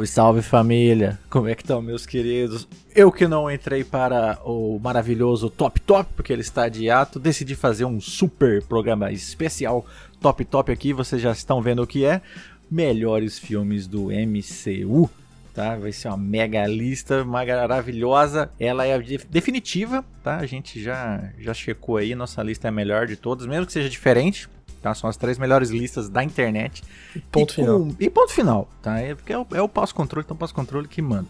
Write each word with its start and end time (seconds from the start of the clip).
Salve, 0.00 0.06
salve 0.06 0.42
família! 0.42 1.18
Como 1.28 1.48
é 1.48 1.54
que 1.54 1.62
estão, 1.62 1.82
meus 1.82 2.06
queridos? 2.06 2.66
Eu 2.94 3.10
que 3.10 3.26
não 3.26 3.50
entrei 3.50 3.82
para 3.84 4.38
o 4.44 4.78
maravilhoso 4.78 5.50
Top 5.50 5.80
Top, 5.80 6.08
porque 6.14 6.32
ele 6.32 6.42
está 6.42 6.68
de 6.68 6.88
ato, 6.88 7.18
decidi 7.18 7.54
fazer 7.54 7.84
um 7.84 8.00
super 8.00 8.62
programa 8.62 9.10
especial 9.10 9.84
Top 10.20 10.44
Top 10.44 10.70
aqui, 10.70 10.92
vocês 10.92 11.20
já 11.20 11.32
estão 11.32 11.60
vendo 11.60 11.82
o 11.82 11.86
que 11.86 12.04
é. 12.04 12.22
Melhores 12.70 13.38
filmes 13.38 13.86
do 13.86 14.08
MCU, 14.10 15.10
tá? 15.52 15.76
Vai 15.76 15.92
ser 15.92 16.08
uma 16.08 16.16
mega 16.16 16.66
lista 16.66 17.24
maravilhosa. 17.24 18.50
Ela 18.58 18.86
é 18.86 18.98
definitiva, 19.28 20.04
tá? 20.22 20.36
A 20.36 20.46
gente 20.46 20.82
já, 20.82 21.30
já 21.38 21.52
checou 21.52 21.96
aí, 21.96 22.14
nossa 22.14 22.42
lista 22.42 22.68
é 22.68 22.70
a 22.70 22.72
melhor 22.72 23.06
de 23.06 23.16
todas, 23.16 23.46
mesmo 23.46 23.66
que 23.66 23.72
seja 23.72 23.88
diferente, 23.88 24.48
Tá? 24.80 24.94
São 24.94 25.10
as 25.10 25.16
três 25.16 25.38
melhores 25.38 25.70
listas 25.70 26.08
da 26.08 26.24
internet. 26.24 26.82
E 27.14 27.20
ponto 27.20 27.52
e 27.52 27.56
final. 27.56 27.80
Com, 27.80 27.94
e 27.98 28.10
ponto 28.10 28.32
final, 28.32 28.68
tá? 28.80 28.98
É, 28.98 29.14
porque 29.14 29.32
é 29.32 29.38
o, 29.38 29.46
é 29.52 29.60
o 29.60 29.68
passo-controle, 29.68 30.24
então 30.24 30.34
o 30.34 30.38
passo-controle 30.38 30.88
que 30.88 31.02
manda. 31.02 31.26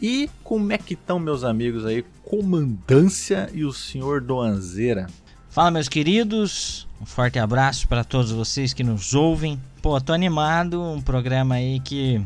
E 0.00 0.30
como 0.42 0.72
é 0.72 0.78
que 0.78 0.94
estão 0.94 1.18
meus 1.18 1.44
amigos 1.44 1.84
aí, 1.84 2.04
Comandância 2.24 3.50
e 3.52 3.64
o 3.64 3.72
senhor 3.72 4.20
Doanzeira? 4.20 5.06
Fala, 5.50 5.70
meus 5.70 5.88
queridos. 5.88 6.86
Um 7.00 7.06
forte 7.06 7.38
abraço 7.38 7.86
para 7.88 8.04
todos 8.04 8.30
vocês 8.30 8.72
que 8.72 8.84
nos 8.84 9.14
ouvem. 9.14 9.60
Pô, 9.82 10.00
tô 10.00 10.12
animado. 10.12 10.80
Um 10.80 11.00
programa 11.00 11.56
aí 11.56 11.80
que 11.80 12.22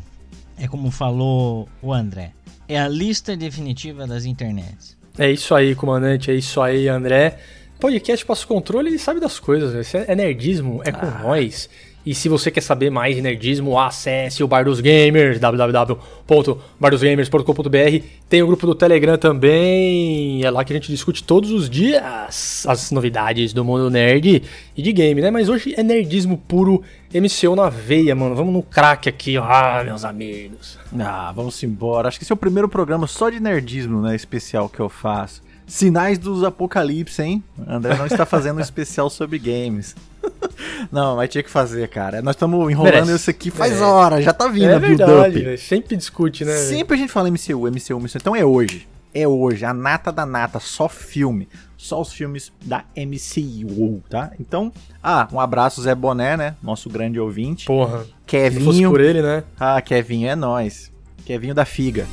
é 0.58 0.68
como 0.68 0.90
falou 0.90 1.68
o 1.80 1.92
André. 1.92 2.32
É 2.68 2.78
a 2.78 2.88
lista 2.88 3.36
definitiva 3.36 4.06
das 4.06 4.24
internets. 4.24 4.96
É 5.18 5.30
isso 5.30 5.54
aí, 5.54 5.74
comandante. 5.74 6.30
É 6.30 6.34
isso 6.34 6.60
aí, 6.60 6.88
André 6.88 7.38
podcast 7.82 8.24
Passo 8.24 8.46
Controle, 8.46 8.90
ele 8.90 8.98
sabe 8.98 9.18
das 9.18 9.40
coisas. 9.40 9.74
Isso 9.74 9.96
é 9.96 10.14
nerdismo, 10.14 10.80
é 10.84 10.92
com 10.92 11.04
ah. 11.04 11.20
nós. 11.24 11.68
E 12.06 12.14
se 12.14 12.28
você 12.28 12.48
quer 12.48 12.60
saber 12.60 12.90
mais 12.90 13.16
de 13.16 13.22
nerdismo, 13.22 13.76
acesse 13.76 14.44
o 14.44 14.46
Bar 14.46 14.64
dos 14.64 14.80
Gamers, 14.80 15.40
www.bardosgamers.com.br. 15.40 18.06
Tem 18.28 18.40
o 18.40 18.46
grupo 18.46 18.66
do 18.66 18.76
Telegram 18.76 19.18
também, 19.18 20.44
é 20.44 20.50
lá 20.50 20.64
que 20.64 20.72
a 20.72 20.76
gente 20.76 20.92
discute 20.92 21.24
todos 21.24 21.50
os 21.50 21.68
dias 21.68 22.64
as 22.68 22.92
novidades 22.92 23.52
do 23.52 23.64
mundo 23.64 23.90
nerd 23.90 24.44
e 24.76 24.82
de 24.82 24.92
game, 24.92 25.20
né? 25.20 25.32
Mas 25.32 25.48
hoje 25.48 25.74
é 25.76 25.82
nerdismo 25.82 26.38
puro, 26.38 26.84
MCU 27.12 27.56
na 27.56 27.68
veia, 27.68 28.14
mano. 28.14 28.36
Vamos 28.36 28.54
no 28.54 28.62
crack 28.62 29.08
aqui, 29.08 29.36
ah, 29.36 29.82
meus 29.84 30.04
amigos. 30.04 30.78
Ah, 31.00 31.32
vamos 31.34 31.60
embora. 31.64 32.06
Acho 32.06 32.18
que 32.18 32.24
esse 32.24 32.32
é 32.32 32.34
o 32.34 32.36
primeiro 32.36 32.68
programa 32.68 33.08
só 33.08 33.28
de 33.28 33.40
nerdismo, 33.40 34.02
né, 34.02 34.14
especial 34.14 34.68
que 34.68 34.78
eu 34.78 34.88
faço. 34.88 35.42
Sinais 35.72 36.18
dos 36.18 36.44
apocalipse, 36.44 37.22
hein? 37.22 37.42
André 37.66 37.96
não 37.96 38.04
está 38.04 38.26
fazendo 38.26 38.58
um 38.58 38.60
especial 38.60 39.08
sobre 39.08 39.38
games. 39.38 39.96
não, 40.92 41.16
mas 41.16 41.30
tinha 41.30 41.42
que 41.42 41.48
fazer, 41.48 41.88
cara. 41.88 42.20
Nós 42.20 42.36
estamos 42.36 42.70
enrolando 42.70 42.92
Merece. 42.92 43.14
isso 43.14 43.30
aqui 43.30 43.50
faz 43.50 43.72
Merece. 43.72 43.90
hora, 43.90 44.20
já 44.20 44.34
tá 44.34 44.48
vindo 44.48 44.68
é 44.68 44.74
a 44.74 44.78
verdade, 44.78 45.56
Sempre 45.56 45.96
discute, 45.96 46.44
né? 46.44 46.54
Sempre 46.56 46.94
a 46.94 46.98
gente 46.98 47.10
fala 47.10 47.30
MCU, 47.30 47.70
MCU, 47.70 47.98
MCU. 47.98 48.16
Então 48.16 48.36
é 48.36 48.44
hoje. 48.44 48.86
É 49.14 49.26
hoje, 49.26 49.64
a 49.64 49.72
nata 49.72 50.12
da 50.12 50.26
nata, 50.26 50.60
só 50.60 50.90
filme. 50.90 51.48
Só 51.78 52.02
os 52.02 52.12
filmes 52.12 52.52
da 52.62 52.84
MCU, 52.94 54.02
tá? 54.10 54.30
Então, 54.38 54.70
ah, 55.02 55.26
um 55.32 55.40
abraço 55.40 55.80
Zé 55.80 55.94
Boné, 55.94 56.36
né? 56.36 56.54
Nosso 56.62 56.90
grande 56.90 57.18
ouvinte. 57.18 57.64
Porra. 57.64 58.04
Kevinho. 58.26 58.60
Se 58.60 58.66
fosse 58.66 58.82
por 58.82 59.00
ele, 59.00 59.22
né? 59.22 59.42
Ah, 59.58 59.80
Kevinho 59.80 60.28
é 60.28 60.36
nós. 60.36 60.92
Kevinho 61.24 61.54
da 61.54 61.64
Figa. 61.64 62.06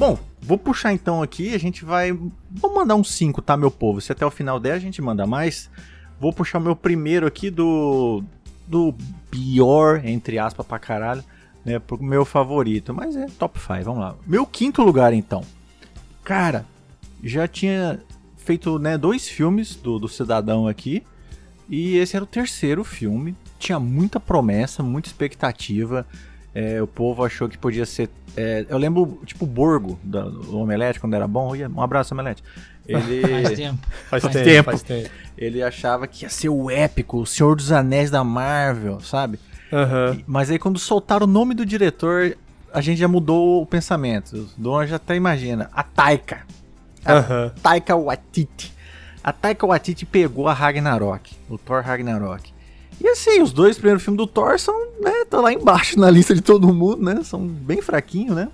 Bom, 0.00 0.18
vou 0.40 0.56
puxar 0.56 0.94
então 0.94 1.22
aqui, 1.22 1.54
a 1.54 1.58
gente 1.58 1.84
vai. 1.84 2.10
Vou 2.50 2.74
mandar 2.74 2.94
um 2.94 3.04
5, 3.04 3.42
tá, 3.42 3.54
meu 3.54 3.70
povo? 3.70 4.00
Se 4.00 4.10
até 4.10 4.24
o 4.24 4.30
final 4.30 4.58
der 4.58 4.72
a 4.72 4.78
gente 4.78 5.02
manda 5.02 5.26
mais. 5.26 5.68
Vou 6.18 6.32
puxar 6.32 6.56
o 6.56 6.62
meu 6.62 6.74
primeiro 6.74 7.26
aqui 7.26 7.50
do. 7.50 8.24
Do 8.66 8.94
pior, 9.30 10.00
entre 10.02 10.38
aspas, 10.38 10.64
pra 10.64 10.78
caralho, 10.78 11.22
né? 11.66 11.78
Pro 11.78 12.02
meu 12.02 12.24
favorito. 12.24 12.94
Mas 12.94 13.14
é 13.14 13.26
top 13.38 13.60
5, 13.60 13.84
vamos 13.84 14.00
lá. 14.00 14.16
Meu 14.26 14.46
quinto 14.46 14.82
lugar 14.82 15.12
então. 15.12 15.44
Cara, 16.24 16.64
já 17.22 17.46
tinha 17.46 18.00
feito 18.38 18.78
né, 18.78 18.96
dois 18.96 19.28
filmes 19.28 19.76
do, 19.76 19.98
do 19.98 20.08
Cidadão 20.08 20.66
aqui. 20.66 21.02
E 21.68 21.98
esse 21.98 22.16
era 22.16 22.24
o 22.24 22.26
terceiro 22.26 22.84
filme. 22.84 23.36
Tinha 23.58 23.78
muita 23.78 24.18
promessa, 24.18 24.82
muita 24.82 25.08
expectativa. 25.08 26.06
É, 26.54 26.82
o 26.82 26.86
povo 26.86 27.24
achou 27.24 27.48
que 27.48 27.56
podia 27.56 27.86
ser. 27.86 28.08
É, 28.36 28.66
eu 28.68 28.78
lembro, 28.78 29.20
tipo, 29.24 29.44
o 29.44 29.48
Borgo 29.48 29.98
do, 30.02 30.30
do 30.30 30.58
Omelete, 30.58 30.98
quando 30.98 31.14
era 31.14 31.26
bom. 31.26 31.52
Um 31.54 31.80
abraço, 31.80 32.14
Omelete. 32.14 32.42
Ele. 32.86 33.22
Faz 33.46 33.56
tempo. 33.56 33.78
Faz, 34.08 34.22
faz 34.22 34.34
tempo, 34.34 34.44
tempo. 34.44 34.70
Faz 34.70 34.82
tempo. 34.82 35.10
Ele 35.38 35.62
achava 35.62 36.06
que 36.06 36.24
ia 36.24 36.28
ser 36.28 36.48
o 36.48 36.70
épico, 36.70 37.18
o 37.18 37.26
Senhor 37.26 37.54
dos 37.56 37.70
Anéis 37.70 38.10
da 38.10 38.24
Marvel, 38.24 39.00
sabe? 39.00 39.38
Uhum. 39.72 40.22
Mas 40.26 40.50
aí 40.50 40.58
quando 40.58 40.78
soltaram 40.78 41.26
o 41.26 41.30
nome 41.30 41.54
do 41.54 41.64
diretor, 41.64 42.36
a 42.72 42.80
gente 42.80 42.98
já 42.98 43.08
mudou 43.08 43.62
o 43.62 43.66
pensamento. 43.66 44.36
O 44.36 44.48
Dona 44.60 44.86
já 44.86 44.96
até 44.96 45.14
imagina. 45.14 45.70
A 45.72 45.82
Taika. 45.82 46.40
A 47.04 47.14
uhum. 47.14 47.50
Taika 47.62 47.96
Waititi. 47.96 48.72
A 49.22 49.32
Taika 49.32 49.66
Waititi 49.66 50.04
pegou 50.04 50.48
a 50.48 50.52
Ragnarok, 50.52 51.32
o 51.48 51.56
Thor 51.56 51.82
Ragnarok. 51.82 52.52
E 53.00 53.08
assim, 53.08 53.40
os 53.40 53.52
dois 53.52 53.76
primeiros 53.76 54.02
filmes 54.02 54.18
do 54.18 54.26
Thor 54.26 54.58
são, 54.58 54.78
né, 55.00 55.24
tá 55.28 55.40
lá 55.40 55.52
embaixo 55.52 55.98
na 55.98 56.10
lista 56.10 56.34
de 56.34 56.42
todo 56.42 56.72
mundo, 56.72 57.02
né? 57.02 57.22
São 57.24 57.46
bem 57.46 57.80
fraquinhos, 57.80 58.36
né? 58.36 58.48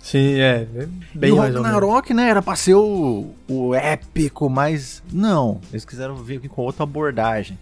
Sim, 0.00 0.40
é. 0.40 0.66
Bem 1.14 1.30
e 1.30 1.32
o 1.32 1.36
Ragnarok, 1.36 2.12
né, 2.12 2.28
era 2.28 2.42
pra 2.42 2.56
ser 2.56 2.74
o, 2.74 3.30
o 3.48 3.74
épico, 3.74 4.48
mas 4.50 5.02
não. 5.12 5.60
Eles 5.70 5.84
quiseram 5.84 6.16
vir 6.16 6.38
aqui 6.38 6.48
com 6.48 6.62
outra 6.62 6.82
abordagem. 6.82 7.58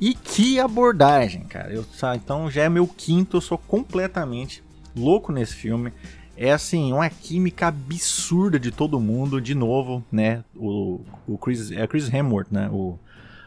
E 0.00 0.14
que 0.14 0.58
abordagem, 0.58 1.42
cara. 1.44 1.72
Eu, 1.72 1.84
então 2.14 2.50
já 2.50 2.62
é 2.62 2.68
meu 2.68 2.86
quinto, 2.86 3.36
eu 3.36 3.40
sou 3.40 3.56
completamente 3.56 4.62
louco 4.96 5.30
nesse 5.30 5.54
filme. 5.54 5.92
É 6.36 6.52
assim, 6.52 6.92
uma 6.92 7.08
química 7.08 7.68
absurda 7.68 8.58
de 8.58 8.70
todo 8.70 9.00
mundo, 9.00 9.40
de 9.40 9.54
novo, 9.54 10.04
né? 10.12 10.44
O, 10.54 11.00
o 11.26 11.38
Chris, 11.38 11.70
é 11.70 11.86
Chris 11.86 12.12
Hemsworth, 12.12 12.48
né? 12.50 12.68
O 12.70 12.98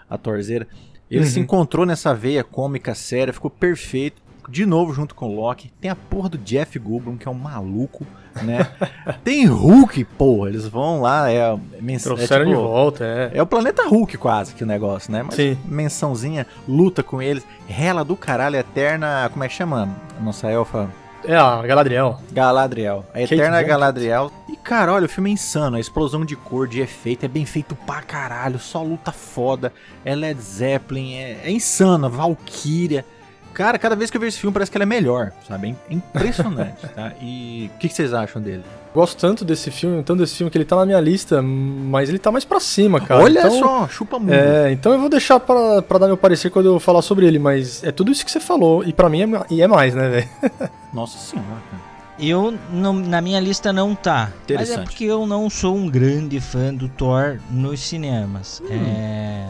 atorzeira. 0.10 0.68
Ele 1.10 1.24
uhum. 1.24 1.30
se 1.30 1.40
encontrou 1.40 1.86
nessa 1.86 2.14
veia 2.14 2.44
cômica 2.44 2.94
séria, 2.94 3.34
ficou 3.34 3.50
perfeito. 3.50 4.22
De 4.48 4.66
novo 4.66 4.94
junto 4.94 5.14
com 5.14 5.28
o 5.28 5.36
Loki. 5.36 5.72
Tem 5.80 5.92
a 5.92 5.96
porra 5.96 6.30
do 6.30 6.38
Jeff 6.40 6.78
Goldblum, 6.80 7.18
que 7.18 7.28
é 7.28 7.32
um 7.32 7.36
maluco, 7.36 8.06
né? 8.42 8.68
Tem 9.24 9.46
Hulk, 9.46 10.04
porra. 10.06 10.50
Eles 10.50 10.68
vão 10.68 11.02
lá, 11.02 11.32
é... 11.32 11.56
Menção, 11.80 12.16
Trouxeram 12.16 12.46
é, 12.46 12.48
tipo, 12.48 12.58
de 12.58 12.68
volta, 12.68 13.06
é. 13.06 13.32
É 13.36 13.42
o 13.44 13.46
planeta 13.46 13.88
Hulk 13.88 14.18
quase 14.18 14.56
que 14.56 14.64
o 14.64 14.68
negócio, 14.68 15.12
né? 15.12 15.22
Mas 15.22 15.36
Sim. 15.36 15.56
mençãozinha, 15.66 16.48
luta 16.68 17.04
com 17.04 17.22
eles. 17.22 17.46
Rela 17.68 18.04
do 18.04 18.16
caralho, 18.16 18.56
eterna... 18.56 19.30
Como 19.32 19.44
é 19.44 19.48
que 19.48 19.54
chama? 19.54 19.96
A 20.20 20.24
nossa 20.24 20.50
elfa... 20.50 20.90
É, 21.26 21.36
a 21.36 21.62
Galadriel. 21.62 22.20
Galadriel. 22.32 23.06
A 23.14 23.20
Kate 23.20 23.36
Eterna 23.36 23.62
Galadriel. 23.62 24.32
E, 24.48 24.56
cara, 24.56 24.94
olha, 24.94 25.06
o 25.06 25.10
filme 25.10 25.30
é 25.30 25.34
insano. 25.34 25.78
A 25.78 25.80
explosão 25.80 26.24
de 26.24 26.36
cor, 26.36 26.68
de 26.68 26.82
efeito, 26.82 27.26
é 27.26 27.28
bem 27.28 27.46
feito 27.46 27.76
pra 27.76 28.02
caralho. 28.02 28.60
Só 28.60 28.82
luta 28.82 29.12
foda. 29.12 29.74
É 30.06 30.16
Led 30.16 30.40
Zeppelin, 30.42 31.16
é, 31.16 31.42
é 31.44 31.52
insano. 31.52 32.10
Valkyria. 32.10 33.06
Cara, 33.54 33.78
cada 33.78 33.96
vez 33.96 34.10
que 34.10 34.18
eu 34.18 34.22
vejo 34.22 34.30
esse 34.30 34.40
filme 34.40 34.54
parece 34.54 34.72
que 34.72 34.78
ele 34.78 34.84
é 34.84 34.88
melhor, 34.88 35.34
sabe? 35.48 35.76
É 35.90 35.94
impressionante, 35.94 36.88
tá? 36.96 37.12
E 37.20 37.70
o 37.76 37.80
que, 37.80 37.90
que, 37.90 37.94
vocês 37.94 38.14
acham 38.14 38.42
dele? 38.42 38.64
Gosto 38.94 39.18
tanto 39.20 39.46
desse 39.46 39.70
filme, 39.70 40.02
tanto 40.04 40.20
desse 40.20 40.36
filme 40.36 40.50
que 40.50 40.58
ele 40.58 40.66
tá 40.66 40.76
na 40.76 40.86
minha 40.86 41.00
lista, 41.00 41.42
mas 41.42 42.10
ele 42.10 42.18
tá 42.18 42.32
mais 42.32 42.44
pra 42.44 42.60
cima, 42.60 43.00
cara. 43.00 43.24
Olha 43.24 43.40
então, 43.40 43.60
só, 43.60 43.88
chupa 43.88 44.18
muito. 44.18 44.34
É, 44.34 44.72
então 44.72 44.92
eu 44.94 45.00
vou 45.00 45.10
deixar 45.10 45.40
pra, 45.40 45.82
pra 45.82 46.00
dar 46.00 46.08
meu 46.08 46.18
parecer 46.18 46.50
quando 46.50 46.66
eu 46.66 46.80
falar 46.80 47.04
sobre 47.04 47.28
ele, 47.28 47.38
mas 47.38 47.84
é 47.84 47.92
tudo 47.92 48.12
isso 48.12 48.26
que 48.26 48.32
você 48.32 48.40
falou, 48.40 48.84
e 48.84 48.92
pra 48.92 49.08
mim 49.08 49.22
é, 49.22 49.46
e 49.52 49.62
é 49.62 49.68
mais, 49.68 49.94
né, 49.94 50.10
velho? 50.10 50.30
Nossa 50.92 51.20
senhora, 51.20 51.62
cara. 51.70 51.90
Eu, 52.20 52.58
não, 52.74 52.92
na 52.94 53.22
minha 53.22 53.40
lista 53.40 53.72
não 53.72 53.96
tá. 53.96 54.32
Mas 54.50 54.70
é 54.72 54.80
porque 54.80 55.06
eu 55.06 55.26
não 55.26 55.50
sou 55.50 55.76
um 55.76 55.88
grande 55.90 56.42
fã 56.42 56.74
do 56.74 56.90
Thor 56.90 57.40
nos 57.50 57.80
cinemas. 57.80 58.62
Hum. 58.66 58.68
É... 58.72 59.48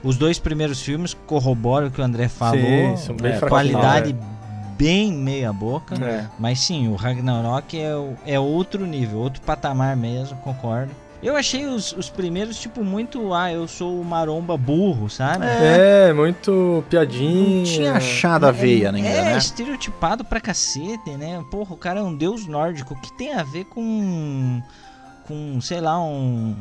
Os 0.00 0.16
dois 0.16 0.38
primeiros 0.38 0.80
filmes 0.80 1.16
corroboram 1.26 1.88
o 1.88 1.90
que 1.90 2.00
o 2.00 2.04
André 2.04 2.28
falou. 2.28 2.60
Sim, 2.60 2.96
são 2.98 3.16
bem 3.16 3.32
é, 3.32 3.40
qualidade 3.40 4.10
é. 4.12 4.34
Bem 4.76 5.12
meia 5.12 5.52
boca. 5.52 5.94
É. 6.04 6.26
Mas 6.38 6.60
sim, 6.60 6.88
o 6.88 6.94
Ragnarok 6.94 7.78
é, 7.78 7.92
é 8.26 8.40
outro 8.40 8.86
nível, 8.86 9.18
outro 9.18 9.40
patamar 9.42 9.96
mesmo, 9.96 10.36
concordo. 10.38 10.90
Eu 11.22 11.36
achei 11.36 11.64
os, 11.64 11.92
os 11.92 12.10
primeiros, 12.10 12.60
tipo, 12.60 12.84
muito. 12.84 13.32
Ah, 13.32 13.50
eu 13.50 13.66
sou 13.66 13.98
o 13.98 14.04
maromba 14.04 14.58
burro, 14.58 15.08
sabe? 15.08 15.46
É, 15.46 16.08
é 16.10 16.12
muito 16.12 16.84
piadinha. 16.90 17.56
Não 17.56 17.64
tinha 17.64 17.92
achado 17.94 18.44
a 18.44 18.50
veia, 18.50 18.92
né? 18.92 19.00
É, 19.00 19.24
né? 19.24 19.38
estereotipado 19.38 20.22
pra 20.22 20.38
cacete, 20.38 21.12
né? 21.12 21.42
Porra, 21.50 21.72
o 21.72 21.78
cara 21.78 22.00
é 22.00 22.02
um 22.02 22.14
deus 22.14 22.46
nórdico. 22.46 22.92
O 22.92 23.00
que 23.00 23.10
tem 23.16 23.32
a 23.32 23.42
ver 23.42 23.64
com. 23.64 24.62
Com, 25.26 25.58
sei 25.62 25.80
lá, 25.80 25.98
um. 25.98 26.54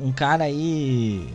Um 0.00 0.10
cara 0.10 0.44
aí 0.44 1.32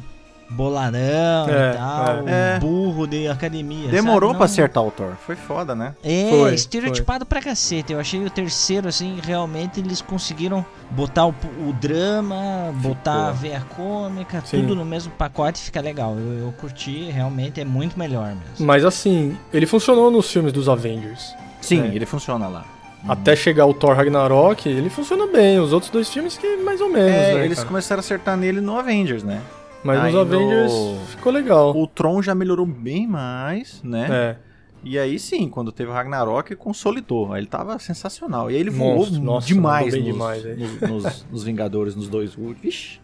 boladão 0.50 1.50
é, 1.50 1.71
e 1.71 1.77
tal, 1.77 2.27
é. 2.27 2.59
burro 2.59 3.07
de 3.07 3.27
academia. 3.27 3.89
Demorou 3.89 4.30
sabe? 4.30 4.38
pra 4.38 4.45
acertar 4.45 4.83
o 4.83 4.92
Thor. 4.92 5.13
Foi 5.25 5.36
foda, 5.36 5.75
né? 5.75 5.95
É, 6.03 6.30
foi, 6.30 6.53
estereotipado 6.53 7.25
foi. 7.25 7.30
pra 7.30 7.42
cacete. 7.42 7.94
Eu 7.94 8.00
achei 8.00 8.24
o 8.24 8.30
terceiro, 8.30 8.88
assim, 8.88 9.19
realmente 9.24 9.80
eles 9.80 10.01
conseguiram 10.01 10.65
botar 10.92 11.25
o, 11.25 11.36
o 11.68 11.74
drama, 11.74 12.74
botar 12.75 13.30
a 13.30 13.31
veia 13.31 13.63
cômica, 13.75 14.42
Sim. 14.45 14.62
tudo 14.62 14.75
no 14.75 14.86
mesmo 14.86 15.12
pacote 15.13 15.59
fica 15.59 15.81
legal. 15.81 16.15
Eu, 16.18 16.45
eu 16.45 16.53
curti, 16.53 17.09
realmente 17.12 17.59
é 17.59 17.65
muito 17.65 17.97
melhor 17.97 18.27
mesmo. 18.27 18.65
Mas 18.65 18.86
assim, 18.86 19.38
ele 19.53 19.65
funcionou 19.65 20.12
nos 20.12 20.31
filmes 20.31 20.53
dos 20.53 20.69
Avengers. 20.69 21.36
Sim, 21.62 21.81
né? 21.81 21.92
ele 21.95 22.06
funciona 22.06 22.47
lá. 22.47 22.65
Até 23.07 23.36
chegar 23.36 23.68
o 23.68 23.74
Thor 23.74 23.95
Ragnarok, 23.95 24.68
ele 24.68 24.89
funciona 24.89 25.27
bem. 25.27 25.59
Os 25.59 25.71
outros 25.71 25.92
dois 25.92 26.09
filmes 26.09 26.38
que 26.38 26.57
mais 26.57 26.81
ou 26.81 26.89
menos. 26.89 27.12
É, 27.12 27.36
né, 27.36 27.45
eles 27.45 27.57
cara? 27.57 27.68
começaram 27.68 28.00
a 28.00 28.01
acertar 28.01 28.36
nele 28.36 28.59
no 28.62 28.77
Avengers, 28.77 29.24
né? 29.24 29.42
Mas 29.86 30.00
aí 30.00 30.12
nos 30.12 30.22
Avengers 30.22 30.74
no... 30.74 31.06
ficou 31.08 31.32
legal. 31.32 31.78
O 31.78 31.86
Tron 31.86 32.22
já 32.22 32.34
melhorou 32.34 32.66
bem 32.66 33.06
mais, 33.06 33.82
né? 33.84 34.08
É. 34.10 34.36
E 34.84 34.98
aí 34.98 35.20
sim, 35.20 35.48
quando 35.48 35.72
teve 35.72 35.90
o 35.90 35.94
Ragnarok, 35.94 36.56
consolidou. 36.56 37.32
Aí 37.34 37.42
ele 37.42 37.48
tava 37.48 37.78
sensacional. 37.78 38.50
E 38.50 38.56
aí 38.56 38.60
ele 38.60 38.72
voou 38.72 39.10
Nossa, 39.12 39.48
demais, 39.48 39.94
nos, 39.94 40.04
demais 40.04 40.44
nos, 40.44 40.82
nos, 40.82 41.26
nos, 41.32 41.44
Vingadores, 41.44 41.96
nos 41.96 42.08
dois. 42.08 42.36
Vixe, 42.62 43.00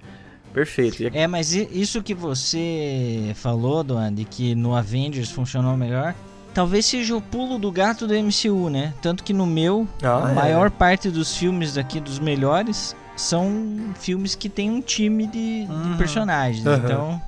perfeito. 0.53 1.03
É, 1.13 1.27
mas 1.27 1.53
isso 1.53 2.01
que 2.01 2.13
você 2.13 3.31
falou, 3.35 3.83
Duan, 3.83 4.13
de 4.13 4.25
que 4.25 4.55
no 4.55 4.75
Avengers 4.75 5.31
funcionou 5.31 5.77
melhor, 5.77 6.15
talvez 6.53 6.85
seja 6.85 7.15
o 7.15 7.21
pulo 7.21 7.57
do 7.57 7.71
gato 7.71 8.07
do 8.07 8.13
MCU, 8.13 8.69
né? 8.69 8.93
Tanto 9.01 9.23
que 9.23 9.33
no 9.33 9.45
meu, 9.45 9.87
ah, 10.03 10.27
a 10.27 10.31
é. 10.31 10.33
maior 10.33 10.69
parte 10.69 11.09
dos 11.09 11.35
filmes 11.35 11.75
daqui, 11.75 11.99
dos 11.99 12.19
melhores, 12.19 12.95
são 13.15 13.91
filmes 13.99 14.35
que 14.35 14.49
tem 14.49 14.69
um 14.69 14.81
time 14.81 15.27
de, 15.27 15.67
uhum. 15.69 15.91
de 15.91 15.97
personagens. 15.97 16.65
Uhum. 16.65 16.75
Então, 16.75 17.21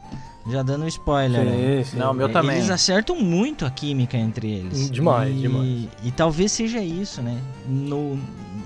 já 0.47 0.61
dando 0.61 0.87
spoiler. 0.87 1.45
Sim, 1.45 1.51
né? 1.51 1.83
sim. 1.83 1.97
Não, 1.97 2.11
o 2.11 2.13
meu 2.13 2.27
é, 2.27 2.31
também. 2.31 2.57
Eles 2.57 2.69
acertam 2.69 3.15
muito 3.15 3.65
a 3.65 3.71
química 3.71 4.17
entre 4.17 4.51
eles. 4.51 4.91
Demais, 4.91 5.35
e, 5.35 5.39
demais. 5.39 5.87
E 6.03 6.11
talvez 6.11 6.51
seja 6.51 6.79
isso, 6.79 7.21
né? 7.21 7.37
No, 7.67 8.19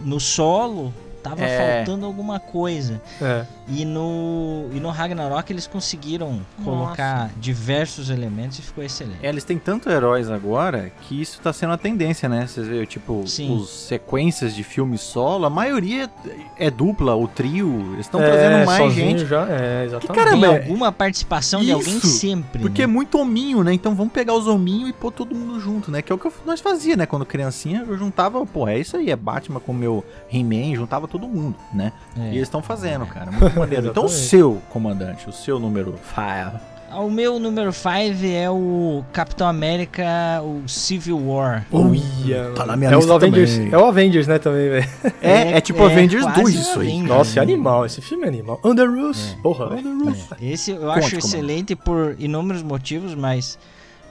no 0.04 0.19
solo, 0.19 0.94
tava 1.29 1.44
é. 1.44 1.77
faltando 1.77 2.06
alguma 2.06 2.39
coisa. 2.39 3.01
É. 3.21 3.45
E 3.68 3.83
no, 3.83 4.69
e 4.71 4.79
no 4.79 4.89
Ragnarok 4.89 5.51
eles 5.51 5.68
conseguiram 5.68 6.41
Nossa. 6.57 6.63
colocar 6.63 7.31
diversos 7.38 8.09
elementos 8.09 8.59
e 8.59 8.62
ficou 8.62 8.83
excelente. 8.83 9.19
É, 9.21 9.29
eles 9.29 9.44
têm 9.44 9.57
tanto 9.57 9.89
heróis 9.89 10.29
agora 10.29 10.91
que 11.01 11.21
isso 11.21 11.41
tá 11.41 11.51
sendo 11.51 11.74
a 11.74 11.77
tendência, 11.77 12.29
né? 12.29 12.47
Vocês 12.47 12.68
veem, 12.68 12.85
tipo, 12.85 13.24
Sim. 13.27 13.56
os 13.56 13.69
sequências 13.69 14.56
de 14.56 14.63
filmes 14.63 15.01
solo, 15.01 15.45
a 15.45 15.50
maioria 15.50 16.09
é 16.57 16.71
dupla, 16.71 17.15
o 17.15 17.27
trio, 17.27 17.94
eles 17.94 18.06
estão 18.06 18.21
é, 18.21 18.30
trazendo 18.30 18.65
mais 18.65 18.94
gente. 18.94 19.25
Já, 19.25 19.47
é, 19.50 19.85
exatamente. 19.85 20.07
Que, 20.07 20.13
caramba, 20.13 20.47
Tem 20.47 20.57
alguma 20.57 20.91
participação 20.91 21.59
isso, 21.59 21.68
de 21.68 21.73
alguém 21.73 22.00
sempre. 22.00 22.62
Porque 22.62 22.81
né? 22.81 22.83
é 22.83 22.88
muito 22.88 23.18
hominho, 23.18 23.63
né? 23.63 23.73
Então 23.73 23.95
vamos 23.95 24.13
pegar 24.13 24.33
os 24.33 24.47
hominhos 24.47 24.89
e 24.89 24.94
pôr 24.94 25.12
todo 25.12 25.35
mundo 25.35 25.59
junto, 25.59 25.91
né? 25.91 26.01
Que 26.01 26.12
é 26.12 26.15
o 26.15 26.18
que 26.18 26.30
nós 26.45 26.59
fazia, 26.59 26.95
né? 26.95 27.06
Quando 27.06 27.25
criancinha, 27.25 27.83
eu 27.88 27.97
juntava, 27.97 28.45
pô, 28.45 28.68
é 28.68 28.80
isso 28.80 28.95
aí, 28.97 29.09
é 29.09 29.15
Batman 29.15 29.59
com 29.59 29.71
o 29.71 29.75
meu 29.75 30.06
He-Man, 30.31 30.75
juntava 30.75 31.07
todo 31.07 31.17
mundo, 31.25 31.56
né? 31.74 31.94
É. 32.18 32.25
E 32.25 32.36
eles 32.36 32.44
estão 32.44 32.62
fazendo, 32.62 33.06
cara. 33.06 33.31
Muito 33.31 33.56
maneiro. 33.58 33.88
então 33.88 34.04
o 34.04 34.10
seu 34.10 34.62
comandante, 34.69 35.30
o 35.30 35.31
seu 35.31 35.58
número 35.58 35.96
5. 36.14 36.78
O 36.90 37.12
meu 37.12 37.38
número 37.38 37.72
5 37.74 38.25
é 38.25 38.50
o 38.50 39.04
Capitão 39.12 39.48
América, 39.48 40.42
o 40.42 40.68
Civil 40.68 41.19
War. 41.28 41.66
Uia, 41.69 42.52
tá 42.56 42.66
na 42.66 42.78
minha 42.78 42.90
é 42.90 42.96
lista 42.96 43.14
Avengers, 43.14 43.56
também. 43.56 43.74
É 43.74 43.78
o 43.78 43.86
Avengers, 43.86 44.28
né, 44.28 44.40
também, 44.40 44.69
velho. 44.69 44.90
É, 45.22 45.31
é, 45.31 45.52
é, 45.58 45.62
tipo 45.62 45.84
é 45.84 45.86
Avengers 45.86 46.25
2 46.34 46.56
isso 46.56 46.80
aí. 46.80 47.02
Nossa, 47.02 47.40
é 47.40 47.42
animal, 47.42 47.86
esse 47.86 48.02
filme 48.02 48.24
é 48.24 48.28
animal. 48.30 48.60
Under 48.64 48.90
Roof, 48.90 49.18
é. 49.18 49.42
porra. 49.42 49.66
Under 49.74 49.94
Roof. 50.06 50.31
É. 50.42 50.46
Esse 50.46 50.72
eu 50.72 50.80
Conte, 50.80 51.00
acho 51.00 51.18
excelente 51.18 51.75
por 51.75 52.16
inúmeros 52.18 52.64
motivos, 52.64 53.14
mas 53.14 53.60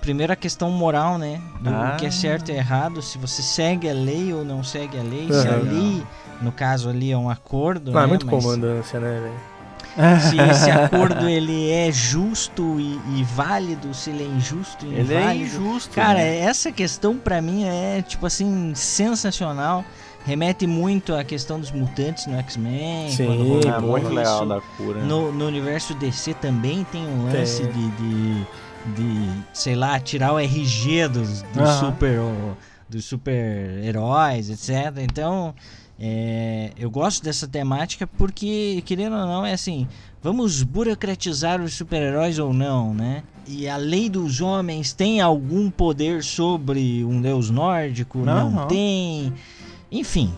primeiro 0.02 0.32
a 0.32 0.36
questão 0.36 0.70
moral, 0.70 1.16
né? 1.16 1.40
Do 1.60 1.70
ah. 1.70 1.96
que 1.98 2.04
é 2.04 2.10
certo 2.10 2.50
e 2.50 2.54
errado, 2.54 3.00
se 3.00 3.16
você 3.16 3.40
segue 3.42 3.88
a 3.88 3.94
lei 3.94 4.32
ou 4.34 4.44
não 4.44 4.62
segue 4.62 4.98
a 4.98 5.02
lei, 5.02 5.26
uhum. 5.30 5.42
se 5.42 5.48
a 5.48 5.56
lei 5.56 6.02
no 6.40 6.52
caso 6.52 6.88
ali 6.88 7.10
é 7.10 7.18
um 7.18 7.30
acordo. 7.30 7.92
Não, 7.92 7.98
é 7.98 8.02
né? 8.02 8.06
é 8.06 8.08
muito 8.08 8.26
Mas... 8.26 8.44
comandância, 8.44 9.00
né, 9.00 9.20
velho? 9.20 9.56
se 10.20 10.38
esse 10.38 10.70
acordo 10.70 11.26
ele 11.26 11.70
é 11.70 11.90
justo 11.90 12.78
e, 12.78 13.00
e, 13.18 13.24
válido, 13.24 13.94
se 13.94 14.10
ele 14.10 14.24
é 14.24 14.26
injusto 14.26 14.84
e 14.84 14.90
ele 14.90 15.14
é 15.14 15.20
inválido. 15.20 15.30
é 15.30 15.36
injusto. 15.36 15.94
Cara, 15.94 16.18
né? 16.18 16.38
essa 16.40 16.70
questão 16.70 17.16
para 17.16 17.40
mim 17.40 17.64
é 17.64 18.02
tipo 18.02 18.26
assim 18.26 18.72
sensacional. 18.74 19.84
Remete 20.26 20.66
muito 20.66 21.14
à 21.14 21.22
questão 21.22 21.58
dos 21.60 21.70
mutantes 21.70 22.26
no 22.26 22.36
X-Men. 22.40 23.10
Sim, 23.10 23.24
é 23.68 23.80
muito 23.80 24.08
legal 24.08 24.44
da 24.44 24.60
cura. 24.60 25.00
No, 25.00 25.32
no, 25.32 25.46
universo 25.46 25.94
DC 25.94 26.34
também 26.34 26.84
tem 26.90 27.06
um 27.06 27.26
lance 27.26 27.62
tem. 27.62 27.72
De, 27.72 27.90
de, 27.90 28.46
de, 28.96 29.30
sei 29.52 29.76
lá, 29.76 30.00
tirar 30.00 30.32
o 30.32 30.38
RG 30.38 31.08
dos, 31.08 31.42
dos 31.42 31.70
super 31.78 32.18
dos 32.88 33.04
super 33.04 33.84
heróis, 33.84 34.50
etc. 34.50 34.98
Então 34.98 35.54
é, 35.98 36.72
eu 36.78 36.90
gosto 36.90 37.24
dessa 37.24 37.48
temática 37.48 38.06
porque, 38.06 38.82
querendo 38.84 39.16
ou 39.16 39.26
não, 39.26 39.46
é 39.46 39.52
assim: 39.52 39.88
vamos 40.22 40.62
burocratizar 40.62 41.60
os 41.60 41.74
super-heróis 41.74 42.38
ou 42.38 42.52
não, 42.52 42.92
né? 42.92 43.22
E 43.46 43.68
a 43.68 43.76
lei 43.76 44.10
dos 44.10 44.40
homens 44.40 44.92
tem 44.92 45.20
algum 45.20 45.70
poder 45.70 46.22
sobre 46.22 47.04
um 47.04 47.20
deus 47.20 47.48
nórdico? 47.48 48.18
Não, 48.18 48.50
não, 48.50 48.66
tem. 48.66 49.32
Enfim, 49.90 50.34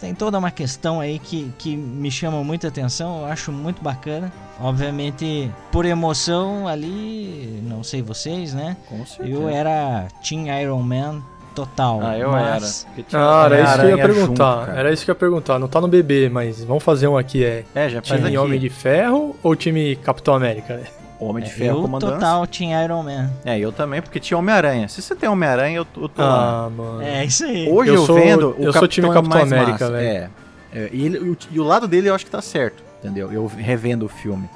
tem 0.00 0.14
toda 0.14 0.38
uma 0.38 0.50
questão 0.50 1.00
aí 1.00 1.18
que, 1.18 1.52
que 1.58 1.76
me 1.76 2.10
chama 2.10 2.42
muita 2.42 2.68
atenção, 2.68 3.20
eu 3.20 3.26
acho 3.26 3.52
muito 3.52 3.82
bacana. 3.82 4.32
Obviamente, 4.58 5.50
por 5.70 5.84
emoção 5.84 6.66
ali, 6.66 7.62
não 7.62 7.84
sei 7.84 8.02
vocês, 8.02 8.54
né? 8.54 8.76
Com 8.88 9.04
certeza. 9.06 9.28
Eu 9.28 9.48
era 9.48 10.08
Team 10.26 10.46
Iron 10.46 10.82
Man 10.82 11.22
total. 11.56 12.00
Ah, 12.02 12.18
eu 12.18 12.30
mas... 12.30 12.86
era. 12.94 13.06
Ah, 13.14 13.46
era 13.46 13.62
isso 13.62 13.74
que 13.74 13.80
eu 13.80 13.88
ia 13.88 13.96
perguntar. 13.96 14.58
Junto, 14.58 14.78
era 14.78 14.92
isso 14.92 15.04
que 15.04 15.10
eu 15.10 15.14
ia 15.14 15.18
perguntar. 15.18 15.58
Não 15.58 15.68
tá 15.68 15.80
no 15.80 15.88
bebê, 15.88 16.28
mas 16.28 16.62
vamos 16.62 16.84
fazer 16.84 17.08
um 17.08 17.16
aqui. 17.16 17.42
É, 17.42 17.64
é 17.74 17.88
já 17.88 18.02
time 18.02 18.26
aqui. 18.26 18.36
Homem 18.36 18.60
de 18.60 18.68
Ferro 18.68 19.34
ou 19.42 19.56
time 19.56 19.96
Capitão 19.96 20.34
América? 20.34 20.82
Homem 21.18 21.42
de 21.42 21.50
é, 21.50 21.52
Ferro, 21.54 21.80
comandante. 21.80 22.12
total 22.12 22.46
tinha 22.46 22.84
Iron 22.84 23.02
Man. 23.02 23.30
É, 23.42 23.58
eu 23.58 23.72
também, 23.72 24.02
porque 24.02 24.20
tinha 24.20 24.36
Homem-Aranha. 24.36 24.86
Se 24.86 25.00
você 25.00 25.16
tem 25.16 25.26
Homem-Aranha, 25.26 25.78
eu, 25.78 25.86
eu 25.96 26.08
tô 26.10 26.20
ah, 26.20 26.26
lá. 26.26 26.70
mano. 26.70 27.00
É, 27.00 27.24
isso 27.24 27.44
aí. 27.44 27.66
Hoje 27.66 27.90
eu, 27.90 27.94
eu 27.94 28.04
sou, 28.04 28.16
vendo 28.16 28.54
Eu 28.58 28.72
sou 28.72 28.86
time 28.86 29.08
é 29.08 29.12
Capitão 29.12 29.40
América, 29.40 29.90
velho. 29.90 30.06
É, 30.06 30.30
é, 30.74 30.90
e, 30.92 31.06
ele, 31.06 31.18
o, 31.18 31.36
e 31.50 31.58
o 31.58 31.64
lado 31.64 31.88
dele 31.88 32.10
eu 32.10 32.14
acho 32.14 32.26
que 32.26 32.30
tá 32.30 32.42
certo, 32.42 32.84
entendeu? 32.98 33.32
Eu 33.32 33.46
revendo 33.46 34.04
o 34.04 34.08
filme. 34.10 34.46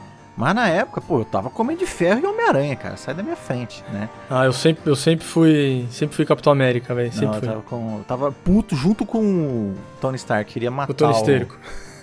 Mas 0.40 0.54
na 0.54 0.68
época, 0.68 1.02
pô, 1.02 1.18
eu 1.18 1.24
tava 1.26 1.50
comendo 1.50 1.80
de 1.80 1.86
ferro 1.86 2.18
e 2.18 2.26
Homem-Aranha, 2.26 2.74
cara. 2.74 2.96
Sai 2.96 3.12
da 3.12 3.22
minha 3.22 3.36
frente, 3.36 3.84
né? 3.92 4.08
Ah, 4.30 4.46
eu 4.46 4.54
sempre, 4.54 4.90
eu 4.90 4.96
sempre 4.96 5.26
fui. 5.26 5.86
Sempre 5.90 6.16
fui 6.16 6.24
Capitão 6.24 6.50
América, 6.50 6.94
velho. 6.94 7.12
Sempre 7.12 7.26
eu 7.26 7.40
fui. 7.40 7.48
Tava, 7.48 7.60
com, 7.60 7.98
eu 7.98 8.04
tava 8.04 8.32
puto 8.32 8.74
junto 8.74 9.04
com 9.04 9.20
o 9.20 9.74
Tony 10.00 10.16
Stark. 10.16 10.50
Queria 10.50 10.70
matar 10.70 10.92
o 10.92 10.94
Tony. 10.94 11.46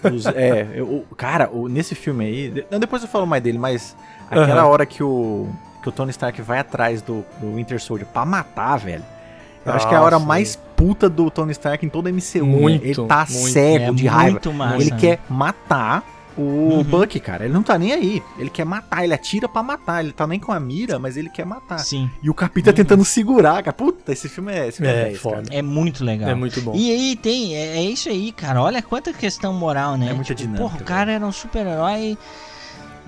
Os, 0.13 0.27
é, 0.27 0.67
eu, 0.75 1.03
cara, 1.17 1.49
o, 1.51 1.67
nesse 1.67 1.95
filme 1.95 2.25
aí. 2.25 2.65
Não, 2.69 2.79
depois 2.79 3.01
eu 3.01 3.07
falo 3.07 3.25
mais 3.25 3.41
dele, 3.41 3.57
mas 3.57 3.97
aquela 4.29 4.63
uhum. 4.63 4.69
hora 4.69 4.85
que 4.85 5.01
o, 5.01 5.49
que 5.81 5.89
o 5.89 5.91
Tony 5.91 6.11
Stark 6.11 6.39
vai 6.39 6.59
atrás 6.59 7.01
do, 7.01 7.25
do 7.41 7.55
Winter 7.55 7.81
Soldier 7.81 8.07
pra 8.07 8.23
matar, 8.23 8.77
velho. 8.77 9.03
Eu 9.65 9.73
acho 9.73 9.87
que 9.87 9.95
é 9.95 9.97
a 9.97 10.01
hora 10.03 10.19
mais 10.19 10.55
puta 10.75 11.09
do 11.09 11.31
Tony 11.31 11.51
Stark 11.53 11.83
em 11.83 11.89
toda 11.89 12.07
a 12.07 12.13
MCU. 12.13 12.45
Né? 12.45 12.61
Muito, 12.61 12.85
Ele 12.85 13.07
tá 13.07 13.25
muito, 13.27 13.49
cego 13.49 13.85
é 13.85 13.91
de 13.91 14.05
raiva. 14.05 14.39
Massa, 14.53 14.75
Ele 14.75 14.91
né? 14.91 14.97
quer 14.97 15.19
matar 15.27 16.03
o 16.37 16.41
uhum. 16.41 16.83
Buck, 16.83 17.19
cara, 17.19 17.45
ele 17.45 17.53
não 17.53 17.63
tá 17.63 17.77
nem 17.79 17.93
aí. 17.93 18.23
Ele 18.37 18.49
quer 18.49 18.65
matar, 18.65 19.03
ele 19.03 19.13
atira 19.13 19.49
para 19.49 19.63
matar. 19.63 20.03
Ele 20.03 20.13
tá 20.13 20.27
nem 20.27 20.39
com 20.39 20.51
a 20.51 20.59
mira, 20.59 20.99
mas 20.99 21.17
ele 21.17 21.29
quer 21.29 21.45
matar. 21.45 21.79
Sim. 21.79 22.09
E 22.21 22.29
o 22.29 22.33
Capita 22.33 22.71
tá 22.71 22.75
tentando 22.77 23.03
segurar, 23.03 23.63
cara. 23.63 23.73
Puta, 23.73 24.11
esse 24.11 24.29
filme 24.29 24.53
é, 24.53 24.67
esse 24.67 24.77
filme 24.77 24.93
é, 24.93 25.01
é 25.01 25.03
10, 25.05 25.19
foda. 25.19 25.43
É 25.49 25.61
muito 25.61 26.03
legal. 26.03 26.29
É 26.29 26.35
muito 26.35 26.61
bom. 26.61 26.75
E 26.75 26.91
aí 26.91 27.15
tem, 27.15 27.55
é, 27.55 27.77
é, 27.77 27.81
isso 27.81 28.07
aí, 28.07 28.31
cara. 28.31 28.61
Olha 28.61 28.81
quanta 28.83 29.11
questão 29.11 29.51
moral, 29.51 29.97
né? 29.97 30.09
É 30.11 30.13
muita 30.13 30.35
tipo, 30.35 30.41
dinâmica. 30.41 30.63
Porra, 30.63 30.77
o 30.79 30.83
cara 30.83 31.11
era 31.11 31.25
um 31.25 31.31
super-herói 31.31 32.17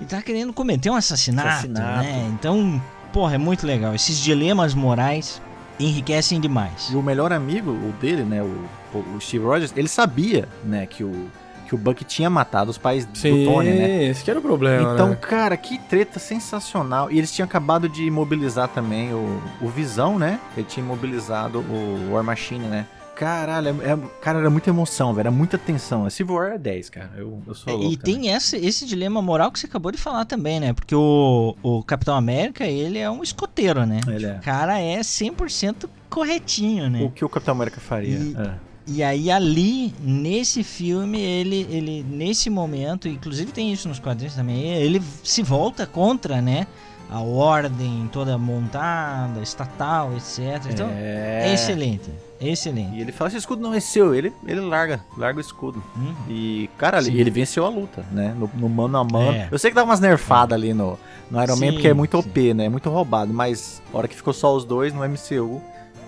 e 0.00 0.04
tá 0.04 0.20
querendo 0.20 0.52
cometer 0.52 0.90
um 0.90 0.96
assassinato, 0.96 1.48
assassinato, 1.48 2.02
né? 2.02 2.30
Então, 2.34 2.82
porra, 3.12 3.36
é 3.36 3.38
muito 3.38 3.64
legal. 3.64 3.94
Esses 3.94 4.18
dilemas 4.18 4.74
morais 4.74 5.40
enriquecem 5.78 6.40
demais. 6.40 6.88
E 6.90 6.96
o 6.96 7.02
melhor 7.02 7.32
amigo 7.32 7.70
o 7.70 7.94
dele, 8.00 8.22
né, 8.22 8.42
o, 8.42 8.98
o 8.98 9.20
Steve 9.20 9.44
Rogers, 9.44 9.72
ele 9.76 9.88
sabia, 9.88 10.48
né, 10.64 10.84
que 10.86 11.04
o 11.04 11.30
que 11.70 11.74
o 11.76 11.78
Buck 11.78 12.04
tinha 12.04 12.28
matado 12.28 12.68
os 12.68 12.76
pais 12.76 13.06
Sim, 13.14 13.44
do 13.44 13.52
Tony, 13.52 13.70
né? 13.70 14.04
esse 14.06 14.24
que 14.24 14.30
era 14.30 14.40
o 14.40 14.42
problema, 14.42 14.92
Então, 14.92 15.10
né? 15.10 15.14
cara, 15.14 15.56
que 15.56 15.78
treta 15.78 16.18
sensacional. 16.18 17.12
E 17.12 17.16
eles 17.16 17.32
tinham 17.32 17.46
acabado 17.46 17.88
de 17.88 18.02
imobilizar 18.02 18.66
também 18.66 19.14
o, 19.14 19.40
o 19.62 19.68
Visão, 19.68 20.18
né? 20.18 20.40
Ele 20.56 20.66
tinha 20.66 20.84
imobilizado 20.84 21.60
o 21.60 22.12
War 22.12 22.24
Machine, 22.24 22.66
né? 22.66 22.88
Caralho, 23.14 23.68
é, 23.68 23.92
é, 23.92 23.98
cara, 24.20 24.40
era 24.40 24.50
muita 24.50 24.68
emoção, 24.68 25.14
velho. 25.14 25.28
Era 25.28 25.30
muita 25.30 25.56
tensão. 25.56 26.06
A 26.06 26.10
Civil 26.10 26.34
War 26.34 26.54
é 26.54 26.58
10, 26.58 26.90
cara. 26.90 27.12
Eu, 27.16 27.40
eu 27.46 27.54
sou 27.54 27.76
louco, 27.76 27.92
E 27.92 27.96
tem 27.96 28.34
esse, 28.34 28.56
esse 28.56 28.84
dilema 28.84 29.22
moral 29.22 29.52
que 29.52 29.60
você 29.60 29.66
acabou 29.66 29.92
de 29.92 29.98
falar 29.98 30.24
também, 30.24 30.58
né? 30.58 30.72
Porque 30.72 30.96
o, 30.96 31.54
o 31.62 31.84
Capitão 31.84 32.16
América, 32.16 32.66
ele 32.66 32.98
é 32.98 33.08
um 33.08 33.22
escoteiro, 33.22 33.86
né? 33.86 34.00
Ele 34.08 34.26
é. 34.26 34.32
O 34.32 34.40
cara 34.40 34.80
é 34.80 34.98
100% 34.98 35.88
corretinho, 36.08 36.90
né? 36.90 37.00
O 37.04 37.10
que 37.10 37.24
o 37.24 37.28
Capitão 37.28 37.54
América 37.54 37.78
faria? 37.80 38.16
E, 38.18 38.34
é 38.36 38.69
e 38.92 39.04
aí 39.04 39.30
ali, 39.30 39.94
nesse 40.00 40.64
filme, 40.64 41.20
ele, 41.20 41.66
ele, 41.70 42.04
nesse 42.08 42.50
momento, 42.50 43.06
inclusive 43.06 43.52
tem 43.52 43.72
isso 43.72 43.88
nos 43.88 44.00
quadrinhos 44.00 44.34
também, 44.34 44.64
ele 44.64 45.00
se 45.22 45.44
volta 45.44 45.86
contra, 45.86 46.42
né? 46.42 46.66
A 47.08 47.20
ordem 47.20 48.08
toda 48.12 48.36
montada, 48.36 49.40
estatal, 49.42 50.12
etc. 50.14 50.70
Então, 50.70 50.88
é, 50.92 51.52
excelente. 51.52 52.10
Excelente. 52.40 52.96
E 52.96 53.00
ele 53.00 53.12
fala: 53.12 53.28
esse 53.28 53.36
escudo 53.36 53.60
não 53.60 53.74
é 53.74 53.80
seu. 53.80 54.14
Ele, 54.14 54.32
ele 54.46 54.60
larga, 54.60 55.00
larga 55.16 55.38
o 55.38 55.40
escudo. 55.40 55.82
Uhum. 55.94 56.14
E, 56.28 56.70
cara, 56.78 57.02
Sim. 57.02 57.14
ele 57.14 57.30
venceu 57.30 57.66
a 57.66 57.68
luta, 57.68 58.04
né? 58.10 58.34
No, 58.36 58.50
no 58.54 58.68
mano 58.68 58.96
a 58.96 59.04
mano. 59.04 59.32
É. 59.32 59.48
Eu 59.50 59.58
sei 59.58 59.70
que 59.70 59.74
dá 59.74 59.84
umas 59.84 60.00
nerfadas 60.00 60.56
ali 60.56 60.72
no, 60.72 60.98
no 61.30 61.42
Iron 61.42 61.56
sim, 61.56 61.66
Man, 61.66 61.72
porque 61.72 61.88
é 61.88 61.94
muito 61.94 62.16
OP, 62.16 62.54
né? 62.54 62.64
É 62.64 62.68
muito 62.68 62.88
roubado. 62.88 63.32
Mas, 63.32 63.82
a 63.92 63.98
hora 63.98 64.08
que 64.08 64.16
ficou 64.16 64.32
só 64.32 64.54
os 64.54 64.64
dois 64.64 64.92
no 64.92 65.00
MCU, 65.00 65.60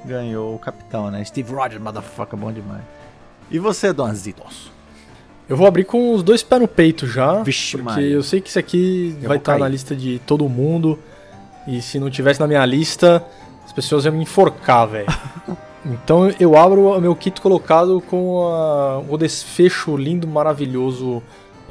ganhou 0.05 0.55
o 0.55 0.59
capitão, 0.59 1.11
né? 1.11 1.25
Steve 1.25 1.53
Rogers, 1.53 1.81
motherfucker, 1.81 2.39
bom 2.39 2.53
demais. 2.53 2.83
E 3.51 3.59
você, 3.59 3.93
Donzitos? 3.93 4.71
Eu 5.49 5.57
vou 5.57 5.67
abrir 5.67 5.85
com 5.85 6.15
os 6.15 6.23
dois 6.23 6.43
pés 6.43 6.61
no 6.61 6.69
peito 6.69 7.07
já. 7.07 7.43
Vixe, 7.43 7.77
porque 7.77 7.91
Maria. 7.91 8.11
eu 8.11 8.23
sei 8.23 8.41
que 8.41 8.49
isso 8.49 8.59
aqui 8.59 9.17
eu 9.21 9.29
vai 9.29 9.37
estar 9.37 9.59
na 9.59 9.69
lista 9.69 9.95
de 9.95 10.19
todo 10.21 10.49
mundo. 10.49 10.99
E 11.67 11.83
se 11.83 11.99
não 11.99 12.11
tivesse 12.11 12.41
na 12.41 12.47
minha 12.47 12.65
lista, 12.65 13.25
as 13.65 13.73
pessoas 13.73 14.05
iam 14.05 14.15
me 14.15 14.23
enforcar, 14.23 14.87
velho. 14.89 15.07
Então 15.85 16.33
eu 16.39 16.57
abro 16.57 16.97
o 16.97 17.01
meu 17.01 17.15
kit 17.17 17.41
colocado 17.41 18.01
com 18.09 18.47
a, 18.47 18.99
o 18.99 19.19
desfecho 19.19 19.97
lindo, 19.97 20.29
maravilhoso, 20.29 21.21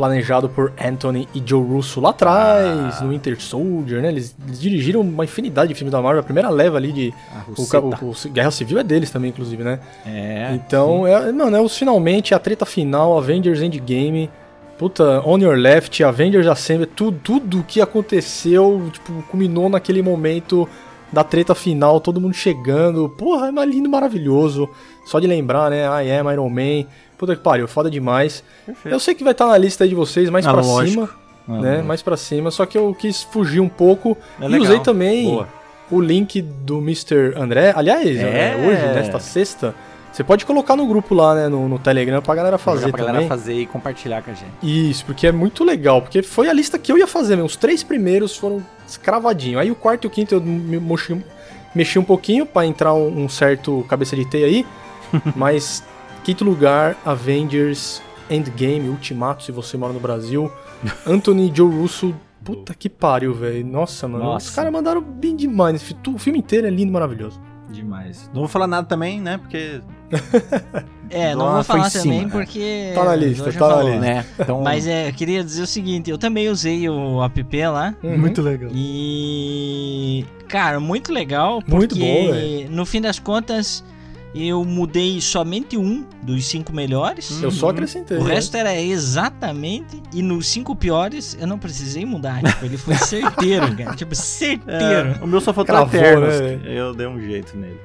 planejado 0.01 0.50
por 0.50 0.74
Anthony 0.84 1.29
e 1.31 1.43
Joe 1.46 1.63
Russo 1.63 2.01
lá 2.01 2.10
atrás, 2.10 2.98
ah. 3.00 3.03
no 3.03 3.12
Winter 3.12 3.39
Soldier, 3.39 4.01
né? 4.01 4.10
Eles, 4.10 4.36
eles, 4.48 4.60
dirigiram 4.60 5.01
uma 5.01 5.25
infinidade 5.25 5.67
de 5.67 5.75
filmes 5.75 5.91
da 5.91 6.01
Marvel, 6.01 6.22
a 6.22 6.24
primeira 6.24 6.50
leva 6.50 6.77
ali 6.77 6.91
de. 6.91 7.13
O, 7.55 7.62
o, 7.62 8.10
o, 8.10 8.29
Guerra 8.29 8.50
Civil 8.50 8.79
é 8.79 8.84
deles 8.84 9.12
também, 9.12 9.29
inclusive, 9.29 9.63
né? 9.63 9.79
É. 10.03 10.53
Então, 10.55 11.05
é, 11.05 11.31
mano, 11.31 11.55
é 11.55 11.62
os 11.62 11.77
finalmente, 11.77 12.34
a 12.34 12.39
treta 12.39 12.65
final, 12.65 13.15
Avengers 13.15 13.62
Endgame. 13.62 14.27
Puta, 14.75 15.22
On 15.24 15.38
Your 15.38 15.55
Left, 15.55 16.03
Avengers 16.03 16.48
Assemble, 16.48 16.88
tudo, 16.88 17.20
tudo 17.24 17.63
que 17.67 17.79
aconteceu, 17.79 18.89
tipo, 18.91 19.24
culminou 19.29 19.70
naquele 19.70 20.01
momento 20.01 20.67
da 21.13 21.24
treta 21.24 21.53
final, 21.53 22.00
todo 22.00 22.20
mundo 22.20 22.34
chegando. 22.34 23.08
Porra, 23.08 23.50
é 23.55 23.65
lindo, 23.67 23.88
maravilhoso. 23.88 24.67
Só 25.05 25.20
de 25.20 25.27
lembrar, 25.27 25.70
né? 25.70 25.84
I 25.84 26.12
am 26.12 26.31
Iron 26.31 26.50
Man. 26.50 26.88
Puta 27.22 27.36
que 27.36 27.44
pariu, 27.44 27.68
foda 27.68 27.88
demais. 27.88 28.44
Perfeito. 28.66 28.96
Eu 28.96 29.00
sei 29.00 29.13
que 29.13 29.24
vai 29.24 29.34
estar 29.34 29.46
na 29.46 29.56
lista 29.56 29.84
aí 29.84 29.90
de 29.92 29.94
vocês 29.94 30.28
mais 30.32 30.44
ah, 30.48 30.54
pra 30.54 30.62
lógico. 30.63 31.06
cima. 31.06 31.10
Ah, 31.48 31.51
né? 31.51 31.70
Lógico. 31.70 31.88
Mais 31.88 32.01
pra 32.01 32.18
cima. 32.18 32.50
Só 32.50 32.66
que 32.66 32.75
eu 32.75 32.96
quis 32.96 33.22
fugir 33.22 33.60
um 33.60 33.70
pouco. 33.70 34.18
É 34.40 34.46
e 34.46 34.48
legal. 34.48 34.66
usei 34.66 34.80
também 34.80 35.25
Boa. 35.25 35.48
o 35.92 36.01
link 36.01 36.42
do 36.42 36.80
Mr. 36.80 37.36
André. 37.38 37.74
Aliás, 37.75 38.18
é. 38.18 38.24
Né, 38.24 38.68
hoje, 38.68 38.82
nesta 38.96 39.20
sexta. 39.20 39.75
Você 40.12 40.24
pode 40.24 40.48
colocar 40.48 40.75
no 40.75 40.88
grupo 40.88 41.13
lá, 41.13 41.36
né, 41.36 41.48
no, 41.48 41.70
no 41.70 41.78
Telegram 41.78 42.24
pra 42.24 42.34
galera 42.34 42.58
fazer 42.58 42.90
pra 42.90 43.06
também. 43.06 43.13
galera 43.13 43.28
fazer 43.28 43.54
e 43.54 43.68
compartilhar 43.68 44.24
com 44.24 44.32
a 44.32 44.34
gente. 44.34 44.51
Isso, 44.63 45.06
porque 45.06 45.28
é 45.28 45.32
muito 45.32 45.63
legal, 45.63 46.01
porque 46.01 46.24
foi 46.24 46.50
a 46.50 46.54
lista 46.54 46.80
que 46.80 46.92
eu 46.92 46.98
ia 46.98 47.08
fazer, 47.08 47.36
né? 47.36 47.44
Os 47.44 47.56
três 47.56 47.84
primeiros 47.84 48.36
foram 48.36 48.66
escravadinho. 48.88 49.60
Aí 49.60 49.70
o 49.70 49.75
quarto 49.75 50.06
e 50.06 50.08
o 50.08 50.10
quinto 50.10 50.34
eu 50.34 50.42
mexi, 50.42 51.24
mexi 51.75 52.00
um 52.00 52.04
pouquinho 52.04 52.48
para 52.48 52.66
entrar 52.66 52.96
um, 52.96 53.25
um, 53.25 53.30
certo 53.30 53.86
cabeça 53.88 54.16
de 54.16 54.25
T 54.25 54.44
aí. 54.44 54.66
mas 55.36 55.84
quinto 56.24 56.44
lugar, 56.44 56.98
Avengers 57.06 58.01
Endgame, 58.30 58.90
Ultimato, 58.90 59.44
se 59.44 59.51
você 59.51 59.78
mora 59.78 59.94
no 59.94 60.00
Brasil. 60.00 60.51
Anthony 61.06 61.51
e 61.51 61.56
Joe 61.56 61.70
Russo, 61.70 62.16
puta 62.44 62.74
que 62.74 62.90
pariu, 62.90 63.34
velho. 63.34 63.66
Nossa, 63.66 64.08
mano. 64.08 64.24
Nossa. 64.24 64.50
Os 64.50 64.56
caras 64.56 64.72
mandaram 64.72 65.01
bem 65.01 65.36
demais. 65.36 65.96
O 66.08 66.18
filme 66.18 66.40
inteiro 66.40 66.68
é 66.68 66.70
lindo 66.70 66.90
e 66.90 66.94
maravilhoso. 66.94 67.40
Demais. 67.70 68.30
Não 68.34 68.42
vou 68.42 68.48
falar 68.48 68.68
nada 68.68 68.88
também, 68.88 69.22
né? 69.22 69.38
Porque. 69.38 69.82
é, 71.10 71.34
não 71.34 71.54
vou 71.54 71.63
falar 71.63 71.90
também 71.90 72.28
porque. 72.28 72.92
Tá 72.94 73.06
na 73.06 73.16
lista, 73.16 73.46
tá 73.46 73.51
falou, 73.51 73.78
na 73.78 73.84
lista. 73.84 74.00
Né? 74.00 74.25
Então... 74.40 74.62
Mas 74.62 74.88
é, 74.88 75.08
eu 75.08 75.13
queria 75.13 75.44
dizer 75.44 75.62
o 75.62 75.68
seguinte: 75.68 76.10
eu 76.10 76.18
também 76.18 76.50
usei 76.50 76.90
o 76.90 77.24
app 77.24 77.66
lá. 77.68 77.96
Uhum. 78.04 78.18
Muito 78.18 78.42
legal. 78.42 78.72
E. 78.74 80.25
Cara, 80.50 80.82
muito 80.82 81.13
legal. 81.13 81.62
Porque 81.62 81.75
muito 81.75 81.96
bom, 81.96 82.32
véio. 82.32 82.70
no 82.70 82.86
fim 82.86 83.00
das 83.00 83.20
contas 83.20 83.84
eu 84.34 84.64
mudei 84.64 85.20
somente 85.20 85.78
um 85.78 86.06
dos 86.24 86.46
cinco 86.46 86.74
melhores. 86.74 87.42
Eu 87.42 87.52
só 87.52 87.70
acrescentei. 87.70 88.18
O 88.18 88.24
resto 88.24 88.56
era 88.56 88.80
exatamente. 88.80 90.02
E 90.14 90.22
nos 90.22 90.48
cinco 90.48 90.76
piores 90.76 91.38
eu 91.40 91.46
não 91.46 91.60
precisei 91.60 92.06
mudar. 92.06 92.42
Tipo, 92.42 92.66
ele 92.66 92.78
foi 92.78 92.96
certeiro, 92.96 93.76
cara. 93.76 93.96
Tipo, 93.96 94.16
certeiro. 94.16 95.18
É, 95.20 95.20
o 95.22 95.28
meu 95.28 95.42
só 95.42 95.54
faltou 95.54 95.76
Eternos. 95.82 96.40
Né? 96.40 96.60
Eu 96.66 96.94
dei 96.94 97.08
um 97.08 97.20
jeito 97.20 97.58
nele. 97.58 97.80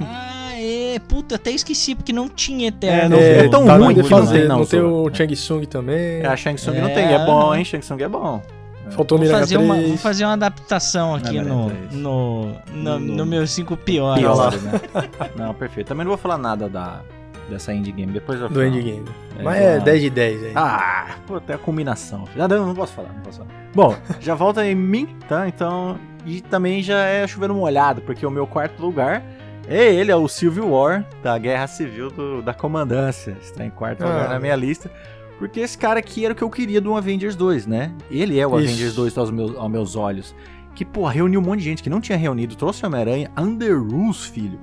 ah, 0.00 0.52
é. 0.56 0.98
Puta, 0.98 1.36
até 1.36 1.52
esqueci 1.52 1.94
porque 1.94 2.12
não 2.12 2.28
tinha 2.28 2.68
Eterno. 2.68 3.16
É, 3.16 3.46
é 3.46 3.48
tão 3.48 3.64
tá 3.64 3.76
ruim 3.76 3.94
de 3.94 4.02
fazer. 4.02 4.48
Não, 4.48 4.58
não 4.58 4.66
tem 4.66 4.80
o 4.80 5.08
Chang 5.12 5.34
Tsung 5.34 5.64
também. 5.66 6.20
É, 6.20 6.26
a 6.26 6.36
Shang 6.36 6.56
Tsung 6.56 6.76
é. 6.76 6.80
não 6.80 6.88
tem. 6.88 7.04
É 7.04 7.24
bom, 7.24 7.54
hein? 7.54 7.64
Shang 7.64 7.84
Tsung 7.84 8.02
é 8.02 8.08
bom. 8.08 8.42
Faltou 8.90 9.18
vou 9.18 9.28
fazer, 9.28 9.56
uma, 9.56 9.74
vou 9.74 9.96
fazer 9.96 10.24
uma 10.24 10.34
adaptação 10.34 11.14
aqui 11.14 11.40
no, 11.40 11.70
no, 11.90 12.52
no, 12.72 12.98
no, 12.98 13.26
meus 13.26 13.50
cinco 13.50 13.76
piores. 13.76 14.22
piores 14.22 14.62
né? 14.62 14.80
não, 15.36 15.54
perfeito. 15.54 15.88
Também 15.88 16.04
não 16.04 16.10
vou 16.10 16.18
falar 16.18 16.38
nada 16.38 16.68
da, 16.68 17.00
dessa 17.48 17.72
indie 17.72 17.92
game, 17.92 18.12
depois 18.12 18.40
eu 18.40 18.48
Do 18.48 18.64
indie 18.64 18.82
game. 18.82 19.08
É, 19.38 19.42
Mas 19.42 19.60
é 19.60 19.80
10 19.80 20.02
de 20.02 20.10
10 20.10 20.44
aí. 20.44 20.52
Ah, 20.54 21.16
pô, 21.26 21.36
até 21.36 21.54
a 21.54 21.58
combinação. 21.58 22.24
Já 22.36 22.46
não, 22.46 22.66
não 22.66 22.74
posso 22.74 22.92
falar, 22.92 23.12
não 23.12 23.22
posso 23.22 23.38
falar. 23.38 23.50
Bom, 23.74 23.96
já 24.20 24.34
volta 24.34 24.64
em 24.66 24.74
mim, 24.74 25.16
tá? 25.28 25.48
Então, 25.48 25.98
e 26.24 26.40
também 26.40 26.82
já 26.82 27.04
é 27.04 27.26
chovendo 27.26 27.54
molhado, 27.54 28.00
porque 28.02 28.24
o 28.24 28.30
meu 28.30 28.46
quarto 28.46 28.80
lugar 28.80 29.22
é 29.68 29.92
ele, 29.92 30.10
é 30.10 30.16
o 30.16 30.28
Civil 30.28 30.70
War, 30.70 31.04
da 31.22 31.36
Guerra 31.38 31.66
Civil 31.66 32.10
do, 32.10 32.42
da 32.42 32.52
Comandância. 32.52 33.36
Está 33.40 33.64
em 33.64 33.70
quarto 33.70 34.04
ah, 34.04 34.08
lugar 34.08 34.28
na 34.28 34.38
minha 34.38 34.56
lista. 34.56 34.90
Porque 35.38 35.60
esse 35.60 35.76
cara 35.76 35.98
aqui 35.98 36.24
era 36.24 36.32
o 36.32 36.36
que 36.36 36.42
eu 36.42 36.50
queria 36.50 36.80
do 36.80 36.94
Avengers 36.94 37.34
2, 37.34 37.66
né? 37.66 37.92
Ele 38.10 38.38
é 38.38 38.46
o 38.46 38.58
Isso. 38.58 38.68
Avengers 38.68 38.94
2 38.94 39.18
aos 39.18 39.30
meus, 39.30 39.56
aos 39.56 39.70
meus 39.70 39.96
olhos. 39.96 40.34
Que, 40.74 40.84
pô, 40.84 41.06
reuniu 41.06 41.40
um 41.40 41.42
monte 41.42 41.60
de 41.60 41.64
gente 41.66 41.82
que 41.82 41.90
não 41.90 42.00
tinha 42.00 42.18
reunido, 42.18 42.56
trouxe 42.56 42.82
o 42.84 42.86
Homem-Aranha, 42.86 43.30
Under 43.38 43.80
Rules, 43.80 44.24
filho. 44.24 44.58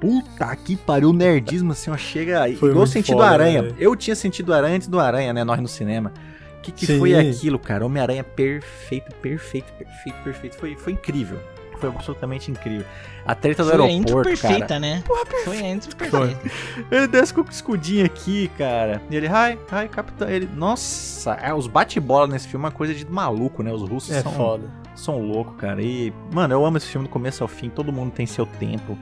Puta 0.00 0.56
que 0.56 0.76
pariu, 0.76 1.10
o 1.10 1.12
nerdismo 1.12 1.70
assim, 1.70 1.88
ó, 1.90 1.96
chega 1.96 2.52
Foi 2.56 2.70
igual 2.70 2.86
sentido 2.86 3.18
foda, 3.18 3.30
aranha. 3.30 3.62
Né? 3.62 3.74
Eu 3.78 3.94
tinha 3.94 4.16
sentido 4.16 4.52
aranha 4.52 4.76
antes 4.76 4.88
do 4.88 4.98
aranha, 4.98 5.32
né? 5.32 5.44
Nós 5.44 5.60
no 5.60 5.68
cinema. 5.68 6.12
O 6.58 6.62
que, 6.62 6.72
que 6.72 6.98
foi 6.98 7.14
aquilo, 7.14 7.58
cara? 7.58 7.84
Homem-Aranha 7.86 8.22
perfeito, 8.22 9.14
perfeito, 9.16 9.72
perfeito, 9.72 10.16
perfeito. 10.22 10.56
Foi, 10.56 10.76
foi 10.76 10.92
incrível 10.92 11.38
foi 11.82 11.88
absolutamente 11.88 12.50
incrível. 12.50 12.86
A 13.26 13.34
treta 13.34 13.64
do 13.64 13.70
foi 13.70 13.80
aeroporto, 13.80 13.96
a 13.96 14.00
intro 14.00 14.22
perfeita, 14.22 14.66
cara. 14.66 14.80
né? 14.80 15.02
Porra, 15.04 15.24
Foi 15.44 15.58
a 15.58 15.68
intro 15.68 15.96
perfeita. 15.96 16.50
Ele 16.90 17.06
desce 17.08 17.34
com 17.34 17.40
o 17.40 17.46
escudinho 17.50 18.06
aqui, 18.06 18.48
cara. 18.56 19.02
E 19.10 19.16
ele, 19.16 19.26
ai, 19.26 19.58
ai, 19.70 19.88
capitão. 19.88 20.28
Ele, 20.28 20.48
nossa, 20.54 21.34
é, 21.34 21.52
os 21.52 21.66
bate-bola 21.66 22.28
nesse 22.28 22.46
filme 22.46 22.64
é 22.64 22.68
uma 22.68 22.72
coisa 22.72 22.94
de 22.94 23.04
maluco, 23.04 23.62
né? 23.62 23.72
Os 23.72 23.82
russos 23.82 24.14
é 24.14 24.22
são, 24.22 24.32
foda. 24.32 24.70
são 24.94 25.18
loucos, 25.20 25.56
cara. 25.56 25.82
E, 25.82 26.12
mano, 26.32 26.54
eu 26.54 26.64
amo 26.64 26.76
esse 26.76 26.86
filme 26.86 27.06
do 27.08 27.10
começo 27.10 27.42
ao 27.42 27.48
fim. 27.48 27.68
Todo 27.68 27.92
mundo 27.92 28.12
tem 28.12 28.26
seu 28.26 28.46
tempo. 28.46 28.96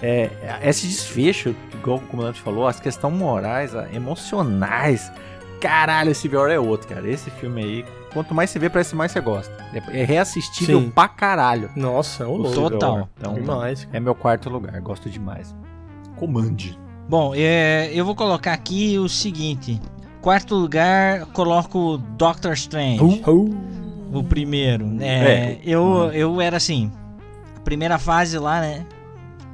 É, 0.00 0.30
esse 0.62 0.86
desfecho, 0.86 1.54
igual 1.74 1.98
o 1.98 2.00
comandante 2.00 2.40
falou, 2.40 2.66
as 2.66 2.78
questões 2.78 3.12
morais, 3.12 3.72
emocionais. 3.92 5.10
Caralho, 5.60 6.10
esse 6.10 6.28
VR 6.28 6.50
é 6.50 6.58
outro, 6.60 6.88
cara. 6.88 7.08
Esse 7.08 7.28
filme 7.30 7.62
aí 7.62 7.84
quanto 8.12 8.34
mais 8.34 8.50
você 8.50 8.58
vê, 8.58 8.68
parece 8.68 8.94
mais 8.94 9.12
você 9.12 9.20
gosta. 9.20 9.52
É, 9.72 10.00
é 10.00 10.04
reassistível 10.04 10.80
Sim. 10.80 10.90
pra 10.90 11.08
caralho. 11.08 11.70
Nossa, 11.76 12.24
é 12.24 12.26
um 12.26 12.36
louco. 12.36 12.54
Total. 12.54 13.08
Então, 13.18 13.34
demais. 13.34 13.88
É 13.92 14.00
meu 14.00 14.14
quarto 14.14 14.48
lugar, 14.50 14.80
gosto 14.80 15.08
demais. 15.08 15.54
Comande. 16.16 16.78
Bom, 17.08 17.32
é, 17.34 17.90
eu 17.92 18.04
vou 18.04 18.14
colocar 18.14 18.52
aqui 18.52 18.98
o 18.98 19.08
seguinte. 19.08 19.80
Quarto 20.20 20.54
lugar, 20.54 21.26
coloco 21.26 21.98
Doctor 22.16 22.52
Strange. 22.52 23.02
Uh, 23.02 23.30
uh. 23.30 23.80
O 24.12 24.22
primeiro. 24.22 24.96
É, 25.00 25.06
é. 25.06 25.60
Eu, 25.64 26.10
eu 26.12 26.40
era 26.40 26.56
assim. 26.56 26.92
Primeira 27.64 27.98
fase 27.98 28.38
lá, 28.38 28.60
né? 28.60 28.86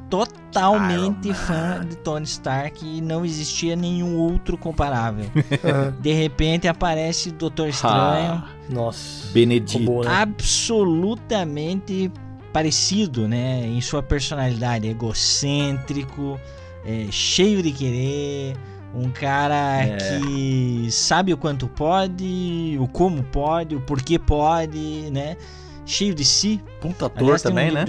Totalmente 0.09 1.33
fã 1.35 1.85
de 1.85 1.97
Tony 1.97 2.25
Stark 2.25 2.85
e 2.85 3.01
não 3.01 3.25
existia 3.25 3.77
nenhum 3.77 4.17
outro 4.17 4.57
comparável. 4.57 5.27
de 6.01 6.13
repente 6.13 6.69
aparece 6.69 7.31
Doutor 7.31 7.69
Estranho. 7.69 8.43
Ah, 8.45 8.49
nossa. 8.69 9.33
Benedito. 9.33 10.03
Né? 10.03 10.09
Absolutamente 10.09 12.11
parecido, 12.53 13.29
né? 13.29 13.67
Em 13.67 13.81
sua 13.81 14.03
personalidade, 14.03 14.89
egocêntrico, 14.89 16.41
é, 16.85 17.07
cheio 17.11 17.63
de 17.63 17.73
querer. 17.73 18.57
Um 18.95 19.11
cara 19.11 19.83
é. 19.83 19.97
que 19.99 20.89
sabe 20.91 21.35
o 21.35 21.37
quanto 21.37 21.69
pode, 21.69 22.79
o 22.81 22.89
como 22.89 23.23
pode, 23.25 23.77
o 23.77 23.81
porquê 23.81 24.19
pode, 24.19 25.11
né? 25.11 25.37
Cheio 25.85 26.15
de 26.15 26.25
si. 26.25 26.63
Puta 26.81 27.05
ator 27.07 27.39
também, 27.39 27.71
um, 27.71 27.75
né? 27.75 27.85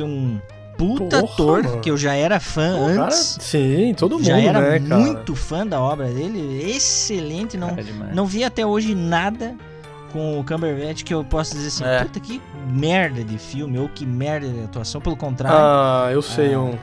Puta 0.78 1.20
Porra, 1.22 1.34
ator, 1.34 1.64
mano. 1.64 1.82
que 1.82 1.90
eu 1.90 1.98
já 1.98 2.14
era 2.14 2.40
fã 2.40 2.76
Pô, 2.78 2.84
antes. 2.86 3.38
Cara, 3.38 3.42
sim, 3.42 3.94
todo 3.96 4.16
mundo, 4.16 4.26
já 4.26 4.40
era 4.40 4.80
né, 4.80 4.96
muito 4.96 5.36
fã 5.36 5.66
da 5.66 5.82
obra 5.82 6.08
dele, 6.08 6.70
excelente, 6.70 7.58
não, 7.58 7.70
é 7.70 8.14
não 8.14 8.26
vi 8.26 8.44
até 8.44 8.66
hoje 8.66 8.94
nada 8.94 9.56
com 10.12 10.40
o 10.40 10.44
Cumberbatch 10.44 11.04
que 11.04 11.14
eu 11.14 11.24
posso 11.24 11.56
dizer 11.56 11.68
assim, 11.68 11.84
é. 11.84 12.04
puta 12.04 12.20
que 12.20 12.42
merda 12.70 13.24
de 13.24 13.38
filme, 13.38 13.78
ou 13.80 13.90
que 13.90 14.06
merda 14.06 14.48
de 14.48 14.64
atuação, 14.64 15.02
pelo 15.02 15.18
contrário. 15.18 15.58
Ah, 15.58 16.10
eu 16.12 16.22
sei 16.22 16.54
ah, 16.54 16.60
um. 16.62 16.78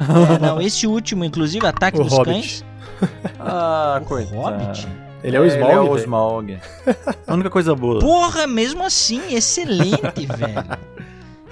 É, 0.00 0.38
não, 0.40 0.60
esse 0.60 0.86
último, 0.86 1.24
inclusive, 1.24 1.66
Ataque 1.66 1.98
o 1.98 2.04
dos 2.04 2.12
Hobbit. 2.12 2.32
Cães. 2.32 2.64
Ah, 3.38 4.00
o 4.02 4.06
coitado. 4.06 4.36
Hobbit? 4.36 4.88
Ele 5.22 5.36
é 5.36 5.40
o 5.40 5.44
Smaug. 5.44 5.70
Ele 5.70 5.78
é 5.78 5.80
o 5.80 5.96
Smaug. 5.96 6.58
A 7.26 7.34
única 7.34 7.50
coisa 7.50 7.74
boa. 7.74 8.00
Porra, 8.00 8.46
mesmo 8.46 8.82
assim, 8.82 9.34
excelente, 9.34 10.24
velho. 10.26 10.78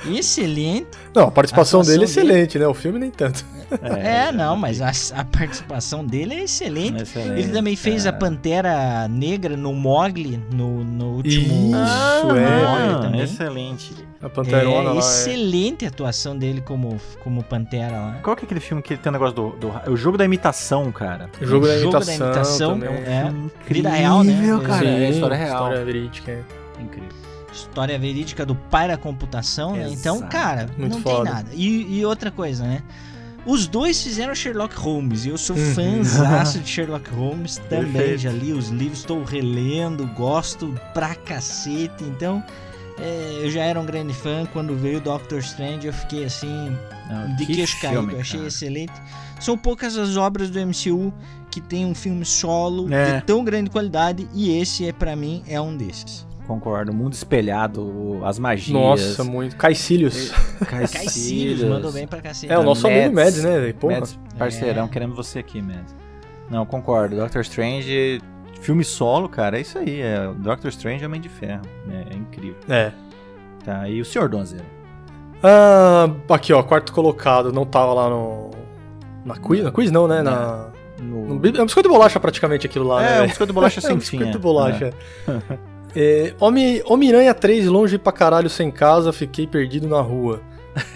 Excelente. 0.06 0.88
Não, 1.14 1.24
a 1.24 1.30
participação 1.30 1.80
a 1.80 1.84
dele 1.84 2.02
é 2.02 2.04
excelente, 2.04 2.54
dele... 2.54 2.64
né? 2.64 2.70
O 2.70 2.74
filme 2.74 2.98
nem 2.98 3.10
tanto. 3.10 3.44
É, 3.82 4.26
é 4.26 4.32
não, 4.32 4.56
mas 4.56 4.80
a, 4.80 4.90
a, 5.20 5.24
participação 5.24 6.04
dele 6.04 6.34
é 6.34 6.42
excelente. 6.44 7.02
excelente 7.02 7.40
Ele 7.40 7.48
também 7.48 7.76
fez 7.76 8.06
a 8.06 8.12
Pantera 8.12 9.08
Negra 9.08 9.56
no 9.56 9.72
Mogli, 9.72 10.40
no, 10.52 10.84
no 10.84 11.16
último. 11.16 11.44
Isso, 11.44 11.74
ah, 11.74 12.22
é. 12.36 13.02
também. 13.02 13.20
Excelente. 13.22 13.94
A 14.22 14.28
Panterona 14.28 14.90
é, 14.90 14.92
lá. 14.92 14.98
Excelente 14.98 15.84
é... 15.84 15.88
atuação 15.88 16.36
dele 16.36 16.60
como, 16.60 17.00
como 17.22 17.42
Pantera 17.42 17.92
lá. 17.92 18.18
Qual 18.22 18.36
que 18.36 18.44
é 18.44 18.46
aquele 18.46 18.60
filme 18.60 18.82
que 18.82 18.96
tem 18.96 19.10
o 19.10 19.10
um 19.10 19.12
negócio 19.12 19.34
do, 19.34 19.50
do. 19.50 19.90
O 19.90 19.96
jogo 19.96 20.16
da 20.16 20.24
imitação, 20.24 20.90
cara. 20.92 21.30
O 21.40 21.46
jogo, 21.46 21.66
o 21.66 21.68
da, 21.68 21.78
jogo 21.78 21.96
imitação 21.96 22.18
da 22.18 22.24
imitação. 22.26 22.80
Também. 22.80 23.04
É, 23.06 23.24
um 23.24 23.50
vida 23.66 23.90
real, 23.90 24.22
né? 24.22 24.60
cara. 24.66 24.78
Sim, 24.78 24.86
é 24.86 25.10
história 25.10 25.36
real. 25.36 25.62
História 25.62 25.84
verídica. 25.84 26.32
É. 26.32 26.82
Incrível 26.82 27.23
história 27.54 27.98
verídica 27.98 28.44
do 28.44 28.54
pai 28.54 28.88
da 28.88 28.96
computação, 28.96 29.76
né? 29.76 29.88
Então, 29.90 30.20
cara, 30.22 30.68
Muito 30.76 30.96
não 30.96 31.02
foda. 31.02 31.24
tem 31.24 31.32
nada. 31.32 31.50
E, 31.54 31.98
e, 31.98 32.04
outra 32.04 32.30
coisa, 32.30 32.64
né? 32.64 32.82
Os 33.46 33.66
dois 33.66 34.02
fizeram 34.02 34.34
Sherlock 34.34 34.74
Holmes 34.74 35.26
e 35.26 35.28
eu 35.28 35.36
sou 35.36 35.54
uhum. 35.54 35.74
fãzaço 35.74 36.58
de 36.60 36.68
Sherlock 36.68 37.10
Holmes 37.10 37.58
também. 37.68 37.92
Perfeito. 37.92 38.18
Já 38.18 38.32
li 38.32 38.52
os 38.52 38.68
livros, 38.68 39.00
estou 39.00 39.22
relendo, 39.22 40.06
gosto 40.14 40.74
pra 40.94 41.14
cacete. 41.14 42.02
Então, 42.04 42.42
é, 42.98 43.40
eu 43.42 43.50
já 43.50 43.62
era 43.62 43.78
um 43.78 43.84
grande 43.84 44.14
fã. 44.14 44.46
Quando 44.50 44.74
veio 44.74 45.00
Doctor 45.00 45.40
Strange, 45.40 45.86
eu 45.86 45.92
fiquei 45.92 46.24
assim, 46.24 46.74
Não, 47.10 47.36
de 47.36 47.46
queixo 47.46 47.78
caído. 47.80 48.16
Achei 48.18 48.46
excelente. 48.46 48.94
São 49.40 49.58
poucas 49.58 49.98
as 49.98 50.16
obras 50.16 50.48
do 50.48 50.58
MCU 50.58 51.12
que 51.50 51.60
tem 51.60 51.84
um 51.84 51.94
filme 51.94 52.24
solo 52.24 52.92
é. 52.92 53.20
de 53.20 53.26
tão 53.26 53.44
grande 53.44 53.68
qualidade 53.70 54.26
e 54.34 54.58
esse 54.58 54.88
é 54.88 54.92
para 54.92 55.14
mim 55.14 55.42
é 55.46 55.60
um 55.60 55.76
desses. 55.76 56.26
Concordo. 56.46 56.92
Mundo 56.92 57.14
espelhado, 57.14 58.20
as 58.24 58.38
magias. 58.38 58.68
Nossa, 58.68 59.24
muito. 59.24 59.56
Caicílios. 59.56 60.30
Caicílios, 60.68 61.62
mandou 61.62 61.90
bem 61.90 62.06
pra 62.06 62.20
cacete. 62.20 62.52
É, 62.52 62.58
o 62.58 62.62
nosso 62.62 62.82
Mads, 62.82 63.00
amigo 63.00 63.14
Mads, 63.14 63.44
né? 63.44 63.72
Porra. 63.72 63.94
Mads, 63.94 64.18
parceirão, 64.38 64.84
é. 64.84 64.88
queremos 64.88 65.16
você 65.16 65.38
aqui, 65.38 65.62
Mads. 65.62 65.96
Não, 66.50 66.66
concordo. 66.66 67.16
Doctor 67.16 67.40
Strange, 67.40 68.20
filme 68.60 68.84
solo, 68.84 69.28
cara, 69.28 69.56
é 69.58 69.62
isso 69.62 69.78
aí. 69.78 70.02
É, 70.02 70.30
Doctor 70.36 70.68
Strange 70.68 71.02
é 71.02 71.06
Homem 71.06 71.20
de 71.20 71.30
Ferro. 71.30 71.62
É, 71.90 72.14
é 72.14 72.16
incrível. 72.16 72.56
É. 72.68 72.92
Tá, 73.64 73.88
e 73.88 74.00
o 74.00 74.04
Senhor 74.04 74.28
Donzeira? 74.28 74.66
Ah, 75.42 76.10
aqui, 76.28 76.52
ó, 76.52 76.62
quarto 76.62 76.92
colocado. 76.92 77.52
Não 77.52 77.64
tava 77.64 77.94
lá 77.94 78.10
no... 78.10 78.50
Na 79.24 79.36
quiz? 79.36 79.64
Na 79.64 79.72
quiz 79.72 79.90
não, 79.90 80.06
né? 80.06 80.22
Na... 80.22 80.68
No... 81.00 81.34
no... 81.34 81.46
É 81.46 81.62
um 81.62 81.64
biscoito 81.64 81.88
de 81.88 81.94
bolacha 81.94 82.20
praticamente 82.20 82.66
aquilo 82.66 82.86
lá, 82.86 83.02
é, 83.02 83.06
né? 83.06 83.18
É, 83.18 83.22
um 83.22 83.26
biscoito 83.26 83.50
de 83.50 83.54
bolacha 83.54 83.80
sem 83.80 83.90
é 83.92 83.94
um 83.94 84.00
fim. 84.00 84.18
biscoito 84.18 84.38
de 84.38 84.42
bolacha. 84.42 84.92
É. 85.26 85.64
É, 85.96 86.34
Homem-Aranha 86.40 87.32
3, 87.32 87.66
longe 87.66 87.98
pra 87.98 88.12
caralho 88.12 88.50
sem 88.50 88.70
casa, 88.70 89.12
fiquei 89.12 89.46
perdido 89.46 89.88
na 89.88 90.00
rua. 90.00 90.40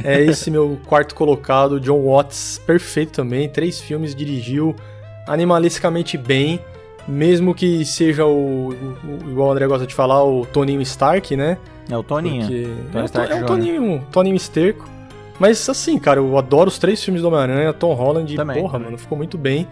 É 0.02 0.20
esse 0.24 0.50
meu 0.50 0.78
quarto 0.86 1.14
colocado, 1.14 1.78
John 1.78 2.02
Watts, 2.02 2.60
perfeito 2.66 3.12
também. 3.12 3.48
Três 3.48 3.80
filmes, 3.80 4.14
dirigiu 4.14 4.74
animalisticamente 5.26 6.16
bem, 6.16 6.58
mesmo 7.06 7.54
que 7.54 7.84
seja 7.84 8.24
o, 8.26 8.70
o, 8.70 9.30
igual 9.30 9.48
o 9.48 9.52
André 9.52 9.66
gosta 9.66 9.86
de 9.86 9.94
falar, 9.94 10.24
o 10.24 10.46
Toninho 10.46 10.80
Stark, 10.82 11.36
né? 11.36 11.58
É 11.88 11.96
o 11.96 12.02
Toninho. 12.02 12.42
Porque 12.42 12.98
é, 12.98 13.04
Stark 13.04 13.32
é 13.32 13.36
um 13.36 13.46
Toninho, 13.46 14.06
Toninho 14.10 14.36
Esterco. 14.36 14.88
Mas 15.38 15.68
assim, 15.68 15.98
cara, 15.98 16.18
eu 16.18 16.36
adoro 16.36 16.68
os 16.68 16.78
três 16.78 17.02
filmes 17.02 17.22
do 17.22 17.28
Homem-Aranha, 17.28 17.72
Tom 17.72 17.94
Holland, 17.94 18.34
também, 18.34 18.60
porra, 18.60 18.72
também. 18.72 18.86
mano, 18.86 18.98
ficou 18.98 19.16
muito 19.16 19.38
bem. 19.38 19.68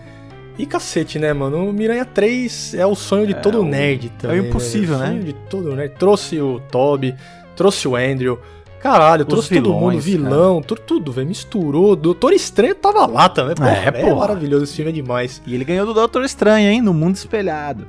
E 0.59 0.64
cacete, 0.64 1.19
né, 1.19 1.33
mano? 1.33 1.69
O 1.69 1.73
Miranha 1.73 2.05
3 2.05 2.75
é 2.75 2.87
o 2.87 2.95
sonho 2.95 3.27
de 3.27 3.35
é, 3.35 3.37
todo 3.37 3.62
nerd 3.62 4.11
também. 4.19 4.38
É 4.38 4.40
o 4.40 4.47
impossível, 4.47 4.99
né? 4.99 5.05
É 5.05 5.09
o 5.09 5.11
sonho 5.12 5.25
de 5.25 5.33
todo 5.33 5.75
nerd. 5.75 5.95
Trouxe 5.99 6.40
o 6.40 6.61
Toby, 6.71 7.14
trouxe 7.55 7.87
o 7.87 7.97
Andrew. 7.97 8.38
Caralho, 8.81 9.23
Os 9.23 9.29
trouxe 9.29 9.49
vilões, 9.49 9.75
todo 9.75 9.81
mundo, 9.81 10.01
vilão, 10.01 10.62
tudo, 10.62 10.81
tudo, 10.81 11.12
velho. 11.12 11.27
Misturou. 11.27 11.97
Doutor 11.97 12.33
Estranho 12.33 12.75
tava 12.75 13.05
lá 13.07 13.29
também. 13.29 13.55
Porra, 13.55 13.92
é, 13.95 14.01
é 14.01 14.14
maravilhoso, 14.14 14.64
esse 14.64 14.77
filme 14.77 14.90
é 14.90 14.95
demais. 14.95 15.42
E 15.47 15.55
ele 15.55 15.64
ganhou 15.64 15.85
do 15.87 15.92
Doutor 15.92 16.25
Estranho, 16.25 16.71
hein? 16.71 16.81
No 16.81 16.95
mundo 16.95 17.16
espelhado. 17.16 17.87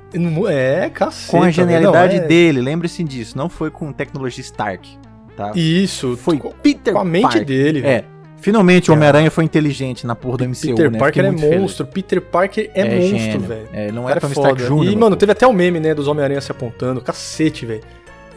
É, 0.50 0.90
cacete. 0.90 1.32
Com 1.32 1.44
a 1.44 1.52
genialidade 1.52 2.18
não, 2.18 2.24
é... 2.24 2.28
dele, 2.28 2.62
lembre-se 2.62 3.04
disso. 3.04 3.38
Não 3.38 3.48
foi 3.48 3.70
com 3.70 3.94
tecnologia 3.94 4.42
Stark. 4.42 4.98
Tá? 5.36 5.52
Isso, 5.56 6.18
foi 6.18 6.40
com, 6.40 6.50
Peter 6.52 6.94
com 6.94 7.00
a 7.00 7.06
mente 7.06 7.22
Park. 7.22 7.44
dele, 7.44 7.82
velho. 7.82 7.94
É. 7.94 8.17
Finalmente 8.40 8.92
o 8.92 8.94
Homem-Aranha 8.94 9.32
foi 9.32 9.44
inteligente 9.44 10.06
na 10.06 10.16
porra 10.16 10.38
do 10.38 10.50
MCU, 10.50 10.62
Peter 10.62 10.92
né? 10.92 11.00
Parker 11.00 11.26
é 11.26 11.32
monstro, 11.32 11.86
feliz. 11.86 11.94
Peter 11.94 12.22
Parker 12.22 12.72
é, 12.74 12.82
é 12.82 13.00
monstro, 13.00 13.40
velho. 13.42 13.70
É, 13.74 13.92
não 13.92 14.10
era 14.10 14.22
Tony 14.22 14.34
Stark 14.34 14.62
Jr. 14.64 14.92
E, 14.92 14.96
mano, 14.96 15.16
teve 15.16 15.32
até 15.32 15.48
o 15.48 15.54
meme, 15.54 15.80
né, 15.80 15.94
dos 15.94 16.08
Homem-Aranha 16.08 16.40
se 16.40 16.52
apontando, 16.52 17.02
cacete, 17.02 17.66
velho. 17.66 17.82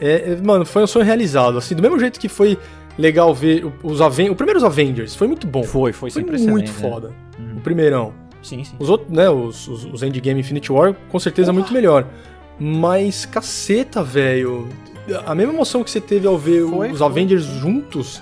É, 0.01 0.31
é, 0.31 0.37
mano, 0.43 0.65
foi 0.65 0.83
um 0.83 0.87
sonho 0.87 1.05
realizado, 1.05 1.57
assim, 1.57 1.75
do 1.75 1.81
mesmo 1.81 1.99
jeito 1.99 2.19
que 2.19 2.27
foi 2.27 2.57
legal 2.97 3.33
ver 3.33 3.65
os 3.83 4.01
Avengers, 4.01 4.33
o 4.33 4.35
primeiro 4.35 4.65
Avengers, 4.65 5.15
foi 5.15 5.27
muito 5.27 5.45
bom. 5.45 5.63
Foi, 5.63 5.93
foi, 5.93 6.09
foi 6.09 6.23
muito 6.23 6.71
né? 6.71 6.79
foda. 6.79 7.11
Uhum. 7.39 7.57
O 7.57 7.61
primeirão. 7.61 8.13
Sim, 8.41 8.63
sim. 8.63 8.75
Os 8.79 8.89
outros, 8.89 9.11
né, 9.11 9.29
os, 9.29 9.67
os, 9.67 9.85
os 9.85 10.03
Endgame 10.03 10.39
Infinity 10.39 10.71
War, 10.71 10.95
com 11.09 11.19
certeza 11.19 11.53
muito 11.53 11.71
melhor. 11.71 12.07
Mas, 12.59 13.25
caceta, 13.25 14.03
velho. 14.03 14.67
A 15.25 15.33
mesma 15.33 15.53
emoção 15.53 15.83
que 15.83 15.91
você 15.91 16.01
teve 16.01 16.27
ao 16.27 16.37
ver 16.37 16.67
foi, 16.67 16.91
os 16.91 16.97
foi. 16.99 17.07
Avengers 17.07 17.43
juntos 17.43 18.21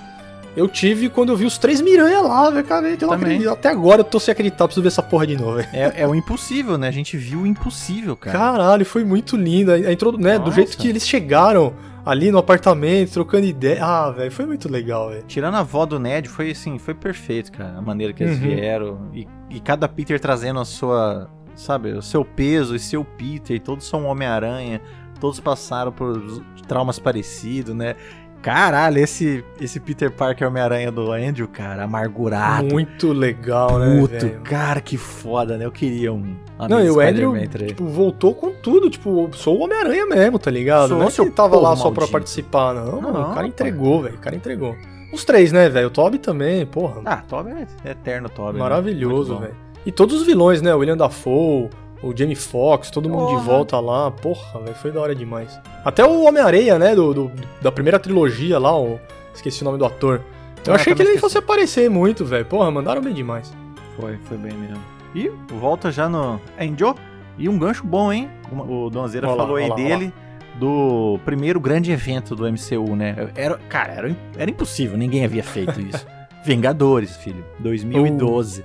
eu 0.56 0.66
tive 0.66 1.08
quando 1.08 1.30
eu 1.30 1.36
vi 1.36 1.44
os 1.44 1.58
três 1.58 1.80
Miranha 1.80 2.20
lá, 2.20 2.50
velho, 2.50 2.66
cara. 2.66 2.88
Eu 2.88 3.06
não 3.06 3.12
acredito. 3.12 3.50
Até 3.50 3.68
agora 3.68 4.00
eu 4.00 4.04
tô 4.04 4.18
sem 4.18 4.32
acreditar, 4.32 4.64
preciso 4.66 4.82
ver 4.82 4.88
essa 4.88 5.02
porra 5.02 5.26
de 5.26 5.36
novo, 5.36 5.56
velho. 5.56 5.68
É, 5.72 6.02
é 6.02 6.08
o 6.08 6.14
impossível, 6.14 6.76
né? 6.76 6.88
A 6.88 6.92
gente 6.92 7.16
viu 7.16 7.42
o 7.42 7.46
impossível, 7.46 8.16
cara. 8.16 8.36
Caralho, 8.36 8.84
foi 8.84 9.04
muito 9.04 9.36
lindo. 9.36 9.74
Entrou, 9.74 10.16
né, 10.18 10.38
Nossa. 10.38 10.50
do 10.50 10.52
jeito 10.54 10.76
que 10.76 10.88
eles 10.88 11.06
chegaram 11.06 11.72
ali 12.04 12.30
no 12.30 12.38
apartamento, 12.38 13.12
trocando 13.12 13.46
ideia. 13.46 13.84
Ah, 13.84 14.10
velho, 14.10 14.32
foi 14.32 14.46
muito 14.46 14.70
legal, 14.70 15.10
velho. 15.10 15.24
Tirando 15.26 15.54
a 15.54 15.60
avó 15.60 15.86
do 15.86 15.98
Ned, 15.98 16.28
foi 16.28 16.50
assim, 16.50 16.78
foi 16.78 16.94
perfeito, 16.94 17.52
cara. 17.52 17.78
A 17.78 17.82
maneira 17.82 18.12
que 18.12 18.22
eles 18.22 18.40
uhum. 18.40 18.42
vieram. 18.42 19.10
E, 19.14 19.26
e 19.48 19.60
cada 19.60 19.88
Peter 19.88 20.18
trazendo 20.18 20.60
a 20.60 20.64
sua, 20.64 21.30
sabe, 21.54 21.92
o 21.92 22.02
seu 22.02 22.24
peso 22.24 22.74
e 22.74 22.78
seu 22.78 23.04
Peter. 23.04 23.56
E 23.56 23.60
todos 23.60 23.86
são 23.86 24.04
Homem-Aranha. 24.06 24.80
Todos 25.20 25.38
passaram 25.38 25.92
por 25.92 26.18
traumas 26.66 26.98
parecidos, 26.98 27.74
né? 27.74 27.94
Caralho, 28.42 28.98
esse, 28.98 29.44
esse 29.60 29.78
Peter 29.78 30.10
Parker 30.10 30.48
Homem-Aranha 30.48 30.90
do 30.90 31.12
Andrew, 31.12 31.46
cara, 31.46 31.84
amargurado. 31.84 32.66
Muito 32.66 33.12
legal, 33.12 33.78
né? 33.78 34.00
Puto, 34.00 34.40
cara, 34.42 34.80
que 34.80 34.96
foda, 34.96 35.58
né? 35.58 35.66
Eu 35.66 35.72
queria 35.72 36.12
um. 36.12 36.36
Não, 36.68 36.82
e 36.82 36.90
o 36.90 37.00
Andrew, 37.00 37.34
tipo, 37.66 37.84
voltou 37.86 38.34
com 38.34 38.52
tudo. 38.52 38.88
Tipo, 38.88 39.28
sou 39.34 39.58
o 39.58 39.64
Homem-Aranha 39.64 40.06
mesmo, 40.06 40.38
tá 40.38 40.50
ligado? 40.50 40.88
Sou 40.88 40.98
não 40.98 41.08
é 41.08 41.10
que 41.10 41.20
ele 41.20 41.30
tava 41.30 41.56
lá 41.56 41.62
maldito. 41.62 41.82
só 41.82 41.90
pra 41.90 42.06
participar, 42.06 42.74
não. 42.74 43.00
não, 43.00 43.12
não 43.12 43.30
o 43.30 43.34
cara 43.34 43.46
entregou, 43.46 44.02
velho. 44.02 44.16
O 44.16 44.20
cara 44.20 44.34
entregou. 44.34 44.74
Os 45.12 45.24
três, 45.24 45.52
né, 45.52 45.68
velho? 45.68 45.88
O 45.88 45.90
Toby 45.90 46.18
também, 46.18 46.64
porra. 46.64 47.02
Ah, 47.04 47.16
Toby 47.18 47.50
é 47.84 47.90
eterno, 47.90 48.28
Toby. 48.28 48.54
Né? 48.54 48.58
Maravilhoso, 48.60 49.34
né? 49.34 49.40
velho. 49.40 49.56
E 49.84 49.92
todos 49.92 50.20
os 50.20 50.26
vilões, 50.26 50.62
né? 50.62 50.74
O 50.74 50.78
William 50.78 50.96
Dafoe, 50.96 51.68
o 52.02 52.16
Jamie 52.16 52.34
Foxx, 52.34 52.90
todo 52.90 53.08
mundo 53.08 53.38
de 53.38 53.44
volta 53.44 53.78
lá. 53.78 54.10
Porra, 54.10 54.60
velho, 54.60 54.74
foi 54.76 54.90
da 54.90 55.00
hora 55.00 55.14
demais. 55.14 55.60
Até 55.84 56.04
o 56.04 56.24
Homem-Areia, 56.24 56.78
né, 56.78 56.94
do, 56.94 57.12
do, 57.12 57.32
da 57.60 57.70
primeira 57.70 57.98
trilogia 57.98 58.58
lá, 58.58 58.78
o... 58.78 58.98
esqueci 59.34 59.62
o 59.62 59.64
nome 59.64 59.78
do 59.78 59.84
ator. 59.84 60.22
Eu 60.66 60.72
ah, 60.72 60.76
achei 60.76 60.94
que 60.94 61.02
ele 61.02 61.10
nem 61.10 61.18
fosse 61.18 61.38
aparecer 61.38 61.88
muito, 61.88 62.24
velho. 62.24 62.44
Porra, 62.44 62.70
mandaram 62.70 63.02
bem 63.02 63.14
demais. 63.14 63.52
Foi, 63.98 64.18
foi 64.24 64.36
bem 64.36 64.52
mesmo. 64.52 64.82
E 65.14 65.30
volta 65.54 65.90
já 65.90 66.08
no 66.08 66.40
Angel. 66.58 66.94
E 67.38 67.48
um 67.48 67.58
gancho 67.58 67.84
bom, 67.84 68.12
hein? 68.12 68.28
O 68.52 68.90
Donzeira 68.90 69.26
olá, 69.26 69.44
falou 69.44 69.56
aí 69.56 69.66
olá, 69.66 69.76
dele. 69.76 70.04
Olá. 70.04 70.30
Do 70.58 71.18
primeiro 71.24 71.58
grande 71.58 71.90
evento 71.90 72.36
do 72.36 72.44
MCU, 72.44 72.94
né? 72.94 73.30
Era, 73.34 73.58
cara, 73.68 73.92
era, 73.94 74.16
era 74.36 74.50
impossível, 74.50 74.98
ninguém 74.98 75.24
havia 75.24 75.42
feito 75.42 75.80
isso. 75.80 76.06
Vingadores, 76.44 77.16
filho, 77.16 77.42
2012. 77.60 78.60
Uh, 78.60 78.64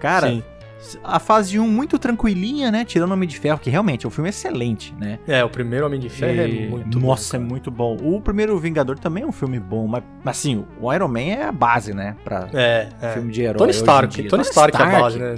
cara, 0.00 0.28
sim 0.28 0.42
a 1.02 1.18
fase 1.18 1.58
1 1.58 1.66
muito 1.68 1.98
tranquilinha, 1.98 2.70
né? 2.70 2.84
Tirando 2.84 3.10
o 3.10 3.14
Homem 3.14 3.28
de 3.28 3.38
Ferro, 3.38 3.58
que 3.58 3.70
realmente 3.70 4.04
é 4.04 4.08
um 4.08 4.10
filme 4.10 4.28
excelente, 4.30 4.94
né? 4.98 5.18
É, 5.26 5.42
o 5.44 5.48
primeiro 5.48 5.86
Homem 5.86 5.98
de 5.98 6.08
Ferro 6.08 6.40
é 6.40 6.48
e... 6.48 6.64
é 6.64 6.68
muito 6.68 7.00
Nossa, 7.00 7.38
bom, 7.38 7.44
é 7.44 7.48
muito 7.48 7.70
bom. 7.70 7.96
O 8.00 8.20
primeiro 8.20 8.58
Vingador 8.58 8.98
também 8.98 9.24
é 9.24 9.26
um 9.26 9.32
filme 9.32 9.58
bom, 9.58 9.86
mas 9.86 10.02
assim, 10.24 10.64
o 10.80 10.92
Iron 10.92 11.08
Man 11.08 11.20
é 11.20 11.44
a 11.44 11.52
base, 11.52 11.94
né? 11.94 12.16
Pra 12.22 12.48
é, 12.52 12.88
é. 13.00 13.12
filme 13.12 13.32
de 13.32 13.42
herói. 13.42 13.58
Tony 13.58 13.72
Stark, 13.72 14.16
Tony, 14.16 14.28
Tony 14.28 14.42
Stark, 14.42 14.76
Stark 14.76 14.94
é 14.94 14.96
a 14.96 15.00
base, 15.00 15.18
né? 15.18 15.34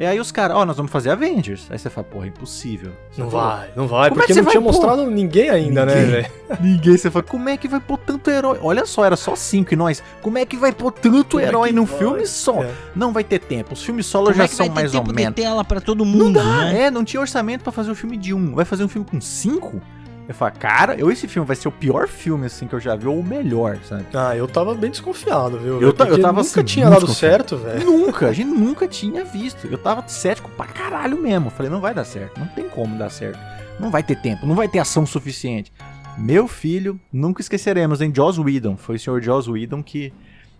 E 0.00 0.06
aí 0.06 0.18
os 0.18 0.32
caras, 0.32 0.56
ó, 0.56 0.62
oh, 0.62 0.64
nós 0.64 0.78
vamos 0.78 0.90
fazer 0.90 1.10
Avengers. 1.10 1.66
Aí 1.68 1.78
você 1.78 1.90
fala, 1.90 2.06
porra, 2.06 2.26
impossível. 2.26 2.92
Você 3.10 3.20
não 3.20 3.28
vai, 3.28 3.70
não 3.76 3.86
vai, 3.86 4.08
como 4.08 4.18
porque 4.18 4.32
é 4.32 4.36
não 4.36 4.50
tinha 4.50 4.60
mostrado 4.62 5.04
ninguém 5.10 5.50
ainda, 5.50 5.84
né, 5.84 5.94
ninguém, 5.94 6.10
né, 6.10 6.22
velho? 6.22 6.30
Ninguém. 6.58 6.96
Você 6.96 7.10
fala, 7.10 7.22
como 7.22 7.48
é 7.50 7.56
que 7.58 7.68
vai 7.68 7.80
pôr 7.80 7.98
tanto 7.98 8.30
herói? 8.30 8.58
Olha 8.62 8.86
só, 8.86 9.04
era 9.04 9.14
só 9.14 9.36
cinco 9.36 9.74
e 9.74 9.76
nós. 9.76 10.02
Como 10.22 10.38
é 10.38 10.46
que 10.46 10.56
vai 10.56 10.72
pôr 10.72 10.90
tanto 10.90 11.32
como 11.32 11.42
é 11.42 11.46
herói 11.46 11.68
é 11.68 11.72
num 11.72 11.84
vai? 11.84 11.98
filme 11.98 12.26
só? 12.26 12.62
É. 12.62 12.72
Não 12.96 13.12
vai 13.12 13.22
ter 13.22 13.40
tempo. 13.40 13.74
Os 13.74 13.82
filmes 13.82 14.06
solo 14.06 14.28
como 14.28 14.38
já 14.38 14.44
é 14.44 14.46
são 14.46 14.70
mais 14.70 14.94
ou 14.94 15.04
menos. 15.04 15.34
tela 15.34 15.62
para 15.62 15.82
todo 15.82 16.02
mundo, 16.02 16.24
não 16.24 16.32
dá, 16.32 16.64
né? 16.64 16.84
É, 16.84 16.90
não 16.90 17.04
tinha 17.04 17.20
orçamento 17.20 17.62
para 17.62 17.70
fazer 17.70 17.90
um 17.90 17.94
filme 17.94 18.16
de 18.16 18.32
um. 18.32 18.54
Vai 18.54 18.64
fazer 18.64 18.82
um 18.82 18.88
filme 18.88 19.06
com 19.06 19.20
cinco? 19.20 19.82
Eu 20.30 20.34
falei, 20.34 20.54
cara, 20.60 20.94
eu, 20.94 21.10
esse 21.10 21.26
filme 21.26 21.44
vai 21.44 21.56
ser 21.56 21.66
o 21.66 21.72
pior 21.72 22.06
filme, 22.06 22.46
assim, 22.46 22.68
que 22.68 22.72
eu 22.72 22.78
já 22.78 22.94
vi, 22.94 23.04
ou 23.04 23.18
o 23.18 23.24
melhor, 23.24 23.80
sabe? 23.82 24.06
Ah, 24.14 24.36
eu 24.36 24.46
tava 24.46 24.76
bem 24.76 24.88
desconfiado, 24.88 25.58
viu? 25.58 25.80
Eu, 25.80 25.88
eu 25.88 25.92
tava 25.92 26.16
nunca 26.16 26.40
assim, 26.40 26.62
tinha 26.62 26.88
dado 26.88 27.08
certo, 27.08 27.56
velho. 27.56 27.84
Nunca, 27.84 28.28
a 28.28 28.32
gente 28.32 28.48
nunca 28.48 28.86
tinha 28.86 29.24
visto. 29.24 29.66
Eu 29.66 29.76
tava 29.76 30.06
cético 30.06 30.48
pra 30.52 30.66
caralho 30.66 31.20
mesmo. 31.20 31.50
Falei, 31.50 31.68
não 31.68 31.80
vai 31.80 31.92
dar 31.92 32.04
certo, 32.04 32.38
não 32.38 32.46
tem 32.46 32.68
como 32.68 32.96
dar 32.96 33.10
certo. 33.10 33.40
Não 33.80 33.90
vai 33.90 34.04
ter 34.04 34.20
tempo, 34.20 34.46
não 34.46 34.54
vai 34.54 34.68
ter 34.68 34.78
ação 34.78 35.04
suficiente. 35.04 35.72
Meu 36.16 36.46
filho, 36.46 37.00
nunca 37.12 37.40
esqueceremos, 37.40 38.00
hein? 38.00 38.12
Joss 38.14 38.40
Whedon. 38.40 38.76
Foi 38.76 38.94
o 38.94 39.00
senhor 39.00 39.20
Joss 39.20 39.50
Whedon 39.50 39.82
que, 39.82 40.12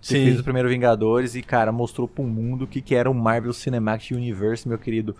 que 0.03 0.15
fez 0.15 0.41
o 0.41 0.43
primeiro 0.43 0.69
Vingadores 0.69 1.37
e, 1.37 1.43
cara, 1.43 1.71
mostrou 1.71 2.09
pro 2.09 2.25
mundo 2.25 2.65
o 2.65 2.67
que, 2.67 2.81
que 2.81 2.97
era 2.97 3.09
o 3.09 3.15
Marvel 3.15 3.53
Cinematic 3.53 4.17
Universe, 4.17 4.67
meu 4.67 4.79
querido 4.79 5.15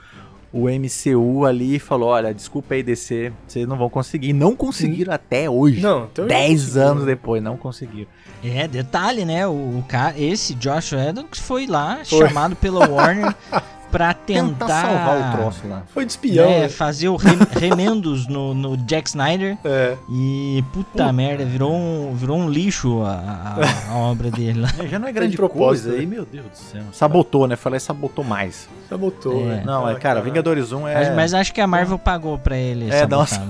o 0.53 0.67
MCU 0.69 1.45
ali 1.45 1.79
falou: 1.79 2.09
olha, 2.09 2.35
desculpa 2.35 2.75
aí 2.75 2.83
DC, 2.83 3.33
vocês 3.47 3.67
não 3.67 3.77
vão 3.77 3.89
conseguir. 3.89 4.33
Não 4.33 4.57
conseguiram 4.57 5.13
hum. 5.13 5.15
até 5.15 5.49
hoje. 5.49 5.81
Não, 5.81 6.09
então 6.11 6.27
10 6.27 6.77
anos 6.77 7.05
depois, 7.05 7.43
não 7.43 7.57
conseguiram. 7.57 8.09
É, 8.43 8.67
detalhe, 8.67 9.25
né? 9.25 9.47
O, 9.47 9.51
o 9.51 9.85
cara, 9.87 10.19
esse 10.19 10.55
Josh 10.55 10.93
Adams 10.95 11.39
foi 11.39 11.67
lá, 11.67 12.01
foi. 12.05 12.27
chamado 12.27 12.57
pela 12.57 12.89
Warner 12.89 13.35
pra 13.91 14.15
tentar, 14.15 14.67
tentar 14.67 14.83
salvar 14.83 15.19
o 15.19 15.37
troço 15.37 15.69
lá. 15.69 15.83
Foi 15.93 16.05
de 16.05 16.13
espião. 16.13 16.49
É, 16.49 16.61
né? 16.61 16.69
fazer 16.69 17.09
o 17.09 17.17
re, 17.17 17.31
remendos 17.59 18.27
no, 18.27 18.55
no 18.55 18.77
Jack 18.77 19.09
Snyder. 19.09 19.59
É. 19.65 19.97
E 20.09 20.65
puta, 20.73 21.13
merda, 21.13 21.45
virou 21.45 21.75
um, 21.75 22.15
virou 22.15 22.39
um 22.39 22.49
lixo 22.49 23.03
a, 23.03 23.59
a, 23.89 23.93
a 23.93 23.97
obra 23.97 24.31
dele 24.31 24.61
lá. 24.61 24.69
É, 24.79 24.87
já 24.89 24.99
não 24.99 25.09
é 25.09 25.13
grande 25.13 25.37
coisa 25.37 25.93
aí, 25.93 26.07
meu 26.07 26.25
Deus 26.25 26.47
do 26.47 26.57
céu. 26.57 26.83
Sabotou, 26.93 27.47
né? 27.47 27.57
Falei, 27.57 27.81
sabotou 27.81 28.25
mais. 28.25 28.69
Sabotou, 28.89 29.51
é. 29.51 29.63
Não, 29.65 29.89
é, 29.89 29.95
cara, 29.97 30.21
Vingadores 30.21 30.73
1 30.73 30.89
é. 30.89 30.95
Mas, 30.95 31.15
mas, 31.15 31.35
acho 31.35 31.53
que 31.53 31.61
a 31.61 31.67
Marvel 31.67 31.99
pagou 31.99 32.39
pra 32.39 32.57
ele. 32.57 32.91
É, 32.91 33.07
nossa. 33.07 33.41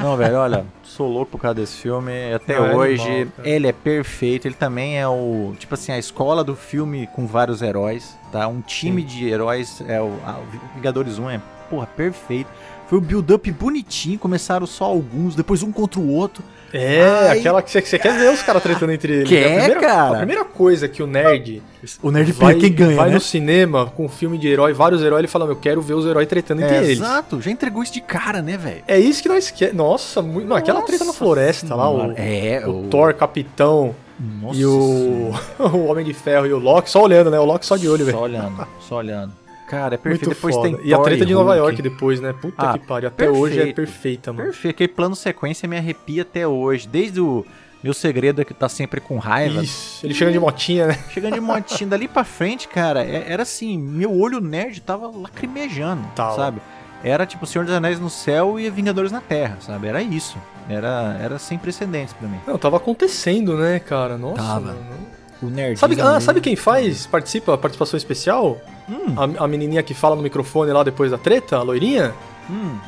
não, 0.00 0.16
velho, 0.16 0.36
olha, 0.36 0.64
sou 0.96 1.08
louco 1.08 1.32
por 1.32 1.40
causa 1.40 1.56
desse 1.56 1.76
filme. 1.76 2.32
Até 2.32 2.58
não, 2.58 2.76
hoje, 2.76 3.02
é 3.08 3.14
animal, 3.22 3.32
ele 3.44 3.66
é 3.66 3.72
perfeito. 3.72 4.48
Ele 4.48 4.54
também 4.54 4.98
é 4.98 5.06
o. 5.06 5.54
Tipo 5.58 5.74
assim, 5.74 5.92
a 5.92 5.98
escola 5.98 6.42
do 6.42 6.56
filme 6.56 7.06
com 7.08 7.26
vários 7.26 7.60
heróis, 7.60 8.16
tá? 8.32 8.48
Um 8.48 8.60
time 8.60 9.02
Sim. 9.02 9.06
de 9.06 9.28
heróis. 9.28 9.82
É 9.86 10.00
o, 10.00 10.12
a, 10.24 10.38
o 10.38 10.74
Vingadores 10.74 11.18
1 11.18 11.30
é, 11.30 11.40
porra, 11.68 11.86
perfeito. 11.86 12.50
Foi 12.88 12.98
o 12.98 13.00
build-up 13.00 13.50
bonitinho, 13.50 14.18
começaram 14.18 14.66
só 14.66 14.84
alguns, 14.84 15.34
depois 15.34 15.62
um 15.62 15.72
contra 15.72 16.00
o 16.00 16.08
outro. 16.08 16.42
É, 16.72 17.02
Ai. 17.02 17.38
aquela 17.38 17.62
que 17.62 17.70
você, 17.70 17.98
quer 17.98 18.18
ver 18.18 18.30
os 18.30 18.42
caras 18.42 18.62
tretando 18.62 18.92
entre 18.92 19.12
eles. 19.12 19.28
Quer, 19.28 19.44
a 19.44 19.48
primeira, 19.48 19.80
cara? 19.80 20.14
A 20.14 20.18
primeira 20.18 20.44
coisa 20.44 20.88
que 20.88 21.02
o 21.02 21.06
nerd. 21.06 21.62
O 22.02 22.10
nerd 22.10 22.32
vai, 22.32 22.54
quem 22.54 22.72
ganha. 22.72 22.96
Vai 22.96 23.08
né? 23.08 23.14
no 23.14 23.20
cinema 23.20 23.86
com 23.86 24.04
um 24.04 24.08
filme 24.08 24.36
de 24.36 24.48
herói, 24.48 24.72
vários 24.72 25.02
heróis, 25.02 25.20
ele 25.20 25.28
fala: 25.28 25.46
Eu 25.46 25.56
quero 25.56 25.80
ver 25.80 25.94
os 25.94 26.04
heróis 26.04 26.28
tretando 26.28 26.62
entre 26.62 26.76
é, 26.76 26.78
eles. 26.78 26.98
Exato, 26.98 27.40
já 27.40 27.50
entregou 27.50 27.82
isso 27.82 27.92
de 27.92 28.00
cara, 28.00 28.42
né, 28.42 28.56
velho? 28.56 28.82
É 28.86 28.98
isso 28.98 29.22
que 29.22 29.28
nós 29.28 29.50
queremos. 29.50 29.76
Nossa, 29.76 30.22
muito... 30.22 30.46
Não, 30.46 30.56
aquela 30.56 30.82
treta 30.82 31.04
na 31.04 31.12
floresta 31.12 31.74
lá, 31.74 31.90
o, 31.90 32.12
é, 32.16 32.62
o, 32.66 32.84
o 32.84 32.88
Thor, 32.88 33.14
Capitão. 33.14 33.94
Nossa 34.18 34.58
e 34.58 34.64
o... 34.64 35.32
o 35.58 35.86
Homem 35.86 36.04
de 36.04 36.14
Ferro 36.14 36.46
e 36.46 36.52
o 36.52 36.58
Loki, 36.58 36.90
só 36.90 37.02
olhando, 37.02 37.30
né? 37.30 37.38
O 37.38 37.44
Loki 37.44 37.66
só 37.66 37.76
de 37.76 37.88
olho, 37.88 38.04
velho. 38.04 38.16
Só 38.16 38.24
olhando, 38.24 38.66
só 38.80 38.96
olhando. 38.96 39.45
Cara, 39.66 39.94
é 39.94 39.98
perfeito. 39.98 40.26
Muito 40.26 40.36
depois 40.36 40.54
foda. 40.54 40.68
tem 40.68 40.86
E 40.86 40.94
a 40.94 40.98
treta 40.98 41.26
de 41.26 41.34
Nova. 41.34 41.56
York 41.56 41.82
depois, 41.82 42.20
né? 42.20 42.32
Puta 42.32 42.70
ah, 42.70 42.78
que 42.78 42.86
pariu. 42.86 43.08
Até 43.08 43.24
perfeito, 43.24 43.42
hoje 43.42 43.60
é 43.60 43.72
perfeita, 43.72 44.32
mano. 44.32 44.44
Perfeito. 44.44 44.74
Aquele 44.74 44.88
plano 44.88 45.16
sequência 45.16 45.68
me 45.68 45.76
arrepia 45.76 46.22
até 46.22 46.46
hoje. 46.46 46.86
Desde 46.86 47.20
o 47.20 47.44
meu 47.82 47.92
segredo 47.92 48.40
é 48.40 48.44
que 48.44 48.54
tá 48.54 48.68
sempre 48.68 49.00
com 49.00 49.18
raiva. 49.18 49.62
Isso, 49.62 50.04
ele 50.04 50.14
chegando 50.14 50.34
de 50.34 50.40
motinha, 50.40 50.86
né? 50.88 50.98
Chegando 51.10 51.34
de 51.34 51.40
motinha. 51.40 51.88
Dali 51.88 52.08
pra 52.08 52.24
frente, 52.24 52.68
cara, 52.68 53.04
é, 53.04 53.26
era 53.28 53.42
assim, 53.42 53.78
meu 53.78 54.12
olho 54.16 54.40
nerd 54.40 54.80
tava 54.80 55.08
lacrimejando, 55.08 56.04
sabe? 56.14 56.60
Era 57.04 57.26
tipo 57.26 57.46
Senhor 57.46 57.64
dos 57.64 57.74
Anéis 57.74 58.00
no 58.00 58.10
céu 58.10 58.58
e 58.58 58.68
Vingadores 58.70 59.12
na 59.12 59.20
Terra, 59.20 59.58
sabe? 59.60 59.86
Era 59.86 60.02
isso. 60.02 60.38
Era, 60.68 61.16
era 61.20 61.38
sem 61.38 61.58
precedentes 61.58 62.14
para 62.14 62.26
mim. 62.26 62.40
Não, 62.46 62.58
tava 62.58 62.78
acontecendo, 62.78 63.56
né, 63.56 63.78
cara? 63.78 64.18
Nossa. 64.18 64.42
Tava. 64.42 64.66
Mano. 64.66 65.06
O 65.42 65.46
nerd. 65.46 65.78
Sabe, 65.78 66.00
ah, 66.00 66.18
sabe 66.18 66.40
quem 66.40 66.56
faz? 66.56 67.06
Participa, 67.06 67.56
participação 67.58 67.96
especial? 67.96 68.58
Hum. 68.88 69.14
A, 69.16 69.44
a, 69.44 69.48
menininha 69.48 69.82
que 69.82 69.94
fala 69.94 70.14
no 70.14 70.22
microfone 70.22 70.72
lá 70.72 70.82
depois 70.82 71.10
da 71.10 71.18
treta, 71.18 71.56
a 71.56 71.62
loirinha? 71.62 72.14
Hum. 72.48 72.78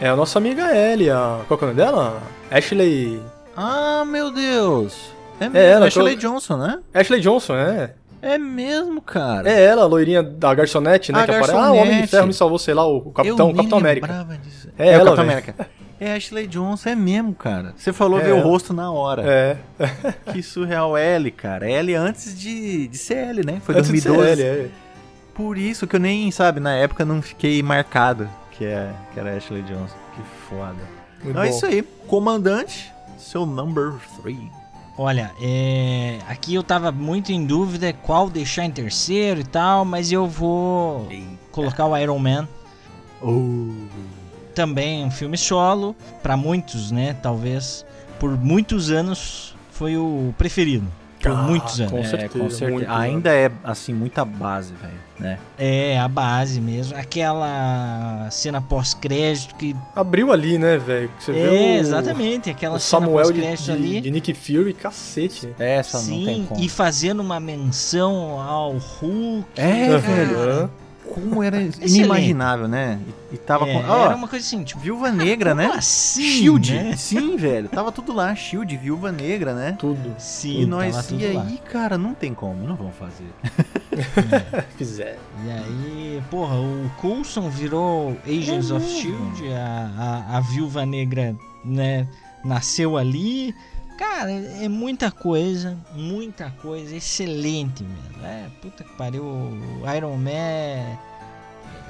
É 0.00 0.08
a 0.08 0.16
nossa 0.16 0.38
amiga 0.38 0.76
Ellie, 0.76 1.10
a... 1.10 1.40
qual 1.46 1.58
é 1.60 1.62
o 1.62 1.66
nome 1.66 1.76
dela? 1.76 2.22
Ashley... 2.50 3.20
Ah, 3.56 4.04
meu 4.04 4.32
Deus! 4.32 5.12
É, 5.40 5.58
é 5.58 5.70
ela, 5.70 5.86
Ashley 5.86 6.14
tô... 6.14 6.20
Johnson, 6.20 6.56
né? 6.56 6.80
Ashley 6.92 7.20
Johnson, 7.20 7.54
é. 7.54 7.94
É 8.20 8.38
mesmo, 8.38 9.02
cara. 9.02 9.48
É 9.50 9.64
ela, 9.64 9.82
a 9.82 9.86
loirinha 9.86 10.22
da 10.22 10.54
garçonete, 10.54 11.12
né? 11.12 11.20
A 11.20 11.26
que 11.26 11.32
garçonete. 11.32 11.58
aparece. 11.58 11.68
Ah, 11.68 11.72
o 11.72 11.82
Homem 11.82 12.02
de 12.02 12.06
Ferro 12.08 12.26
me 12.26 12.32
salvou, 12.32 12.58
sei 12.58 12.72
lá, 12.72 12.86
o 12.86 13.12
Capitão, 13.12 13.50
Eu 13.50 13.54
Capitão 13.54 13.78
América. 13.78 14.26
Disso. 14.42 14.68
É, 14.78 14.88
é 14.88 14.92
ela, 14.92 15.02
o 15.02 15.04
Capitão 15.04 15.24
América. 15.24 15.68
É 16.00 16.14
Ashley 16.14 16.46
Johnson, 16.46 16.88
é 16.88 16.94
mesmo, 16.94 17.34
cara. 17.34 17.74
Você 17.76 17.92
falou 17.92 18.18
é 18.18 18.24
ver 18.24 18.32
o 18.32 18.40
rosto 18.40 18.72
na 18.72 18.90
hora. 18.90 19.22
É. 19.26 19.56
que 20.32 20.42
surreal. 20.42 20.96
L, 20.96 21.30
cara. 21.30 21.70
L 21.70 21.94
antes 21.94 22.38
de, 22.38 22.88
de 22.88 22.98
ser 22.98 23.28
L, 23.28 23.44
né? 23.44 23.60
Foi 23.62 23.76
antes 23.76 23.90
2012. 23.90 24.30
De 24.30 24.36
ser 24.36 24.42
L, 24.42 24.42
é. 24.42 24.70
Por 25.34 25.58
isso 25.58 25.86
que 25.86 25.96
eu 25.96 26.00
nem, 26.00 26.30
sabe, 26.30 26.60
na 26.60 26.74
época 26.74 27.04
não 27.04 27.20
fiquei 27.20 27.60
marcado 27.62 28.28
que, 28.52 28.64
é, 28.64 28.94
que 29.12 29.18
era 29.18 29.36
Ashley 29.36 29.62
Johnson. 29.62 29.96
Que 30.14 30.22
foda. 30.48 30.74
Muito 31.14 31.30
então 31.30 31.42
é 31.42 31.48
isso 31.48 31.66
aí. 31.66 31.82
Comandante, 32.06 32.92
seu 33.18 33.44
number 33.44 33.94
3. 34.22 34.38
Olha, 34.96 35.32
é... 35.40 36.18
aqui 36.28 36.54
eu 36.54 36.62
tava 36.62 36.92
muito 36.92 37.32
em 37.32 37.44
dúvida 37.44 37.92
qual 37.92 38.30
deixar 38.30 38.64
em 38.64 38.70
terceiro 38.70 39.40
e 39.40 39.44
tal, 39.44 39.84
mas 39.84 40.12
eu 40.12 40.28
vou 40.28 41.08
Eita. 41.10 41.26
colocar 41.50 41.86
o 41.86 41.96
Iron 41.96 42.18
Man. 42.18 42.48
Oh. 43.20 43.72
Também 44.54 45.04
um 45.04 45.10
filme 45.10 45.36
solo, 45.36 45.96
para 46.22 46.36
muitos, 46.36 46.92
né? 46.92 47.14
Talvez 47.14 47.84
por 48.20 48.38
muitos 48.38 48.92
anos 48.92 49.56
foi 49.72 49.96
o 49.96 50.32
preferido 50.38 50.86
por 51.24 51.32
ah, 51.32 51.42
muitos 51.42 51.80
anos. 51.80 51.92
Com 51.92 51.98
é, 51.98 52.04
certeza. 52.04 52.38
Com 52.38 52.50
certeza. 52.50 52.94
Ainda 52.94 53.34
é, 53.34 53.50
assim, 53.62 53.94
muita 53.94 54.24
base, 54.24 54.74
velho, 54.74 54.92
né? 55.18 55.38
É, 55.58 55.98
a 55.98 56.06
base 56.06 56.60
mesmo. 56.60 56.96
Aquela 56.96 58.28
cena 58.30 58.60
pós-crédito 58.60 59.54
que... 59.54 59.74
Abriu 59.96 60.30
ali, 60.30 60.58
né, 60.58 60.76
velho? 60.76 61.10
Você 61.18 61.32
é, 61.32 61.34
vê 61.34 61.48
o... 61.48 61.80
exatamente. 61.80 62.50
Aquela 62.50 62.76
o 62.76 62.80
cena 62.80 63.08
pós-crédito 63.08 63.72
ali. 63.72 64.00
De 64.00 64.10
Nick 64.10 64.34
Fury, 64.34 64.74
cacete. 64.74 65.48
Essa 65.58 65.98
Sim, 65.98 66.18
não 66.18 66.24
tem 66.26 66.44
como. 66.44 66.60
e 66.60 66.68
fazendo 66.68 67.20
uma 67.20 67.40
menção 67.40 68.38
ao 68.40 68.72
Hulk. 68.72 69.48
É, 69.56 69.96
velho 69.96 70.70
como 71.12 71.42
era 71.42 71.60
inimaginável, 71.80 72.66
né? 72.66 73.00
E, 73.30 73.34
e 73.34 73.38
tava 73.38 73.68
é, 73.68 73.72
com. 73.72 73.88
Oh, 73.88 74.04
era 74.04 74.16
uma 74.16 74.28
coisa 74.28 74.44
assim, 74.44 74.64
tipo. 74.64 74.80
Viúva 74.80 75.10
Negra, 75.10 75.54
né? 75.54 75.70
Assim, 75.74 76.22
Shield. 76.22 76.72
Né? 76.72 76.96
Sim, 76.98 77.36
velho. 77.36 77.68
Tava 77.68 77.92
tudo 77.92 78.12
lá. 78.12 78.34
Shield, 78.34 78.76
Viúva 78.76 79.12
Negra, 79.12 79.54
né? 79.54 79.76
Tudo. 79.78 80.14
Sim, 80.18 80.62
e 80.62 80.66
nós. 80.66 81.10
E 81.10 81.24
aí, 81.24 81.34
lá. 81.34 81.46
cara, 81.70 81.98
não 81.98 82.14
tem 82.14 82.32
como. 82.34 82.66
Não 82.66 82.76
vamos 82.76 82.96
fazer. 82.96 83.28
É. 83.94 84.62
Fizer. 84.76 85.16
E 85.46 85.50
aí, 85.50 86.22
porra, 86.28 86.56
o 86.56 86.90
Coulson 87.00 87.48
virou 87.48 88.16
Agents 88.26 88.72
é 88.72 88.74
of 88.74 88.84
Shield. 88.84 89.52
A, 89.52 89.90
a, 89.96 90.38
a 90.38 90.40
Viúva 90.40 90.84
Negra, 90.84 91.36
né? 91.64 92.08
Nasceu 92.44 92.96
ali. 92.96 93.54
Cara, 93.98 94.30
é 94.30 94.68
muita 94.68 95.10
coisa, 95.10 95.76
muita 95.94 96.52
coisa, 96.60 96.96
excelente 96.96 97.84
mesmo. 97.84 98.26
É, 98.26 98.46
puta 98.60 98.82
que 98.82 98.92
pariu, 98.96 99.22
o 99.22 99.94
Iron 99.94 100.16
Man 100.16 100.98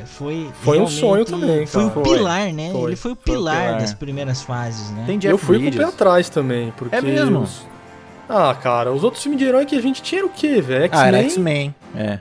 foi 0.06 0.50
foi 0.62 0.80
um 0.80 0.86
sonho 0.86 1.24
também, 1.24 1.66
Foi 1.66 1.84
o 1.84 1.90
pilar, 1.90 2.52
né? 2.52 2.70
Foi. 2.72 2.90
Ele 2.90 2.96
foi 2.96 3.12
o 3.12 3.16
pilar, 3.16 3.54
foi 3.54 3.62
o 3.62 3.66
pilar, 3.66 3.80
das 3.80 3.94
primeiras 3.94 4.42
fases, 4.42 4.90
né? 4.90 5.04
Tem 5.06 5.18
Eu 5.22 5.38
fui 5.38 5.58
Bridges. 5.58 5.76
com 5.76 5.82
o 5.82 5.86
pé 5.86 5.94
atrás 5.94 6.28
também, 6.28 6.72
porque 6.76 6.94
É 6.94 7.00
mesmo? 7.00 7.40
Os... 7.40 7.62
Ah, 8.28 8.54
cara, 8.60 8.92
os 8.92 9.04
outros 9.04 9.22
filmes 9.22 9.38
de 9.38 9.46
herói 9.46 9.66
que 9.66 9.76
a 9.76 9.82
gente 9.82 10.02
tinha 10.02 10.20
era 10.20 10.26
o 10.26 10.30
quê, 10.30 10.60
velho? 10.60 10.90
Ah, 10.92 11.06
era 11.06 11.18
X-Men. 11.22 11.74
É. 11.94 12.18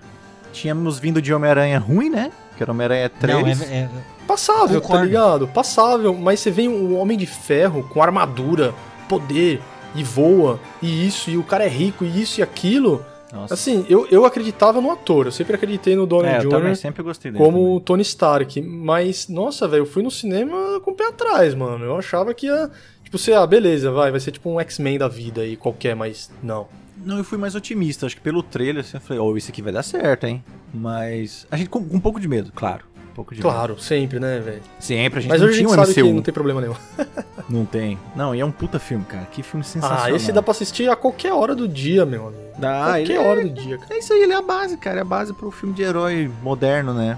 Tínhamos 0.52 1.00
vindo 1.00 1.22
de 1.22 1.34
Homem-Aranha 1.34 1.80
ruim, 1.80 2.10
né? 2.10 2.32
Que 2.56 2.64
era 2.64 2.72
Homem-Aranha 2.72 3.10
3. 3.10 3.60
Não, 3.60 3.66
é, 3.66 3.78
é... 3.80 3.90
Passável, 4.28 4.80
tá 4.80 4.88
Concordo. 4.88 5.00
tá 5.00 5.06
ligado? 5.06 5.48
Passável, 5.48 6.14
mas 6.14 6.40
você 6.40 6.52
vê 6.52 6.68
um 6.68 6.98
Homem 6.98 7.18
de 7.18 7.26
Ferro 7.26 7.84
com 7.90 8.02
armadura, 8.04 8.74
poder, 9.10 9.62
e 9.96 10.04
voa, 10.04 10.60
e 10.82 11.08
isso, 11.08 11.30
e 11.30 11.38
o 11.38 11.44
cara 11.44 11.66
é 11.66 11.70
rico, 11.70 12.04
e 12.04 12.22
isso 12.22 12.40
e 12.40 12.44
aquilo. 12.44 13.06
Nossa. 13.32 13.56
Assim, 13.56 13.84
eu, 13.90 14.08
eu 14.12 14.26
acreditava 14.26 14.80
no 14.80 14.92
ator, 14.92 15.26
eu 15.26 15.32
sempre 15.32 15.56
acreditei 15.56 15.96
no 15.96 16.06
Donnie 16.06 16.30
é, 16.30 16.40
Jr. 16.40 16.76
sempre 16.76 17.02
gostei 17.02 17.32
dele 17.32 17.44
como 17.44 17.60
também. 17.60 17.80
Tony 17.80 18.02
Stark, 18.04 18.62
mas, 18.62 19.28
nossa, 19.28 19.68
velho, 19.68 19.82
eu 19.82 19.86
fui 19.88 20.04
no 20.04 20.12
cinema 20.12 20.80
com 20.82 20.92
o 20.92 20.96
pé 20.96 21.08
atrás, 21.08 21.56
mano. 21.56 21.84
Eu 21.84 21.98
achava 21.98 22.32
que 22.34 22.46
ia, 22.46 22.70
tipo, 23.04 23.18
ser, 23.18 23.34
ah, 23.34 23.48
beleza, 23.48 23.92
vai, 23.92 24.12
vai 24.12 24.20
ser 24.20 24.32
tipo 24.32 24.52
um 24.52 24.60
X-Men 24.60 25.00
da 25.00 25.08
vida 25.08 25.42
aí, 25.42 25.58
qualquer, 25.58 25.96
mas 25.96 26.30
não. 26.44 26.68
Não, 27.04 27.18
eu 27.18 27.24
fui 27.24 27.40
mais 27.40 27.56
otimista, 27.56 28.06
acho 28.06 28.16
que 28.16 28.22
pelo 28.22 28.44
trailer, 28.44 28.82
assim, 28.82 28.98
eu 28.98 29.02
falei, 29.02 29.20
oh, 29.20 29.36
isso 29.36 29.50
aqui 29.50 29.64
vai 29.64 29.74
dar 29.74 29.84
certo, 29.84 30.26
hein? 30.26 30.44
Mas, 30.72 31.48
a 31.50 31.58
gente 31.58 31.70
com, 31.70 31.84
com 31.84 31.98
um 31.98 32.00
pouco 32.00 32.20
de 32.20 32.28
medo, 32.28 32.52
claro 32.54 32.93
pouco 33.14 33.34
de 33.34 33.42
Claro, 33.42 33.74
medo. 33.74 33.82
sempre, 33.82 34.20
né, 34.20 34.40
velho? 34.40 34.62
Sempre, 34.80 35.20
a 35.20 35.22
gente 35.22 35.30
Mas 35.30 35.42
não 35.42 35.48
hoje 35.48 35.58
tinha 35.60 35.68
a 35.68 35.76
gente 35.76 35.86
sabe 35.86 35.94
que 35.94 36.14
não 36.14 36.22
tem 36.22 36.34
problema 36.34 36.62
nenhum. 36.62 36.76
não 37.50 37.66
tem. 37.66 37.98
Não, 38.16 38.34
e 38.36 38.40
é 38.40 38.46
um 38.46 38.52
puta 38.52 38.80
filme, 38.80 39.06
cara. 39.06 39.26
Que 39.26 39.44
filme 39.44 39.64
sensacional. 39.64 40.06
Ah, 40.06 40.12
esse 40.12 40.32
dá 40.32 40.42
pra 40.42 40.52
assistir 40.52 40.90
a 40.90 40.96
qualquer 40.96 41.34
hora 41.34 41.56
do 41.56 41.68
dia, 41.68 42.06
meu 42.06 42.28
amigo. 42.28 42.44
Dá, 42.58 42.94
qualquer 42.96 43.20
hora 43.20 43.42
é... 43.42 43.44
do 43.46 43.50
dia, 43.50 43.78
cara. 43.78 43.94
É 43.96 44.00
isso 44.00 44.14
aí, 44.14 44.24
ele 44.24 44.34
é 44.34 44.38
a 44.38 44.42
base, 44.42 44.78
cara. 44.78 45.00
É 45.00 45.02
a 45.02 45.06
base 45.06 45.34
pro 45.34 45.52
filme 45.52 45.74
de 45.74 45.84
herói 45.84 46.32
moderno, 46.42 46.94
né? 46.94 47.18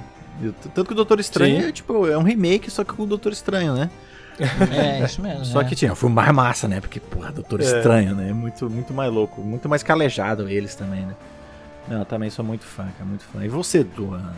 Tanto 0.74 0.86
que 0.86 0.94
o 0.94 0.96
Doutor 0.96 1.20
Estranho 1.20 1.68
é, 1.68 1.72
tipo, 1.72 2.08
é 2.08 2.18
um 2.18 2.24
remake, 2.24 2.70
só 2.70 2.84
que 2.84 2.94
com 2.94 3.04
o 3.04 3.06
Doutor 3.06 3.32
Estranho, 3.32 3.74
né? 3.74 3.90
É, 4.70 5.06
isso 5.06 5.22
mesmo. 5.22 5.46
Só 5.46 5.62
é. 5.62 5.64
que 5.64 5.76
tinha 5.76 5.94
um 5.94 5.96
filme 5.96 6.14
mais 6.14 6.32
massa, 6.34 6.68
né? 6.68 6.82
Porque, 6.82 7.00
porra, 7.00 7.32
Doutor 7.32 7.62
É. 7.62 7.64
Estranho, 7.64 8.14
né? 8.14 8.34
Muito, 8.34 8.70
muito 8.70 8.94
mais 8.94 9.12
louco. 9.12 9.42
Muito 9.42 9.70
mais 9.70 9.82
calejado 9.82 10.50
eles 10.50 10.76
também, 10.76 11.06
né? 11.06 11.16
Não, 11.88 12.00
eu 12.00 12.06
também 12.06 12.30
sou 12.30 12.44
muito 12.44 12.66
fã, 12.66 12.84
cara, 12.98 13.06
muito 13.06 13.24
fã. 13.24 13.46
E 13.46 13.48
você, 13.48 13.84
Duan? 13.84 14.34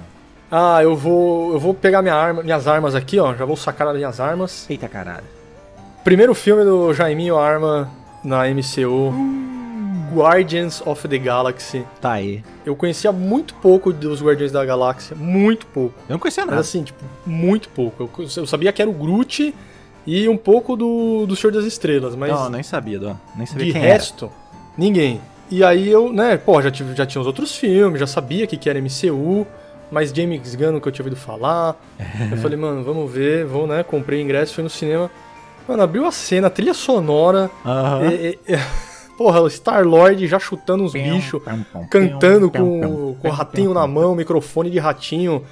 Ah, 0.52 0.82
eu 0.82 0.96
vou. 0.96 1.54
Eu 1.54 1.60
vou 1.60 1.74
pegar 1.74 2.02
minha 2.02 2.16
arma, 2.16 2.42
minhas 2.42 2.68
armas 2.68 2.96
aqui, 2.96 3.20
ó. 3.20 3.34
Já 3.36 3.46
vou 3.46 3.58
sacar 3.58 3.88
as 3.88 3.96
minhas 3.96 4.20
armas. 4.20 4.66
Eita 4.70 4.88
caralho. 4.88 5.26
Primeiro 6.04 6.34
filme 6.34 6.64
do 6.64 6.94
Jaiminho 6.94 7.38
Arma 7.38 7.90
na 8.24 8.44
MCU. 8.48 9.14
Guardians 10.14 10.82
of 10.86 11.06
the 11.08 11.18
Galaxy. 11.18 11.86
Tá 12.00 12.14
aí. 12.14 12.44
Eu 12.66 12.76
conhecia 12.76 13.12
muito 13.12 13.54
pouco 13.56 13.92
dos 13.92 14.22
Guardiões 14.22 14.52
da 14.52 14.64
Galáxia. 14.64 15.16
Muito 15.16 15.66
pouco. 15.68 15.94
Eu 16.08 16.14
não 16.14 16.20
conhecia 16.20 16.44
Mas 16.44 16.52
nada. 16.52 16.62
assim, 16.62 16.84
tipo, 16.84 17.04
muito 17.26 17.68
pouco. 17.70 18.04
Eu, 18.18 18.28
eu 18.38 18.48
sabia 18.48 18.72
que 18.72 18.82
era 18.82 18.90
o 18.90 18.94
Groot 18.94 19.54
e 20.06 20.30
um 20.30 20.38
pouco 20.38 20.78
do, 20.78 21.26
do 21.26 21.36
Senhor 21.36 21.52
das 21.52 21.66
Estrelas, 21.66 22.16
mas 22.16 22.32
Não, 22.32 22.50
nem 22.50 22.64
sabia, 22.64 22.98
Duan. 22.98 23.18
Nem 23.36 23.46
sabia 23.46 23.66
de 23.66 23.74
quem 23.74 23.82
resto, 23.82 24.32
ninguém. 24.78 25.20
E 25.52 25.64
aí 25.64 25.90
eu, 25.90 26.12
né, 26.12 26.38
pô, 26.38 26.62
já, 26.62 26.72
tive, 26.72 26.96
já 26.96 27.06
tinha 27.06 27.20
os 27.22 27.28
outros 27.28 27.56
filmes, 27.56 28.00
já 28.00 28.08
sabia 28.08 28.48
que, 28.48 28.56
que 28.56 28.70
era 28.70 28.80
MCU, 28.80 29.46
mas 29.92 30.12
James 30.12 30.56
Gunn 30.56 30.74
nunca 30.74 30.90
eu 30.90 30.92
tinha 30.92 31.04
ouvido 31.06 31.20
falar. 31.20 31.76
eu 32.32 32.38
falei, 32.38 32.58
mano, 32.58 32.84
vamos 32.84 33.12
ver, 33.12 33.46
vou, 33.46 33.66
né, 33.68 33.84
comprei 33.84 34.22
ingresso, 34.22 34.54
fui 34.54 34.64
no 34.64 34.70
cinema. 34.70 35.10
Mano, 35.68 35.84
abriu 35.84 36.06
a 36.06 36.12
cena, 36.12 36.48
a 36.48 36.50
trilha 36.50 36.74
sonora, 36.74 37.50
era. 37.66 37.72
Aham. 37.72 38.06
e- 38.12 38.40
e- 38.48 38.60
porra, 39.18 39.42
o 39.42 39.50
Star-Lord 39.50 40.28
já 40.28 40.40
chutando 40.40 40.84
uns 40.84 40.94
bichos, 40.94 41.42
cantando 41.90 42.50
com, 42.52 43.16
com 43.20 43.28
o 43.28 43.32
ratinho 43.32 43.74
na 43.74 43.86
mão, 43.88 44.16
microfone 44.16 44.70
de 44.70 44.80
ratinho. 44.80 45.44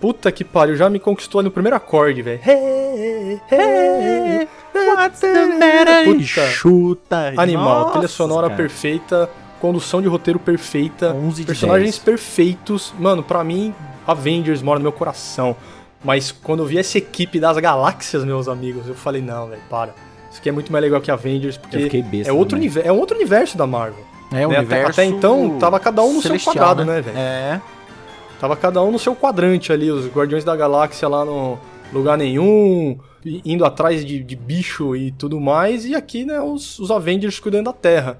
Puta 0.00 0.30
que 0.30 0.44
pariu, 0.44 0.76
já 0.76 0.90
me 0.90 0.98
conquistou 0.98 1.38
ali 1.38 1.46
no 1.46 1.52
primeiro 1.52 1.76
acorde, 1.76 2.20
velho. 2.20 2.40
Hey, 2.44 3.40
hey, 3.50 4.48
What's 4.96 5.20
the 5.20 5.46
matter? 5.46 6.04
Puta. 6.04 6.18
E 6.20 6.26
Chuta. 6.26 7.32
Animal, 7.36 7.78
Nossa, 7.80 7.92
trilha 7.92 8.08
sonora 8.08 8.48
cara. 8.48 8.56
perfeita, 8.56 9.30
condução 9.64 10.02
de 10.02 10.08
roteiro 10.08 10.38
perfeita, 10.38 11.14
11 11.14 11.40
de 11.40 11.46
personagens 11.46 11.92
10. 11.92 11.98
perfeitos. 12.00 12.92
Mano, 12.98 13.22
pra 13.22 13.42
mim, 13.42 13.74
Avengers 14.06 14.60
mora 14.60 14.78
no 14.78 14.82
meu 14.82 14.92
coração. 14.92 15.56
Mas 16.04 16.30
quando 16.30 16.60
eu 16.62 16.66
vi 16.66 16.76
essa 16.76 16.98
equipe 16.98 17.40
das 17.40 17.56
galáxias, 17.56 18.26
meus 18.26 18.46
amigos, 18.46 18.86
eu 18.86 18.94
falei, 18.94 19.22
não, 19.22 19.48
velho, 19.48 19.62
para. 19.70 19.94
Isso 20.30 20.38
aqui 20.38 20.50
é 20.50 20.52
muito 20.52 20.70
mais 20.70 20.84
legal 20.84 21.00
que 21.00 21.10
Avengers, 21.10 21.56
porque 21.56 22.02
besta 22.02 22.30
é 22.30 22.32
outro, 22.32 22.58
é 22.84 22.92
outro 22.92 23.16
universo 23.16 23.56
da 23.56 23.66
Marvel. 23.66 24.04
É, 24.30 24.46
o 24.46 24.50
né? 24.50 24.56
Até- 24.58 24.58
universo 24.58 25.00
até 25.00 25.04
então, 25.06 25.58
tava 25.58 25.80
cada 25.80 26.02
um 26.02 26.12
no 26.12 26.20
seu 26.20 26.38
quadrado, 26.38 26.84
né, 26.84 27.00
velho? 27.00 27.16
É. 27.16 27.62
Tava 28.38 28.56
cada 28.56 28.82
um 28.82 28.90
no 28.90 28.98
seu 28.98 29.16
quadrante 29.16 29.72
ali, 29.72 29.90
os 29.90 30.06
Guardiões 30.08 30.44
da 30.44 30.54
Galáxia 30.54 31.08
lá 31.08 31.24
no 31.24 31.58
lugar 31.90 32.18
nenhum, 32.18 32.98
indo 33.24 33.64
atrás 33.64 34.04
de, 34.04 34.22
de 34.22 34.36
bicho 34.36 34.94
e 34.94 35.10
tudo 35.12 35.40
mais, 35.40 35.86
e 35.86 35.94
aqui, 35.94 36.26
né, 36.26 36.38
os, 36.38 36.78
os 36.78 36.90
Avengers 36.90 37.40
cuidando 37.40 37.64
da 37.66 37.72
Terra. 37.72 38.18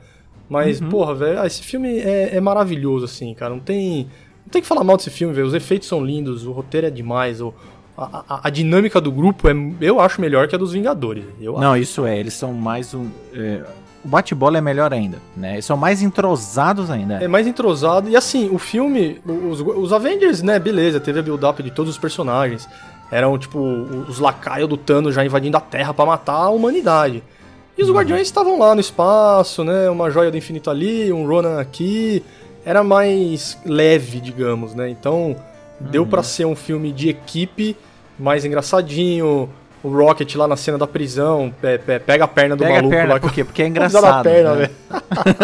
Mas, 0.48 0.80
Uhum. 0.80 0.88
porra, 0.88 1.14
velho, 1.14 1.40
ah, 1.40 1.46
esse 1.46 1.62
filme 1.62 1.98
é, 1.98 2.36
é 2.36 2.40
maravilhoso, 2.40 3.04
assim, 3.04 3.32
cara. 3.34 3.52
Não 3.54 3.60
tem. 3.60 4.08
Não 4.44 4.50
tem 4.50 4.60
que 4.60 4.68
falar 4.68 4.84
mal 4.84 4.96
desse 4.96 5.10
filme, 5.10 5.32
velho. 5.34 5.46
Os 5.46 5.54
efeitos 5.54 5.88
são 5.88 6.04
lindos, 6.04 6.46
o 6.46 6.52
roteiro 6.52 6.86
é 6.86 6.90
demais, 6.90 7.40
o, 7.40 7.52
a, 7.96 8.22
a- 8.28 8.40
a 8.44 8.50
dinâmica 8.50 9.00
do 9.00 9.10
grupo 9.10 9.48
é, 9.48 9.52
eu 9.80 9.98
acho 10.00 10.20
melhor 10.20 10.46
que 10.48 10.54
a 10.54 10.58
dos 10.58 10.72
Vingadores. 10.72 11.24
Eu 11.40 11.58
Não, 11.58 11.74
isso 11.76 12.04
é. 12.04 12.18
Eles 12.18 12.34
são 12.34 12.52
mais 12.52 12.92
um. 12.94 13.08
é, 13.34 13.62
o 14.04 14.08
bate-bola 14.08 14.58
é 14.58 14.60
melhor 14.60 14.92
ainda, 14.92 15.16
né? 15.34 15.54
Eles 15.54 15.64
são 15.64 15.78
mais 15.78 16.02
entrosados 16.02 16.90
ainda. 16.90 17.14
É 17.14 17.26
mais 17.26 17.46
entrosado. 17.46 18.10
E 18.10 18.14
assim, 18.14 18.50
o 18.52 18.58
filme, 18.58 19.18
os, 19.50 19.60
os 19.62 19.92
Avengers, 19.94 20.42
né, 20.42 20.58
beleza, 20.58 21.00
teve 21.00 21.20
a 21.20 21.22
build-up 21.22 21.62
de 21.62 21.70
todos 21.70 21.90
os 21.92 21.96
personagens. 21.98 22.68
Eram, 23.10 23.38
tipo, 23.38 23.58
os 23.58 24.18
lacaios 24.18 24.68
do 24.68 24.76
Thanos 24.76 25.14
já 25.14 25.24
invadindo 25.24 25.56
a 25.56 25.60
Terra 25.60 25.94
pra 25.94 26.04
matar 26.04 26.34
a 26.34 26.48
humanidade. 26.50 27.22
E 27.76 27.82
os 27.82 27.90
Guardiões 27.90 28.22
estavam 28.22 28.58
lá 28.58 28.74
no 28.74 28.80
espaço, 28.80 29.64
né? 29.64 29.90
Uma 29.90 30.10
joia 30.10 30.30
do 30.30 30.36
infinito 30.36 30.70
ali, 30.70 31.12
um 31.12 31.26
Ronan 31.26 31.60
aqui. 31.60 32.22
Era 32.64 32.82
mais 32.84 33.58
leve, 33.66 34.20
digamos, 34.20 34.74
né? 34.74 34.88
Então, 34.88 35.36
deu 35.80 36.06
pra 36.06 36.22
ser 36.22 36.44
um 36.46 36.54
filme 36.56 36.92
de 36.92 37.08
equipe, 37.08 37.76
mais 38.18 38.44
engraçadinho. 38.44 39.48
O 39.82 39.88
Rocket 39.90 40.34
lá 40.36 40.48
na 40.48 40.56
cena 40.56 40.78
da 40.78 40.86
prisão, 40.86 41.52
pe- 41.60 41.76
pe- 41.76 41.98
pega 42.00 42.24
a 42.24 42.28
perna 42.28 42.56
do 42.56 42.60
Pega 42.60 42.72
a 42.72 42.76
maluco 42.76 42.94
perna, 42.96 43.14
lá. 43.14 43.20
por 43.20 43.30
quê? 43.30 43.44
Porque 43.44 43.62
é 43.62 43.66
engraçado. 43.68 44.00
da 44.02 44.22
perna, 44.22 44.54
né? 44.54 44.56
velho. 44.60 44.74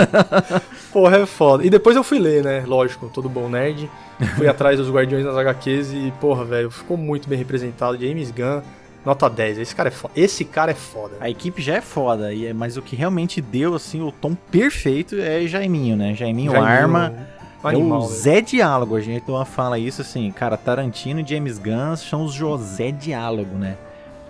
Porra, 0.90 1.18
é 1.18 1.26
foda. 1.26 1.66
E 1.66 1.68
depois 1.68 1.94
eu 1.94 2.02
fui 2.02 2.18
ler, 2.18 2.42
né? 2.42 2.64
Lógico, 2.66 3.10
todo 3.12 3.28
bom 3.28 3.50
nerd. 3.50 3.90
Fui 4.36 4.46
atrás 4.48 4.78
dos 4.78 4.88
Guardiões 4.90 5.26
nas 5.26 5.36
HQs 5.36 5.92
e, 5.92 6.10
porra, 6.20 6.44
velho, 6.46 6.70
ficou 6.70 6.96
muito 6.96 7.28
bem 7.28 7.36
representado. 7.38 7.98
James 7.98 8.30
Gunn, 8.30 8.62
nota 9.04 9.28
10. 9.30 9.58
Esse 9.58 9.74
cara 9.74 9.88
é 9.88 9.92
foda. 9.92 10.14
Esse 10.16 10.44
cara 10.44 10.70
é 10.72 10.74
foda. 10.74 11.16
A 11.20 11.28
equipe 11.30 11.60
já 11.62 11.74
é 11.76 11.80
foda, 11.80 12.32
e 12.32 12.46
é- 12.46 12.52
mas 12.52 12.76
o 12.76 12.82
que 12.82 12.94
realmente 12.96 13.40
deu 13.40 13.74
assim 13.74 14.00
o 14.00 14.10
tom 14.12 14.34
perfeito 14.34 15.16
é 15.18 15.46
Jaiminho, 15.46 15.96
né? 15.96 16.14
Jaiminho, 16.14 16.52
Jaiminho, 16.52 16.70
arma. 16.72 17.14
Animal, 17.62 18.00
é 18.00 18.04
o 18.04 18.06
velho. 18.08 18.20
Zé 18.22 18.40
Diálogo, 18.40 18.96
a 18.96 19.00
gente 19.00 19.22
então 19.22 19.44
fala 19.44 19.78
isso 19.78 20.00
assim, 20.00 20.30
cara, 20.30 20.56
Tarantino 20.56 21.20
e 21.20 21.26
James 21.26 21.58
Gunn 21.58 21.94
são 21.96 22.24
os 22.24 22.32
José 22.32 22.90
Diálogo, 22.90 23.54
né? 23.56 23.76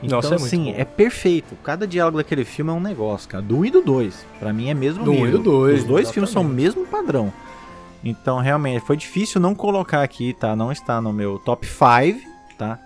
Então, 0.02 0.16
Nossa, 0.16 0.32
é 0.32 0.36
assim, 0.36 0.64
bom. 0.72 0.74
é 0.78 0.84
perfeito. 0.84 1.54
Cada 1.62 1.86
diálogo 1.86 2.16
daquele 2.16 2.42
filme 2.44 2.70
é 2.70 2.74
um 2.74 2.80
negócio, 2.80 3.28
cara. 3.28 3.42
Do 3.42 3.58
1 3.58 3.64
e 3.66 3.70
do 3.70 3.82
2. 3.82 4.24
Pra 4.40 4.50
mim 4.50 4.70
é 4.70 4.74
mesmo 4.74 5.04
Do 5.04 5.10
um 5.10 5.14
e 5.14 5.16
nível. 5.24 5.38
do 5.38 5.44
dois, 5.44 5.80
Os 5.82 5.84
dois 5.86 6.10
filmes 6.10 6.30
são 6.30 6.40
o 6.42 6.46
exatamente. 6.46 6.64
mesmo 6.76 6.86
padrão. 6.86 7.30
Então, 8.02 8.38
realmente, 8.38 8.80
foi 8.84 8.96
difícil 8.96 9.40
não 9.42 9.54
colocar 9.54 10.02
aqui, 10.02 10.32
tá? 10.32 10.56
Não 10.56 10.72
está 10.72 11.02
no 11.02 11.12
meu 11.12 11.38
top 11.38 11.66
5, 11.66 12.18
tá? 12.56 12.78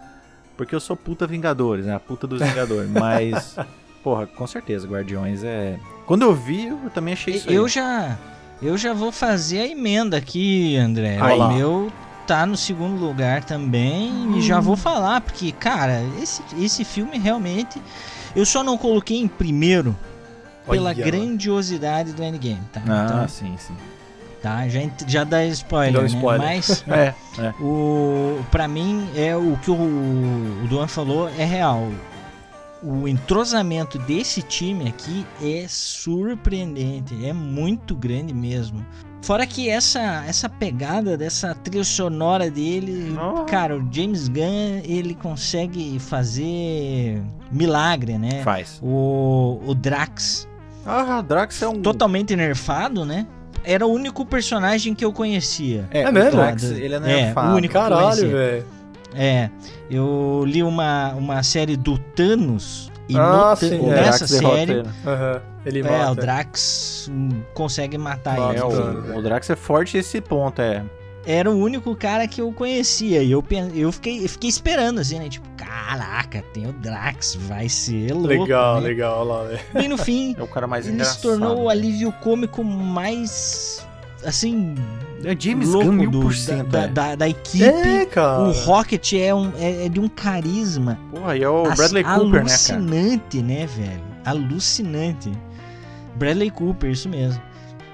Porque 0.57 0.75
eu 0.75 0.81
sou 0.81 0.97
puta 0.97 1.27
Vingadores, 1.27 1.87
né? 1.87 1.95
A 1.95 2.01
puta 2.01 2.27
dos 2.27 2.41
Vingadores. 2.41 2.89
Mas, 2.93 3.57
porra, 4.03 4.27
com 4.27 4.47
certeza, 4.47 4.87
Guardiões 4.87 5.43
é. 5.45 5.79
Quando 6.07 6.23
eu 6.23 6.35
vi, 6.35 6.67
eu 6.67 6.79
também 6.93 7.15
achei 7.15 7.35
isso. 7.35 7.49
aí. 7.49 7.55
Eu 7.55 7.67
já, 7.69 8.17
eu 8.63 8.77
já 8.79 8.93
vou 8.93 9.11
fazer 9.11 9.61
a 9.61 9.67
emenda 9.67 10.17
aqui, 10.17 10.77
André. 10.77 11.19
Aí. 11.21 11.39
O 11.39 11.49
meu 11.53 11.93
tá 12.27 12.47
no 12.47 12.57
segundo 12.57 13.05
lugar 13.05 13.45
também 13.45 14.37
e 14.39 14.41
já 14.41 14.59
vou 14.61 14.77
falar 14.77 15.21
porque, 15.21 15.53
cara, 15.53 16.03
esse, 16.23 16.43
esse 16.59 16.83
filme 16.85 17.19
realmente 17.19 17.81
eu 18.35 18.47
só 18.47 18.63
não 18.63 18.79
coloquei 18.79 19.19
em 19.19 19.29
primeiro 19.29 19.95
pela 20.67 20.89
Olha. 20.91 21.05
grandiosidade 21.05 22.13
do 22.15 22.23
Endgame, 22.25 22.63
tá? 22.73 22.81
Ah, 22.89 23.05
Então, 23.07 23.29
sim, 23.29 23.55
sim. 23.59 23.75
Tá, 24.45 24.69
já, 24.69 24.81
já 25.07 25.25
dá 25.25 25.45
spoiler, 25.47 26.03
né? 26.03 26.07
spoiler. 26.07 26.47
Mas 26.47 26.85
É, 26.89 27.15
é. 27.39 27.55
o 27.61 28.39
para 28.51 28.69
mim 28.69 29.09
é 29.17 29.35
o 29.35 29.57
que 29.63 29.71
o, 29.71 29.75
o 29.75 30.67
Duan 30.69 30.87
falou 30.87 31.29
é 31.39 31.45
real. 31.45 31.89
O 32.83 33.09
entrosamento 33.09 33.99
desse 34.01 34.43
time 34.43 34.87
aqui 34.89 35.25
é 35.43 35.65
surpreendente, 35.69 37.25
é 37.27 37.33
muito 37.33 37.95
grande 37.95 38.35
mesmo. 38.35 38.85
Fora 39.23 39.47
que 39.47 39.71
essa 39.71 40.23
essa 40.29 40.51
pegada 40.51 41.17
dessa 41.17 41.55
trilha 41.55 41.83
sonora 41.83 42.51
dele, 42.51 43.17
Oh. 43.19 43.45
cara, 43.47 43.75
o 43.79 43.89
James 43.91 44.29
Gunn, 44.29 44.83
ele 44.85 45.15
consegue 45.15 45.99
fazer 45.99 47.23
milagre, 47.51 48.19
né? 48.19 48.43
Faz. 48.43 48.79
O, 48.83 49.63
o 49.67 49.75
Drax 49.75 50.47
Ah, 50.85 51.23
Drax 51.23 51.63
é 51.63 51.69
um. 51.69 51.81
totalmente 51.81 52.37
nerfado, 52.37 53.07
né? 53.07 53.27
Era 53.65 53.87
o 53.87 53.91
único 53.93 54.25
personagem 54.27 54.95
que 54.95 55.05
eu 55.05 55.13
conhecia. 55.13 55.87
É, 55.91 56.03
É 56.03 56.09
o 56.11 56.13
mesmo? 56.13 56.31
Drax, 56.41 56.63
ele 56.65 56.95
é 56.95 56.99
É, 56.99 57.33
o 57.35 57.41
único 57.55 57.73
que 57.73 57.79
eu 57.79 57.83
Caralho, 57.83 58.03
conhecia. 58.05 58.29
velho. 58.29 58.67
É, 59.17 59.51
eu 59.91 60.43
li 60.47 60.63
uma, 60.63 61.13
uma 61.15 61.43
série 61.43 61.77
do 61.77 61.97
Thanos 61.99 62.91
e 63.09 63.17
Ah, 63.17 63.55
sim, 63.57 63.79
O 63.81 63.93
é. 63.93 63.97
nessa 64.03 64.27
série 64.27 64.73
ele. 64.73 64.89
Aham. 65.07 65.41
Ele 65.65 65.81
é, 65.81 65.83
mata. 65.83 66.11
o 66.13 66.15
Drax 66.17 67.09
hum, 67.13 67.29
consegue 67.55 67.97
matar 67.97 68.39
Mata, 68.39 68.53
ele. 68.53 68.61
É, 68.61 68.65
o, 68.65 69.19
o 69.19 69.23
Drax 69.23 69.49
é 69.51 69.57
forte 69.57 69.97
esse 69.97 70.21
ponto, 70.21 70.61
é. 70.61 70.83
Era 71.27 71.51
o 71.51 71.57
único 71.59 71.95
cara 71.97 72.29
que 72.29 72.41
eu 72.41 72.53
conhecia 72.53 73.23
e 73.23 73.31
eu, 73.31 73.43
pen- 73.43 73.73
eu, 73.75 73.91
fiquei, 73.91 74.23
eu 74.25 74.29
fiquei 74.29 74.51
esperando 74.51 74.99
assim, 75.01 75.19
né? 75.19 75.29
Tipo, 75.29 75.49
caraca, 75.57 76.43
tem 76.53 76.67
o 76.67 76.73
Drax, 76.75 77.37
vai 77.49 77.67
ser 77.69 78.13
louco. 78.13 78.29
Legal, 78.29 78.75
né? 78.81 78.89
legal, 78.89 79.21
olha 79.27 79.33
lá, 79.33 79.45
velho. 79.49 79.61
E 79.85 79.89
no 79.89 79.97
fim, 79.97 80.35
É 80.39 80.43
o 80.43 80.47
cara 80.47 80.67
mais 80.67 80.87
ele 80.87 81.03
se 81.05 81.21
tornou 81.23 81.63
o 81.63 81.69
alívio 81.71 82.13
cômico 82.23 82.63
mais, 82.63 83.87
assim, 84.23 84.75
É 85.25 85.35
James 85.39 85.67
louco 85.71 85.87
Gunn 85.89 86.11
do- 86.11 86.21
por 86.21 86.35
cento. 86.35 86.69
da, 86.69 86.83
é. 86.83 86.89
da, 86.89 87.15
da 87.15 87.27
equipe. 87.29 87.65
É, 87.65 88.05
cara. 88.05 88.43
O 88.43 88.53
Rocket 88.53 89.15
é, 89.15 89.35
um, 89.35 89.51
é, 89.59 89.87
é 89.87 89.89
de 89.89 89.99
um 90.01 90.09
carisma 90.09 90.99
Porra, 91.11 91.37
e 91.39 91.43
é 91.43 91.49
o 91.49 91.63
Bradley 91.75 92.05
Cooper, 92.05 92.27
né, 92.27 92.31
cara? 92.33 92.43
Alucinante, 92.43 93.43
né, 93.43 93.67
velho? 93.67 94.03
Alucinante. 94.27 95.33
Bradley 96.17 96.51
Cooper, 96.51 96.91
isso 96.91 97.09
mesmo. 97.09 97.41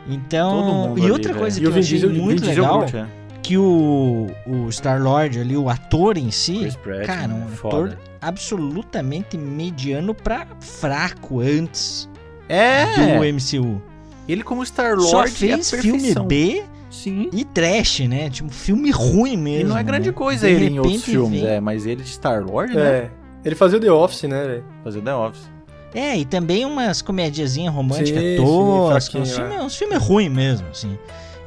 Então, 0.09 0.51
Todo 0.51 0.65
mundo 0.75 0.99
e 0.99 1.03
ali, 1.03 1.13
outra 1.13 1.35
coisa 1.35 1.61
que 1.61 1.67
eu 1.67 1.71
Vin 1.71 1.81
achei 1.81 2.05
muito 2.09 2.45
legal, 2.45 2.79
Groot, 2.81 2.97
é. 2.97 3.07
Que 3.43 3.57
o, 3.57 4.29
o 4.47 4.71
Star-Lord 4.71 5.41
ali, 5.41 5.57
o 5.57 5.69
ator 5.69 6.17
em 6.19 6.31
si, 6.31 6.77
Pratt, 6.83 7.07
cara, 7.07 7.29
né? 7.29 7.35
um 7.35 7.49
Foda. 7.49 7.77
ator 7.95 7.99
absolutamente 8.21 9.37
mediano 9.39 10.15
pra 10.15 10.47
fraco 10.61 11.41
antes 11.41 12.09
É! 12.49 12.85
do 13.19 13.25
MCU. 13.35 13.81
Ele 14.29 14.43
como 14.43 14.65
Só 14.65 14.73
Star-Lord 14.73 15.31
fez 15.33 15.73
é 15.73 15.79
filme. 15.79 16.15
B 16.27 16.63
Sim. 16.91 17.31
e 17.33 17.45
trash, 17.45 18.01
né? 18.01 18.29
Tipo, 18.31 18.51
filme 18.51 18.91
ruim 18.91 19.37
mesmo. 19.37 19.61
E 19.61 19.65
não 19.71 19.79
é 19.79 19.83
grande 19.83 20.09
né? 20.09 20.15
coisa 20.15 20.47
De 20.47 20.53
ele 20.53 20.67
em 20.67 20.79
outros 20.79 21.05
filmes, 21.05 21.41
vem- 21.41 21.51
é, 21.51 21.61
mas 21.61 21.87
ele 21.87 22.03
de 22.03 22.11
Star-Lord, 22.11 22.75
né? 22.75 22.83
É. 22.83 23.11
Ele 23.45 23.55
fazia 23.55 23.79
o 23.79 23.81
The 23.81 23.91
Office, 23.91 24.23
né, 24.25 24.45
velho? 24.47 24.65
Fazia 24.85 25.01
o 25.01 25.05
The 25.05 25.15
Office. 25.15 25.51
É, 25.95 26.17
e 26.17 26.25
também 26.25 26.65
umas 26.65 27.03
comediazinhas 27.03 27.75
românticas 27.75 28.23
toscas, 28.37 29.15
uns 29.23 29.35
filmes 29.35 29.75
é. 29.75 29.79
filme 29.79 29.97
ruins 29.97 30.31
mesmo, 30.31 30.69
assim. 30.69 30.97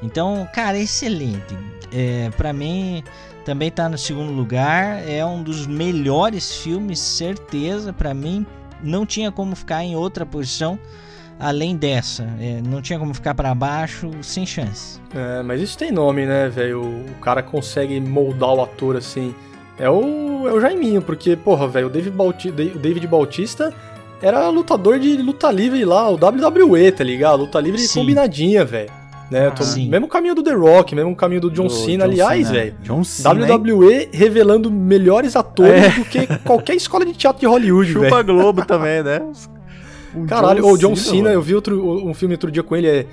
Então, 0.01 0.45
cara, 0.53 0.77
excelente. 0.77 1.55
É, 1.93 2.29
para 2.35 2.51
mim, 2.51 3.03
também 3.45 3.69
tá 3.69 3.87
no 3.87 3.97
segundo 3.97 4.31
lugar. 4.31 5.07
É 5.07 5.25
um 5.25 5.43
dos 5.43 5.67
melhores 5.67 6.57
filmes, 6.57 6.99
certeza. 6.99 7.93
para 7.93 8.13
mim, 8.13 8.45
não 8.81 9.05
tinha 9.05 9.31
como 9.31 9.55
ficar 9.55 9.83
em 9.83 9.95
outra 9.95 10.25
posição 10.25 10.79
além 11.39 11.75
dessa. 11.75 12.27
É, 12.39 12.61
não 12.61 12.81
tinha 12.81 12.97
como 12.97 13.13
ficar 13.13 13.35
para 13.35 13.53
baixo, 13.53 14.11
sem 14.21 14.45
chance. 14.45 14.99
É, 15.13 15.43
mas 15.43 15.61
isso 15.61 15.77
tem 15.77 15.91
nome, 15.91 16.25
né, 16.25 16.49
velho? 16.49 16.81
O 16.81 17.15
cara 17.21 17.43
consegue 17.43 17.99
moldar 17.99 18.53
o 18.53 18.61
ator 18.61 18.95
assim. 18.95 19.33
É 19.77 19.89
o, 19.89 20.47
é 20.47 20.53
o 20.53 20.61
Jaiminho, 20.61 21.01
porque, 21.01 21.35
porra, 21.35 21.67
velho, 21.67 21.87
o 21.87 21.89
David, 21.89 22.15
Bauti, 22.15 22.51
David 22.51 23.07
Bautista 23.07 23.73
era 24.21 24.47
lutador 24.49 24.99
de 24.99 25.17
luta 25.17 25.51
livre 25.51 25.83
lá, 25.83 26.09
o 26.09 26.13
WWE, 26.13 26.91
tá 26.91 27.03
ligado? 27.03 27.41
Luta 27.41 27.59
livre 27.59 27.79
Sim. 27.79 27.99
combinadinha, 27.99 28.63
velho. 28.63 29.02
Né? 29.31 29.49
Tô, 29.51 29.63
mesmo 29.89 30.07
caminho 30.07 30.35
do 30.35 30.43
The 30.43 30.53
Rock, 30.53 30.93
mesmo 30.93 31.15
caminho 31.15 31.41
do 31.41 31.49
John 31.49 31.67
do 31.67 31.71
Cena, 31.71 32.05
John 32.05 32.11
aliás, 32.11 32.51
velho. 32.51 32.75
WWE 32.87 33.93
hein? 33.93 34.09
revelando 34.11 34.69
melhores 34.69 35.35
atores 35.35 35.83
é. 35.83 35.89
do 35.89 36.05
que 36.05 36.27
qualquer 36.43 36.75
escola 36.75 37.05
de 37.05 37.13
teatro 37.13 37.39
de 37.39 37.47
Hollywood, 37.47 37.93
velho. 37.93 38.05
Chupa 38.05 38.23
véio. 38.23 38.37
Globo 38.37 38.65
também, 38.65 39.01
né? 39.01 39.21
Caralho, 40.27 40.67
o 40.67 40.77
John 40.77 40.95
Cena, 40.95 41.31
eu 41.31 41.41
vi 41.41 41.55
outro, 41.55 42.07
um 42.07 42.13
filme 42.13 42.35
outro 42.35 42.51
dia 42.51 42.61
com 42.63 42.75
ele, 42.75 42.87
é. 42.87 43.05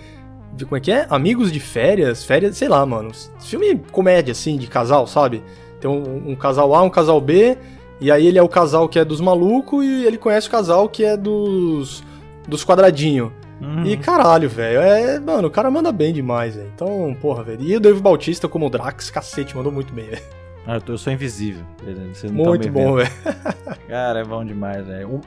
Como 0.64 0.76
é 0.76 0.80
que 0.80 0.92
é? 0.92 1.06
Amigos 1.08 1.50
de 1.50 1.58
férias, 1.58 2.22
férias, 2.22 2.56
sei 2.56 2.68
lá, 2.68 2.84
mano. 2.84 3.12
Filme 3.40 3.80
comédia, 3.90 4.32
assim, 4.32 4.58
de 4.58 4.66
casal, 4.66 5.06
sabe? 5.06 5.42
Tem 5.80 5.90
um, 5.90 6.32
um 6.32 6.36
casal 6.36 6.74
A, 6.74 6.82
um 6.82 6.90
casal 6.90 7.18
B, 7.18 7.56
e 7.98 8.10
aí 8.10 8.26
ele 8.26 8.38
é 8.38 8.42
o 8.42 8.48
casal 8.48 8.86
que 8.86 8.98
é 8.98 9.04
dos 9.04 9.20
malucos 9.20 9.84
e 9.84 10.04
ele 10.04 10.18
conhece 10.18 10.48
o 10.48 10.50
casal 10.50 10.88
que 10.88 11.04
é 11.04 11.16
dos. 11.16 12.04
dos 12.46 12.62
quadradinhos. 12.64 13.30
Uhum. 13.60 13.84
E 13.84 13.96
caralho, 13.96 14.48
velho, 14.48 14.80
é. 14.80 15.20
Mano, 15.20 15.48
o 15.48 15.50
cara 15.50 15.70
manda 15.70 15.92
bem 15.92 16.12
demais, 16.12 16.56
velho. 16.56 16.70
Então, 16.74 17.16
porra, 17.20 17.42
velho. 17.42 17.62
E 17.62 17.76
o 17.76 17.80
Dave 17.80 18.00
Bautista 18.00 18.48
como 18.48 18.66
o 18.66 18.70
Drax, 18.70 19.10
cacete, 19.10 19.56
mandou 19.56 19.70
muito 19.70 19.92
bem, 19.92 20.06
velho. 20.06 20.22
Ah, 20.66 20.74
eu, 20.74 20.80
tô, 20.80 20.92
eu 20.92 20.98
sou 20.98 21.12
invisível. 21.12 21.64
Tá 21.78 22.28
muito 22.32 22.66
tá 22.66 22.70
bom, 22.70 22.94
velho. 22.94 23.10
Cara, 23.88 24.20
é 24.20 24.24
bom 24.24 24.44
demais, 24.44 24.86
velho. 24.86 25.20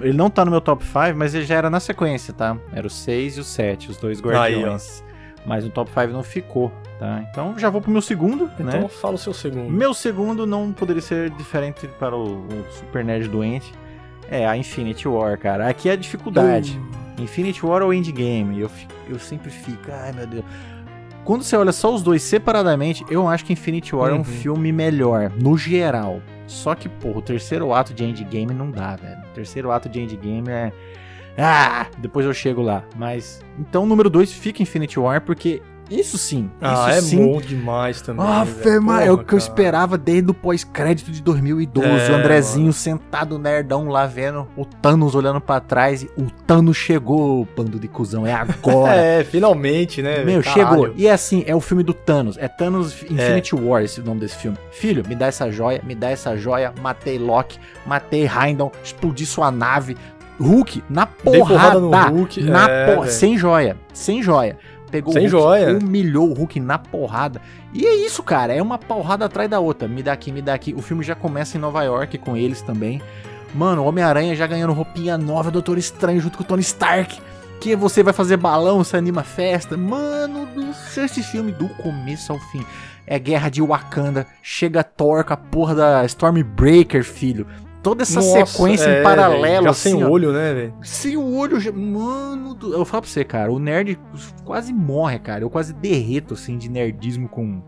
Ele 0.00 0.16
não 0.16 0.30
tá 0.30 0.44
no 0.44 0.50
meu 0.50 0.60
top 0.60 0.84
5, 0.84 1.16
mas 1.16 1.34
ele 1.34 1.44
já 1.44 1.56
era 1.56 1.70
na 1.70 1.80
sequência, 1.80 2.32
tá? 2.32 2.56
Era 2.72 2.86
o 2.86 2.90
6 2.90 3.38
e 3.38 3.40
o 3.40 3.44
7, 3.44 3.90
os 3.90 3.96
dois 3.96 4.20
guardiões. 4.20 5.02
Aí, 5.02 5.14
mas 5.46 5.64
no 5.64 5.70
top 5.70 5.90
5 5.90 6.12
não 6.12 6.22
ficou, 6.22 6.72
tá? 6.98 7.24
Então 7.30 7.58
já 7.58 7.68
vou 7.70 7.80
pro 7.80 7.90
meu 7.90 8.00
segundo, 8.02 8.50
então, 8.54 8.66
né? 8.66 8.76
Então 8.76 8.88
fala 8.88 9.14
o 9.14 9.18
seu 9.18 9.34
segundo. 9.34 9.70
Meu 9.70 9.92
segundo 9.92 10.46
não 10.46 10.72
poderia 10.72 11.02
ser 11.02 11.30
diferente 11.30 11.88
para 11.98 12.16
o, 12.16 12.46
o 12.46 12.64
Super 12.70 13.04
Nerd 13.04 13.28
doente. 13.28 13.72
É 14.30 14.46
a 14.46 14.56
Infinity 14.56 15.06
War, 15.06 15.38
cara. 15.38 15.68
Aqui 15.68 15.88
é 15.88 15.92
a 15.92 15.96
dificuldade. 15.96 16.78
Uh. 16.78 17.03
Infinity 17.18 17.64
War 17.64 17.82
ou 17.82 17.92
Endgame? 17.92 18.60
Eu, 18.60 18.70
eu 19.08 19.18
sempre 19.18 19.50
fico, 19.50 19.90
ai 19.90 20.12
meu 20.12 20.26
Deus. 20.26 20.44
Quando 21.24 21.42
você 21.42 21.56
olha 21.56 21.72
só 21.72 21.94
os 21.94 22.02
dois 22.02 22.22
separadamente, 22.22 23.04
eu 23.08 23.26
acho 23.26 23.44
que 23.44 23.52
Infinity 23.52 23.96
War 23.96 24.10
uhum. 24.10 24.16
é 24.16 24.18
um 24.18 24.18
uhum. 24.18 24.24
filme 24.24 24.72
melhor, 24.72 25.30
no 25.30 25.56
geral. 25.56 26.20
Só 26.46 26.74
que, 26.74 26.88
pô, 26.88 27.10
o 27.10 27.22
terceiro 27.22 27.72
ato 27.72 27.94
de 27.94 28.04
Endgame 28.04 28.52
não 28.52 28.70
dá, 28.70 28.96
velho. 28.96 29.20
O 29.20 29.34
terceiro 29.34 29.70
ato 29.70 29.88
de 29.88 30.00
Endgame 30.00 30.50
é. 30.50 30.72
Ah! 31.38 31.86
Depois 31.98 32.26
eu 32.26 32.34
chego 32.34 32.60
lá. 32.60 32.84
Mas. 32.96 33.40
Então, 33.58 33.86
número 33.86 34.10
dois 34.10 34.30
fica 34.30 34.62
Infinity 34.62 35.00
War, 35.00 35.22
porque 35.22 35.62
isso 35.90 36.16
sim. 36.16 36.50
Ah, 36.60 36.88
isso 36.88 36.98
é 36.98 37.00
sim. 37.02 37.26
bom 37.26 37.40
demais 37.40 38.00
também. 38.00 38.24
Ah, 38.26 38.46
é 39.04 39.10
o 39.10 39.18
que 39.18 39.24
cara. 39.24 39.34
eu 39.34 39.38
esperava 39.38 39.98
desde 39.98 40.30
o 40.30 40.34
pós-crédito 40.34 41.10
de 41.10 41.22
2012. 41.22 41.88
É, 41.88 42.10
o 42.10 42.16
Andrezinho 42.16 42.62
mano. 42.62 42.72
sentado 42.72 43.38
nerdão 43.38 43.88
lá 43.88 44.06
vendo 44.06 44.48
o 44.56 44.64
Thanos 44.64 45.14
olhando 45.14 45.40
para 45.40 45.60
trás 45.60 46.02
e 46.02 46.10
o 46.16 46.30
Thanos 46.46 46.76
chegou, 46.76 47.46
bando 47.56 47.78
de 47.78 47.86
cuzão. 47.86 48.26
É 48.26 48.32
agora. 48.32 48.94
é, 48.96 49.24
finalmente, 49.24 50.00
né? 50.00 50.24
Meu, 50.24 50.42
Caralho. 50.42 50.70
chegou. 50.70 50.94
E 50.96 51.06
é 51.06 51.12
assim, 51.12 51.44
é 51.46 51.54
o 51.54 51.60
filme 51.60 51.82
do 51.82 51.92
Thanos. 51.92 52.38
É 52.38 52.48
Thanos 52.48 53.02
Infinity 53.02 53.54
é. 53.54 53.58
War, 53.58 53.82
esse 53.82 54.00
o 54.00 54.04
nome 54.04 54.20
desse 54.20 54.36
filme. 54.36 54.56
Filho, 54.70 55.04
me 55.06 55.14
dá 55.14 55.26
essa 55.26 55.50
joia, 55.50 55.82
me 55.84 55.94
dá 55.94 56.10
essa 56.10 56.36
joia. 56.36 56.72
Matei 56.80 57.18
Loki, 57.18 57.58
matei 57.86 58.26
Heimdall, 58.26 58.72
explodi 58.82 59.26
sua 59.26 59.50
nave. 59.50 59.96
Hulk 60.40 60.82
na 60.90 61.06
porrada. 61.06 61.78
No 61.78 61.90
Hulk. 61.90 62.42
Na 62.42 62.68
é, 62.68 62.96
por... 62.96 63.06
Sem 63.06 63.38
joia. 63.38 63.76
Sem 63.92 64.20
joia 64.20 64.58
pegou 64.94 65.12
Sem 65.12 65.26
o 65.26 65.30
Hulk, 65.30 65.42
joia. 65.42 65.76
humilhou 65.76 66.30
o 66.30 66.34
Hulk 66.34 66.60
na 66.60 66.78
porrada. 66.78 67.42
E 67.72 67.84
é 67.84 67.94
isso, 68.06 68.22
cara, 68.22 68.54
é 68.54 68.62
uma 68.62 68.78
porrada 68.78 69.24
atrás 69.24 69.50
da 69.50 69.58
outra. 69.58 69.88
Me 69.88 70.04
dá 70.04 70.12
aqui, 70.12 70.30
me 70.30 70.40
dá 70.40 70.54
aqui. 70.54 70.72
O 70.72 70.80
filme 70.80 71.02
já 71.02 71.16
começa 71.16 71.56
em 71.56 71.60
Nova 71.60 71.82
York 71.82 72.16
com 72.18 72.36
eles 72.36 72.62
também. 72.62 73.02
Mano, 73.52 73.84
Homem-Aranha 73.84 74.36
já 74.36 74.46
ganhando 74.46 74.72
roupinha 74.72 75.18
nova, 75.18 75.50
Doutor 75.50 75.78
Estranho 75.78 76.20
junto 76.20 76.38
com 76.38 76.44
o 76.44 76.46
Tony 76.46 76.62
Stark. 76.62 77.20
Que 77.60 77.74
você 77.74 78.04
vai 78.04 78.12
fazer 78.12 78.36
balão, 78.36 78.84
você 78.84 78.96
anima 78.96 79.24
festa. 79.24 79.76
Mano 79.76 80.46
do 80.46 80.72
céu, 80.74 81.06
esse 81.06 81.22
filme 81.24 81.50
do 81.50 81.68
começo 81.70 82.30
ao 82.32 82.38
fim. 82.38 82.64
É 83.04 83.18
guerra 83.18 83.48
de 83.48 83.60
Wakanda. 83.60 84.28
Chega 84.42 84.84
Thor 84.84 85.24
com 85.24 85.32
a 85.32 85.36
porra 85.36 85.74
da 85.74 86.04
Stormbreaker, 86.04 87.02
filho 87.02 87.46
toda 87.84 88.02
essa 88.02 88.20
Nossa, 88.20 88.46
sequência 88.46 88.88
é, 88.88 89.00
em 89.00 89.02
paralelo. 89.04 89.64
Já 89.64 89.70
assim, 89.70 89.90
sem 89.90 90.04
ó, 90.04 90.08
olho, 90.08 90.32
né, 90.32 90.54
velho? 90.54 90.74
Sem 90.82 91.16
o 91.16 91.36
olho, 91.36 91.58
mano. 91.74 92.54
Do, 92.54 92.72
eu 92.72 92.84
falo 92.84 93.02
pra 93.02 93.10
você, 93.10 93.22
cara, 93.22 93.52
o 93.52 93.58
nerd 93.58 94.00
quase 94.42 94.72
morre, 94.72 95.18
cara. 95.18 95.44
Eu 95.44 95.50
quase 95.50 95.74
derreto, 95.74 96.32
assim, 96.32 96.56
de 96.56 96.70
nerdismo 96.70 97.28
com, 97.28 97.62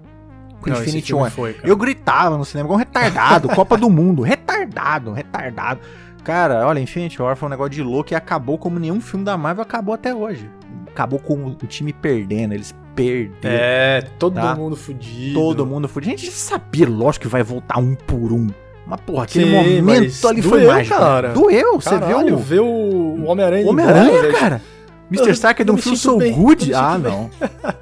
com 0.61 0.71
Não, 0.71 0.81
Infinity 0.81 1.15
War. 1.15 1.31
Eu 1.63 1.77
gritava 1.77 2.39
no 2.39 2.45
cinema 2.47 2.67
igual 2.67 2.77
um 2.77 2.81
retardado, 2.81 3.49
Copa 3.51 3.77
do 3.77 3.91
Mundo. 3.91 4.23
Retardado, 4.23 5.13
retardado. 5.13 5.81
Cara, 6.25 6.67
olha, 6.67 6.81
Infinity 6.81 7.21
War 7.21 7.37
foi 7.37 7.47
um 7.47 7.51
negócio 7.51 7.71
de 7.71 7.83
louco 7.83 8.13
e 8.13 8.17
acabou 8.17 8.59
como 8.59 8.81
nenhum 8.81 9.01
filme 9.01 9.25
da 9.25 9.37
Marvel 9.37 9.63
acabou 9.63 9.95
até 9.95 10.15
hoje. 10.15 10.51
Acabou 10.89 11.19
com 11.19 11.35
o 11.45 11.55
time 11.67 11.93
perdendo, 11.93 12.55
eles 12.55 12.75
perderam. 12.95 13.55
É, 13.55 14.01
todo 14.19 14.35
tá? 14.35 14.57
mundo 14.57 14.75
fudido. 14.75 15.35
Todo 15.35 15.67
mundo 15.67 15.87
fudido. 15.87 16.15
A 16.15 16.17
gente 16.17 16.27
já 16.27 16.33
sabia, 16.33 16.89
lógico, 16.89 17.25
que 17.25 17.29
vai 17.29 17.43
voltar 17.43 17.79
um 17.79 17.95
por 17.95 18.33
um. 18.33 18.49
Mas, 18.87 19.01
porra, 19.01 19.25
aquele 19.25 19.47
Sim, 19.47 19.83
momento 19.83 20.29
ali 20.29 20.43
foi 20.43 20.67
mágico. 20.67 20.97
Cara. 20.97 21.33
Doeu, 21.33 21.81
você 21.81 21.99
viu? 21.99 22.37
Ver 22.39 22.61
o 22.61 23.25
Homem-Aranha 23.27 23.69
Homem-Aranha, 23.69 24.33
cara. 24.33 24.63
Mr. 25.11 25.31
Stark 25.33 25.63
não 25.67 25.77
feel 25.77 25.97
so 25.97 26.19
bem, 26.19 26.33
good. 26.33 26.73
Ah, 26.73 26.97
não. 26.97 27.31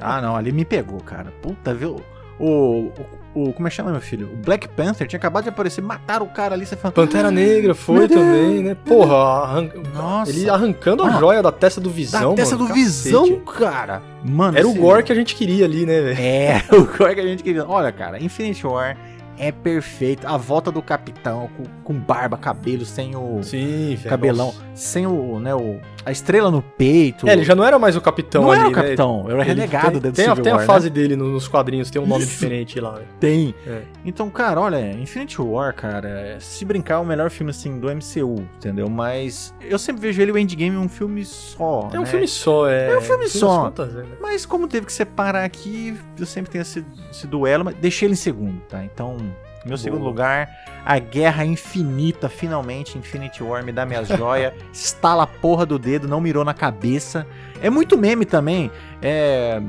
ah, 0.00 0.20
não, 0.20 0.34
ali 0.34 0.50
me 0.50 0.64
pegou, 0.64 1.00
cara. 1.00 1.32
Puta, 1.42 1.74
viu? 1.74 2.00
O, 2.38 2.90
o, 3.34 3.48
o, 3.48 3.52
Como 3.52 3.68
é 3.68 3.70
que 3.70 3.76
chama, 3.76 3.92
meu 3.92 4.00
filho? 4.00 4.28
O 4.32 4.36
Black 4.36 4.66
Panther 4.68 5.06
tinha 5.06 5.18
acabado 5.18 5.44
de 5.44 5.50
aparecer, 5.50 5.80
mataram 5.82 6.26
o 6.26 6.28
cara 6.28 6.54
ali. 6.54 6.66
Você 6.66 6.74
fala, 6.74 6.92
Pantera 6.92 7.30
Negra 7.30 7.74
foi 7.74 8.08
também, 8.08 8.62
né? 8.62 8.74
Porra, 8.74 9.14
arran... 9.14 9.68
Nossa. 9.94 10.30
ele 10.30 10.50
arrancando 10.50 11.02
a 11.04 11.10
joia 11.10 11.42
da 11.42 11.52
testa 11.52 11.80
do 11.80 11.90
Visão. 11.90 12.30
Da 12.30 12.36
testa 12.36 12.56
mano, 12.56 12.68
do 12.68 12.74
cacete. 12.74 12.84
Visão, 12.84 13.40
cara. 13.40 14.02
Mano, 14.24 14.58
era 14.58 14.66
o 14.66 14.74
gore 14.74 15.04
que 15.04 15.12
a 15.12 15.14
gente 15.14 15.34
queria 15.36 15.64
ali, 15.64 15.86
né, 15.86 16.00
velho? 16.00 16.20
É, 16.20 16.64
o 16.74 16.84
gore 16.86 17.14
que 17.14 17.20
a 17.20 17.26
gente 17.26 17.42
queria. 17.42 17.66
Olha, 17.66 17.92
cara, 17.92 18.20
Infinity 18.22 18.66
War 18.66 18.96
é 19.38 19.50
perfeito. 19.52 20.26
A 20.26 20.36
volta 20.36 20.70
do 20.70 20.82
capitão 20.82 21.48
com, 21.56 21.64
com 21.82 21.94
barba, 21.94 22.36
cabelo, 22.36 22.84
sem 22.84 23.16
o 23.16 23.42
Sim, 23.42 23.98
cabelão, 24.08 24.46
nossa. 24.46 24.62
sem 24.74 25.06
o, 25.06 25.38
né, 25.40 25.54
o 25.54 25.80
a 26.04 26.12
estrela 26.12 26.50
no 26.50 26.62
peito. 26.62 27.28
É, 27.28 27.32
ele 27.32 27.44
já 27.44 27.54
não 27.54 27.64
era 27.64 27.78
mais 27.78 27.96
o 27.96 28.00
capitão 28.00 28.42
não 28.42 28.50
ali, 28.50 28.60
era 28.60 28.68
o 28.68 28.72
né? 28.72 28.82
capitão, 28.82 29.26
era 29.28 29.42
renegado 29.42 29.92
tem, 29.92 30.00
dentro 30.00 30.22
tem, 30.22 30.34
do 30.34 30.42
Tem 30.42 30.52
a 30.52 30.58
fase 30.60 30.88
né? 30.88 30.94
dele 30.94 31.16
nos 31.16 31.48
quadrinhos, 31.48 31.90
tem 31.90 32.00
um 32.00 32.06
nome 32.06 32.22
Isso. 32.24 32.32
diferente 32.32 32.80
lá. 32.80 32.92
Véio. 32.92 33.08
Tem. 33.18 33.54
É. 33.66 33.82
Então, 34.04 34.28
cara, 34.30 34.60
olha, 34.60 34.92
Infinity 34.92 35.40
War, 35.40 35.74
cara, 35.74 36.36
se 36.40 36.64
brincar 36.64 36.94
é 36.94 36.98
o 36.98 37.04
melhor 37.04 37.30
filme 37.30 37.50
assim 37.50 37.78
do 37.78 37.88
MCU, 37.88 38.46
entendeu? 38.56 38.88
Mas 38.88 39.54
eu 39.60 39.78
sempre 39.78 40.02
vejo 40.02 40.20
ele 40.20 40.32
o 40.32 40.38
Endgame 40.38 40.76
um 40.76 40.88
filme 40.88 41.24
só. 41.24 41.88
É 41.92 41.98
um 41.98 42.02
né? 42.02 42.06
filme 42.06 42.28
só, 42.28 42.68
é. 42.68 42.90
É 42.90 42.98
um 42.98 43.00
filme 43.00 43.28
só. 43.28 43.64
Contas, 43.64 43.94
né? 43.94 44.04
Mas 44.20 44.44
como 44.44 44.68
teve 44.68 44.86
que 44.86 44.92
separar 44.92 45.44
aqui, 45.44 45.96
eu 46.18 46.26
sempre 46.26 46.50
tenho 46.50 46.62
esse, 46.62 46.84
esse 47.10 47.26
duelo, 47.26 47.64
mas 47.64 47.74
deixei 47.76 48.06
ele 48.06 48.14
em 48.14 48.16
segundo, 48.16 48.60
tá? 48.68 48.84
Então, 48.84 49.16
meu 49.64 49.70
Boa. 49.70 49.78
segundo 49.78 50.04
lugar, 50.04 50.50
a 50.84 50.98
Guerra 50.98 51.44
Infinita, 51.44 52.28
finalmente, 52.28 52.98
Infinity 52.98 53.42
War, 53.42 53.64
me 53.64 53.72
dá 53.72 53.86
minhas 53.86 54.08
joias, 54.08 54.52
estala 54.72 55.22
a 55.22 55.26
porra 55.26 55.64
do 55.64 55.78
dedo, 55.78 56.06
não 56.06 56.20
mirou 56.20 56.44
na 56.44 56.52
cabeça. 56.54 57.26
É 57.62 57.70
muito 57.70 57.96
meme 57.96 58.24
também, 58.24 58.70
é... 59.00 59.60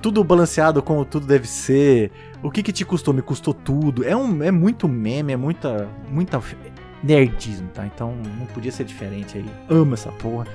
Tudo 0.00 0.22
balanceado 0.22 0.80
como 0.80 1.04
tudo 1.04 1.26
deve 1.26 1.46
ser. 1.46 2.12
O 2.42 2.50
que 2.50 2.62
que 2.62 2.72
te 2.72 2.84
custou? 2.84 3.12
Me 3.12 3.20
custou 3.20 3.52
tudo. 3.52 4.04
É, 4.04 4.16
um, 4.16 4.42
é 4.42 4.50
muito 4.50 4.88
meme, 4.88 5.32
é 5.32 5.36
muita, 5.36 5.88
muita 6.08 6.40
nerdismo, 7.02 7.68
tá? 7.74 7.84
Então 7.84 8.14
não 8.38 8.46
podia 8.46 8.70
ser 8.70 8.84
diferente 8.84 9.38
aí. 9.38 9.50
Amo 9.68 9.94
essa 9.94 10.10
porra. 10.12 10.46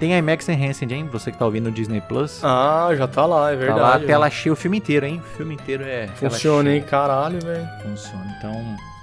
Tem 0.00 0.16
IMAX 0.16 0.48
Enhanced, 0.48 0.90
hein? 0.90 1.06
Você 1.12 1.30
que 1.30 1.36
tá 1.36 1.44
ouvindo 1.44 1.66
no 1.66 1.70
Disney 1.70 2.00
Plus. 2.00 2.42
Ah, 2.42 2.88
já 2.96 3.06
tá 3.06 3.26
lá, 3.26 3.52
é 3.52 3.56
verdade. 3.56 3.80
Tá 3.80 3.86
lá, 3.86 3.98
tela 3.98 4.30
cheia 4.30 4.50
o 4.50 4.56
filme 4.56 4.78
inteiro, 4.78 5.04
hein? 5.04 5.20
O 5.22 5.36
filme 5.36 5.54
inteiro 5.54 5.84
é. 5.84 6.08
Funciona, 6.08 6.74
hein? 6.74 6.80
Caralho, 6.80 7.38
velho. 7.44 7.68
Funciona. 7.82 8.34
Então, 8.38 8.50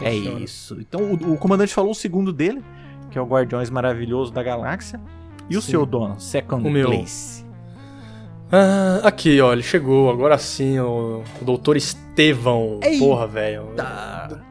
é 0.02 0.12
Funciona. 0.12 0.40
é 0.40 0.42
isso. 0.42 0.78
Então, 0.80 1.02
o, 1.04 1.34
o, 1.34 1.38
comandante 1.38 1.72
falou 1.72 1.92
o 1.92 1.96
segundo 1.96 2.34
dele, 2.34 2.64
que 3.12 3.18
é 3.20 3.22
o 3.22 3.26
Guardiões 3.28 3.70
Maravilhoso 3.70 4.34
da 4.34 4.42
Galáxia. 4.42 5.00
E 5.48 5.56
o 5.56 5.62
seu 5.62 5.86
dono, 5.86 6.20
Second 6.20 6.68
o 6.68 6.72
meu. 6.72 6.88
Place? 6.88 7.46
Ah, 8.52 9.02
aqui, 9.04 9.40
ó, 9.40 9.54
ele 9.54 9.62
chegou, 9.62 10.10
agora 10.10 10.36
sim, 10.40 10.80
o, 10.80 11.22
o 11.40 11.46
Doutor 11.46 11.78
Estevão. 11.78 12.80
Eita. 12.82 12.98
Porra, 12.98 13.28
velho. 13.28 13.68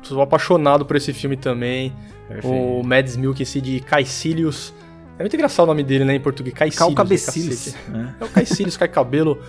Tô 0.08 0.20
apaixonado 0.20 0.86
por 0.86 0.94
esse 0.94 1.12
filme 1.12 1.36
também. 1.36 1.92
Perfeito. 2.28 2.56
O 2.56 2.84
Mads 2.84 3.16
Milk 3.16 3.44
Caecilius. 3.80 4.72
É 5.18 5.22
muito 5.22 5.34
engraçado 5.34 5.64
o 5.64 5.68
nome 5.68 5.82
dele, 5.82 6.04
né, 6.04 6.14
em 6.14 6.20
português. 6.20 6.54
Caecilius. 6.54 6.94
Calcabecilis. 6.94 7.74
É. 7.74 8.22
é 8.22 8.24
o 8.24 8.28
Caecilius, 8.28 8.76
cai 8.76 8.88
cabelo. 8.88 9.40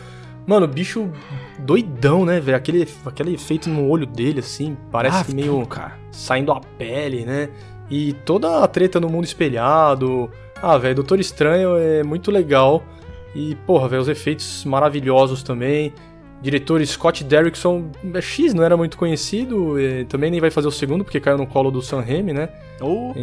Mano, 0.46 0.66
bicho 0.66 1.12
doidão, 1.60 2.24
né, 2.24 2.40
velho? 2.40 2.56
Aquele, 2.56 2.88
aquele 3.06 3.34
efeito 3.34 3.70
no 3.70 3.90
olho 3.90 4.06
dele, 4.06 4.40
assim, 4.40 4.78
parece 4.90 5.18
ah, 5.18 5.24
que 5.26 5.36
meio 5.36 5.66
cara. 5.66 5.98
saindo 6.10 6.54
a 6.54 6.62
pele, 6.62 7.26
né? 7.26 7.50
E 7.90 8.14
toda 8.26 8.64
a 8.64 8.68
treta 8.68 9.00
no 9.00 9.10
mundo 9.10 9.26
espelhado. 9.26 10.32
Ah, 10.62 10.78
velho, 10.78 10.96
Doutor 10.96 11.20
Estranho 11.20 11.78
é 11.78 12.02
muito 12.02 12.32
legal. 12.32 12.82
E, 13.36 13.56
porra, 13.68 13.90
velho, 13.90 14.02
os 14.02 14.08
efeitos 14.08 14.64
maravilhosos 14.64 15.44
também. 15.44 15.94
Diretor 16.42 16.86
Scott 16.86 17.24
Derrickson, 17.24 17.90
é 18.14 18.22
X, 18.22 18.54
não 18.54 18.64
era 18.64 18.78
muito 18.78 18.96
conhecido, 18.96 19.74
também 20.08 20.30
nem 20.30 20.40
vai 20.40 20.52
fazer 20.52 20.68
o 20.68 20.72
segundo, 20.72 21.04
porque 21.04 21.20
caiu 21.20 21.38
no 21.38 21.48
colo 21.48 21.72
do 21.72 21.82
Sam 21.82 22.02
Raimi, 22.02 22.32
né? 22.32 22.50
Ou 22.80 23.14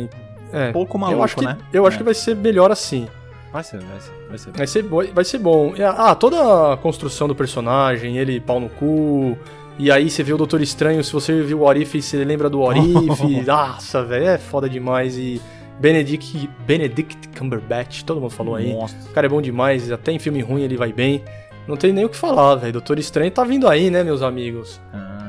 é, 0.54 0.72
pouco 0.72 0.98
maluco, 0.98 1.18
eu 1.18 1.24
acho 1.24 1.36
que, 1.36 1.44
né? 1.44 1.58
Eu 1.72 1.86
acho 1.86 1.96
é. 1.96 1.98
que 1.98 2.04
vai 2.04 2.14
ser 2.14 2.36
melhor 2.36 2.70
assim. 2.70 3.08
Vai 3.52 3.62
ser, 3.62 3.78
vai 3.78 4.00
ser. 4.00 4.12
Vai 4.28 4.38
ser, 4.38 4.52
vai 4.52 4.66
ser, 4.66 5.12
vai 5.12 5.24
ser 5.24 5.38
bom. 5.38 5.74
Ah, 5.96 6.14
toda 6.14 6.72
a 6.72 6.76
construção 6.76 7.28
do 7.28 7.34
personagem, 7.34 8.18
ele 8.18 8.40
pau 8.40 8.58
no 8.58 8.68
cu, 8.68 9.38
e 9.78 9.90
aí 9.90 10.08
você 10.08 10.22
vê 10.22 10.32
o 10.32 10.36
Doutor 10.36 10.60
Estranho, 10.60 11.02
se 11.02 11.12
você 11.12 11.42
viu 11.42 11.60
o 11.60 11.62
Orif, 11.64 12.00
você 12.00 12.24
lembra 12.24 12.48
do 12.48 12.60
Orif. 12.60 13.42
Nossa, 13.44 14.04
velho, 14.04 14.26
é 14.26 14.38
foda 14.38 14.68
demais. 14.68 15.18
E 15.18 15.40
Benedict, 15.80 16.48
Benedict 16.66 17.28
Cumberbatch, 17.36 18.02
todo 18.02 18.20
mundo 18.20 18.30
falou 18.30 18.54
aí. 18.54 18.72
Nossa. 18.72 18.96
O 19.08 19.12
cara 19.12 19.26
é 19.26 19.30
bom 19.30 19.42
demais, 19.42 19.90
até 19.90 20.12
em 20.12 20.18
filme 20.18 20.40
ruim 20.40 20.62
ele 20.62 20.76
vai 20.76 20.92
bem. 20.92 21.24
Não 21.66 21.76
tem 21.76 21.92
nem 21.92 22.04
o 22.04 22.08
que 22.08 22.16
falar, 22.16 22.54
velho. 22.56 22.74
Doutor 22.74 22.98
Estranho 22.98 23.30
tá 23.30 23.42
vindo 23.42 23.68
aí, 23.68 23.90
né, 23.90 24.04
meus 24.04 24.22
amigos? 24.22 24.80
Ah. 24.92 25.23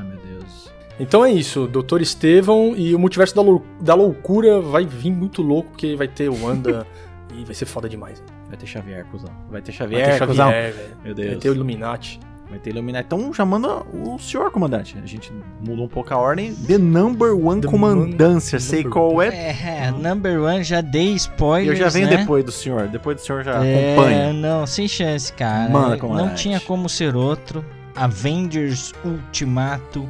Então 0.98 1.24
é 1.24 1.30
isso, 1.30 1.66
Doutor 1.66 2.00
Estevão 2.00 2.74
e 2.76 2.94
o 2.94 2.98
multiverso 2.98 3.34
da, 3.34 3.42
lou 3.42 3.62
da 3.80 3.94
loucura 3.94 4.60
vai 4.60 4.86
vir 4.86 5.10
muito 5.10 5.42
louco, 5.42 5.70
porque 5.70 5.94
vai 5.94 6.08
ter 6.08 6.28
Wanda 6.28 6.86
e 7.36 7.44
vai 7.44 7.54
ser 7.54 7.66
foda 7.66 7.88
demais. 7.88 8.22
Vai 8.48 8.56
ter 8.56 8.66
Xavier, 8.66 9.04
cuzão. 9.06 9.30
Vai 9.50 9.60
ter 9.60 9.72
Xavier, 9.72 10.00
vai 10.00 10.10
ter 10.10 10.18
Xavier, 10.18 10.28
cuzão. 10.28 11.04
Meu 11.04 11.14
Deus. 11.14 11.28
Vai 11.30 11.36
ter 11.38 11.50
o 11.50 11.54
Illuminati. 11.54 12.20
Vai 12.48 12.58
ter 12.60 12.70
Illuminati. 12.70 13.06
Então 13.06 13.32
já 13.34 13.44
manda 13.44 13.82
o 13.92 14.18
senhor 14.18 14.50
comandante. 14.50 14.96
A 15.02 15.06
gente 15.06 15.32
mudou 15.60 15.84
um 15.84 15.88
pouco 15.88 16.14
a 16.14 16.16
ordem. 16.16 16.54
The 16.54 16.78
Number 16.78 17.36
One 17.36 17.60
The 17.60 17.68
Comandância. 17.68 18.60
Sei 18.60 18.84
qual 18.84 19.20
é. 19.20 19.28
É, 19.28 19.90
Number 19.90 20.40
One, 20.40 20.62
já 20.62 20.80
dei 20.80 21.14
spoiler. 21.14 21.72
Eu 21.72 21.76
já 21.76 21.88
venho 21.88 22.08
né? 22.08 22.18
depois 22.18 22.44
do 22.44 22.52
senhor. 22.52 22.86
Depois 22.88 23.16
do 23.16 23.22
senhor 23.22 23.42
já 23.42 23.64
é, 23.64 23.92
acompanha. 23.92 24.32
Não, 24.32 24.66
sem 24.66 24.86
chance, 24.86 25.32
cara. 25.32 25.68
Manda, 25.70 25.98
comandante. 25.98 26.28
Não 26.28 26.34
tinha 26.34 26.60
como 26.60 26.88
ser 26.88 27.16
outro. 27.16 27.64
Avengers 27.96 28.92
Ultimato. 29.04 30.08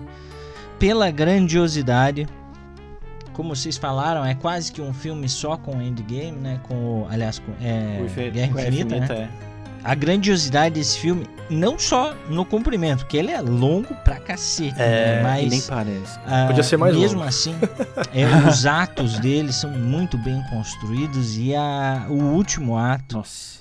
Pela 0.79 1.11
grandiosidade. 1.11 2.27
Como 3.33 3.55
vocês 3.55 3.77
falaram, 3.77 4.25
é 4.25 4.35
quase 4.35 4.73
que 4.73 4.81
um 4.81 4.95
filme 4.95 5.29
só 5.29 5.57
com 5.57 5.81
Endgame, 5.81 6.39
né? 6.39 6.61
Com, 6.63 7.07
aliás, 7.11 7.39
com 7.39 7.53
é, 7.61 8.31
Guerra 8.31 8.63
Infinita, 8.63 8.97
Infinita 8.97 9.15
né? 9.15 9.31
É 9.43 9.47
a 9.87 9.95
grandiosidade 9.95 10.75
desse 10.75 10.99
filme, 10.99 11.27
não 11.49 11.79
só 11.79 12.13
no 12.29 12.45
comprimento, 12.45 13.07
que 13.07 13.17
ele 13.17 13.31
é 13.31 13.41
longo 13.41 13.95
pra 14.03 14.19
cacete, 14.19 14.75
é, 14.83 15.17
né? 15.17 15.23
mas 15.23 15.49
nem 15.49 15.61
parece. 15.61 16.19
Ah, 16.27 16.47
Podia 16.49 16.65
ser 16.65 16.77
mais 16.77 16.97
mesmo 16.97 17.19
longo. 17.19 17.29
assim, 17.29 17.55
é, 18.13 18.49
os 18.49 18.67
atos 18.67 19.21
dele 19.21 19.53
são 19.53 19.71
muito 19.71 20.19
bem 20.19 20.43
construídos 20.51 21.39
e 21.39 21.55
a, 21.55 22.07
o 22.09 22.21
último 22.21 22.77
ato 22.77 23.19
Nossa. 23.19 23.61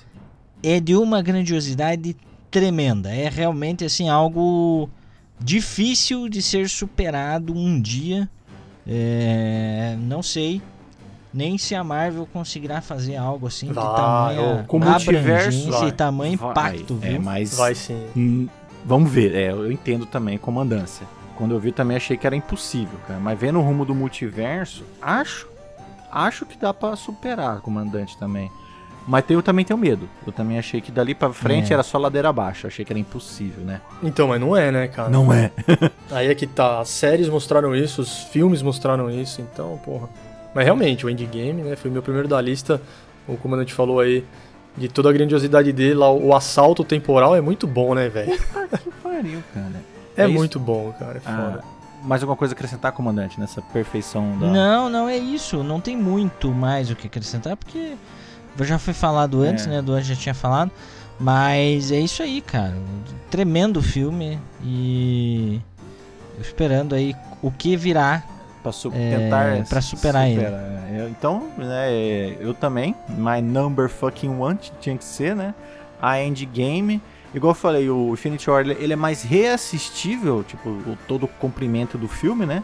é 0.64 0.80
de 0.80 0.96
uma 0.96 1.22
grandiosidade 1.22 2.16
tremenda. 2.50 3.14
É 3.14 3.28
realmente 3.28 3.84
assim 3.84 4.08
algo 4.08 4.90
difícil 5.40 6.28
de 6.28 6.42
ser 6.42 6.68
superado 6.68 7.52
um 7.54 7.80
dia. 7.80 8.28
É, 8.86 9.96
não 9.98 10.22
sei 10.22 10.62
nem 11.36 11.58
se 11.58 11.74
a 11.74 11.84
Marvel 11.84 12.26
conseguirá 12.32 12.80
fazer 12.80 13.16
algo 13.16 13.46
assim 13.46 13.70
vai, 13.70 13.84
de 13.84 13.96
tamanho 13.96 14.64
com 14.66 14.78
multiverso 14.78 15.84
e 15.86 15.92
tamanho 15.92 16.38
vai, 16.38 16.50
impacto, 16.50 16.98
é, 17.02 17.10
viu? 17.10 17.20
mas 17.20 17.54
vai 17.54 17.74
sim. 17.74 18.06
Hum, 18.16 18.48
vamos 18.84 19.10
ver, 19.10 19.34
é, 19.34 19.50
eu 19.50 19.70
entendo 19.70 20.06
também 20.06 20.38
comandância. 20.38 21.06
Quando 21.36 21.52
eu 21.52 21.60
vi 21.60 21.72
também 21.72 21.98
achei 21.98 22.16
que 22.16 22.26
era 22.26 22.34
impossível, 22.34 22.98
cara, 23.06 23.20
mas 23.20 23.38
vendo 23.38 23.58
o 23.58 23.62
rumo 23.62 23.84
do 23.84 23.94
multiverso, 23.94 24.82
acho 25.02 25.46
acho 26.10 26.46
que 26.46 26.56
dá 26.56 26.72
para 26.72 26.96
superar 26.96 27.60
comandante 27.60 28.16
também. 28.16 28.50
Mas 29.06 29.24
eu 29.28 29.40
também 29.42 29.64
tenho 29.64 29.78
medo. 29.78 30.08
Eu 30.26 30.32
também 30.32 30.58
achei 30.58 30.80
que 30.80 30.90
dali 30.90 31.14
para 31.14 31.32
frente 31.32 31.72
é. 31.72 31.74
era 31.74 31.82
só 31.82 31.96
ladeira 31.96 32.28
abaixo. 32.28 32.66
Achei 32.66 32.84
que 32.84 32.92
era 32.92 32.98
impossível, 32.98 33.64
né? 33.64 33.80
Então, 34.02 34.28
mas 34.28 34.40
não 34.40 34.56
é, 34.56 34.72
né, 34.72 34.88
cara? 34.88 35.08
Não 35.08 35.32
é. 35.32 35.52
Aí 36.10 36.26
é 36.26 36.34
que 36.34 36.46
tá. 36.46 36.80
As 36.80 36.88
séries 36.88 37.28
mostraram 37.28 37.74
isso, 37.74 38.02
os 38.02 38.24
filmes 38.24 38.62
mostraram 38.62 39.08
isso. 39.08 39.40
Então, 39.40 39.80
porra. 39.84 40.08
Mas 40.52 40.64
realmente, 40.64 41.06
o 41.06 41.10
Endgame, 41.10 41.62
né, 41.62 41.76
foi 41.76 41.90
o 41.90 41.92
meu 41.92 42.02
primeiro 42.02 42.26
da 42.26 42.40
lista. 42.40 42.82
O 43.28 43.36
comandante 43.36 43.72
falou 43.72 44.00
aí 44.00 44.24
de 44.76 44.88
toda 44.88 45.08
a 45.08 45.12
grandiosidade 45.12 45.72
dele, 45.72 45.94
lá, 45.94 46.10
o 46.10 46.34
assalto 46.34 46.84
temporal 46.84 47.34
é 47.34 47.40
muito 47.40 47.66
bom, 47.66 47.94
né, 47.94 48.08
velho? 48.08 48.32
que 48.36 48.90
pariu, 49.02 49.42
cara. 49.54 49.82
É, 50.16 50.24
é 50.24 50.28
muito 50.28 50.60
bom, 50.60 50.92
cara, 50.98 51.18
é 51.18 51.20
ah, 51.24 51.36
foda. 51.36 51.64
Ah, 51.64 52.06
mais 52.06 52.22
alguma 52.22 52.36
coisa 52.36 52.54
a 52.54 52.56
acrescentar, 52.56 52.92
comandante, 52.92 53.40
nessa 53.40 53.60
perfeição 53.60 54.38
da... 54.38 54.46
Não, 54.46 54.88
não, 54.88 55.08
é 55.08 55.16
isso. 55.16 55.62
Não 55.62 55.80
tem 55.80 55.96
muito 55.96 56.50
mais 56.52 56.90
o 56.90 56.96
que 56.96 57.06
acrescentar, 57.06 57.56
porque 57.56 57.94
já 58.64 58.78
foi 58.78 58.94
falado 58.94 59.42
antes, 59.42 59.66
é. 59.66 59.70
né, 59.70 59.82
do 59.82 59.92
Anjo 59.92 60.14
já 60.14 60.20
tinha 60.20 60.34
falado. 60.34 60.70
Mas 61.18 61.90
é 61.90 61.98
isso 61.98 62.22
aí, 62.22 62.40
cara. 62.40 62.74
Tremendo 63.30 63.82
filme 63.82 64.38
e 64.62 65.60
esperando 66.40 66.94
aí 66.94 67.14
o 67.42 67.50
que 67.50 67.76
virá 67.76 68.22
para 68.62 68.72
su 68.72 68.92
é, 68.94 69.16
tentar 69.16 69.64
superar, 69.64 69.82
superar, 69.82 70.28
ele. 70.28 70.42
É, 70.42 71.08
então, 71.10 71.48
né, 71.56 72.36
eu 72.40 72.52
também, 72.52 72.94
my 73.08 73.40
number 73.40 73.88
fucking 73.88 74.36
one 74.38 74.58
tinha 74.80 74.96
que 74.96 75.04
ser, 75.04 75.34
né? 75.34 75.54
A 76.00 76.20
Endgame, 76.20 77.00
igual 77.34 77.52
eu 77.52 77.54
falei, 77.54 77.88
o 77.88 78.12
Infinity 78.12 78.50
War 78.50 78.66
ele 78.68 78.92
é 78.92 78.96
mais 78.96 79.22
reassistível, 79.22 80.44
tipo, 80.44 80.68
o, 80.68 80.98
todo 81.08 81.24
o 81.24 81.28
comprimento 81.28 81.96
do 81.96 82.08
filme, 82.08 82.44
né? 82.44 82.62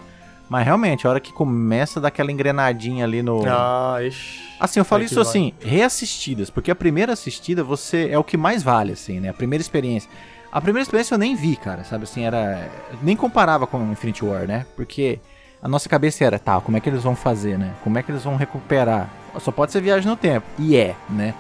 Mas 0.53 0.67
realmente, 0.67 1.07
a 1.07 1.11
hora 1.11 1.19
que 1.19 1.33
começa 1.33 1.99
a 1.99 2.03
dar 2.03 2.09
aquela 2.09 2.31
engrenadinha 2.31 3.07
ali 3.07 3.23
no. 3.23 3.43
Ah, 3.47 3.97
ixi. 4.03 4.43
Assim, 4.61 4.81
eu 4.81 4.85
falo 4.85 5.03
isso 5.03 5.15
vai. 5.15 5.23
assim, 5.23 5.55
reassistidas, 5.63 6.51
porque 6.51 6.71
a 6.71 6.75
primeira 6.75 7.15
assistida 7.15 7.65
você 7.65 8.11
é 8.11 8.19
o 8.19 8.23
que 8.23 8.37
mais 8.37 8.63
vale, 8.63 8.93
assim, 8.93 9.19
né? 9.19 9.31
A 9.31 9.33
primeira 9.33 9.63
experiência. 9.63 10.11
A 10.53 10.61
primeira 10.61 10.83
experiência 10.83 11.15
eu 11.15 11.19
nem 11.19 11.35
vi, 11.35 11.57
cara, 11.57 11.85
sabe 11.85 12.05
assim, 12.05 12.27
era. 12.27 12.69
Nem 13.03 13.17
comparava 13.17 13.67
com 13.67 13.81
Infinity 13.93 14.27
War, 14.27 14.47
né? 14.47 14.67
Porque 14.77 15.19
a 15.63 15.67
nossa 15.67 15.89
cabeça 15.89 16.23
era, 16.23 16.39
tá, 16.39 16.61
como 16.61 16.77
é 16.77 16.81
que 16.81 16.89
eles 16.91 17.03
vão 17.03 17.17
fazer, 17.17 17.59
né? 17.59 17.73
Como 17.83 17.97
é 17.97 18.03
que 18.03 18.13
eles 18.13 18.23
vão 18.23 18.37
recuperar? 18.37 19.09
Só 19.41 19.51
pode 19.51 19.73
ser 19.73 19.81
viagem 19.81 20.07
no 20.07 20.19
tempo. 20.19 20.47
E 20.59 20.77
é, 20.77 20.95
né? 21.09 21.35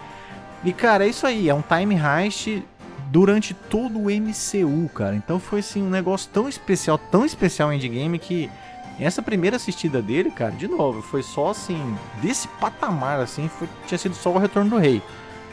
E 0.65 0.73
cara, 0.73 1.05
é 1.05 1.11
isso 1.11 1.27
aí, 1.27 1.51
é 1.51 1.55
um 1.55 1.63
time 1.63 1.97
heist 1.97 2.63
durante 3.11 3.53
todo 3.53 3.99
o 3.99 4.05
MCU, 4.05 4.89
cara. 4.95 5.15
Então 5.15 5.39
foi 5.39 5.59
assim 5.59 5.83
um 5.83 5.91
negócio 5.91 6.31
tão 6.33 6.49
especial, 6.49 6.97
tão 6.97 7.27
especial 7.27 7.71
em 7.71 7.77
Endgame 7.77 8.19
que 8.19 8.51
essa 8.99 9.23
primeira 9.23 9.57
assistida 9.57 10.03
dele, 10.03 10.31
cara, 10.31 10.53
de 10.53 10.69
novo, 10.69 11.03
foi 11.03 11.23
só 11.23 11.51
assim, 11.51 11.97
desse 12.21 12.47
patamar 12.49 13.21
assim, 13.21 13.49
foi, 13.49 13.69
tinha 13.87 13.99
sido 13.99 14.15
só 14.15 14.31
o 14.31 14.39
retorno 14.39 14.71
do 14.71 14.79
rei. 14.79 15.03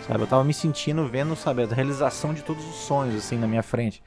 Sabe? 0.07 0.23
Eu 0.23 0.27
tava 0.27 0.43
me 0.43 0.53
sentindo 0.53 1.07
vendo, 1.07 1.35
sabe, 1.35 1.63
a 1.63 1.67
realização 1.67 2.33
de 2.33 2.41
todos 2.41 2.67
os 2.67 2.75
sonhos 2.75 3.15
assim 3.15 3.37
na 3.37 3.47
minha 3.47 3.63
frente. 3.63 4.01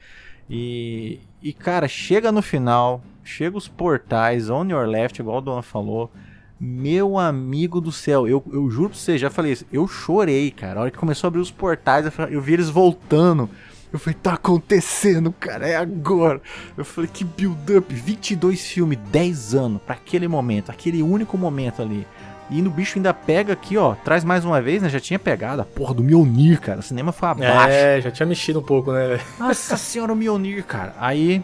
E, 0.49 1.19
e 1.41 1.53
cara, 1.53 1.87
chega 1.87 2.31
no 2.31 2.41
final, 2.41 3.01
chega 3.23 3.57
os 3.57 3.67
portais, 3.67 4.49
on 4.49 4.65
your 4.65 4.85
left, 4.85 5.19
igual 5.19 5.37
o 5.37 5.41
Dona 5.41 5.61
falou. 5.61 6.11
Meu 6.59 7.17
amigo 7.17 7.81
do 7.81 7.91
céu, 7.91 8.27
eu, 8.27 8.43
eu 8.51 8.69
juro 8.69 8.89
pra 8.89 8.97
você, 8.97 9.17
já 9.17 9.29
falei 9.29 9.53
isso, 9.53 9.65
eu 9.71 9.87
chorei, 9.87 10.51
cara. 10.51 10.79
A 10.79 10.83
hora 10.83 10.91
que 10.91 10.97
começou 10.97 11.27
a 11.27 11.29
abrir 11.29 11.41
os 11.41 11.51
portais, 11.51 12.05
eu, 12.29 12.41
vi 12.41 12.53
eles 12.53 12.69
voltando. 12.69 13.49
Eu 13.93 13.99
falei, 13.99 14.17
tá 14.21 14.33
acontecendo, 14.33 15.31
cara, 15.31 15.67
é 15.67 15.75
agora. 15.75 16.41
Eu 16.75 16.83
falei, 16.83 17.07
que 17.13 17.23
build-up, 17.23 17.93
22 17.93 18.59
filmes, 18.59 18.97
10 19.11 19.53
anos, 19.53 19.81
para 19.85 19.93
aquele 19.93 20.27
momento, 20.27 20.71
aquele 20.71 21.03
único 21.03 21.37
momento 21.37 21.79
ali. 21.83 22.07
E 22.49 22.59
no 22.59 22.71
bicho 22.71 22.97
ainda 22.97 23.13
pega 23.13 23.53
aqui, 23.53 23.77
ó, 23.77 23.93
traz 23.93 24.23
mais 24.23 24.43
uma 24.43 24.59
vez, 24.59 24.81
né? 24.81 24.89
Já 24.89 24.99
tinha 24.99 25.19
pegado 25.19 25.61
a 25.61 25.65
porra 25.65 25.93
do 25.93 26.03
Mjolnir, 26.03 26.59
cara. 26.59 26.79
O 26.79 26.83
cinema 26.83 27.11
foi 27.11 27.29
abaixo. 27.29 27.69
É, 27.69 28.01
já 28.01 28.09
tinha 28.09 28.25
mexido 28.25 28.59
um 28.59 28.63
pouco, 28.63 28.91
né, 28.91 29.09
velho? 29.09 29.21
Nossa 29.39 29.77
senhora, 29.77 30.11
o 30.11 30.15
Mjolnir, 30.15 30.65
cara. 30.65 30.95
Aí 30.99 31.43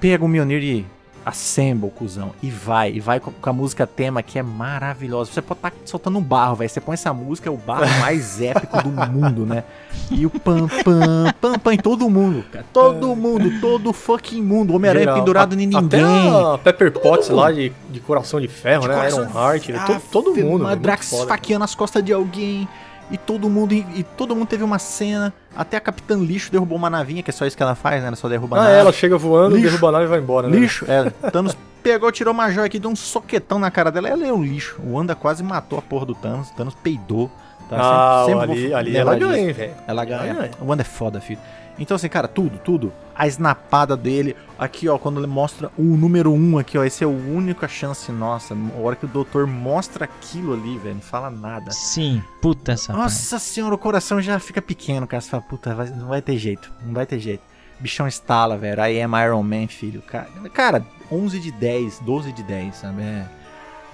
pega 0.00 0.24
o 0.24 0.28
Mjolnir 0.28 0.62
e 0.62 0.86
Assemble, 1.24 1.90
cuzão. 1.90 2.32
E 2.42 2.50
vai, 2.50 2.92
e 2.92 3.00
vai 3.00 3.18
com, 3.18 3.32
a 3.42 3.52
música 3.52 3.86
tema 3.86 4.22
que 4.22 4.38
é 4.38 4.42
maravilhosa. 4.42 5.32
Você 5.32 5.40
pode 5.40 5.58
estar 5.58 5.70
tá 5.70 5.76
soltando 5.84 6.18
um 6.18 6.22
barro, 6.22 6.56
velho. 6.56 6.68
Você 6.68 6.80
põe 6.80 6.94
essa 6.94 7.12
música, 7.12 7.48
é 7.48 7.52
o 7.52 7.56
barro 7.56 7.88
mais 8.00 8.40
épico 8.42 8.82
do 8.82 8.90
mundo, 8.90 9.46
né? 9.46 9.64
E 10.10 10.26
o 10.26 10.30
pam, 10.30 10.68
pam, 10.68 11.32
pam, 11.40 11.58
pam 11.58 11.74
em 11.74 11.78
todo 11.78 12.08
mundo, 12.10 12.44
cara. 12.52 12.64
Todo 12.72 13.16
mundo, 13.16 13.60
todo 13.60 13.92
fucking 13.92 14.42
mundo. 14.42 14.74
Homem-Aranha 14.74 15.14
pendurado 15.14 15.54
em 15.54 15.66
ninguém. 15.66 15.78
Até 15.78 16.02
a 16.02 16.58
Pepper 16.58 16.92
Potts 16.92 17.28
lá 17.30 17.50
de, 17.50 17.72
de 17.90 18.00
coração 18.00 18.40
de 18.40 18.48
ferro, 18.48 18.82
de 18.82 18.88
né? 18.88 19.08
Iron 19.08 19.22
Heart, 19.22 19.70
ah, 19.70 19.86
todo, 19.86 20.02
todo 20.10 20.36
mundo. 20.36 20.64
Uma 20.64 20.76
Drax 20.76 21.24
faqueando 21.26 21.64
as 21.64 21.74
costas 21.74 22.04
de 22.04 22.12
alguém. 22.12 22.68
E 23.10 23.18
todo 23.18 23.48
mundo 23.48 23.72
e 23.72 24.02
todo 24.16 24.34
mundo 24.34 24.48
teve 24.48 24.64
uma 24.64 24.78
cena. 24.78 25.32
Até 25.56 25.76
a 25.76 25.80
Capitã 25.80 26.16
Lixo 26.16 26.50
derrubou 26.50 26.76
uma 26.76 26.90
navinha, 26.90 27.22
que 27.22 27.30
é 27.30 27.32
só 27.32 27.46
isso 27.46 27.56
que 27.56 27.62
ela 27.62 27.74
faz, 27.74 28.00
né? 28.00 28.08
Ela 28.08 28.16
só 28.16 28.28
derruba 28.28 28.56
a 28.56 28.60
ah, 28.60 28.64
nave. 28.64 28.76
Ela 28.78 28.92
chega 28.92 29.16
voando, 29.16 29.56
lixo. 29.56 29.68
derruba 29.68 29.88
a 29.88 29.92
nave 29.92 30.04
e 30.04 30.08
vai 30.08 30.18
embora, 30.18 30.48
né? 30.48 30.56
Lixo, 30.56 30.84
é. 30.88 31.10
Thanos 31.30 31.56
pegou, 31.82 32.10
tirou 32.10 32.32
uma 32.32 32.50
joia 32.50 32.66
aqui, 32.66 32.78
deu 32.78 32.90
um 32.90 32.96
soquetão 32.96 33.58
na 33.58 33.70
cara 33.70 33.92
dela. 33.92 34.08
Ela 34.08 34.26
é 34.26 34.32
um 34.32 34.42
lixo. 34.42 34.80
O 34.82 34.94
Wanda 34.94 35.14
quase 35.14 35.42
matou 35.42 35.78
a 35.78 35.82
porra 35.82 36.06
do 36.06 36.14
Thanos. 36.14 36.50
O 36.50 36.54
Thanos 36.54 36.74
peidou. 36.82 37.30
Tá? 37.68 37.76
Ah, 37.78 38.24
sempre, 38.26 38.46
sempre 38.46 38.74
ali, 38.74 38.74
ali 38.74 38.96
ela 38.96 39.16
ganha, 39.16 39.52
velho. 39.52 39.74
Ela 39.86 40.04
ganha. 40.04 40.50
O 40.60 40.66
Wanda 40.66 40.82
é 40.82 40.84
foda, 40.84 41.20
filho. 41.20 41.40
Então, 41.78 41.94
assim, 41.96 42.08
cara, 42.08 42.28
tudo, 42.28 42.58
tudo. 42.58 42.92
A 43.14 43.26
snapada 43.26 43.96
dele. 43.96 44.36
Aqui, 44.58 44.88
ó, 44.88 44.98
quando 44.98 45.18
ele 45.18 45.26
mostra 45.26 45.70
o 45.76 45.82
número 45.82 46.32
1 46.32 46.36
um 46.36 46.58
aqui, 46.58 46.78
ó. 46.78 46.84
Esse 46.84 47.04
é 47.04 47.06
o 47.06 47.10
única 47.10 47.66
chance 47.66 48.10
nossa. 48.12 48.54
A 48.54 48.80
hora 48.80 48.96
que 48.96 49.04
o 49.04 49.08
doutor 49.08 49.46
mostra 49.46 50.04
aquilo 50.04 50.52
ali, 50.52 50.78
velho, 50.78 50.94
não 50.96 51.02
fala 51.02 51.30
nada. 51.30 51.70
Sim, 51.70 52.22
puta 52.40 52.72
essa 52.72 52.92
Nossa 52.92 53.36
parte. 53.36 53.44
senhora, 53.44 53.74
o 53.74 53.78
coração 53.78 54.20
já 54.20 54.38
fica 54.38 54.62
pequeno, 54.62 55.06
cara. 55.06 55.20
Você 55.20 55.30
fala, 55.30 55.42
puta, 55.42 55.74
vai, 55.74 55.88
não 55.90 56.08
vai 56.08 56.22
ter 56.22 56.36
jeito. 56.38 56.72
Não 56.84 56.94
vai 56.94 57.06
ter 57.06 57.18
jeito. 57.18 57.42
Bichão 57.80 58.06
estala, 58.06 58.56
velho. 58.56 58.80
I 58.80 59.02
am 59.02 59.12
Iron 59.24 59.42
Man, 59.42 59.66
filho. 59.66 60.00
Cara, 60.02 60.28
cara 60.52 60.86
11 61.10 61.40
de 61.40 61.50
10, 61.50 62.00
12 62.00 62.32
de 62.32 62.42
10, 62.42 62.76
sabe? 62.76 63.02
É 63.02 63.26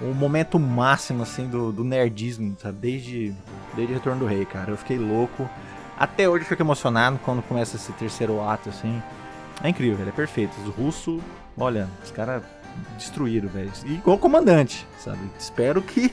o 0.01 0.13
momento 0.15 0.59
máximo, 0.59 1.21
assim, 1.21 1.47
do, 1.47 1.71
do 1.71 1.83
nerdismo, 1.83 2.55
sabe? 2.59 2.77
Desde, 2.79 3.35
desde 3.75 3.93
Retorno 3.93 4.21
do 4.21 4.25
Rei, 4.25 4.45
cara. 4.45 4.71
Eu 4.71 4.77
fiquei 4.77 4.97
louco. 4.97 5.47
Até 6.01 6.27
hoje 6.27 6.45
eu 6.45 6.49
fico 6.49 6.63
emocionado 6.63 7.19
quando 7.23 7.43
começa 7.43 7.75
esse 7.75 7.91
terceiro 7.93 8.41
ato, 8.41 8.69
assim. 8.69 8.99
É 9.63 9.69
incrível, 9.69 9.97
velho. 9.97 10.09
É 10.09 10.11
perfeito. 10.11 10.51
Os 10.61 10.73
russos, 10.73 11.21
olha, 11.55 11.87
os 12.03 12.09
caras 12.09 12.41
destruíram, 12.97 13.47
velho. 13.47 13.71
Igual 13.85 14.17
o 14.17 14.19
comandante, 14.19 14.87
sabe? 14.97 15.19
Espero 15.37 15.79
que 15.79 16.11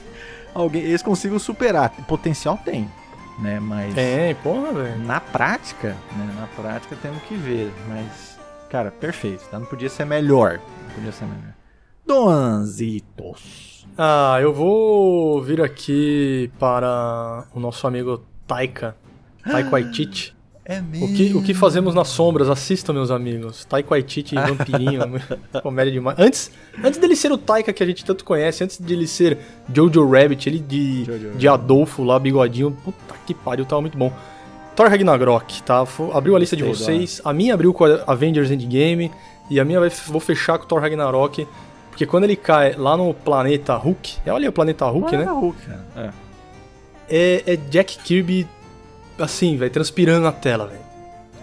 alguém 0.53 0.83
eles 0.83 1.01
consigam 1.01 1.39
superar. 1.39 1.89
Potencial 2.07 2.55
tem, 2.63 2.87
né? 3.39 3.59
Mas. 3.59 3.95
Tem, 3.95 4.35
porra, 4.35 4.71
velho. 4.73 4.99
Na 4.99 5.19
prática, 5.19 5.97
né? 6.15 6.35
Na 6.39 6.45
prática 6.45 6.95
temos 7.01 7.23
que 7.23 7.33
ver. 7.33 7.73
Mas, 7.87 8.37
cara, 8.69 8.91
perfeito, 8.91 9.43
tá? 9.49 9.57
Não 9.57 9.65
podia 9.65 9.89
ser 9.89 10.05
melhor. 10.05 10.59
Não 10.87 10.93
podia 10.93 11.11
ser 11.11 11.25
melhor. 11.25 11.55
Donzitos. 12.05 13.87
Ah, 13.97 14.37
eu 14.39 14.53
vou 14.53 15.41
vir 15.41 15.63
aqui 15.63 16.51
para 16.59 17.47
o 17.55 17.59
nosso 17.59 17.87
amigo 17.87 18.23
Taika 18.45 18.95
Taika 19.43 19.69
Waititi. 19.71 20.33
É 20.69 20.79
mesmo. 20.81 21.07
O 21.07 21.13
que, 21.15 21.33
o 21.33 21.41
que 21.41 21.55
fazemos 21.55 21.95
nas 21.95 22.09
sombras? 22.09 22.47
Assistam, 22.47 22.93
meus 22.93 23.09
amigos. 23.09 23.65
Taika 23.65 23.89
Waititi 23.89 24.35
e 24.35 24.39
Vampirinho. 24.39 25.01
comédia 25.63 25.91
demais. 25.91 26.19
Antes, 26.19 26.51
antes 26.83 26.99
dele 26.99 27.15
ser 27.15 27.31
o 27.31 27.39
Taika 27.39 27.73
que 27.73 27.81
a 27.81 27.85
gente 27.87 28.05
tanto 28.05 28.23
conhece, 28.23 28.63
antes 28.63 28.77
de 28.77 28.93
ele 28.93 29.07
ser 29.07 29.39
Jojo 29.73 30.07
Rabbit, 30.07 30.47
ele 30.47 30.59
de, 30.59 31.05
de 31.35 31.47
Adolfo 31.47 32.03
lá, 32.03 32.19
bigodinho. 32.19 32.69
Puta 32.85 33.15
que 33.25 33.33
pariu, 33.33 33.65
tava 33.65 33.81
muito 33.81 33.97
bom. 33.97 34.13
Thor 34.75 34.89
Ragnarok, 34.89 35.63
tá? 35.63 35.83
Abriu 36.13 36.35
a 36.35 36.39
lista 36.39 36.55
de 36.55 36.61
Sei 36.61 36.71
vocês. 36.71 37.21
A 37.25 37.33
minha 37.33 37.55
abriu 37.55 37.73
com 37.73 37.85
a 37.85 38.03
Avengers 38.05 38.51
Endgame. 38.51 39.11
E 39.49 39.59
a 39.59 39.65
minha 39.65 39.79
vai, 39.79 39.89
vou 39.89 40.21
fechar 40.21 40.59
com 40.59 40.65
o 40.65 40.67
Thor 40.67 40.79
Ragnarok. 40.79 41.47
Porque 41.89 42.05
quando 42.05 42.25
ele 42.25 42.35
cai 42.35 42.75
lá 42.75 42.95
no 42.95 43.11
planeta 43.11 43.75
Hulk. 43.75 44.19
É, 44.23 44.31
olha 44.31 44.47
o 44.47 44.53
planeta 44.53 44.85
Hulk, 44.85 45.09
planeta 45.09 45.33
né? 45.33 45.39
Hulk, 45.39 45.57
é. 45.97 46.09
É, 47.09 47.43
é 47.53 47.55
Jack 47.57 47.97
Kirby 48.03 48.47
assim, 49.19 49.57
velho, 49.57 49.71
transpirando 49.71 50.23
na 50.23 50.31
tela, 50.31 50.67
velho. 50.67 50.89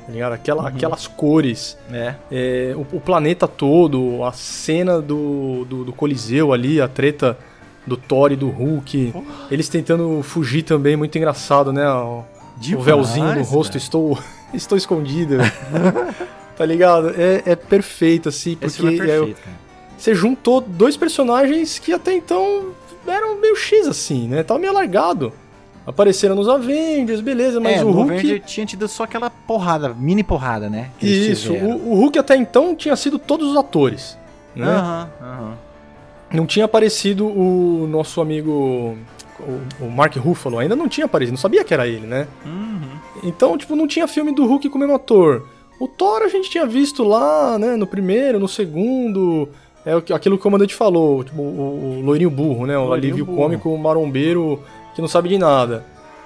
Tá 0.06 0.12
ligado? 0.12 0.32
Aquela, 0.32 0.62
uhum. 0.62 0.68
Aquelas 0.68 1.06
cores. 1.08 1.76
É. 1.92 2.14
é 2.30 2.74
o, 2.76 2.96
o, 2.96 3.00
planeta 3.00 3.48
todo, 3.48 4.22
a 4.22 4.32
cena 4.32 5.00
do, 5.00 5.64
do, 5.64 5.84
do, 5.84 5.92
Coliseu 5.92 6.52
ali, 6.52 6.80
a 6.80 6.86
treta 6.86 7.36
do 7.84 7.96
Thor 7.96 8.30
e 8.30 8.36
do 8.36 8.48
Hulk. 8.48 9.12
Oh. 9.14 9.22
Eles 9.50 9.68
tentando 9.68 10.22
fugir 10.22 10.62
também, 10.62 10.96
muito 10.96 11.18
engraçado, 11.18 11.72
né? 11.72 11.88
O, 11.90 12.24
o 12.76 12.80
véuzinho 12.80 13.34
no 13.34 13.42
rosto, 13.42 13.76
estou, 13.76 14.16
estou 14.54 14.78
escondido. 14.78 15.38
tá 16.56 16.64
ligado? 16.64 17.10
É, 17.10 17.42
é 17.44 17.56
perfeito, 17.56 18.28
assim, 18.28 18.54
porque. 18.54 18.84
É 18.84 18.96
perfeito, 18.96 19.40
é, 19.40 19.66
você 19.98 20.14
juntou 20.14 20.60
dois 20.60 20.96
personagens 20.96 21.78
que 21.78 21.92
até 21.92 22.12
então 22.12 22.70
eram 23.06 23.40
meio 23.40 23.56
X, 23.56 23.88
assim, 23.88 24.28
né? 24.28 24.44
Tava 24.44 24.60
meio 24.60 24.72
largado 24.72 25.32
apareceram 25.86 26.34
nos 26.34 26.48
Avengers, 26.48 27.20
beleza, 27.20 27.60
mas 27.60 27.80
é, 27.80 27.84
o 27.84 27.90
Hulk. 27.90 28.12
Avenger 28.12 28.42
tinha 28.42 28.66
tido 28.66 28.88
só 28.88 29.04
aquela 29.04 29.30
porrada, 29.30 29.94
mini 29.94 30.24
porrada, 30.24 30.68
né? 30.68 30.90
Isso, 31.00 31.52
o, 31.52 31.92
o, 31.92 31.94
Hulk 31.94 32.18
até 32.18 32.36
então 32.36 32.74
tinha 32.74 32.96
sido 32.96 33.18
todos 33.18 33.50
os 33.50 33.56
atores. 33.56 34.18
Né? 34.54 34.66
Aham, 34.66 35.10
aham. 35.22 35.58
Não 36.32 36.44
tinha 36.44 36.64
aparecido 36.64 37.26
o 37.26 37.86
nosso 37.86 38.20
amigo. 38.20 38.98
O, 39.38 39.84
o, 39.84 39.90
Mark 39.90 40.16
Ruffalo 40.16 40.58
ainda 40.58 40.74
não 40.74 40.88
tinha 40.88 41.04
aparecido, 41.04 41.34
não 41.34 41.40
sabia 41.40 41.62
que 41.62 41.72
era 41.72 41.86
ele, 41.86 42.06
né? 42.06 42.26
Uhum. 42.44 42.80
Então, 43.22 43.56
tipo, 43.56 43.76
não 43.76 43.86
tinha 43.86 44.08
filme 44.08 44.34
do 44.34 44.44
Hulk 44.44 44.68
com 44.68 44.76
o 44.76 44.80
mesmo 44.80 44.94
ator. 44.94 45.46
O 45.78 45.86
Thor 45.86 46.22
a 46.22 46.28
gente 46.28 46.50
tinha 46.50 46.66
visto 46.66 47.04
lá, 47.04 47.58
né, 47.58 47.76
no 47.76 47.86
primeiro, 47.86 48.40
no 48.40 48.48
segundo. 48.48 49.48
É 49.84 49.92
aquilo 49.92 50.36
que 50.36 50.40
o 50.40 50.42
comandante 50.42 50.74
falou, 50.74 51.22
tipo, 51.22 51.40
o, 51.40 51.98
o 51.98 52.02
loirinho 52.02 52.30
burro, 52.30 52.66
né? 52.66 52.76
O, 52.76 52.88
o 52.88 52.92
alívio 52.92 53.24
burro. 53.24 53.38
cômico 53.38 53.78
marombeiro 53.78 54.60
que 54.96 55.00
não 55.00 55.08
sabe 55.08 55.28
de 55.28 55.38
nada. 55.38 55.84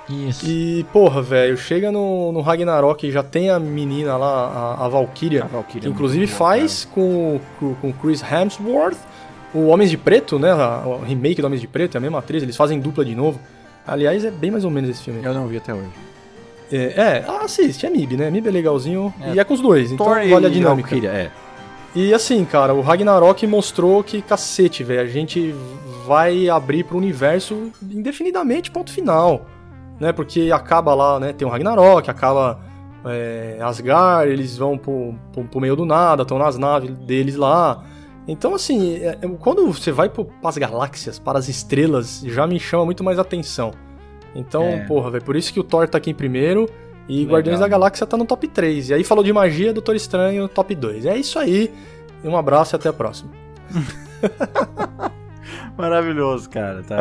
Isso. 0.08 0.46
E, 0.46 0.84
porra, 0.92 1.20
velho, 1.20 1.56
chega 1.56 1.92
no, 1.92 2.32
no 2.32 2.40
Ragnarok 2.40 3.06
e 3.06 3.12
já 3.12 3.22
tem 3.22 3.50
a 3.50 3.58
menina 3.58 4.16
lá, 4.16 4.76
a, 4.78 4.86
a 4.86 4.88
Valkyria, 4.88 5.44
a 5.44 5.46
Valkyria 5.46 5.82
que 5.82 5.86
é 5.86 5.90
inclusive 5.90 6.26
faz 6.26 6.84
com, 6.84 7.38
com, 7.58 7.74
com 7.74 7.92
Chris 7.92 8.22
Hemsworth 8.22 8.98
o 9.52 9.66
Homens 9.66 9.90
de 9.90 9.96
Preto, 9.96 10.38
né? 10.38 10.54
O 10.54 11.02
remake 11.04 11.40
do 11.40 11.46
Homens 11.46 11.60
de 11.60 11.66
Preto, 11.66 11.96
é 11.96 11.98
a 11.98 12.00
mesma 12.00 12.18
atriz, 12.18 12.42
eles 12.42 12.56
fazem 12.56 12.78
dupla 12.78 13.04
de 13.04 13.14
novo. 13.14 13.40
Aliás, 13.86 14.24
é 14.24 14.30
bem 14.30 14.50
mais 14.50 14.64
ou 14.64 14.70
menos 14.70 14.88
esse 14.90 15.02
filme. 15.02 15.20
Eu 15.24 15.34
não 15.34 15.46
vi 15.48 15.56
até 15.56 15.74
hoje. 15.74 15.90
É, 16.70 16.76
é 16.76 17.24
assiste, 17.44 17.84
é 17.84 17.90
MIB, 17.90 18.16
né? 18.16 18.30
MIB 18.30 18.48
é 18.48 18.52
legalzinho 18.52 19.12
é. 19.20 19.34
e 19.34 19.40
é 19.40 19.44
com 19.44 19.54
os 19.54 19.60
dois, 19.60 19.90
então 19.90 20.06
Thor 20.06 20.14
vale 20.14 20.46
a 20.46 20.48
dinâmica. 20.48 20.90
Valkyria, 20.90 21.10
é. 21.10 21.30
E 21.94 22.14
assim, 22.14 22.44
cara, 22.44 22.72
o 22.72 22.80
Ragnarok 22.80 23.46
mostrou 23.46 24.02
que, 24.04 24.22
cacete, 24.22 24.84
velho, 24.84 25.00
a 25.00 25.06
gente 25.06 25.54
vai 26.06 26.48
abrir 26.48 26.84
pro 26.84 26.96
universo 26.96 27.72
indefinidamente, 27.82 28.70
ponto 28.70 28.92
final. 28.92 29.46
Né? 29.98 30.12
Porque 30.12 30.50
acaba 30.52 30.94
lá, 30.94 31.18
né? 31.18 31.32
Tem 31.32 31.46
o 31.46 31.50
Ragnarok, 31.50 32.08
acaba 32.08 32.60
é, 33.04 33.58
Asgard, 33.60 34.30
eles 34.30 34.56
vão 34.56 34.78
pro, 34.78 35.14
pro, 35.32 35.44
pro 35.44 35.60
meio 35.60 35.74
do 35.74 35.84
nada, 35.84 36.22
estão 36.22 36.38
nas 36.38 36.56
naves 36.56 36.90
deles 36.90 37.36
lá. 37.36 37.84
Então, 38.26 38.54
assim, 38.54 38.96
é, 38.96 39.18
é 39.20 39.28
quando 39.40 39.66
você 39.66 39.90
vai 39.90 40.08
para 40.08 40.24
as 40.44 40.56
galáxias, 40.56 41.18
para 41.18 41.38
as 41.38 41.48
estrelas, 41.48 42.22
já 42.24 42.46
me 42.46 42.60
chama 42.60 42.84
muito 42.84 43.02
mais 43.02 43.18
atenção. 43.18 43.72
Então, 44.34 44.62
é. 44.62 44.86
porra, 44.86 45.10
velho, 45.10 45.24
por 45.24 45.34
isso 45.34 45.52
que 45.52 45.58
o 45.58 45.64
Thor 45.64 45.88
tá 45.88 45.98
aqui 45.98 46.10
em 46.10 46.14
primeiro. 46.14 46.68
E 47.08 47.20
Legal. 47.20 47.34
Guardiões 47.34 47.60
da 47.60 47.68
Galáxia 47.68 48.06
tá 48.06 48.16
no 48.16 48.24
top 48.24 48.46
3. 48.46 48.90
E 48.90 48.94
aí 48.94 49.04
falou 49.04 49.24
de 49.24 49.32
magia, 49.32 49.72
Doutor 49.72 49.96
Estranho, 49.96 50.48
top 50.48 50.74
2. 50.74 51.06
É 51.06 51.16
isso 51.16 51.38
aí. 51.38 51.72
Um 52.22 52.36
abraço 52.36 52.74
e 52.74 52.76
até 52.76 52.88
a 52.88 52.92
próxima. 52.92 53.30
Maravilhoso, 55.76 56.48
cara. 56.50 56.82
Tá? 56.82 56.98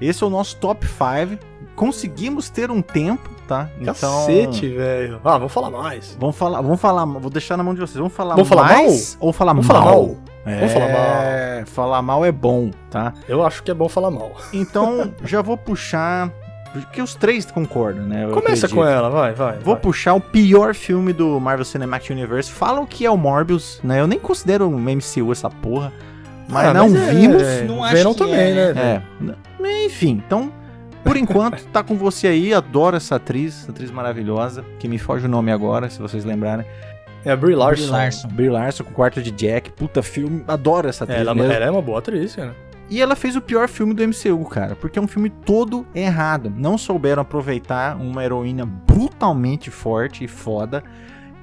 Esse 0.00 0.24
é 0.24 0.26
o 0.26 0.30
nosso 0.30 0.56
top 0.56 0.86
5. 0.86 1.38
Conseguimos 1.76 2.48
ter 2.48 2.70
um 2.70 2.80
tempo, 2.80 3.28
tá? 3.46 3.68
Então. 3.78 3.94
Cacete, 3.94 4.68
velho. 4.68 5.20
Ah, 5.24 5.38
vamos 5.38 5.52
falar 5.52 5.70
mais. 5.70 6.16
Vamos 6.18 6.36
falar, 6.36 6.60
vamos 6.60 6.80
falar. 6.80 7.04
Vou 7.04 7.30
deixar 7.30 7.56
na 7.56 7.64
mão 7.64 7.74
de 7.74 7.80
vocês. 7.80 7.96
Vamos 7.96 8.12
falar 8.12 8.36
vamos 8.36 8.48
mais 8.48 8.58
falar 8.58 8.82
mal? 8.82 8.92
ou 9.20 9.32
falar 9.32 9.52
vamos 9.52 9.66
mal? 9.66 9.82
Falar 9.82 9.94
mal. 9.94 10.16
É, 10.46 10.58
vamos 10.58 10.72
falar 10.72 10.88
mal. 10.88 11.66
Falar 11.66 12.02
mal 12.02 12.24
é 12.24 12.32
bom, 12.32 12.70
tá? 12.90 13.12
Eu 13.28 13.44
acho 13.44 13.62
que 13.62 13.70
é 13.70 13.74
bom 13.74 13.88
falar 13.88 14.10
mal. 14.10 14.32
Então, 14.52 15.12
já 15.24 15.42
vou 15.42 15.56
puxar 15.56 16.32
porque 16.82 17.00
os 17.00 17.14
três 17.14 17.46
concordam, 17.46 18.04
né? 18.04 18.28
Começa 18.32 18.68
com 18.68 18.84
ela, 18.84 19.08
vai, 19.08 19.32
vai. 19.32 19.58
Vou 19.58 19.74
vai. 19.74 19.82
puxar 19.82 20.14
o 20.14 20.20
pior 20.20 20.74
filme 20.74 21.12
do 21.12 21.38
Marvel 21.38 21.64
Cinematic 21.64 22.10
Universe. 22.10 22.50
Falam 22.50 22.84
que 22.84 23.06
é 23.06 23.10
o 23.10 23.16
Morbius, 23.16 23.80
né? 23.82 24.00
Eu 24.00 24.06
nem 24.06 24.18
considero 24.18 24.68
um 24.68 24.78
MCU 24.78 25.30
essa 25.30 25.48
porra. 25.48 25.92
Mas 26.48 26.66
ah, 26.66 26.74
não 26.74 26.90
mas 26.90 27.02
é, 27.02 27.14
vimos. 27.14 27.42
É, 27.42 27.62
não 27.62 27.82
Venom 27.88 28.12
também, 28.12 28.58
é, 28.58 28.74
né? 28.74 29.02
É. 29.62 29.86
Enfim, 29.86 30.22
então, 30.26 30.52
por 31.02 31.16
enquanto, 31.16 31.64
tá 31.66 31.82
com 31.82 31.96
você 31.96 32.26
aí. 32.26 32.52
Adoro 32.52 32.96
essa 32.96 33.16
atriz, 33.16 33.62
essa 33.62 33.70
atriz 33.70 33.90
maravilhosa. 33.90 34.64
Que 34.78 34.88
me 34.88 34.98
foge 34.98 35.26
o 35.26 35.28
nome 35.28 35.52
agora, 35.52 35.88
se 35.88 36.00
vocês 36.00 36.24
lembrarem. 36.24 36.66
É 37.24 37.30
a 37.30 37.36
Brie 37.36 37.54
Larson. 37.54 37.84
Brie 37.84 37.92
Larson. 37.92 38.28
Brie 38.28 38.50
Larson 38.50 38.84
com 38.84 38.90
o 38.90 38.94
quarto 38.94 39.22
de 39.22 39.30
Jack. 39.30 39.70
Puta 39.72 40.02
filme. 40.02 40.44
Adoro 40.46 40.88
essa 40.88 41.04
atriz. 41.04 41.20
ela, 41.20 41.30
ela, 41.30 41.64
é 41.64 41.70
uma 41.70 41.80
boa 41.80 42.00
atriz, 42.00 42.36
cara. 42.36 42.54
E 42.90 43.00
ela 43.00 43.16
fez 43.16 43.34
o 43.34 43.40
pior 43.40 43.68
filme 43.68 43.94
do 43.94 44.02
MCU, 44.06 44.44
cara, 44.44 44.76
porque 44.76 44.98
é 44.98 45.02
um 45.02 45.08
filme 45.08 45.30
todo 45.30 45.86
errado. 45.94 46.52
Não 46.54 46.76
souberam 46.76 47.22
aproveitar 47.22 47.96
uma 47.96 48.22
heroína 48.22 48.66
brutalmente 48.66 49.70
forte 49.70 50.24
e 50.24 50.28
foda. 50.28 50.82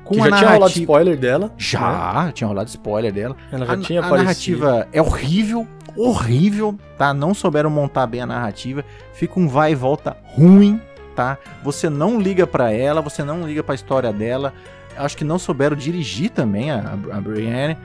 Com 0.04 0.16
que 0.16 0.22
já 0.22 0.30
narrativa... 0.30 0.39
tinha 0.39 0.54
rolado 0.54 0.80
spoiler 0.80 1.18
dela. 1.18 1.54
Já, 1.58 2.24
né? 2.26 2.32
tinha 2.34 2.48
rolado 2.48 2.70
spoiler 2.70 3.12
dela. 3.12 3.36
Ela 3.52 3.66
já 3.66 3.74
a, 3.74 3.78
tinha 3.78 4.02
a 4.02 4.06
aparecido. 4.06 4.60
narrativa 4.60 4.88
é 4.92 5.02
horrível, 5.02 5.68
horrível, 5.96 6.78
tá? 6.98 7.14
Não 7.14 7.34
souberam 7.34 7.70
montar 7.70 8.08
bem 8.08 8.22
a 8.22 8.26
narrativa. 8.26 8.84
Fica 9.14 9.39
um 9.39 9.48
vai 9.48 9.72
e 9.72 9.76
volta 9.76 10.18
ruim, 10.24 10.80
tá? 11.16 11.38
Você 11.64 11.89
não 11.89 12.20
liga 12.20 12.46
para 12.46 12.72
ela, 12.72 13.02
você 13.02 13.24
não 13.24 13.48
liga 13.48 13.64
para 13.64 13.74
a 13.74 13.76
história 13.76 14.14
dela. 14.14 14.54
Acho 14.98 15.18
que 15.18 15.24
não 15.24 15.39
souberam 15.39 15.76
dirigir 15.76 16.30
também 16.30 16.70
a, 16.70 16.98
a 17.14 17.22
Brienne 17.22 17.78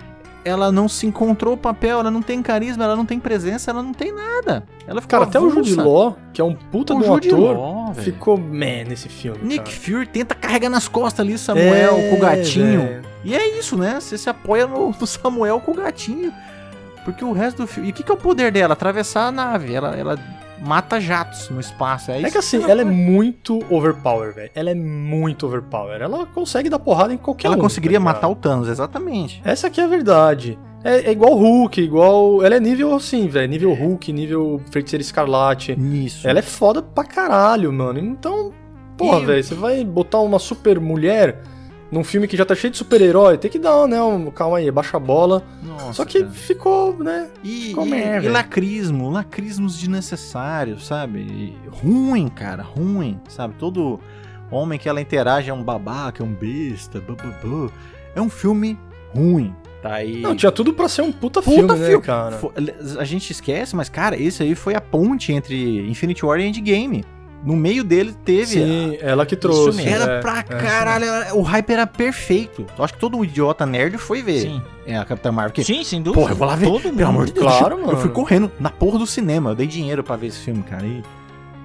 ela 0.47 0.71
não 0.71 0.89
se 0.89 1.07
encontrou 1.07 1.55
o 1.55 1.57
papel, 1.57 1.99
ela 1.99 2.11
não 2.11 2.23
tem 2.23 2.41
carisma, 2.41 2.85
ela 2.85 2.95
não 2.95 3.05
tem 3.05 3.19
presença, 3.19 3.73
ela 3.73 3.83
não 3.83 3.93
tem 3.93 4.13
nada. 4.13 4.63
Ela 4.87 5.01
ficou 5.01 5.19
Cara, 5.19 5.25
até 5.25 5.41
o 5.41 5.51
Jude 5.51 5.75
Law, 5.75 6.17
que 6.33 6.41
é 6.41 6.45
um 6.45 6.55
puta 6.55 6.95
o 6.95 7.01
do 7.01 7.15
ator, 7.15 7.57
Law, 7.57 7.95
ficou 7.95 8.39
man 8.39 8.85
nesse 8.89 9.09
filme. 9.09 9.41
Nick 9.43 9.65
cara. 9.65 9.77
Fury 9.77 10.07
tenta 10.07 10.37
carregar 10.37 10.71
nas 10.71 10.87
costas 10.87 11.27
ali 11.27 11.37
Samuel 11.37 11.97
é, 11.99 12.11
com 12.11 12.17
o 12.17 12.21
gatinho. 12.21 12.81
Véio. 12.81 13.03
E 13.25 13.35
é 13.35 13.59
isso, 13.59 13.77
né? 13.77 13.99
Você 13.99 14.17
se 14.17 14.31
apoia 14.31 14.69
no, 14.69 14.91
no, 14.91 15.07
Samuel 15.07 15.59
com 15.59 15.73
o 15.73 15.75
gatinho. 15.75 16.33
Porque 17.05 17.25
o 17.25 17.33
resto 17.33 17.63
do 17.63 17.67
filme. 17.67 17.89
E 17.89 17.91
o 17.91 17.95
que, 17.95 18.05
que 18.05 18.11
é 18.11 18.15
o 18.15 18.19
poder 18.19 18.53
dela? 18.53 18.75
Atravessar 18.75 19.27
a 19.27 19.33
nave. 19.33 19.75
Ela, 19.75 19.97
ela 19.97 20.19
mata 20.61 21.01
jatos 21.01 21.51
no 21.51 21.61
espaço. 21.61 22.11
É, 22.11 22.23
é 22.23 22.31
que 22.31 22.39
assim, 22.39 22.63
ela, 22.69 22.83
é 22.83 22.85
muito 22.85 23.61
overpower, 23.71 24.35
velho. 24.35 24.51
Ela 24.55 24.71
é 24.71 24.75
muito 24.75 25.47
overpower. 25.47 26.01
Ela 26.01 26.27
consegue 26.27 26.69
dar 26.69 26.79
porrada 26.79 27.13
em 27.13 27.17
qualquer 27.17 27.49
Ela 27.49 27.57
um, 27.57 27.61
conseguiria 27.61 27.99
tá 27.99 28.05
matar 28.05 28.29
o 28.29 28.35
Thanos, 28.35 28.69
exatamente. 28.69 29.41
Essa 29.45 29.67
aqui 29.67 29.81
é 29.81 29.85
a 29.85 29.89
verdade. 29.89 30.59
É, 30.85 31.09
é 31.09 31.13
igual 31.13 31.35
Hulk, 31.35 31.81
igual. 31.81 32.45
Ela 32.45 32.57
é 32.57 32.61
nível 32.61 32.95
assim, 32.95 33.27
velho. 33.29 33.49
Nível 33.49 33.75
Hulk, 33.75 34.13
nível 34.13 34.61
Feiticeiro 34.71 35.03
Escarlate. 35.03 35.73
Isso. 35.73 36.27
Ela 36.29 36.39
é 36.39 36.43
foda 36.43 36.81
pra 36.81 37.05
caralho, 37.05 37.73
mano. 37.73 37.99
Então, 37.99 38.53
porra, 38.97 39.21
velho, 39.21 39.43
você 39.43 39.55
vai 39.55 39.85
botar 39.85 40.21
uma 40.21 40.39
super 40.39 40.79
mulher 40.79 41.43
num 41.91 42.03
filme 42.03 42.27
que 42.27 42.37
já 42.37 42.45
tá 42.45 42.55
cheio 42.55 42.71
de 42.71 42.79
super-herói, 42.79 43.39
tem 43.39 43.51
que 43.51 43.59
dar, 43.59 43.87
né? 43.87 44.03
Um, 44.03 44.31
calma 44.31 44.59
aí, 44.59 44.71
baixa 44.71 44.97
a 44.97 45.01
bola. 45.01 45.43
Nossa, 45.63 45.93
Só 45.93 46.05
que 46.05 46.21
cara. 46.21 46.33
ficou, 46.33 46.97
né? 46.99 47.29
E, 47.45 47.69
ficou 47.69 47.87
e, 47.87 48.25
e 48.25 48.29
lacrismo, 48.29 49.11
lacrismos 49.11 49.79
desnecessários, 49.79 50.87
sabe? 50.87 51.21
E 51.21 51.57
ruim, 51.71 52.29
cara, 52.29 52.63
ruim, 52.63 53.21
sabe? 53.29 53.55
Todo 53.55 54.01
homem 54.51 54.79
que 54.79 54.89
ela 54.89 55.01
interage 55.01 55.51
é 55.51 55.55
um 55.55 55.63
babaca, 55.63 56.23
é 56.23 56.27
um 56.27 56.33
besta, 56.33 57.01
blá, 57.01 57.17
É 58.15 58.21
um 58.21 58.31
filme 58.31 58.79
ruim. 59.15 59.55
Tá 59.83 59.95
aí. 59.95 60.21
Não, 60.21 60.35
tinha 60.35 60.51
tudo 60.51 60.73
pra 60.73 60.89
ser 60.89 61.03
um 61.03 61.13
puta, 61.13 61.41
puta 61.41 61.55
filme, 61.55 61.77
filme, 61.77 61.95
né, 61.95 62.01
cara? 62.01 62.41
A 62.99 63.05
gente 63.05 63.31
esquece, 63.31 63.77
mas, 63.77 63.89
cara, 63.89 64.21
esse 64.21 64.43
aí 64.43 64.55
foi 64.55 64.75
a 64.75 64.81
ponte 64.81 65.33
entre 65.33 65.89
Infinity 65.89 66.25
War 66.27 66.41
e 66.41 66.45
Endgame. 66.45 67.05
No 67.45 67.55
meio 67.55 67.85
dele 67.85 68.15
teve. 68.25 68.47
Sim, 68.47 68.99
a... 69.01 69.05
ela 69.07 69.27
que 69.27 69.37
trouxe. 69.37 69.87
Era 69.87 70.05
é, 70.05 70.21
pra 70.21 70.39
é, 70.39 70.43
caralho. 70.43 71.05
É. 71.05 71.33
O 71.33 71.43
hype 71.43 71.71
era 71.71 71.87
perfeito. 71.87 72.67
Eu 72.77 72.85
acho 72.85 72.95
que 72.95 73.01
todo 73.01 73.23
idiota 73.25 73.65
nerd 73.65 73.99
foi 73.99 74.23
ver 74.23 74.41
Sim. 74.41 74.63
É, 74.87 74.97
a 74.97 75.05
Capitã 75.05 75.31
Marvel. 75.33 75.53
Que, 75.53 75.65
Sim, 75.65 75.85
sem 75.85 76.03
dúvida. 76.03 76.21
Porra, 76.21 76.33
eu 76.33 76.37
vou 76.37 76.47
lá 76.47 76.57
ver. 76.57 76.67
Todo 76.67 76.83
Pelo 76.93 77.09
amor 77.09 77.27
de 77.27 77.33
Deus. 77.33 77.47
Claro, 77.47 77.79
mano. 77.79 77.93
Eu 77.93 77.97
fui 77.99 78.11
correndo 78.11 78.51
na 78.59 78.71
porra 78.71 78.99
do 78.99 79.07
cinema. 79.07 79.51
Eu 79.51 79.55
dei 79.55 79.67
dinheiro 79.67 80.03
pra 80.03 80.17
ver 80.17 80.29
esse 80.29 80.39
filme, 80.39 80.63
cara. 80.63 80.87
E. 80.87 81.03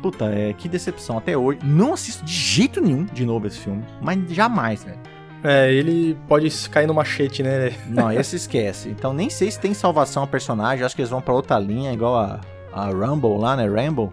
Puta, 0.01 0.25
é, 0.25 0.53
que 0.53 0.67
decepção. 0.67 1.17
Até 1.17 1.37
hoje. 1.37 1.59
Não 1.63 1.93
assisto 1.93 2.25
de 2.25 2.33
jeito 2.33 2.81
nenhum 2.81 3.05
de 3.05 3.25
novo 3.25 3.47
esse 3.47 3.59
filme. 3.59 3.83
Mas 4.01 4.19
jamais, 4.29 4.83
velho. 4.83 4.99
É, 5.43 5.71
ele 5.73 6.15
pode 6.27 6.51
cair 6.69 6.87
no 6.87 6.93
machete, 6.93 7.41
né? 7.41 7.73
Não, 7.87 8.11
esse 8.11 8.35
esquece. 8.35 8.89
Então 8.89 9.13
nem 9.13 9.29
sei 9.29 9.49
se 9.49 9.59
tem 9.59 9.73
salvação 9.73 10.23
a 10.23 10.27
personagem. 10.27 10.85
Acho 10.85 10.95
que 10.95 11.01
eles 11.01 11.09
vão 11.09 11.21
pra 11.21 11.33
outra 11.33 11.57
linha, 11.57 11.91
igual 11.91 12.15
a, 12.15 12.39
a 12.71 12.85
Rumble 12.89 13.37
lá, 13.37 13.55
né? 13.55 13.67
Ramble. 13.67 14.09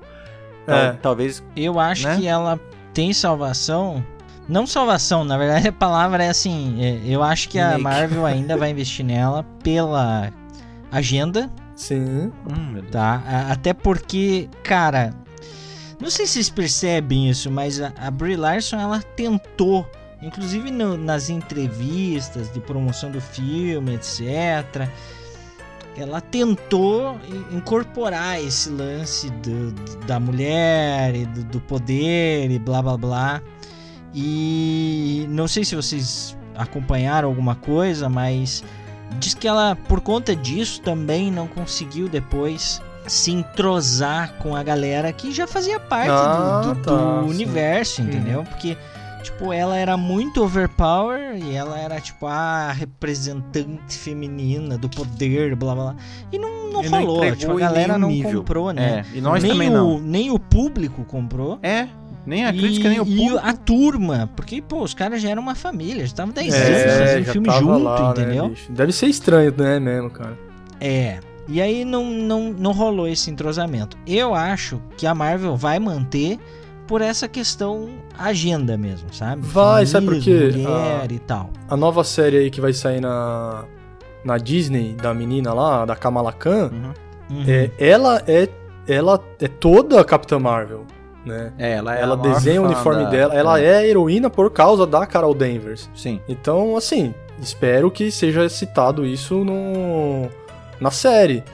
É. 0.69 0.93
Talvez. 0.93 1.43
Eu 1.57 1.79
acho 1.81 2.07
né? 2.07 2.17
que 2.17 2.27
ela 2.27 2.61
tem 2.93 3.13
salvação. 3.13 4.05
Não 4.49 4.67
salvação, 4.67 5.25
na 5.25 5.37
verdade 5.37 5.69
a 5.69 5.73
palavra 5.73 6.25
é 6.25 6.29
assim. 6.31 6.83
É, 6.83 7.01
eu 7.05 7.23
acho 7.23 7.49
que 7.49 7.59
a 7.59 7.79
Marvel 7.79 8.25
ainda 8.25 8.57
vai 8.57 8.71
investir 8.71 9.05
nela 9.05 9.45
pela 9.63 10.33
agenda. 10.91 11.51
Sim. 11.77 12.33
Hum, 12.51 12.83
tá. 12.91 13.23
Até 13.51 13.73
porque, 13.73 14.49
cara. 14.63 15.13
Não 16.01 16.11
sei 16.11 16.27
se 16.27 16.35
vocês 16.35 16.51
percebem 16.51 17.29
isso, 17.29 17.51
mas 17.51 17.81
a, 17.81 17.93
a 18.01 18.09
Brie 18.11 18.37
Larson 18.37 18.79
ela 18.79 19.03
tentou 19.03 19.85
inclusive 20.23 20.71
no, 20.71 20.97
nas 20.97 21.29
entrevistas 21.31 22.53
de 22.53 22.61
promoção 22.61 23.11
do 23.11 23.21
filme, 23.21 23.95
etc 23.95 24.89
ela 26.01 26.21
tentou 26.21 27.19
incorporar 27.51 28.41
esse 28.41 28.71
lance 28.71 29.31
do, 29.31 29.73
da 30.07 30.21
mulher 30.21 31.15
e 31.15 31.27
do, 31.27 31.45
do, 31.45 31.61
poder 31.61 32.51
e 32.51 32.59
blá 32.59 32.81
blá 32.81 32.97
blá. 32.97 33.43
E 34.15 35.27
não 35.29 35.49
sei 35.49 35.65
se 35.65 35.75
vocês 35.75 36.37
acompanharam 36.57 37.29
alguma 37.29 37.55
coisa, 37.55 38.09
mas 38.09 38.63
diz 39.19 39.35
que 39.35 39.47
ela, 39.47 39.77
por 39.77 40.01
conta 40.01 40.35
disso, 40.35 40.81
também 40.83 41.31
não 41.31 41.47
conseguiu 41.47 42.09
depois 42.09 42.81
se 43.07 43.33
entrosar 43.33 44.35
com 44.35 44.55
a 44.55 44.63
galera 44.63 45.13
que 45.13 45.33
já 45.33 45.47
fazia 45.47 45.81
parte 45.81 46.11
ah, 46.11 46.61
do, 46.63 46.75
do, 46.75 46.83
tá, 46.83 47.21
universo, 47.23 48.03
entendeu? 48.03 48.41
Uhum. 48.41 48.45
Porque 48.45 48.77
tipo, 49.23 49.53
ela 49.53 49.77
era 49.77 49.97
muito 49.97 50.43
overpower 50.43 51.37
e 51.37 51.55
ela 51.55 51.79
era, 51.79 52.01
tipo, 52.01 52.27
a 52.27 52.73
representante 52.73 53.97
feminina 53.97 54.79
do 54.79 54.89
poder, 54.89 55.55
blá 55.55 55.75
blá 55.75 55.85
blá. 55.93 55.97
E 56.33 56.39
não, 56.39 56.71
não 56.71 56.85
e 56.85 56.89
rolou, 56.89 57.25
não 57.25 57.37
tipo, 57.37 57.53
a 57.53 57.61
galera 57.61 57.99
não 57.99 58.09
nível. 58.09 58.41
comprou, 58.41 58.73
né? 58.73 59.05
É, 59.15 59.19
e 59.19 59.21
nós 59.21 59.43
nem 59.43 59.53
também 59.53 59.71
o, 59.71 59.73
não. 59.73 59.99
Nem 59.99 60.31
o 60.31 60.39
público 60.39 61.05
comprou. 61.05 61.59
É, 61.63 61.89
nem 62.27 62.45
a 62.45 62.53
crítica, 62.53 62.87
e, 62.87 62.91
nem 62.91 63.01
o 63.01 63.07
público. 63.07 63.35
E 63.35 63.39
a 63.39 63.53
turma, 63.55 64.31
porque, 64.37 64.61
pô, 64.61 64.83
os 64.83 64.95
caras 64.95 65.23
já 65.23 65.31
eram 65.31 65.43
uma 65.43 65.55
família, 65.55 66.01
já 66.01 66.07
estavam 66.07 66.33
10 66.33 66.55
é, 66.55 66.59
anos 66.59 66.99
fazendo 66.99 67.25
filme 67.33 67.51
junto, 67.51 67.79
lá, 67.79 68.03
né, 68.03 68.11
entendeu? 68.11 68.49
Né, 68.49 68.57
Deve 68.71 68.93
ser 68.93 69.07
estranho, 69.07 69.55
né, 69.57 69.81
mesmo, 69.81 70.11
cara. 70.11 70.39
É. 70.81 71.21
E 71.49 71.63
aí 71.63 71.83
não, 71.83 72.05
não, 72.05 72.53
não 72.53 72.73
rolou 72.73 73.09
esse 73.09 73.31
entrosamento. 73.31 73.97
Eu 74.07 74.35
acho 74.35 74.79
que 74.99 75.07
a 75.07 75.15
Marvel 75.15 75.57
vai 75.57 75.79
manter 75.79 76.39
por 76.89 77.03
essa 77.03 77.29
questão 77.29 77.91
agenda 78.19 78.77
mesmo, 78.77 79.13
sabe? 79.13 79.43
Vai, 79.43 79.87
sabe 79.87 80.07
por 80.07 80.19
quê? 80.19 80.51
Mulher 80.57 81.07
a, 81.09 81.13
e 81.13 81.19
tal. 81.19 81.51
A 81.69 81.77
nova 81.77 82.03
série 82.03 82.39
aí 82.39 82.51
que 82.51 82.61
vai 82.61 82.73
sair 82.73 83.01
na, 83.01 83.65
na 84.25 84.39
Disney, 84.39 84.95
da 84.95 85.13
menina 85.15 85.53
lá, 85.53 85.85
da 85.85 85.95
Kamala 85.95 86.33
Khan, 86.33 86.71
uhum. 86.73 86.93
Uhum. 87.31 87.45
É, 87.47 87.71
ela 87.79 88.23
é 88.27 88.49
ela 88.89 89.23
é 89.39 89.47
toda 89.47 90.01
a 90.01 90.05
Capitã 90.05 90.39
Marvel, 90.39 90.87
né? 91.25 91.53
É, 91.59 91.73
ela 91.73 91.95
é 91.95 92.01
Ela 92.01 92.17
desenha 92.17 92.63
o 92.63 92.65
uniforme 92.65 93.05
da... 93.05 93.11
dela, 93.11 93.35
ela 93.35 93.61
é. 93.61 93.85
é 93.85 93.87
heroína 93.87 94.31
por 94.31 94.51
causa 94.51 94.87
da 94.87 95.05
Carol 95.07 95.35
Danvers. 95.35 95.91
Sim. 95.95 96.21
Então, 96.27 96.75
assim, 96.75 97.15
espero 97.39 97.91
que 97.91 98.11
seja 98.11 98.49
citado 98.49 99.05
isso 99.05 99.45
no 99.45 100.31
na 100.81 100.91
série. 100.91 101.45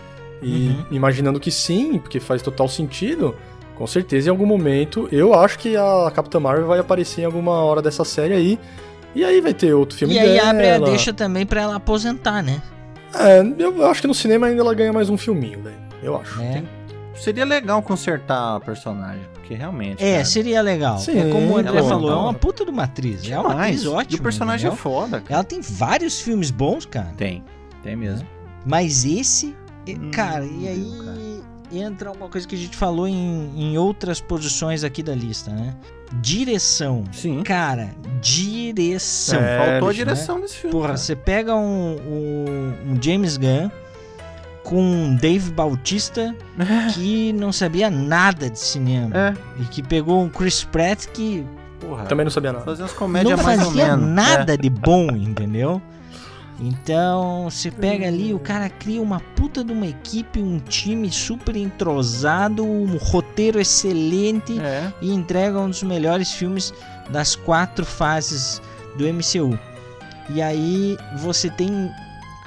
E 0.40 0.68
uhum. 0.68 0.84
imaginando 0.92 1.40
que 1.40 1.50
sim, 1.50 1.98
porque 1.98 2.20
faz 2.20 2.40
total 2.40 2.68
sentido, 2.68 3.34
com 3.76 3.86
certeza, 3.86 4.28
em 4.28 4.30
algum 4.30 4.46
momento, 4.46 5.08
eu 5.10 5.34
acho 5.34 5.58
que 5.58 5.76
a 5.76 6.10
Capitã 6.14 6.38
Marvel 6.38 6.66
vai 6.66 6.78
aparecer 6.78 7.22
em 7.22 7.24
alguma 7.24 7.52
hora 7.52 7.82
dessa 7.82 8.04
série 8.04 8.32
aí. 8.32 8.58
E 9.14 9.24
aí 9.24 9.40
vai 9.40 9.54
ter 9.54 9.72
outro 9.74 9.96
filme 9.96 10.14
e 10.14 10.18
dela. 10.18 10.28
E 10.28 10.38
aí 10.38 10.48
abre 10.48 10.70
a 10.70 10.78
deixa 10.78 11.12
também 11.12 11.46
pra 11.46 11.62
ela 11.62 11.76
aposentar, 11.76 12.42
né? 12.42 12.60
É, 13.14 13.40
eu 13.58 13.86
acho 13.86 14.00
que 14.00 14.06
no 14.08 14.14
cinema 14.14 14.46
ainda 14.46 14.60
ela 14.60 14.74
ganha 14.74 14.92
mais 14.92 15.08
um 15.08 15.16
filminho, 15.16 15.62
velho. 15.62 15.76
Eu 16.02 16.16
acho. 16.16 16.40
É. 16.40 16.52
Tem... 16.52 16.68
Seria 17.14 17.44
legal 17.44 17.80
consertar 17.80 18.56
a 18.56 18.60
personagem, 18.60 19.24
porque 19.32 19.54
realmente. 19.54 20.02
É, 20.02 20.14
cara... 20.14 20.24
seria 20.24 20.62
legal. 20.62 20.98
Sim, 20.98 21.18
é 21.18 21.30
como 21.30 21.52
o 21.52 21.56
André 21.56 21.80
falou, 21.82 22.10
é 22.10 22.16
uma 22.16 22.34
puta 22.34 22.64
de 22.64 22.70
uma 22.72 22.84
atriz. 22.84 23.28
É 23.30 23.38
uma 23.38 23.62
atriz 23.62 23.86
ótima. 23.86 24.16
E 24.16 24.20
o 24.20 24.22
personagem 24.22 24.66
entendeu? 24.66 24.78
é 24.78 24.82
foda. 24.82 25.20
Cara. 25.20 25.34
Ela 25.34 25.44
tem 25.44 25.60
vários 25.60 26.20
filmes 26.20 26.50
bons, 26.50 26.86
cara. 26.86 27.12
Tem, 27.16 27.44
tem 27.84 27.94
mesmo. 27.94 28.26
Mas 28.66 29.04
esse, 29.04 29.54
hum, 29.88 30.10
cara, 30.10 30.44
e 30.44 30.68
aí. 30.68 30.92
Cara 31.04 31.24
entra 31.72 32.12
uma 32.12 32.28
coisa 32.28 32.46
que 32.46 32.54
a 32.54 32.58
gente 32.58 32.76
falou 32.76 33.06
em, 33.06 33.50
em 33.56 33.78
outras 33.78 34.20
posições 34.20 34.84
aqui 34.84 35.02
da 35.02 35.14
lista, 35.14 35.50
né? 35.50 35.74
Direção. 36.20 37.04
Sim. 37.12 37.42
Cara, 37.42 37.90
direção. 38.20 39.40
É, 39.40 39.58
Faltou 39.58 39.88
a 39.88 39.92
né? 39.92 39.96
direção 39.96 40.36
né? 40.36 40.42
nesse 40.42 40.56
filme. 40.56 40.72
Porra, 40.72 40.88
cara. 40.88 40.98
você 40.98 41.16
pega 41.16 41.54
um, 41.54 41.96
um, 41.96 42.92
um, 42.92 43.02
James 43.02 43.36
Gunn 43.36 43.70
com 44.62 44.80
um 44.80 45.16
Dave 45.16 45.50
Bautista 45.50 46.34
é. 46.58 46.92
que 46.92 47.32
não 47.32 47.52
sabia 47.52 47.90
nada 47.90 48.48
de 48.48 48.58
cinema. 48.58 49.10
É. 49.16 49.62
E 49.62 49.64
que 49.66 49.82
pegou 49.82 50.22
um 50.22 50.28
Chris 50.28 50.64
Pratt 50.64 51.06
que. 51.08 51.44
Porra, 51.80 52.04
Também 52.04 52.24
não 52.24 52.30
sabia 52.30 52.52
nada. 52.52 52.64
Fazia 52.64 52.84
as 52.84 52.92
comédias 52.92 53.36
não 53.36 53.44
mais 53.44 53.62
ou 53.62 53.72
menos. 53.72 54.08
nada 54.08 54.54
é. 54.54 54.56
de 54.56 54.70
bom, 54.70 55.08
entendeu? 55.10 55.82
Então, 56.60 57.50
você 57.50 57.70
pega 57.70 58.06
ali, 58.06 58.32
o 58.32 58.38
cara 58.38 58.68
cria 58.70 59.02
uma 59.02 59.18
puta 59.18 59.64
de 59.64 59.72
uma 59.72 59.86
equipe, 59.86 60.40
um 60.40 60.58
time 60.58 61.10
super 61.10 61.56
entrosado, 61.56 62.64
um 62.64 62.96
roteiro 62.96 63.60
excelente 63.60 64.58
é. 64.60 64.92
e 65.02 65.12
entrega 65.12 65.58
um 65.58 65.68
dos 65.68 65.82
melhores 65.82 66.32
filmes 66.32 66.72
das 67.10 67.34
quatro 67.34 67.84
fases 67.84 68.62
do 68.96 69.04
MCU. 69.04 69.58
E 70.30 70.40
aí 70.40 70.96
você 71.18 71.50
tem 71.50 71.90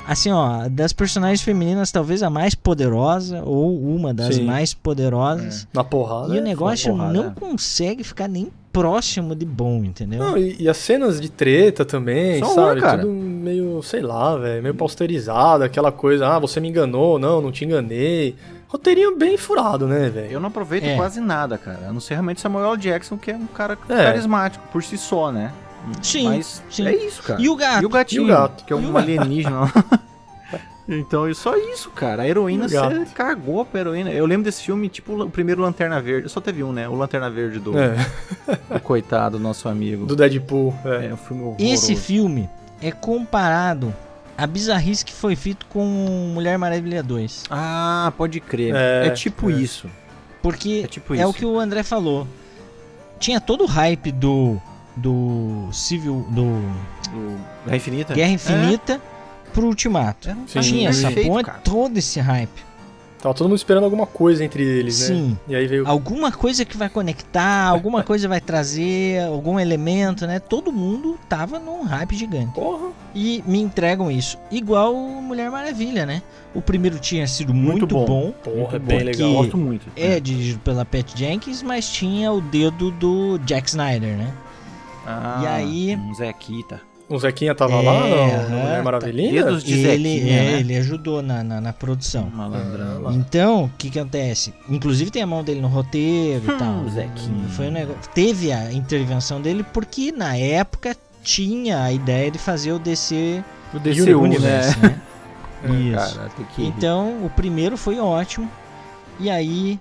assim, 0.07 0.31
ó, 0.31 0.67
das 0.69 0.93
personagens 0.93 1.41
femininas 1.41 1.91
talvez 1.91 2.23
a 2.23 2.29
mais 2.29 2.55
poderosa 2.55 3.43
ou 3.43 3.77
uma 3.79 4.13
das 4.13 4.35
Sim. 4.35 4.45
mais 4.45 4.73
poderosas. 4.73 5.63
É. 5.63 5.67
Na 5.73 5.83
porrada. 5.83 6.35
E 6.35 6.39
o 6.39 6.41
negócio 6.41 6.91
porrada, 6.91 7.13
não 7.13 7.27
é. 7.27 7.33
consegue 7.37 8.03
ficar 8.03 8.27
nem 8.27 8.51
próximo 8.71 9.35
de 9.35 9.45
bom, 9.45 9.83
entendeu? 9.83 10.19
Não, 10.19 10.37
e, 10.37 10.55
e, 10.59 10.69
as 10.69 10.77
cenas 10.77 11.19
de 11.19 11.29
treta 11.29 11.83
também, 11.83 12.39
Só 12.39 12.53
sabe? 12.53 12.79
Uma, 12.79 12.97
Tudo 12.97 13.11
meio, 13.11 13.81
sei 13.81 14.01
lá, 14.01 14.37
velho, 14.37 14.61
meio 14.61 14.75
posterizado, 14.75 15.63
aquela 15.63 15.91
coisa, 15.91 16.27
ah, 16.27 16.39
você 16.39 16.59
me 16.59 16.69
enganou, 16.69 17.17
não, 17.17 17.41
não 17.41 17.51
te 17.51 17.65
enganei. 17.65 18.35
Roteirinho 18.67 19.17
bem 19.17 19.37
furado, 19.37 19.87
né, 19.87 20.09
velho? 20.09 20.33
Eu 20.33 20.39
não 20.39 20.49
aproveito 20.49 20.83
é. 20.83 20.95
quase 20.95 21.19
nada, 21.19 21.57
cara. 21.57 21.87
A 21.87 21.93
não 21.93 21.99
ser 21.99 22.15
realmente 22.15 22.41
Samuel 22.41 22.77
Jackson, 22.77 23.17
que 23.17 23.31
é 23.31 23.35
um 23.35 23.47
cara 23.47 23.77
é. 23.89 23.95
carismático 23.95 24.63
por 24.71 24.83
si 24.83 24.97
só, 24.97 25.31
né? 25.31 25.51
Sim, 26.01 26.25
Mas 26.25 26.63
sim. 26.69 26.87
é 26.87 26.95
isso, 26.95 27.23
cara. 27.23 27.41
E 27.41 27.49
o 27.49 27.55
gato? 27.55 27.83
E 27.83 27.85
o 27.85 27.89
gatinho, 27.89 28.21
e 28.21 28.25
o 28.25 28.27
gato? 28.27 28.65
que 28.65 28.73
é 28.73 28.75
um 28.75 28.97
alienígena. 28.97 29.71
Então, 30.89 31.31
só 31.33 31.57
isso, 31.57 31.89
cara. 31.89 32.23
A 32.23 32.27
heroína, 32.27 32.67
você 32.67 33.05
cagou 33.13 33.65
pra 33.65 33.81
heroína. 33.81 34.09
Eu 34.09 34.25
lembro 34.25 34.45
desse 34.45 34.63
filme, 34.63 34.87
tipo, 34.87 35.21
o 35.23 35.29
primeiro 35.29 35.61
Lanterna 35.61 36.01
Verde. 36.01 36.29
Só 36.29 36.39
teve 36.39 36.63
um, 36.63 36.71
né? 36.71 36.87
O 36.87 36.95
Lanterna 36.95 37.29
Verde 37.29 37.59
do, 37.59 37.77
é. 37.77 37.93
do 38.71 38.79
coitado, 38.79 39.37
nosso 39.37 39.67
amigo. 39.67 40.05
Do 40.05 40.15
Deadpool. 40.15 40.73
É, 40.85 41.07
é 41.07 41.13
um 41.13 41.17
filme 41.17 41.43
horroroso. 41.43 41.65
Esse 41.65 41.93
filme 41.93 42.49
é 42.81 42.89
comparado 42.89 43.93
a 44.37 44.47
bizarrice 44.47 45.03
que 45.03 45.13
foi 45.13 45.35
feito 45.35 45.65
com 45.65 45.83
Mulher 46.33 46.57
Maravilha 46.57 47.03
2. 47.03 47.43
Ah, 47.49 48.13
pode 48.17 48.39
crer. 48.39 48.73
É, 48.73 49.07
é 49.07 49.09
tipo 49.09 49.49
é. 49.49 49.55
isso. 49.55 49.89
Porque 50.41 50.83
é, 50.85 50.87
tipo 50.87 51.13
é 51.15 51.17
isso. 51.17 51.29
o 51.29 51.33
que 51.33 51.45
o 51.45 51.59
André 51.59 51.83
falou. 51.83 52.25
Tinha 53.19 53.41
todo 53.41 53.63
o 53.63 53.67
hype 53.67 54.11
do 54.11 54.61
do 54.97 55.69
Civil 55.71 56.25
do, 56.29 56.45
do 57.11 57.37
Guerra 57.65 57.77
Infinita. 57.77 58.13
Guerra 58.13 58.31
Infinita. 58.31 58.93
É 59.13 59.17
pro 59.57 59.65
Ultimato. 59.65 60.29
Sim, 60.47 60.59
Tinha 60.59 60.89
essa 60.89 61.09
ponte, 61.09 61.45
cara. 61.45 61.59
todo 61.63 61.97
esse 61.97 62.19
hype. 62.19 62.67
Tava 63.19 63.33
todo 63.33 63.47
mundo 63.47 63.57
esperando 63.57 63.85
alguma 63.85 64.05
coisa 64.05 64.45
entre 64.45 64.63
eles, 64.63 64.99
né? 65.01 65.15
Sim. 65.15 65.37
E 65.47 65.55
aí 65.55 65.65
veio... 65.65 65.87
Alguma 65.87 66.31
coisa 66.31 66.63
que 66.63 66.77
vai 66.77 66.87
conectar, 66.87 67.65
alguma 67.65 68.03
coisa 68.05 68.27
vai 68.27 68.39
trazer, 68.39 69.23
algum 69.23 69.59
elemento, 69.59 70.27
né? 70.27 70.39
Todo 70.39 70.71
mundo 70.71 71.17
tava 71.27 71.57
num 71.57 71.81
hype 71.83 72.15
gigante. 72.15 72.53
Porra. 72.53 72.91
E 73.15 73.43
me 73.47 73.59
entregam 73.59 74.11
isso. 74.11 74.37
Igual 74.51 74.93
Mulher 74.93 75.49
Maravilha, 75.49 76.05
né? 76.05 76.21
O 76.53 76.61
primeiro 76.61 76.99
tinha 76.99 77.25
sido 77.27 77.55
muito, 77.55 77.79
muito 77.79 77.87
bom. 77.87 78.05
bom. 78.05 78.31
Porra, 78.43 78.77
bem 78.77 78.99
legal. 78.99 79.33
Gosto 79.33 79.57
muito. 79.57 79.87
É 79.95 80.19
dirigido 80.19 80.59
pela 80.59 80.85
Pat 80.85 81.17
Jenkins, 81.17 81.63
mas 81.63 81.89
tinha 81.89 82.31
o 82.31 82.39
dedo 82.39 82.91
do 82.91 83.39
Jack 83.39 83.67
Snyder, 83.67 84.15
né? 84.15 84.31
Ah, 85.07 85.39
e 85.41 85.47
aí... 85.47 85.95
Um 85.95 86.13
Zequita. 86.13 86.81
O 87.09 87.17
Zequinha 87.17 87.55
tava 87.55 87.75
é, 87.75 87.81
lá 87.81 87.99
no, 88.01 88.49
no 88.49 88.57
Mulher 88.57 88.83
Maravilhinha? 88.83 89.31
Dedos 89.31 89.63
de 89.63 89.73
ele, 89.73 90.19
Zequinha, 90.19 90.33
é, 90.33 90.43
né? 90.43 90.59
ele 90.59 90.75
ajudou 90.75 91.21
na, 91.21 91.41
na, 91.41 91.61
na 91.61 91.71
produção. 91.71 92.29
Malandrão. 92.29 93.13
Então, 93.13 93.63
o 93.65 93.69
que 93.77 93.89
que 93.89 93.97
acontece? 93.97 94.53
Inclusive 94.69 95.09
tem 95.09 95.21
a 95.21 95.27
mão 95.27 95.41
dele 95.41 95.61
no 95.61 95.69
roteiro 95.69 96.43
e 96.45 96.51
hum, 96.51 96.57
tal. 96.57 96.89
Zequinha. 96.89 97.47
Foi 97.49 97.67
um 97.67 97.71
negócio... 97.71 98.11
Teve 98.13 98.51
a 98.51 98.73
intervenção 98.73 99.41
dele 99.41 99.63
porque 99.73 100.11
na 100.11 100.35
época 100.35 100.97
tinha 101.23 101.81
a 101.81 101.93
ideia 101.93 102.29
de 102.29 102.37
fazer 102.37 102.73
o 102.73 102.79
DC... 102.79 103.41
O 103.73 103.79
DC 103.79 104.13
Universe, 104.13 104.77
né? 104.79 105.01
né? 105.63 105.79
Isso. 105.95 106.15
Cara, 106.15 106.31
então, 106.57 107.25
o 107.25 107.29
primeiro 107.29 107.77
foi 107.77 107.99
ótimo. 107.99 108.49
E 109.17 109.29
aí 109.29 109.79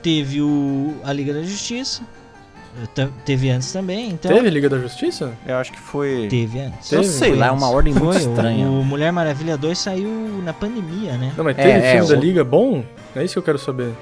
teve 0.00 0.40
o 0.40 0.94
a 1.04 1.12
Liga 1.12 1.34
da 1.34 1.42
Justiça, 1.42 2.02
Teve 3.24 3.50
antes 3.50 3.70
também, 3.70 4.10
então. 4.10 4.32
Teve 4.32 4.48
Liga 4.48 4.68
da 4.68 4.78
Justiça? 4.78 5.32
Eu 5.46 5.56
acho 5.56 5.72
que 5.72 5.78
foi. 5.78 6.26
Teve 6.28 6.58
antes. 6.60 6.88
Teve, 6.88 7.02
eu 7.02 7.04
sei 7.04 7.34
lá, 7.34 7.48
é 7.48 7.50
uma 7.50 7.68
ordem 7.68 7.92
foi, 7.92 8.02
muito 8.02 8.18
estranha. 8.18 8.66
O, 8.66 8.82
Mulher 8.82 9.12
Maravilha 9.12 9.58
2 9.58 9.78
saiu 9.78 10.10
na 10.42 10.52
pandemia, 10.54 11.12
né? 11.18 11.32
Não, 11.36 11.44
mas 11.44 11.54
teve 11.54 11.68
é, 11.68 11.92
filme 11.92 12.06
é, 12.06 12.08
da 12.08 12.16
Liga 12.16 12.44
bom? 12.44 12.82
É 13.14 13.22
isso 13.22 13.34
que 13.34 13.38
eu 13.38 13.42
quero 13.42 13.58
saber. 13.58 13.92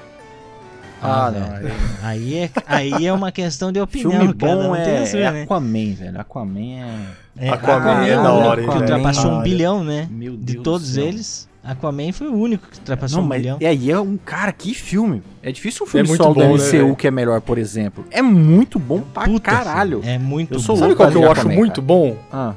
Ah, 1.02 1.26
ah 1.26 1.30
não. 1.30 1.70
Aí... 2.02 2.38
é, 2.38 2.50
aí 2.66 3.06
é 3.06 3.12
uma 3.12 3.32
questão 3.32 3.72
de 3.72 3.80
opinião. 3.80 4.12
Filme 4.12 4.34
bom 4.34 4.72
cara, 4.72 4.88
é, 4.88 5.16
é 5.16 5.42
Aquaman, 5.42 5.94
velho. 5.94 6.20
Aquaman 6.20 6.60
é. 6.60 7.46
é 7.46 7.50
Aquaman 7.50 8.06
é 8.06 8.14
da 8.14 8.32
hora, 8.32 8.62
Que 8.62 8.68
ultrapassou 8.68 9.32
um 9.32 9.42
bilhão, 9.42 9.82
né? 9.82 10.06
Meu 10.10 10.36
Deus 10.36 10.46
de 10.46 10.62
todos 10.62 10.96
eles. 10.96 11.49
Aquaman 11.62 12.12
foi 12.12 12.28
o 12.28 12.34
único 12.34 12.66
que 12.68 12.78
ultrapassou 12.78 13.18
não, 13.18 13.26
um 13.26 13.28
milhão. 13.28 13.58
E 13.60 13.66
aí 13.66 13.90
é 13.90 14.00
um 14.00 14.16
cara, 14.16 14.50
que 14.52 14.74
filme. 14.74 15.22
É 15.42 15.52
difícil 15.52 15.84
um 15.84 15.88
filme 15.88 16.10
é 16.10 16.16
só 16.16 16.32
bom, 16.32 16.56
do 16.56 16.62
MCU 16.62 16.88
né, 16.88 16.94
que 16.96 17.06
é 17.06 17.10
melhor, 17.10 17.40
por 17.40 17.58
exemplo. 17.58 18.04
É 18.10 18.22
muito 18.22 18.78
bom 18.78 19.00
pra 19.00 19.24
Puta, 19.24 19.50
caralho. 19.50 20.00
É 20.04 20.18
muito 20.18 20.54
eu 20.54 20.58
sou 20.58 20.74
bom. 20.74 20.82
Sabe 20.82 20.94
qual 20.94 21.10
que 21.10 21.16
eu 21.18 21.30
acho 21.30 21.48
muito 21.48 21.82
bom? 21.82 22.16
Ah. 22.32 22.54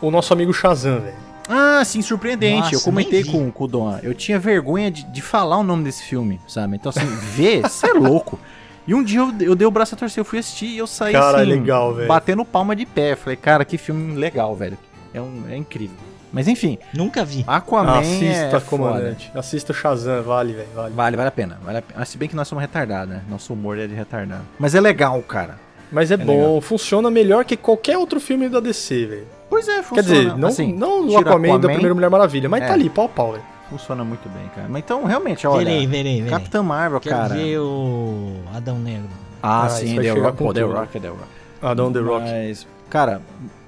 O 0.00 0.10
nosso 0.10 0.32
amigo 0.32 0.52
Shazam, 0.52 1.00
velho. 1.00 1.30
Ah, 1.48 1.84
sim, 1.84 2.00
surpreendente. 2.00 2.60
Nossa, 2.60 2.74
eu 2.76 2.80
comentei 2.80 3.24
com, 3.24 3.50
com 3.50 3.64
o 3.64 3.66
Dom. 3.66 3.98
Eu 4.02 4.14
tinha 4.14 4.38
vergonha 4.38 4.90
de, 4.90 5.02
de 5.02 5.20
falar 5.20 5.58
o 5.58 5.64
nome 5.64 5.84
desse 5.84 6.04
filme, 6.04 6.40
sabe? 6.46 6.76
Então, 6.76 6.90
assim, 6.90 7.06
ver, 7.34 7.62
você 7.62 7.88
é 7.90 7.92
louco. 7.92 8.38
E 8.86 8.94
um 8.94 9.02
dia 9.02 9.18
eu, 9.18 9.34
eu 9.40 9.54
dei 9.54 9.66
o 9.66 9.70
braço 9.70 9.94
a 9.94 9.98
torcer, 9.98 10.20
eu 10.20 10.24
fui 10.24 10.38
assistir 10.38 10.66
e 10.66 10.78
eu 10.78 10.86
saí 10.86 11.12
cara, 11.12 11.42
assim, 11.42 11.50
legal, 11.50 11.94
batendo 12.06 12.44
palma 12.44 12.74
de 12.74 12.86
pé. 12.86 13.16
Falei, 13.16 13.36
cara, 13.36 13.64
que 13.64 13.76
filme 13.76 14.14
legal, 14.14 14.54
velho. 14.54 14.78
É, 15.12 15.20
um, 15.20 15.42
é 15.50 15.56
incrível. 15.56 15.96
Mas 16.32 16.48
enfim. 16.48 16.78
Nunca 16.94 17.24
vi. 17.24 17.44
Aquaman 17.46 17.98
Assista, 17.98 18.56
é 18.56 18.60
comandante. 18.60 19.26
Foda. 19.28 19.40
Assista 19.40 19.72
o 19.72 19.74
Shazam, 19.74 20.22
vale, 20.22 20.52
velho. 20.52 20.68
Vale. 20.74 20.94
vale, 20.94 21.16
vale 21.16 21.28
a 21.28 21.32
pena. 21.32 21.58
Vale 21.64 21.78
a 21.78 21.82
pena. 21.82 22.04
Se 22.04 22.16
bem 22.16 22.28
que 22.28 22.36
nós 22.36 22.46
somos 22.46 22.62
retardados, 22.62 23.14
né? 23.14 23.22
Nosso 23.28 23.52
humor 23.52 23.78
é 23.78 23.86
de 23.86 23.94
retardado. 23.94 24.44
Mas 24.58 24.74
é 24.74 24.80
legal, 24.80 25.20
cara. 25.22 25.58
Mas 25.90 26.10
é, 26.10 26.14
é 26.14 26.16
bom, 26.16 26.36
legal. 26.36 26.60
funciona 26.60 27.10
melhor 27.10 27.44
que 27.44 27.56
qualquer 27.56 27.98
outro 27.98 28.20
filme 28.20 28.48
da 28.48 28.60
DC, 28.60 29.06
velho. 29.06 29.26
Pois 29.48 29.66
é, 29.66 29.82
funciona. 29.82 29.94
Quer 29.94 30.02
dizer, 30.02 30.38
não, 30.38 30.48
assim, 30.48 30.72
não 30.72 31.08
o 31.08 31.18
Aquaman, 31.18 31.48
Aquaman 31.48 31.60
da 31.60 31.68
primeira 31.68 31.94
Mulher 31.94 32.10
Maravilha, 32.10 32.48
mas 32.48 32.60
tá 32.60 32.66
é. 32.66 32.68
tá 32.68 32.74
ali, 32.74 32.88
pau 32.88 33.08
pau, 33.08 33.32
velho. 33.32 33.44
Funciona 33.68 34.04
muito 34.04 34.28
bem, 34.28 34.48
cara. 34.54 34.68
Mas 34.68 34.82
então, 34.82 35.04
realmente, 35.04 35.46
olha. 35.46 35.64
Verei, 35.64 35.86
verei, 35.86 36.16
verei. 36.22 36.30
Capitã 36.30 36.62
Marvel, 36.62 37.00
Quero 37.00 37.16
cara. 37.16 37.34
ver 37.34 37.58
o 37.58 38.36
Adão 38.54 38.78
Negro. 38.78 39.08
Ah, 39.42 39.64
ah 39.64 39.68
sim, 39.68 39.96
The 40.00 40.10
Rock. 40.10 40.38
Pô, 40.38 40.52
The 40.52 40.62
Rock 40.62 40.96
é 40.96 41.00
The 41.00 41.08
Rock. 41.08 41.22
Adão 41.62 41.92
The 41.92 42.00
Rock. 42.00 42.22
Mas, 42.22 42.66
cara, 42.88 43.20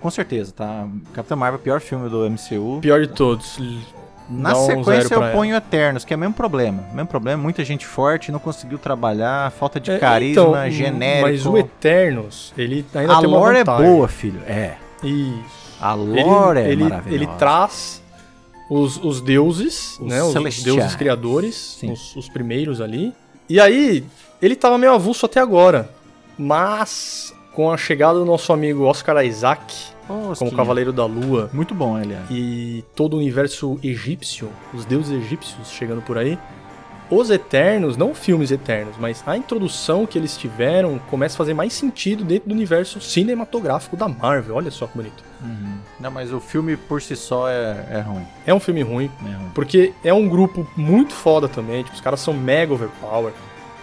com 0.03 0.11
certeza, 0.11 0.53
tá? 0.53 0.87
Capitã 1.15 1.37
Marvel, 1.37 1.61
pior 1.61 1.81
filme 1.81 2.09
do 2.11 2.29
MCU. 2.29 2.81
Pior 2.81 3.01
de 3.01 3.09
todos. 3.09 3.59
Na 4.29 4.57
um 4.57 4.67
sequência 4.67 5.15
eu 5.15 5.33
ponho 5.33 5.55
Eternos, 5.55 6.05
que 6.05 6.13
é 6.13 6.17
o 6.17 6.19
mesmo 6.19 6.35
problema. 6.35 6.85
Mesmo 6.93 7.07
problema, 7.07 7.43
muita 7.43 7.65
gente 7.65 7.87
forte, 7.87 8.33
não 8.33 8.39
conseguiu 8.39 8.79
trabalhar, 8.79 9.51
falta 9.53 9.79
de 9.79 9.91
é, 9.91 9.99
carisma, 9.99 10.43
então, 10.43 10.71
genérico. 10.71 11.29
Mas 11.29 11.47
o 11.47 11.57
Eternos, 11.57 12.53
ele 12.57 12.85
ainda 12.95 13.15
a 13.15 13.21
tem 13.21 13.29
uma 13.29 13.39
lore 13.39 13.59
é 13.59 13.65
boa, 13.65 14.09
filho. 14.09 14.41
É. 14.47 14.77
Isso. 15.03 15.63
A 15.81 15.95
lore 15.95 16.61
ele, 16.61 16.69
é 16.69 16.73
ele, 16.73 16.85
maravilhosa. 16.85 17.15
Ele 17.15 17.27
traz 17.39 18.03
os, 18.71 18.97
os 19.03 19.21
deuses, 19.21 19.99
os 20.01 20.07
né? 20.07 20.23
Os 20.23 20.63
deuses 20.63 20.95
criadores, 20.97 21.81
os, 21.83 22.17
os 22.17 22.29
primeiros 22.29 22.81
ali. 22.81 23.13
E 23.49 23.61
aí, 23.61 24.05
ele 24.41 24.57
tava 24.57 24.79
meio 24.79 24.93
avulso 24.93 25.27
até 25.27 25.41
agora. 25.41 25.91
Mas, 26.39 27.35
com 27.53 27.71
a 27.71 27.77
chegada 27.77 28.19
do 28.19 28.25
nosso 28.25 28.53
amigo 28.53 28.85
Oscar 28.85 29.23
Isaac, 29.25 29.92
oh, 30.13 30.37
como 30.37 30.53
Cavaleiro 30.53 30.93
da 30.93 31.05
Lua. 31.05 31.51
Muito 31.53 31.75
bom, 31.75 31.97
aliás. 31.97 32.25
E 32.31 32.85
todo 32.95 33.15
o 33.15 33.19
universo 33.19 33.79
egípcio, 33.83 34.51
os 34.73 34.85
deuses 34.85 35.13
egípcios 35.13 35.71
chegando 35.71 36.03
por 36.03 36.19
aí. 36.19 36.39
Os 37.11 37.29
Eternos, 37.29 37.95
não 37.95 38.15
filmes 38.15 38.51
Eternos, 38.51 38.97
mas 38.99 39.23
a 39.27 39.37
introdução 39.37 40.07
que 40.07 40.17
eles 40.17 40.35
tiveram 40.35 40.99
começa 41.11 41.35
a 41.35 41.39
fazer 41.39 41.53
mais 41.53 41.75
sentido 41.75 42.25
dentro 42.25 42.49
do 42.49 42.55
universo 42.55 43.03
cinematográfico 43.03 43.99
da 43.99 44.09
Marvel. 44.09 44.55
Olha 44.55 44.71
só 44.71 44.87
que 44.87 44.97
bonito. 44.97 45.23
Uhum. 45.43 45.77
Não, 46.01 46.11
mas 46.11 46.33
o 46.33 46.41
filme 46.41 46.75
por 46.75 47.03
si 47.03 47.15
só 47.15 47.51
é, 47.51 47.87
é 47.91 48.01
ruim. 48.01 48.27
É 48.47 48.55
um 48.55 48.61
filme 48.61 48.81
ruim, 48.81 49.11
é 49.27 49.35
ruim, 49.35 49.51
porque 49.55 49.93
é 50.03 50.15
um 50.15 50.27
grupo 50.27 50.67
muito 50.75 51.13
foda 51.13 51.49
também. 51.49 51.83
Tipo, 51.83 51.97
os 51.97 52.01
caras 52.01 52.21
são 52.21 52.33
mega 52.33 52.73
overpower. 52.73 53.35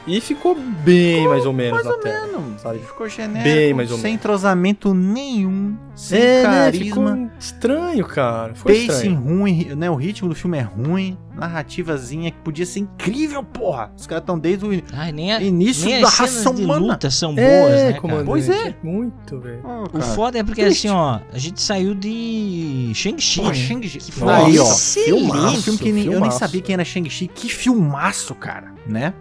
E 0.09 0.21
ficou 0.21 0.55
bem 0.55 1.17
ficou 1.17 1.29
mais 1.29 1.45
ou 1.45 1.53
menos 1.53 1.83
mais 1.83 1.87
ou 1.87 1.99
tela. 1.99 2.27
Menos. 2.27 2.61
Sabe? 2.61 2.79
Ficou 2.79 3.07
genérico, 3.07 3.43
bem 3.43 3.73
mais 3.73 3.91
ou 3.91 3.97
sem 3.97 4.03
menos. 4.03 4.19
entrosamento 4.19 4.93
nenhum, 4.93 5.77
sem 5.95 6.19
é, 6.21 6.43
carisma. 6.43 7.15
Né? 7.15 7.31
estranho, 7.39 8.05
cara. 8.05 8.53
Foi 8.55 8.73
Pacing 8.73 8.87
estranho. 8.91 9.19
ruim, 9.19 9.75
né? 9.75 9.89
O 9.89 9.95
ritmo 9.95 10.27
do 10.27 10.35
filme 10.35 10.57
é 10.57 10.61
ruim. 10.61 11.17
Narrativazinha 11.35 12.31
que 12.31 12.37
podia 12.39 12.65
ser 12.65 12.79
incrível, 12.81 13.41
porra. 13.41 13.93
Os 13.97 14.05
caras 14.05 14.23
estão 14.23 14.37
desde 14.37 14.65
o 14.65 14.83
Ai, 14.91 15.13
nem 15.13 15.31
a, 15.33 15.41
início 15.41 15.85
nem 15.85 16.01
da 16.01 16.09
raça 16.09 16.49
humana. 16.49 16.85
luta 16.87 17.09
são 17.09 17.33
boas, 17.33 17.47
é, 17.47 17.91
né, 17.91 17.99
cara? 18.01 18.23
Pois 18.25 18.49
é. 18.49 18.75
Muito, 18.83 19.39
velho. 19.39 19.61
Oh, 19.63 19.97
o 19.97 20.01
foda 20.01 20.37
é 20.39 20.43
porque 20.43 20.61
Triste. 20.61 20.87
assim, 20.87 20.95
ó, 20.95 21.19
a 21.31 21.37
gente 21.37 21.61
saiu 21.61 21.95
de 21.95 22.91
Shang-Chi. 22.93 23.41
Né? 23.41 23.53
Shang-Chi. 23.53 23.99
Aí, 24.27 24.59
ó. 24.59 24.65
Filmaço, 24.65 25.61
filme 25.63 25.79
que 25.79 25.93
filmaço. 25.93 26.11
eu 26.11 26.19
nem 26.19 26.31
sabia 26.31 26.61
quem 26.61 26.73
era 26.73 26.83
Shang-Chi. 26.83 27.27
Que 27.27 27.47
filmaço, 27.47 28.35
cara, 28.35 28.73
né? 28.85 29.13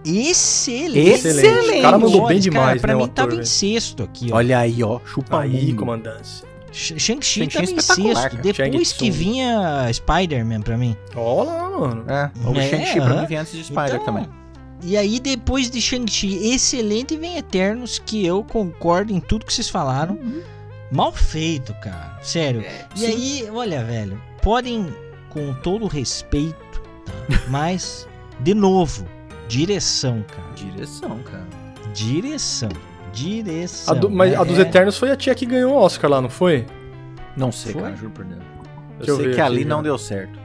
Excelente. 0.87 1.47
Excelente. 1.47 1.79
O 1.79 1.83
cara 1.83 1.99
mandou 1.99 2.27
bem 2.27 2.41
demais, 2.41 2.67
cara, 2.67 2.81
pra 2.81 2.93
né, 2.93 2.99
mim 2.99 3.05
ator, 3.05 3.15
tava 3.15 3.31
véio. 3.31 3.43
em 3.43 3.47
sexto 3.47 4.03
aqui, 4.03 4.29
ó. 4.33 4.37
Olha 4.37 4.59
aí, 4.59 4.83
ó. 4.83 5.01
Chupa 5.05 5.41
aí, 5.41 5.73
comandante. 5.75 6.49
Shang-Chi 6.71 7.49
tava 7.49 7.65
em 7.65 7.81
sexto, 7.81 8.37
depois 8.43 8.93
que 8.93 9.11
vinha 9.11 9.91
Spider-Man 9.93 10.61
pra 10.61 10.77
mim. 10.77 10.97
Olha 11.17 11.51
lá, 11.51 11.71
mano. 11.71 12.05
É, 12.09 12.31
o 12.45 12.57
é, 12.57 12.69
Shang-Chi 12.69 13.01
pra 13.01 13.21
mim 13.21 13.27
vinha 13.27 13.41
antes 13.41 13.53
de 13.53 13.65
Spider 13.65 13.95
então, 13.95 14.05
também. 14.05 14.29
E 14.83 14.97
aí, 14.97 15.19
depois 15.19 15.71
de 15.71 15.81
Shang-Chi, 15.81 16.53
excelente 16.53 17.17
vem 17.17 17.37
Eternos, 17.37 17.99
que 17.99 18.25
eu 18.25 18.45
concordo 18.45 19.13
em 19.13 19.21
tudo 19.21 19.45
que 19.45 19.53
vocês 19.53 19.69
falaram. 19.69 20.15
Uhum. 20.15 20.43
Mal 20.91 21.13
feito, 21.13 21.75
cara. 21.83 22.19
Sério. 22.23 22.61
É, 22.61 22.87
e 22.95 22.99
sim. 22.99 23.07
aí, 23.07 23.51
olha, 23.51 23.85
velho, 23.85 24.21
podem, 24.41 24.87
com 25.31 25.53
todo 25.55 25.87
respeito, 25.87 26.83
tá? 27.05 27.43
mas, 27.49 28.07
de 28.41 28.55
novo, 28.55 29.05
direção, 29.49 30.25
cara. 30.29 30.55
Direção, 30.55 31.19
cara. 31.25 31.47
Direção. 31.93 32.69
Direção. 33.13 33.95
A 33.95 33.99
do, 33.99 34.11
mas 34.11 34.33
é. 34.33 34.37
a 34.37 34.45
dos 34.45 34.59
Eternos 34.59 34.99
foi 34.99 35.11
a 35.11 35.17
tia 35.17 35.35
que 35.35 35.47
ganhou 35.47 35.73
o 35.73 35.77
Oscar 35.77 36.11
lá, 36.11 36.21
não 36.21 36.29
foi? 36.29 36.67
Não 37.37 37.51
sei, 37.51 37.73
foi? 37.73 37.83
cara, 37.83 37.97
juro 37.97 38.11
por 38.11 38.25
Deus. 38.25 38.43
Eu, 39.01 39.07
eu 39.07 39.17
sei 39.17 39.35
que 39.35 39.41
ali 39.41 39.65
não 39.65 39.83
deu 39.83 39.97
certo. 39.97 40.39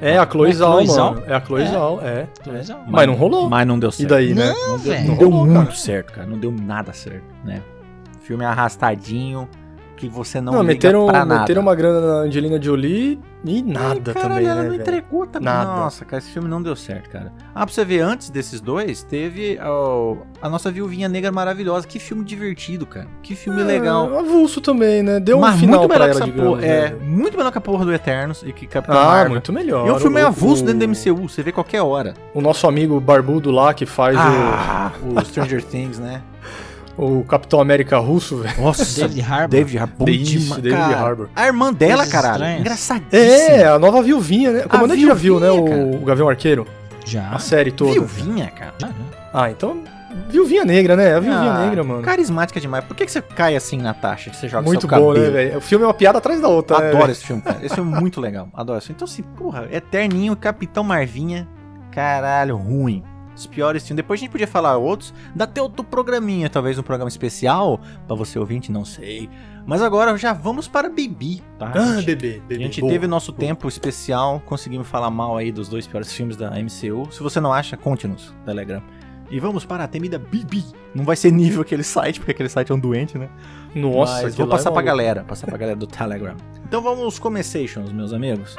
É 0.00 0.18
a 0.18 0.28
Chloe 0.28 0.50
é 0.50 0.54
Zhao, 0.54 0.84
mano. 0.84 1.22
É 1.26 1.34
a 1.34 1.40
Chloe 1.40 1.62
é. 1.62 1.66
Zhao, 1.66 2.00
é. 2.02 2.28
Mas, 2.46 2.70
mas, 2.88 3.06
não 3.06 3.14
rolou. 3.14 3.48
Mas 3.48 3.66
não 3.66 3.78
deu 3.78 3.90
certo. 3.90 4.08
E 4.08 4.12
daí, 4.12 4.34
né? 4.34 4.48
Não, 4.52 4.68
não 4.68 4.78
deu, 4.78 5.04
não 5.04 5.16
deu 5.16 5.30
rolou, 5.30 5.46
muito 5.46 5.64
cara. 5.64 5.76
certo, 5.76 6.12
cara. 6.12 6.26
Não 6.26 6.38
deu 6.38 6.52
nada 6.52 6.92
certo, 6.92 7.24
né? 7.44 7.62
filme 8.26 8.44
arrastadinho, 8.44 9.48
que 9.96 10.08
você 10.08 10.40
não, 10.40 10.52
não 10.52 10.60
liga 10.60 10.74
meteram, 10.74 11.06
pra 11.06 11.24
nada. 11.24 11.40
Meteram 11.40 11.62
uma 11.62 11.74
grana 11.74 12.00
na 12.00 12.12
Angelina 12.20 12.60
Jolie 12.62 13.18
e 13.44 13.62
nada 13.62 14.12
Ai, 14.14 14.14
caralho, 14.14 14.34
também, 14.34 14.44
ela 14.46 14.54
né, 14.56 14.62
não 14.64 14.70
velho? 14.70 14.82
entregou 14.82 15.26
também. 15.26 15.44
Nada. 15.46 15.70
Nossa, 15.76 16.04
cara, 16.04 16.18
esse 16.22 16.30
filme 16.30 16.48
não 16.48 16.60
deu 16.62 16.76
certo, 16.76 17.08
cara. 17.08 17.32
Ah, 17.54 17.64
pra 17.64 17.74
você 17.74 17.84
ver, 17.84 18.00
antes 18.00 18.28
desses 18.28 18.60
dois, 18.60 19.02
teve 19.02 19.58
ó, 19.62 20.16
a 20.42 20.48
nossa 20.48 20.70
Viuvinha 20.70 21.08
Negra 21.08 21.32
maravilhosa. 21.32 21.86
Que 21.86 21.98
filme 21.98 22.24
divertido, 22.24 22.84
cara. 22.86 23.06
Que 23.22 23.34
filme 23.34 23.62
legal. 23.62 24.12
É, 24.14 24.18
avulso 24.18 24.60
também, 24.60 25.02
né? 25.02 25.18
Deu 25.18 25.38
um 25.38 25.40
Mas 25.40 25.58
final 25.60 25.80
muito 25.80 25.88
pra 25.94 25.98
melhor 26.06 26.14
que 26.14 26.16
ela, 26.22 26.24
essa 26.26 26.32
digamos, 26.32 26.60
porra. 26.60 26.66
É, 26.66 26.90
né? 26.90 26.96
muito 27.02 27.36
melhor 27.38 27.52
que 27.52 27.58
a 27.58 27.60
porra 27.62 27.84
do 27.84 27.92
Eternos 27.94 28.42
e 28.46 28.52
que 28.52 28.66
Capitão 28.66 28.98
Ah, 28.98 29.04
Marvel. 29.06 29.30
muito 29.30 29.52
melhor. 29.52 29.86
E 29.86 29.90
o 29.90 29.98
filme 29.98 30.20
é 30.20 30.24
O- 30.24 30.28
avulso 30.28 30.62
o- 30.62 30.66
dentro 30.66 30.80
do 30.80 30.84
MCU, 30.88 31.28
você 31.28 31.42
vê 31.42 31.52
qualquer 31.52 31.80
hora. 31.82 32.12
O 32.34 32.40
nosso 32.40 32.66
amigo 32.66 33.00
barbudo 33.00 33.50
lá 33.50 33.72
que 33.72 33.86
faz 33.86 34.16
Ah, 34.18 34.92
o 35.02 35.24
Stranger 35.24 35.62
Things, 35.64 35.98
né? 35.98 36.20
o, 36.98 37.24
Capitão 37.24 37.60
América 37.60 37.98
russo, 37.98 38.38
velho. 38.38 38.60
Nossa, 38.60 38.84
David 39.08 39.22
Harbour. 39.22 39.48
David 39.48 39.78
Harbour. 39.78 40.08
Isso, 40.08 40.60
David 40.60 40.78
cara. 40.80 40.96
Harbour. 40.96 41.28
A 41.36 41.46
irmã 41.46 41.72
dela, 41.72 41.96
Coisas 41.96 42.12
caralho. 42.12 42.34
estranhas. 42.36 42.60
Engraçadíssima. 42.60 43.16
É, 43.56 43.66
a 43.68 43.78
nova 43.78 44.02
viuvinha, 44.02 44.50
né? 44.52 44.62
O 44.64 44.68
comandante 44.68 45.06
já 45.06 45.14
viu, 45.14 45.38
né? 45.40 45.50
O, 45.50 45.96
o 45.96 46.04
Gavião 46.04 46.28
Arqueiro. 46.28 46.66
Já. 47.04 47.30
A 47.30 47.38
série 47.38 47.70
toda. 47.70 47.92
Viuvinha, 47.92 48.50
cara. 48.50 48.74
Já, 48.78 48.88
já. 48.88 48.94
Ah, 49.32 49.50
então. 49.50 49.78
Viuvinha 50.30 50.64
negra, 50.64 50.96
né? 50.96 51.14
A 51.14 51.20
viuvinha 51.20 51.50
Ah, 51.52 51.66
negra, 51.66 51.84
mano. 51.84 52.02
Carismática 52.02 52.58
demais. 52.58 52.82
Por 52.84 52.96
que, 52.96 53.04
que 53.04 53.12
você 53.12 53.20
cai 53.20 53.54
assim 53.54 53.76
na 53.76 53.92
taxa 53.92 54.30
que 54.30 54.36
você 54.36 54.48
joga 54.48 54.64
Muito 54.64 54.80
seu 54.80 54.88
bom, 54.88 55.08
cabelo? 55.08 55.24
né, 55.26 55.30
velho? 55.30 55.58
O 55.58 55.60
filme 55.60 55.84
é 55.84 55.86
uma 55.88 55.92
piada 55.94 56.16
atrás 56.18 56.40
da 56.40 56.48
outra. 56.48 56.78
né, 56.78 56.84
Adoro 56.88 57.02
velho? 57.02 57.12
esse 57.12 57.24
filme, 57.26 57.42
cara. 57.42 57.58
Esse 57.62 57.74
filme 57.74 57.94
é 57.94 58.00
muito 58.00 58.18
legal. 58.20 58.48
Adoro 58.54 58.78
esse 58.78 58.86
filme. 58.86 58.96
Então, 58.96 59.04
assim, 59.06 59.22
porra, 59.22 59.68
Eterninho, 59.70 60.34
Capitão 60.34 60.82
Marvinha. 60.82 61.46
Caralho, 61.92 62.56
ruim. 62.56 63.02
Os 63.36 63.46
piores 63.46 63.82
filmes. 63.86 63.96
Depois 63.96 64.18
a 64.18 64.22
gente 64.22 64.30
podia 64.30 64.46
falar 64.46 64.76
outros. 64.78 65.12
Dá 65.34 65.44
até 65.44 65.60
outro 65.60 65.84
programinha, 65.84 66.48
talvez 66.48 66.78
um 66.78 66.82
programa 66.82 67.08
especial. 67.08 67.78
Pra 68.06 68.16
você 68.16 68.38
ouvinte, 68.38 68.72
não 68.72 68.84
sei. 68.84 69.28
Mas 69.66 69.82
agora 69.82 70.16
já 70.16 70.32
vamos 70.32 70.66
para 70.68 70.88
Bibi, 70.88 71.42
tá? 71.58 71.72
Ah, 71.74 71.96
gente? 71.96 72.06
bebê, 72.06 72.40
A 72.44 72.48
bebê. 72.48 72.62
gente 72.62 72.80
boa. 72.80 72.92
teve 72.92 73.06
nosso 73.06 73.32
tempo 73.32 73.66
especial, 73.68 74.40
conseguimos 74.46 74.86
falar 74.88 75.10
mal 75.10 75.36
aí 75.36 75.50
dos 75.52 75.68
dois 75.68 75.86
piores 75.86 76.12
filmes 76.12 76.36
da 76.36 76.50
MCU. 76.52 77.08
Se 77.10 77.20
você 77.22 77.40
não 77.40 77.52
acha, 77.52 77.76
conte-nos, 77.76 78.32
Telegram. 78.44 78.80
E 79.28 79.40
vamos 79.40 79.64
para 79.64 79.82
a 79.82 79.88
temida 79.88 80.18
Bibi. 80.20 80.64
Não 80.94 81.04
vai 81.04 81.16
ser 81.16 81.32
nível 81.32 81.62
aquele 81.62 81.82
site, 81.82 82.20
porque 82.20 82.30
aquele 82.30 82.48
site 82.48 82.70
é 82.70 82.74
um 82.74 82.78
doente, 82.78 83.18
né? 83.18 83.28
Nossa, 83.74 84.22
Mas 84.22 84.36
vou 84.36 84.46
lá 84.46 84.54
é 84.54 84.56
passar 84.56 84.70
pra 84.70 84.82
galera, 84.82 85.24
passar 85.24 85.46
pra 85.48 85.58
galera 85.58 85.76
do 85.76 85.86
Telegram. 85.86 86.36
Então 86.64 86.80
vamos 86.80 87.18
começations, 87.18 87.92
meus 87.92 88.12
amigos. 88.12 88.54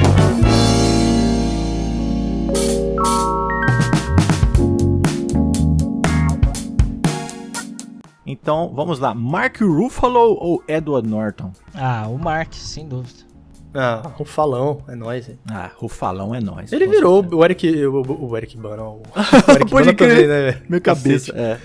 Então, 8.27 8.71
vamos 8.75 8.99
lá. 8.99 9.13
Mark 9.15 9.61
Ruffalo 9.61 10.37
ou 10.39 10.61
Edward 10.67 11.07
Norton? 11.07 11.51
Ah, 11.73 12.05
o 12.09 12.17
Mark, 12.17 12.53
sem 12.53 12.85
dúvida. 12.87 13.25
Ah, 13.73 14.11
o 14.19 14.25
falão, 14.25 14.81
é 14.87 14.95
nóis, 14.95 15.29
hein? 15.29 15.37
Ah, 15.49 15.69
Rufalão 15.75 16.33
é 16.33 16.41
nóis. 16.41 16.73
Ele 16.73 16.87
virou 16.87 17.21
certeza. 17.21 17.35
o 17.35 17.45
Eric. 17.45 17.85
O, 17.85 18.27
o 18.29 18.37
Eric 18.37 18.57
Bana. 18.57 18.83
O, 18.83 18.87
o 18.95 19.01
Eric 19.51 19.69
Pode 19.71 19.85
Bana 19.85 19.93
crer. 19.93 20.09
também, 20.09 20.27
né, 20.27 20.41
velho? 20.51 20.61
Minha 20.67 20.81
cabeça. 20.81 21.31
É. 21.35 21.57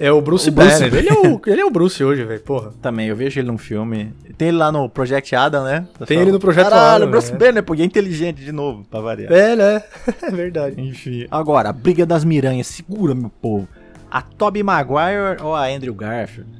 É 0.00 0.12
o 0.12 0.20
Bruce 0.22 0.48
O 0.48 0.52
Bruce 0.52 0.78
Banner. 0.78 0.94
Ele, 0.94 1.08
é 1.08 1.12
o, 1.12 1.40
ele 1.44 1.60
é 1.60 1.64
o 1.64 1.70
Bruce 1.70 2.02
hoje, 2.02 2.24
velho, 2.24 2.40
porra. 2.40 2.72
Também, 2.80 3.08
eu 3.08 3.16
vejo 3.16 3.40
ele 3.40 3.48
num 3.48 3.58
filme. 3.58 4.14
Tem 4.36 4.48
ele 4.48 4.56
lá 4.56 4.70
no 4.70 4.88
Project 4.88 5.34
Adam, 5.34 5.64
né? 5.64 5.88
Tem 6.06 6.20
ele 6.20 6.30
no 6.30 6.38
Projeto 6.38 6.70
Caralho, 6.70 6.96
Adam, 7.02 7.10
Bruce 7.10 7.32
né? 7.32 7.38
Banner, 7.38 7.62
porque 7.64 7.82
é 7.82 7.84
inteligente 7.84 8.44
de 8.44 8.52
novo, 8.52 8.84
pra 8.88 9.00
variar. 9.00 9.32
É, 9.32 9.56
né? 9.56 9.82
É 10.22 10.30
verdade. 10.30 10.80
Enfim. 10.80 11.26
Agora, 11.30 11.70
a 11.70 11.72
briga 11.72 12.06
das 12.06 12.24
miranhas, 12.24 12.68
segura, 12.68 13.12
meu 13.14 13.28
povo. 13.28 13.66
A 14.10 14.22
Tobey 14.22 14.62
Maguire 14.62 15.42
ou 15.42 15.54
a 15.54 15.64
Andrew 15.66 15.94
Garfield? 15.94 16.50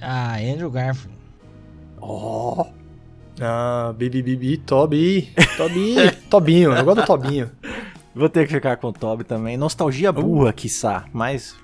Ah, 0.00 0.36
Andrew 0.36 0.70
Garfield. 0.70 1.16
Oh, 2.00 2.66
Ah, 3.40 3.92
Bibi 3.96 4.22
Bibi, 4.22 4.56
Toby. 4.58 5.32
Toby. 5.56 5.94
Tobinho, 6.30 6.72
eu 6.72 6.84
gosto 6.84 7.00
do 7.00 7.06
Tobinho. 7.06 7.50
vou 8.14 8.28
ter 8.28 8.46
que 8.46 8.52
ficar 8.54 8.76
com 8.76 8.88
o 8.88 8.92
Tobey 8.92 9.24
também. 9.24 9.56
Nostalgia 9.56 10.10
burra, 10.12 10.52
quiçá, 10.52 11.04
mas 11.12 11.56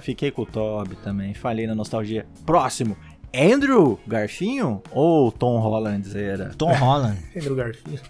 fiquei 0.00 0.30
com 0.30 0.42
o 0.42 0.46
Tobey 0.46 0.96
também. 1.04 1.34
Falei 1.34 1.66
na 1.66 1.74
nostalgia. 1.74 2.26
Próximo, 2.46 2.96
Andrew 3.34 3.98
Garfinho 4.06 4.82
ou 4.90 5.30
Tom 5.30 5.58
Holland 5.60 6.18
era? 6.18 6.50
Tom 6.56 6.72
Holland. 6.72 7.18
Andrew 7.36 7.54
Garfield. 7.54 8.02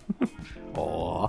Ó, 0.76 1.28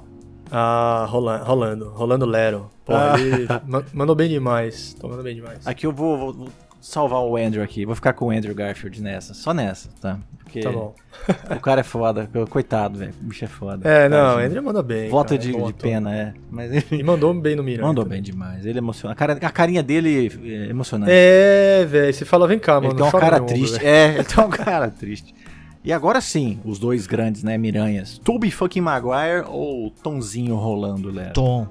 Ah, 0.51 1.05
Rolando, 1.09 1.43
Rolando, 1.45 1.89
Rolando 1.89 2.25
Lero. 2.25 2.69
Pô, 2.85 2.93
Ah. 2.95 3.15
ele 3.19 3.47
ma- 3.67 3.83
mandou 3.93 4.15
bem 4.15 4.29
demais. 4.29 4.93
Tô 4.99 5.07
mandando 5.07 5.23
bem 5.23 5.35
demais. 5.35 5.65
aqui 5.67 5.85
eu 5.85 5.91
vou, 5.91 6.17
vou- 6.17 6.33
vou 6.33 6.47
salvar 6.81 7.21
o 7.21 7.35
Andrew 7.37 7.61
aqui. 7.63 7.85
Vou 7.85 7.95
ficar 7.95 8.13
com 8.13 8.25
o 8.27 8.31
Andrew 8.31 8.55
Garfield 8.55 9.01
nessa, 9.01 9.33
só 9.33 9.53
nessa, 9.53 9.89
tá? 10.01 10.17
Porque 10.43 10.61
Tá 10.61 10.71
bom. 10.71 10.95
o 11.55 11.59
cara 11.59 11.81
é 11.81 11.83
foda, 11.83 12.27
coitado, 12.49 12.97
velho. 12.97 13.13
O 13.21 13.25
bicho 13.25 13.45
é 13.45 13.47
foda. 13.47 13.87
É, 13.87 14.09
não, 14.09 14.29
Tadinho. 14.31 14.45
Andrew 14.47 14.63
manda 14.63 14.81
bem. 14.81 15.07
Volta 15.09 15.37
cara, 15.37 15.41
de, 15.51 15.63
de 15.63 15.73
pena, 15.73 16.15
é. 16.15 16.33
Mas 16.49 16.73
enfim. 16.73 16.95
E 16.97 17.03
mandou 17.03 17.31
bem 17.35 17.55
no 17.55 17.61
Miranda. 17.63 17.87
Mandou 17.87 18.03
bem 18.05 18.19
demais. 18.19 18.65
Ele 18.65 18.79
emociona. 18.79 19.13
A, 19.13 19.15
cara, 19.15 19.33
a 19.33 19.49
carinha 19.51 19.83
dele 19.83 20.31
é 20.43 20.69
emocionante. 20.71 21.11
É, 21.13 21.85
velho, 21.87 22.11
você 22.11 22.25
fala, 22.25 22.47
vem 22.47 22.57
cá, 22.57 22.77
ele 22.77 22.87
mano. 22.87 22.95
tem 22.95 23.05
uma 23.05 23.11
cara 23.19 23.35
ombro, 23.43 23.53
triste. 23.53 23.73
velho. 23.77 23.87
É, 23.87 24.15
ele 24.15 24.23
tem 24.23 24.43
uma 24.43 24.49
cara 24.49 24.89
triste. 24.89 25.35
E 25.83 25.93
agora 25.93 26.19
sim, 26.21 26.59
os 26.65 26.77
dois 26.77 27.07
grandes, 27.07 27.41
né, 27.43 27.57
Miranhas. 27.57 28.17
Tobey 28.19 28.51
fucking 28.51 28.81
Maguire 28.81 29.45
ou 29.47 29.89
Tonzinho 30.03 30.55
rolando, 30.55 31.09
Léo? 31.11 31.33
Tom. 31.33 31.67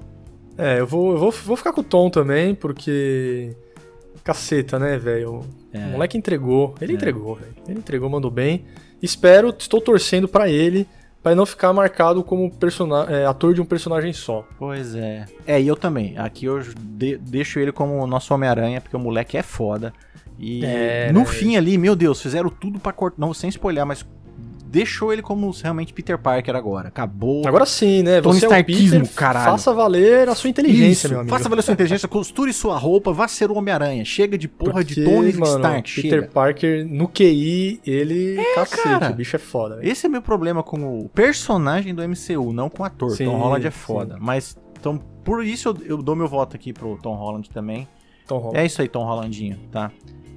É, 0.57 0.79
eu 0.79 0.87
vou, 0.87 1.11
eu 1.13 1.17
vou, 1.17 1.31
vou 1.31 1.55
ficar 1.55 1.71
com 1.71 1.81
o 1.81 1.83
Tom 1.83 2.09
também, 2.09 2.53
porque. 2.55 3.55
Caceta, 4.23 4.77
né, 4.77 4.97
velho? 4.97 5.41
É. 5.71 5.79
O 5.87 5.91
moleque 5.91 6.17
entregou. 6.17 6.75
Ele 6.81 6.93
entregou, 6.93 7.35
velho. 7.35 7.53
Ele 7.67 7.79
entregou, 7.79 8.09
mandou 8.09 8.29
bem. 8.29 8.65
Espero, 9.01 9.49
estou 9.57 9.79
torcendo 9.79 10.27
pra 10.27 10.49
ele, 10.49 10.85
pra 11.23 11.31
ele 11.31 11.37
não 11.37 11.45
ficar 11.45 11.71
marcado 11.71 12.21
como 12.23 12.51
é, 13.07 13.25
ator 13.25 13.53
de 13.53 13.61
um 13.61 13.65
personagem 13.65 14.11
só. 14.11 14.45
Pois 14.57 14.93
é. 14.95 15.25
É, 15.47 15.61
e 15.61 15.67
eu 15.67 15.75
também. 15.75 16.17
Aqui 16.17 16.45
eu 16.45 16.59
de- 16.59 17.17
deixo 17.17 17.59
ele 17.59 17.71
como 17.71 17.93
o 18.03 18.05
nosso 18.07 18.33
Homem-Aranha, 18.33 18.81
porque 18.81 18.97
o 18.97 18.99
moleque 18.99 19.37
é 19.37 19.41
foda. 19.43 19.93
E 20.39 20.63
É, 20.63 21.11
no 21.11 21.25
fim 21.25 21.57
ali, 21.57 21.77
meu 21.77 21.95
Deus, 21.95 22.21
fizeram 22.21 22.49
tudo 22.49 22.79
pra 22.79 22.93
cortar. 22.93 23.19
Não, 23.19 23.33
sem 23.33 23.49
spoiler, 23.49 23.85
mas 23.85 24.05
deixou 24.69 25.11
ele 25.11 25.21
como 25.21 25.49
realmente 25.51 25.91
Peter 25.91 26.17
Parker 26.17 26.55
agora. 26.55 26.89
Acabou. 26.89 27.45
Agora 27.45 27.65
sim, 27.65 28.03
né? 28.03 28.21
Tony 28.21 28.39
Você 28.39 28.45
é 28.45 28.49
Starkismo, 28.49 28.99
Peter, 29.01 29.15
caralho. 29.15 29.51
faça 29.51 29.73
valer 29.73 30.29
a 30.29 30.35
sua 30.35 30.49
inteligência, 30.49 30.91
Isso, 30.91 31.09
meu 31.09 31.19
amigo. 31.21 31.35
Faça 31.35 31.49
valer 31.49 31.61
sua 31.63 31.73
inteligência, 31.73 32.07
costure 32.07 32.53
sua 32.53 32.77
roupa, 32.77 33.11
vá 33.11 33.27
ser 33.27 33.49
o 33.49 33.55
Homem-Aranha. 33.55 34.05
Chega 34.05 34.37
de 34.37 34.47
porra 34.47 34.83
de 34.83 34.95
Porque, 34.95 35.09
Tony 35.09 35.33
mano, 35.33 35.45
Stark, 35.45 35.95
Peter 35.95 36.21
chega. 36.21 36.31
Parker, 36.31 36.87
no 36.87 37.07
QI, 37.07 37.81
ele... 37.85 38.37
cacete, 38.55 38.83
cara. 38.83 39.11
o 39.11 39.15
bicho 39.15 39.35
é 39.35 39.39
foda. 39.39 39.77
velho. 39.77 39.91
Esse 39.91 40.05
é 40.05 40.09
meu 40.09 40.21
problema 40.21 40.61
com 40.61 40.99
o 40.99 41.09
personagem 41.09 41.93
do 41.93 42.07
MCU, 42.07 42.53
não 42.53 42.69
com 42.69 42.83
o 42.83 42.85
ator. 42.85 43.11
Sim, 43.11 43.25
Tom 43.25 43.37
Holland 43.37 43.65
é 43.65 43.71
sim. 43.71 43.77
foda. 43.77 44.17
Mas, 44.19 44.55
então, 44.79 44.97
por 45.23 45.43
isso 45.43 45.69
eu, 45.69 45.77
eu 45.85 45.97
dou 46.01 46.15
meu 46.15 46.27
voto 46.27 46.55
aqui 46.55 46.71
pro 46.71 46.97
Tom 47.01 47.15
Holland 47.15 47.49
também. 47.49 47.87
Tom 48.27 48.37
Holland. 48.37 48.59
É 48.59 48.65
isso 48.65 48.81
aí, 48.81 48.87
Tom 48.87 49.03
Hollandinho, 49.03 49.57
tá? 49.71 49.91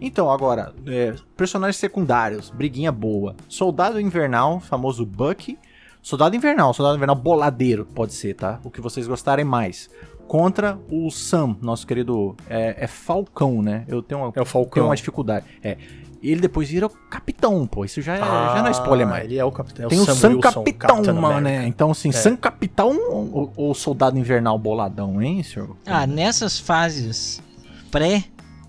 Então, 0.05 0.31
agora, 0.31 0.73
é, 0.87 1.15
personagens 1.37 1.77
secundários, 1.77 2.51
briguinha 2.51 2.91
boa. 2.91 3.37
Soldado 3.49 4.01
Invernal, 4.01 4.59
famoso 4.61 5.07
Bucky. 5.07 5.59
Soldado 6.03 6.35
Invernal, 6.35 6.75
Soldado 6.75 6.97
Invernal 6.97 7.15
boladeiro, 7.15 7.87
pode 7.95 8.13
ser, 8.13 8.35
tá? 8.35 8.59
O 8.65 8.71
que 8.71 8.81
vocês 8.81 9.07
gostarem 9.07 9.45
mais. 9.45 9.89
Contra 10.27 10.79
o 10.91 11.11
Sam, 11.11 11.57
nosso 11.63 11.87
querido. 11.87 12.35
É, 12.49 12.85
é 12.85 12.87
Falcão, 12.89 13.63
né? 13.63 13.85
Eu 13.87 14.03
tenho 14.03 14.21
uma, 14.21 14.27
É 14.27 14.31
o 14.31 14.33
tenho 14.33 14.47
Falcão. 14.47 14.87
uma 14.87 14.97
dificuldade. 14.97 15.47
É. 15.63 15.77
Ele 16.23 16.41
depois 16.41 16.69
vira 16.69 16.87
o 16.87 16.89
capitão, 16.91 17.67
pô. 17.67 17.85
Isso 17.85 18.01
já, 18.01 18.15
é- 18.17 18.21
já 18.21 18.57
não 18.61 18.67
é 18.67 18.69
Ah, 18.69 18.71
spoiler 18.73 19.07
mais. 19.07 19.25
Ele 19.25 19.39
é 19.39 19.45
o 19.45 19.51
capitão. 19.53 19.87
é 19.87 19.89
Tem 19.89 19.99
o 20.01 20.05
Sam 20.05 20.15
Sam 20.15 20.29
Wilson, 20.37 20.65
Capitão, 20.65 21.15
mano, 21.21 21.41
né? 21.41 21.67
Então, 21.67 21.91
assim, 21.91 22.09
É. 22.11 22.13
Sam 22.13 22.37
Capitão 22.37 22.97
ou, 23.11 23.53
ou 23.57 23.75
Soldado 23.75 24.17
Invernal 24.19 24.57
boladão, 24.59 25.21
hein, 25.21 25.43
senhor? 25.43 25.77
Ah, 25.85 26.07
nessas 26.07 26.59
fases 26.61 27.43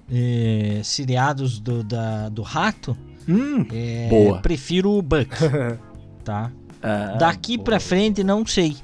pré-seriados 0.08 1.60
do, 1.60 1.84
da, 1.84 2.30
do 2.30 2.42
rato, 2.42 2.96
Hum, 3.28 3.66
é, 3.72 4.08
Boa. 4.10 4.40
prefiro 4.40 4.92
o 4.92 5.02
Buck, 5.02 5.30
tá? 6.26 6.52
ah, 6.82 7.16
Daqui 7.18 7.56
boa. 7.56 7.64
pra 7.66 7.80
frente, 7.80 8.22
não 8.22 8.46
sei. 8.46 8.76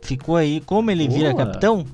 Ficou 0.00 0.36
aí, 0.36 0.60
como 0.60 0.90
ele 0.92 1.08
vira 1.08 1.32
Boa. 1.32 1.44
capitão, 1.46 1.84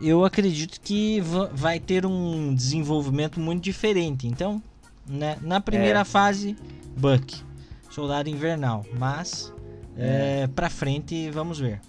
eu 0.00 0.24
acredito 0.24 0.80
que 0.80 1.20
va- 1.22 1.50
vai 1.52 1.80
ter 1.80 2.06
um 2.06 2.54
desenvolvimento 2.54 3.40
muito 3.40 3.64
diferente. 3.64 4.28
Então, 4.28 4.62
né, 5.08 5.36
na 5.42 5.60
primeira 5.60 6.00
É. 6.00 6.04
fase, 6.04 6.56
Buck, 6.96 7.42
Soldado 7.90 8.28
Invernal. 8.28 8.84
Mas, 8.96 9.52
é. 9.96 10.46
pra 10.54 10.70
frente, 10.70 11.30
vamos 11.30 11.58
ver. 11.58 11.80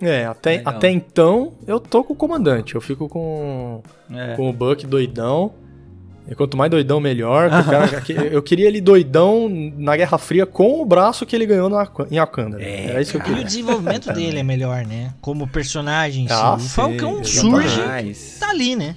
É, 0.00 0.24
até, 0.26 0.58
Legal. 0.58 0.74
até 0.74 0.90
então 0.90 1.52
eu 1.66 1.80
tô 1.80 2.04
com 2.04 2.12
o 2.12 2.16
comandante. 2.16 2.74
Eu 2.74 2.80
fico 2.80 3.08
com, 3.08 3.82
É. 4.14 4.34
com 4.36 4.48
o 4.48 4.52
Buck 4.52 4.86
doidão. 4.86 5.52
E 6.30 6.34
quanto 6.34 6.58
mais 6.58 6.70
doidão, 6.70 7.00
melhor. 7.00 7.48
que 7.48 7.56
o 7.56 7.64
cara- 7.64 8.00
que- 8.02 8.12
eu 8.12 8.42
queria 8.42 8.68
ele 8.68 8.82
doidão 8.82 9.48
na 9.78 9.96
Guerra 9.96 10.18
Fria 10.18 10.44
com 10.44 10.82
o 10.82 10.84
braço 10.84 11.24
que 11.24 11.34
ele 11.34 11.46
ganhou 11.46 11.70
na, 11.70 11.88
em 12.10 12.18
Wakanda. 12.18 12.62
É, 12.62 12.90
Era 12.90 13.00
isso 13.00 13.18
que 13.18 13.30
eu 13.30 13.36
E 13.38 13.40
o 13.40 13.44
desenvolvimento 13.44 14.12
dele 14.12 14.38
é 14.38 14.42
melhor, 14.42 14.84
né? 14.84 15.14
Como 15.22 15.48
personagem. 15.48 16.26
Ah, 16.28 16.54
o 16.56 16.60
sim, 16.60 16.68
Falcão 16.68 17.20
exatamente. 17.22 18.14
surge, 18.14 18.38
tá 18.38 18.50
ali, 18.50 18.76
né? 18.76 18.96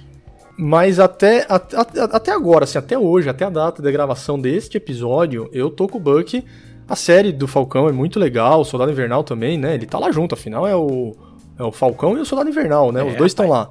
Mas 0.58 1.00
até, 1.00 1.46
até, 1.48 1.76
até 2.02 2.30
agora, 2.32 2.64
assim, 2.64 2.76
até 2.76 2.98
hoje, 2.98 3.28
até 3.30 3.46
a 3.46 3.50
data 3.50 3.80
da 3.82 3.90
gravação 3.90 4.38
deste 4.38 4.76
episódio, 4.76 5.48
eu 5.54 5.70
tô 5.70 5.88
com 5.88 5.96
o 5.96 6.00
Buck. 6.00 6.44
A 6.92 6.96
série 6.96 7.32
do 7.32 7.48
Falcão 7.48 7.88
é 7.88 7.92
muito 7.92 8.20
legal, 8.20 8.60
o 8.60 8.64
Soldado 8.66 8.92
Invernal 8.92 9.24
também, 9.24 9.56
né? 9.56 9.72
Ele 9.72 9.86
tá 9.86 9.98
lá 9.98 10.12
junto, 10.12 10.34
afinal 10.34 10.68
é 10.68 10.76
o, 10.76 11.16
é 11.58 11.62
o 11.62 11.72
Falcão 11.72 12.18
e 12.18 12.20
o 12.20 12.26
Soldado 12.26 12.50
Invernal, 12.50 12.92
né? 12.92 13.00
É, 13.00 13.04
Os 13.04 13.16
dois 13.16 13.32
estão 13.32 13.48
lá. 13.48 13.70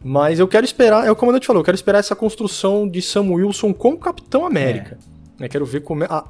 Mas 0.00 0.38
eu 0.38 0.46
quero 0.46 0.64
esperar, 0.64 1.04
é 1.04 1.10
o 1.10 1.16
comandante 1.16 1.48
falou, 1.48 1.62
eu 1.62 1.64
quero 1.64 1.74
esperar 1.74 1.98
essa 1.98 2.14
construção 2.14 2.86
de 2.86 3.02
Sam 3.02 3.32
Wilson 3.32 3.74
como 3.74 3.98
Capitão 3.98 4.46
América. 4.46 4.96
É. 5.40 5.46
Eu 5.46 5.48
quero 5.48 5.66
ver 5.66 5.80
como 5.80 6.04
é. 6.04 6.06
A, 6.08 6.22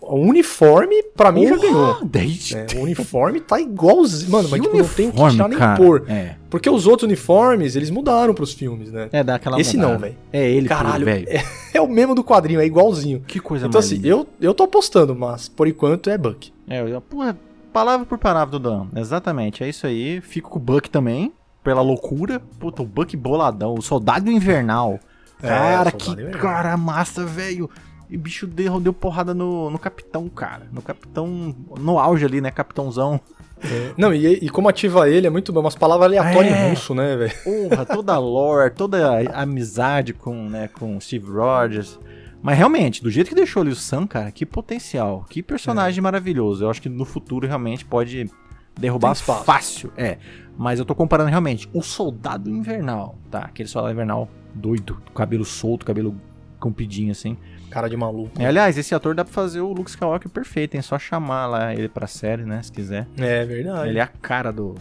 o 0.00 0.16
uniforme, 0.16 1.02
pra 1.14 1.30
mim, 1.30 1.46
já 1.46 1.56
ganhou. 1.56 2.00
É, 2.14 2.78
o 2.78 2.82
uniforme 2.82 3.40
tá 3.40 3.60
igualzinho. 3.60 4.30
Mano, 4.30 4.48
que 4.48 4.50
mas 4.50 4.60
tipo, 4.62 4.76
não 4.76 4.88
tem 4.88 5.10
que 5.10 5.30
tirar 5.30 5.48
nem 5.48 5.58
cara, 5.58 5.76
pôr. 5.76 6.04
É. 6.08 6.36
Porque 6.48 6.68
os 6.68 6.86
outros 6.86 7.06
uniformes, 7.06 7.76
eles 7.76 7.90
mudaram 7.90 8.34
pros 8.34 8.52
filmes, 8.52 8.90
né? 8.90 9.08
É, 9.12 9.22
dá 9.22 9.34
aquela 9.36 9.60
Esse 9.60 9.76
mudada. 9.76 9.92
não, 9.92 10.00
velho. 10.00 10.16
É 10.32 10.50
ele, 10.50 10.68
Caralho, 10.68 11.04
velho. 11.04 11.26
É, 11.28 11.44
é, 11.74 11.80
o 11.80 11.86
mesmo 11.86 12.14
do 12.14 12.24
quadrinho, 12.24 12.60
é 12.60 12.66
igualzinho. 12.66 13.20
Que 13.26 13.38
coisa 13.38 13.66
Então, 13.66 13.78
assim, 13.78 14.00
eu, 14.02 14.26
eu 14.40 14.54
tô 14.54 14.64
apostando, 14.64 15.14
mas 15.14 15.48
por 15.48 15.68
enquanto 15.68 16.08
é 16.08 16.16
Buck. 16.16 16.50
É, 16.66 16.80
eu, 16.80 17.00
porra, 17.00 17.36
palavra 17.72 18.06
por 18.06 18.18
palavra, 18.18 18.50
Dudão. 18.58 18.88
Exatamente, 18.96 19.62
é 19.62 19.68
isso 19.68 19.86
aí. 19.86 20.20
Fico 20.22 20.50
com 20.50 20.58
o 20.58 20.62
Buck 20.62 20.88
também, 20.88 21.32
pela 21.62 21.82
loucura. 21.82 22.40
Puta, 22.58 22.82
o 22.82 22.86
Buck 22.86 23.16
boladão, 23.16 23.74
o 23.74 23.82
Soldado 23.82 24.30
Invernal. 24.30 24.98
É, 25.42 25.48
cara, 25.48 25.92
que 25.92 26.10
invernal. 26.10 26.40
cara 26.40 26.76
massa, 26.76 27.24
velho. 27.24 27.70
E 28.10 28.16
o 28.16 28.20
bicho 28.20 28.46
deu, 28.46 28.80
deu 28.80 28.92
porrada 28.92 29.32
no, 29.32 29.70
no 29.70 29.78
capitão, 29.78 30.28
cara. 30.28 30.66
No 30.72 30.82
capitão. 30.82 31.54
No 31.78 31.98
auge 31.98 32.24
ali, 32.24 32.40
né? 32.40 32.50
Capitãozão. 32.50 33.20
É. 33.62 33.92
Não, 33.96 34.12
e, 34.12 34.26
e, 34.26 34.48
como 34.48 34.68
ativa 34.68 35.08
ele 35.08 35.26
é 35.26 35.30
muito 35.30 35.52
bom, 35.52 35.60
umas 35.60 35.76
palavras 35.76 36.06
aleatórias 36.06 36.52
é. 36.52 36.66
em 36.66 36.70
russo, 36.70 36.94
né, 36.94 37.14
velho? 37.14 37.32
Porra, 37.44 37.84
toda 37.84 38.14
a 38.14 38.18
lore, 38.18 38.70
toda 38.70 39.20
a 39.20 39.42
amizade 39.42 40.12
com, 40.14 40.48
né, 40.48 40.68
com 40.68 40.98
Steve 40.98 41.30
Rogers. 41.30 41.98
Mas 42.42 42.56
realmente, 42.56 43.02
do 43.02 43.10
jeito 43.10 43.28
que 43.28 43.34
deixou 43.34 43.60
ali 43.60 43.70
o 43.70 43.76
Sam, 43.76 44.06
cara, 44.06 44.32
que 44.32 44.46
potencial, 44.46 45.26
que 45.28 45.42
personagem 45.42 45.98
é. 45.98 46.02
maravilhoso. 46.02 46.64
Eu 46.64 46.70
acho 46.70 46.80
que 46.80 46.88
no 46.88 47.04
futuro 47.04 47.46
realmente 47.46 47.84
pode 47.84 48.30
derrubar 48.78 49.14
fácil. 49.14 49.92
É. 49.96 50.16
Mas 50.56 50.78
eu 50.78 50.84
tô 50.84 50.94
comparando 50.94 51.28
realmente 51.28 51.68
o 51.72 51.82
Soldado 51.82 52.50
Invernal, 52.50 53.18
tá? 53.30 53.40
Aquele 53.40 53.68
Soldado 53.68 53.92
Invernal 53.92 54.28
doido, 54.54 55.00
cabelo 55.14 55.44
solto, 55.44 55.84
cabelo 55.84 56.16
compridinho 56.58 57.12
assim. 57.12 57.36
Cara 57.70 57.88
de 57.88 57.96
maluco. 57.96 58.30
É, 58.38 58.46
aliás, 58.46 58.76
esse 58.76 58.94
ator 58.94 59.14
dá 59.14 59.24
pra 59.24 59.32
fazer 59.32 59.60
o 59.60 59.72
Luke 59.72 59.90
Skywalker 59.90 60.28
perfeito, 60.28 60.74
hein? 60.74 60.82
Só 60.82 60.98
chamar 60.98 61.46
lá 61.46 61.72
ele 61.72 61.88
pra 61.88 62.06
série, 62.06 62.44
né? 62.44 62.60
Se 62.62 62.72
quiser. 62.72 63.06
É 63.16 63.44
verdade. 63.44 63.88
Ele 63.88 63.98
é 63.98 64.02
a 64.02 64.08
cara 64.08 64.52
do, 64.52 64.74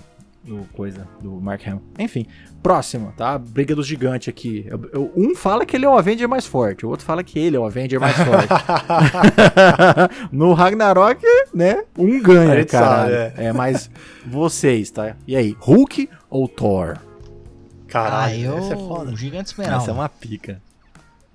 do 0.43 0.67
coisa, 0.73 1.07
do 1.21 1.39
Mark 1.39 1.65
Hamill. 1.67 1.83
Enfim, 1.99 2.25
próximo, 2.63 3.13
tá? 3.15 3.37
Briga 3.37 3.75
dos 3.75 3.85
gigantes 3.85 4.27
aqui. 4.27 4.65
Eu, 4.67 4.89
eu, 4.91 5.13
um 5.15 5.35
fala 5.35 5.65
que 5.65 5.75
ele 5.75 5.85
é 5.85 5.89
o 5.89 5.95
Avenger 5.95 6.27
mais 6.27 6.47
forte, 6.47 6.83
o 6.85 6.89
outro 6.89 7.05
fala 7.05 7.23
que 7.23 7.37
ele 7.37 7.55
é 7.55 7.59
o 7.59 7.65
Avenger 7.65 7.99
mais 7.99 8.15
forte. 8.15 8.49
no 10.31 10.53
Ragnarok, 10.53 11.23
né? 11.53 11.83
Um 11.95 12.19
ganha, 12.21 12.65
cara. 12.65 13.33
É. 13.37 13.45
é, 13.45 13.53
mas 13.53 13.89
vocês, 14.25 14.89
tá? 14.89 15.15
E 15.27 15.35
aí, 15.35 15.55
Hulk 15.59 16.09
ou 16.27 16.47
Thor? 16.47 16.97
Caralho, 17.87 18.33
ah, 18.33 18.37
eu... 18.37 18.57
essa 18.57 18.73
é 18.73 18.77
foda. 18.77 19.15
Gigante 19.15 19.51
Esmeralda. 19.51 19.83
Essa 19.83 19.91
é 19.91 19.93
uma 19.93 20.09
pica. 20.09 20.61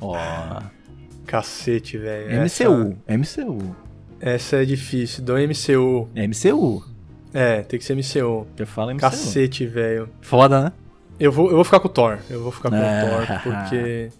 Ó... 0.01 0.17
Oh. 0.17 0.84
Cacete, 1.27 1.99
velho. 1.99 2.43
MCU. 2.43 2.97
Essa... 3.07 3.45
MCU. 3.45 3.77
Essa 4.21 4.57
é 4.57 4.65
difícil. 4.65 5.25
Do 5.25 5.35
MCU. 5.35 6.09
MCU. 6.15 6.85
É, 7.33 7.63
tem 7.63 7.79
que 7.79 7.85
ser 7.85 7.95
MCU. 7.95 8.47
Eu 8.57 8.67
falo 8.67 8.91
MCU. 8.93 9.01
Cacete, 9.01 9.67
velho. 9.67 10.09
Foda, 10.21 10.65
né? 10.65 10.73
Eu 11.19 11.31
vou, 11.31 11.49
eu 11.49 11.57
vou 11.57 11.65
ficar 11.65 11.81
com 11.81 11.89
o 11.89 11.91
Thor. 11.91 12.19
Eu 12.31 12.43
vou 12.43 12.53
ficar 12.53 12.71
com 12.71 12.77
o 12.77 12.81
Thor, 12.81 13.41
porque. 13.43 14.11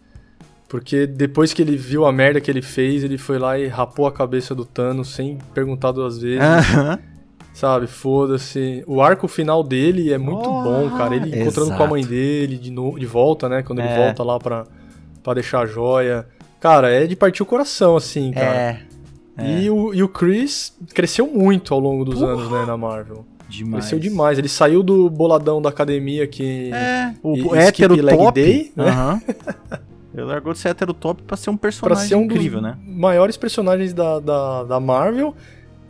Porque 0.69 1.07
depois 1.07 1.53
que 1.53 1.63
ele 1.63 1.77
viu 1.77 2.05
a 2.05 2.13
merda 2.13 2.41
que 2.41 2.51
ele 2.51 2.63
fez, 2.63 3.05
ele 3.05 3.17
foi 3.17 3.39
lá 3.39 3.57
e 3.57 3.69
rapou 3.69 4.07
a 4.07 4.13
cabeça 4.13 4.55
do 4.55 4.65
Thanos 4.65 5.15
sem 5.15 5.39
perguntar 5.53 5.93
duas 5.93 6.19
vezes. 6.19 6.41
Sabe, 7.55 7.87
foda-se. 7.87 8.83
O 8.85 9.01
arco 9.01 9.29
final 9.29 9.63
dele 9.63 10.13
é 10.13 10.19
muito 10.19 10.51
oh, 10.51 10.63
bom, 10.63 10.91
cara. 10.99 11.15
Ele 11.15 11.29
encontrando 11.29 11.69
exato. 11.69 11.77
com 11.77 11.85
a 11.85 11.87
mãe 11.87 12.05
dele 12.05 12.59
de, 12.59 12.73
no, 12.73 12.99
de 12.99 13.07
volta, 13.07 13.49
né? 13.49 13.63
Quando 13.63 13.79
é. 13.79 13.87
ele 13.87 13.95
volta 13.95 14.25
lá 14.25 14.41
pra, 14.41 14.65
pra 15.23 15.35
deixar 15.35 15.61
a 15.61 15.67
joia. 15.67 16.27
Cara, 16.65 16.91
é 16.91 17.07
de 17.07 17.15
partir 17.15 17.43
o 17.43 17.47
coração, 17.47 17.95
assim, 17.95 18.33
cara. 18.33 18.57
É. 18.57 18.81
é. 19.37 19.61
E, 19.61 19.71
o, 19.71 19.93
e 19.93 20.03
o 20.03 20.09
Chris 20.09 20.75
cresceu 20.95 21.27
muito 21.27 21.75
ao 21.75 21.79
longo 21.79 22.07
dos 22.07 22.21
Porra. 22.21 22.33
anos, 22.33 22.51
né, 22.51 22.65
na 22.65 22.75
Marvel. 22.75 23.27
Demais. 23.47 23.85
Cresceu 23.85 23.99
demais. 23.99 24.39
Ele 24.39 24.49
saiu 24.49 24.83
do 24.83 25.11
boladão 25.11 25.61
da 25.61 25.69
academia 25.69 26.27
que. 26.27 26.73
É, 26.73 27.13
o, 27.23 27.55
hétero 27.55 27.95
top. 28.09 28.33
Day, 28.33 28.73
né? 28.75 28.87
Uhum. 28.91 29.21
Ele 30.15 30.23
largou 30.23 30.55
de 30.55 30.59
ser 30.59 30.71
hétero 30.71 30.95
top 30.95 31.23
pra 31.25 31.37
ser 31.37 31.51
um 31.51 31.57
personagem 31.57 31.99
pra 31.99 32.09
ser 32.09 32.15
um 32.15 32.23
incrível, 32.23 32.63
né? 32.63 32.79
Maiores 32.87 33.37
personagens 33.37 33.93
da, 33.93 34.19
da, 34.19 34.65
da 34.65 34.81
Marvel. 34.81 35.35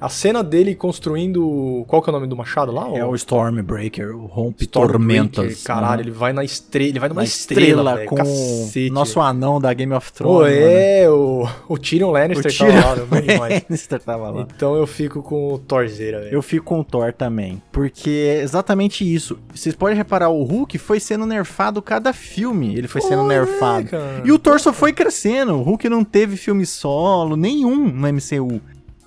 A 0.04 0.08
cena 0.10 0.44
dele 0.44 0.74
construindo. 0.74 1.82
Qual 1.88 2.02
que 2.02 2.10
é 2.10 2.12
o 2.12 2.14
nome 2.14 2.26
do 2.26 2.36
machado 2.36 2.70
lá? 2.70 2.90
É 2.90 3.02
o 3.02 3.14
Stormbreaker, 3.14 4.14
o 4.14 4.26
Rompe 4.26 4.66
Tormentas. 4.66 5.62
Caralho, 5.62 6.02
ele 6.02 6.10
vai 6.10 6.34
na 6.34 6.44
estrela. 6.44 6.90
Ele 6.90 6.98
vai 7.00 7.08
numa 7.08 7.24
estrela, 7.24 8.02
estrela 8.02 8.06
com 8.06 8.16
o 8.16 8.92
nosso 8.92 9.18
anão 9.18 9.58
da 9.58 9.72
Game 9.72 9.94
of 9.94 10.12
Thrones. 10.12 10.36
Pô, 10.36 10.46
é, 10.46 11.08
o, 11.08 11.48
o 11.66 11.78
Tyrion 11.78 12.10
Lannister 12.10 12.52
o 12.52 12.54
Tyrion 12.54 12.82
tava 12.82 13.00
lá, 13.14 13.48
Lannister 13.48 14.00
tava 14.02 14.30
lá. 14.30 14.46
Então 14.54 14.76
eu 14.76 14.86
fico 14.86 15.22
com 15.22 15.54
o 15.54 15.58
Thorzeira, 15.58 16.20
velho. 16.20 16.34
Eu 16.34 16.42
fico 16.42 16.66
com 16.66 16.80
o 16.80 16.84
Thor 16.84 17.10
também. 17.10 17.62
Porque 17.72 18.10
é 18.10 18.42
exatamente 18.42 19.10
isso. 19.10 19.38
Vocês 19.54 19.74
podem 19.74 19.96
reparar, 19.96 20.28
o 20.28 20.44
Hulk 20.44 20.76
foi 20.76 21.00
sendo 21.00 21.24
nerfado 21.24 21.80
cada 21.80 22.12
filme. 22.12 22.76
Ele 22.76 22.88
foi 22.88 23.00
sendo 23.00 23.22
nerfado. 23.22 23.88
É, 23.90 24.20
e 24.22 24.30
o 24.30 24.38
Thor 24.38 24.60
só 24.60 24.70
foi 24.70 24.92
crescendo. 24.92 25.54
O 25.54 25.62
Hulk 25.62 25.88
não 25.88 26.04
teve 26.04 26.36
filme 26.36 26.66
solo, 26.66 27.36
nenhum 27.36 27.90
no 27.90 28.06
MCU. 28.12 28.60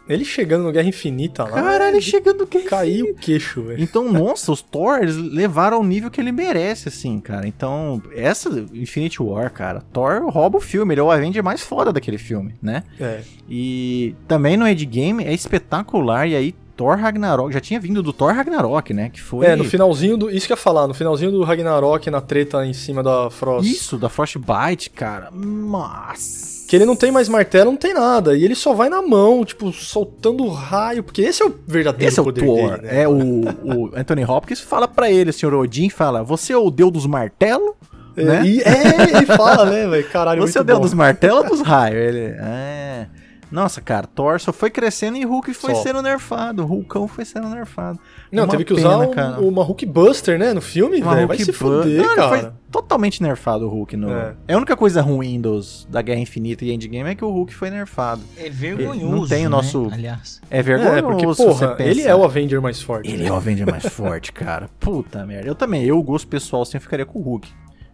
Ele 0.09 0.23
chegando 0.23 0.63
no 0.63 0.71
Guerra 0.71 0.87
Infinita 0.87 1.43
lá. 1.43 1.51
Cara, 1.51 1.89
ele 1.89 2.01
chegando 2.01 2.39
no 2.39 2.47
Guerra 2.47 2.65
Caiu 2.65 3.07
o 3.07 3.15
queixo, 3.15 3.61
velho. 3.63 3.81
Então, 3.81 4.11
nossa, 4.11 4.51
os 4.51 4.61
Thor 4.61 4.99
levaram 5.03 5.77
ao 5.77 5.83
nível 5.83 6.09
que 6.09 6.21
ele 6.21 6.31
merece, 6.31 6.89
assim, 6.89 7.19
cara. 7.19 7.47
Então, 7.47 8.01
essa 8.15 8.49
Infinity 8.73 9.21
War, 9.21 9.51
cara, 9.51 9.81
Thor 9.91 10.29
rouba 10.29 10.57
o 10.57 10.61
filme. 10.61 10.93
Ele 10.93 11.01
é 11.01 11.03
o 11.03 11.11
Avenger 11.11 11.43
mais 11.43 11.61
foda 11.61 11.91
daquele 11.91 12.17
filme, 12.17 12.55
né? 12.61 12.83
É. 12.99 13.21
E 13.49 14.15
também 14.27 14.57
no 14.57 14.67
Endgame 14.67 15.23
é 15.23 15.33
espetacular. 15.33 16.27
E 16.27 16.35
aí, 16.35 16.55
Thor 16.75 16.95
Ragnarok, 16.95 17.51
já 17.51 17.59
tinha 17.59 17.79
vindo 17.79 18.03
do 18.03 18.13
Thor 18.13 18.33
Ragnarok, 18.33 18.93
né? 18.93 19.09
Que 19.09 19.21
foi. 19.21 19.47
É, 19.47 19.55
no 19.55 19.63
finalzinho 19.63 20.15
do. 20.15 20.29
Isso 20.29 20.45
que 20.45 20.53
eu 20.53 20.57
ia 20.57 20.61
falar, 20.61 20.87
no 20.87 20.93
finalzinho 20.93 21.31
do 21.31 21.43
Ragnarok, 21.43 22.09
na 22.11 22.21
treta 22.21 22.65
em 22.65 22.73
cima 22.73 23.01
da 23.01 23.29
Frost. 23.29 23.69
Isso, 23.69 23.97
da 23.97 24.09
Frostbite, 24.09 24.91
cara. 24.91 25.29
Nossa. 25.31 26.56
Que 26.67 26.75
ele 26.75 26.85
não 26.85 26.95
tem 26.95 27.11
mais 27.11 27.29
martelo, 27.29 27.71
não 27.71 27.77
tem 27.77 27.93
nada. 27.93 28.35
E 28.35 28.43
ele 28.43 28.53
só 28.53 28.73
vai 28.73 28.89
na 28.89 29.01
mão, 29.01 29.45
tipo, 29.45 29.71
soltando 29.71 30.45
raio. 30.49 31.01
Porque 31.01 31.21
esse 31.21 31.41
é 31.41 31.45
o 31.45 31.55
verdadeiro 31.65 32.11
esse 32.11 32.21
poder 32.21 32.41
é 32.41 32.43
o 32.43 32.47
Thor. 32.47 32.71
Dele, 32.71 32.81
né? 32.81 33.01
É 33.03 33.07
o, 33.07 33.13
o 33.13 33.91
Anthony 33.95 34.25
Hopkins 34.25 34.59
fala 34.59 34.87
para 34.87 35.09
ele, 35.09 35.29
o 35.29 35.33
senhor 35.33 35.53
Odin, 35.53 35.89
fala: 35.89 36.23
Você 36.23 36.51
é 36.51 36.57
o 36.57 36.69
deus 36.69 36.91
dos 36.91 37.05
martelos? 37.05 37.71
É, 38.17 38.23
né? 38.23 38.45
E, 38.45 38.61
é, 38.61 39.15
ele 39.15 39.25
fala, 39.27 39.65
né, 39.65 39.87
velho? 39.87 40.09
Caralho, 40.09 40.41
Você 40.41 40.57
é 40.57 40.61
o 40.61 40.63
deus 40.63 40.79
dos 40.79 40.93
martelos 40.93 41.43
ou 41.43 41.49
dos 41.49 41.61
raios? 41.61 41.97
Ele. 41.97 42.35
É. 42.37 43.07
Nossa, 43.51 43.81
cara, 43.81 44.05
Thor 44.07 44.39
só 44.39 44.51
foi 44.51 44.69
crescendo 44.69 45.17
e 45.17 45.23
Hulk 45.23 45.53
foi 45.53 45.73
só. 45.75 45.83
sendo 45.83 46.01
nerfado. 46.01 46.65
Hulkão 46.65 47.07
foi 47.07 47.25
sendo 47.25 47.49
nerfado. 47.49 47.99
Não, 48.31 48.43
uma 48.43 48.51
teve 48.51 48.65
que 48.65 48.75
pena, 48.75 49.07
usar 49.07 49.39
um, 49.39 49.47
uma 49.47 49.63
Hulk 49.63 49.85
Buster, 49.85 50.37
né, 50.37 50.53
no 50.53 50.61
filme, 50.61 51.01
velho. 51.01 51.27
Vai 51.27 51.37
se 51.37 51.53
fuder, 51.53 52.01
Não, 52.01 52.15
cara. 52.15 52.29
Foi 52.29 52.51
totalmente 52.71 53.23
nerfado 53.23 53.65
o 53.65 53.69
Hulk. 53.69 53.95
No... 53.95 54.11
É. 54.11 54.35
é. 54.47 54.53
a 54.53 54.57
única 54.57 54.75
coisa 54.75 55.01
ruim 55.01 55.39
dos, 55.39 55.87
da 55.89 56.01
Guerra 56.01 56.19
Infinita 56.19 56.65
e 56.65 56.71
Endgame 56.71 57.09
é 57.09 57.15
que 57.15 57.23
o 57.23 57.29
Hulk 57.29 57.53
foi 57.53 57.69
nerfado. 57.69 58.21
É 58.37 58.49
vergonhoso, 58.49 59.05
Não 59.05 59.27
tem 59.27 59.47
o 59.47 59.49
nosso... 59.49 59.87
Né? 59.87 59.93
Aliás. 59.93 60.41
É 60.49 60.61
vergonhoso, 60.61 60.97
é, 60.97 61.01
porque, 61.01 61.25
porra, 61.25 61.75
ele 61.79 62.01
é 62.01 62.15
o 62.15 62.23
Avenger 62.23 62.61
mais 62.61 62.81
forte. 62.81 63.09
Ele 63.09 63.23
né? 63.23 63.29
é 63.29 63.31
o 63.31 63.35
Avenger 63.35 63.69
mais 63.69 63.85
forte, 63.85 64.33
cara. 64.33 64.69
Puta 64.79 65.25
merda. 65.25 65.47
Eu 65.47 65.55
também, 65.55 65.83
eu, 65.83 66.01
gosto 66.03 66.27
pessoal, 66.27 66.61
assim, 66.63 66.77
eu 66.77 66.81
ficaria 66.81 67.05
com 67.05 67.19
o 67.19 67.21
Hulk. 67.21 67.49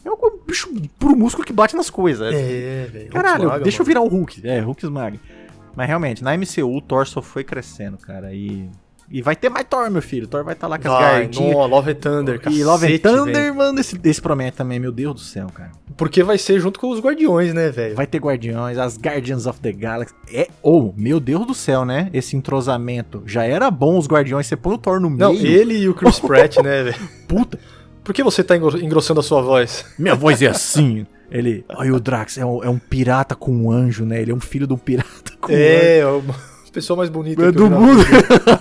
É 0.05 0.11
um 0.11 0.37
bicho 0.45 0.69
pro 0.99 1.15
músculo 1.15 1.45
que 1.45 1.53
bate 1.53 1.75
nas 1.75 1.89
coisas. 1.89 2.33
É, 2.33 2.87
velho. 2.91 3.09
Caralho, 3.09 3.49
deixa 3.61 3.77
mano. 3.77 3.81
eu 3.81 3.85
virar 3.85 4.01
o 4.01 4.07
Hulk. 4.07 4.41
É, 4.45 4.59
Hulk 4.59 4.83
esmaga. 4.83 5.19
Mas 5.75 5.87
realmente, 5.87 6.23
na 6.23 6.35
MCU 6.37 6.77
o 6.77 6.81
Thor 6.81 7.07
só 7.07 7.21
foi 7.21 7.43
crescendo, 7.43 7.97
cara. 7.97 8.33
E. 8.33 8.69
E 9.09 9.21
vai 9.21 9.35
ter 9.35 9.49
mais 9.49 9.65
Thor, 9.69 9.91
meu 9.91 10.01
filho. 10.01 10.27
Thor 10.27 10.43
vai 10.43 10.53
estar 10.53 10.67
tá 10.67 10.71
lá 10.71 10.79
com 10.79 10.91
as 10.91 10.99
gardinhas. 10.99 11.53
No, 11.53 11.67
Love 11.67 11.93
Thunder, 11.93 12.39
cara. 12.39 12.55
E 12.55 12.63
Love 12.63 12.99
Thunder, 12.99 13.33
véio. 13.33 13.55
mano, 13.55 13.79
esse, 13.79 13.99
esse 14.03 14.21
promete 14.21 14.57
também, 14.57 14.79
meu 14.79 14.91
Deus 14.91 15.13
do 15.13 15.19
céu, 15.19 15.47
cara. 15.53 15.71
Porque 15.97 16.23
vai 16.23 16.37
ser 16.37 16.59
junto 16.59 16.79
com 16.79 16.89
os 16.89 16.99
Guardiões, 16.99 17.53
né, 17.53 17.69
velho? 17.69 17.95
Vai 17.95 18.07
ter 18.07 18.17
Guardiões, 18.17 18.77
as 18.77 18.97
Guardians 18.97 19.45
of 19.45 19.59
the 19.59 19.71
Galaxy. 19.71 20.15
É, 20.33 20.47
oh, 20.63 20.93
meu 20.95 21.19
Deus 21.19 21.45
do 21.45 21.53
céu, 21.53 21.85
né? 21.85 22.09
Esse 22.13 22.35
entrosamento. 22.35 23.21
Já 23.25 23.43
era 23.43 23.69
bom 23.69 23.97
os 23.97 24.07
Guardiões, 24.07 24.47
você 24.47 24.55
põe 24.55 24.73
o 24.73 24.77
Thor 24.77 24.99
no 24.99 25.09
meio. 25.09 25.19
Não, 25.19 25.35
ele 25.35 25.77
e 25.77 25.89
o 25.89 25.93
Chris 25.93 26.17
Pratt, 26.21 26.57
né, 26.57 26.83
velho? 26.83 27.09
Puta. 27.27 27.59
Por 28.03 28.13
que 28.13 28.23
você 28.23 28.43
tá 28.43 28.55
engrossando 28.57 29.19
a 29.19 29.23
sua 29.23 29.41
voz? 29.41 29.85
Minha 29.97 30.15
voz 30.15 30.41
é 30.41 30.47
assim. 30.47 31.05
Ele. 31.29 31.65
Olha, 31.69 31.93
o 31.93 31.99
Drax 31.99 32.37
é 32.37 32.45
um, 32.45 32.63
é 32.63 32.69
um, 32.69 32.77
pirata 32.77 33.35
com 33.35 33.51
um 33.51 33.71
anjo, 33.71 34.05
né? 34.05 34.21
Ele 34.21 34.31
é 34.31 34.35
um 34.35 34.39
filho 34.39 34.67
de 34.67 34.73
um 34.73 34.77
pirata 34.77 35.33
com 35.39 35.51
é, 35.51 36.05
um 36.05 36.17
anjo. 36.17 36.29
É, 36.29 36.69
a 36.69 36.71
pessoa 36.73 36.97
mais 36.97 37.09
bonita 37.09 37.51
do 37.51 37.69
mundo. 37.69 38.03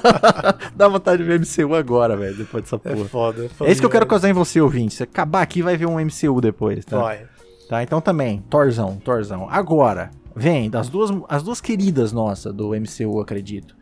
Dá 0.77 0.89
vontade 0.89 1.23
de 1.23 1.29
ver 1.29 1.41
MCU 1.41 1.75
agora, 1.75 2.17
velho, 2.17 2.37
depois 2.37 2.65
dessa 2.65 2.77
é 2.77 2.79
porra. 2.79 3.05
É 3.05 3.09
foda, 3.09 3.45
é 3.45 3.49
foda. 3.49 3.71
É 3.71 3.73
isso 3.73 3.81
que 3.81 3.87
eu 3.87 3.91
quero 3.91 4.07
causar 4.07 4.29
em 4.29 4.35
você, 4.35 4.61
ouvinte. 4.61 4.95
Se 4.95 5.03
acabar 5.03 5.43
aqui, 5.43 5.63
vai 5.63 5.77
ver 5.77 5.87
um 5.87 5.99
MCU 5.99 6.41
depois, 6.41 6.85
tá? 6.85 7.01
Vai. 7.01 7.27
Tá? 7.69 7.83
Então 7.83 8.01
também, 8.03 8.45
Torzão, 8.51 8.97
Torzão. 8.97 9.49
Agora, 9.51 10.11
vem 10.37 10.69
das 10.69 10.91
duas, 10.91 11.11
as 11.29 11.43
duas 11.43 11.61
queridas 11.61 12.13
nossas 12.13 12.53
do 12.53 12.71
MCU, 12.71 13.19
acredito. 13.21 13.75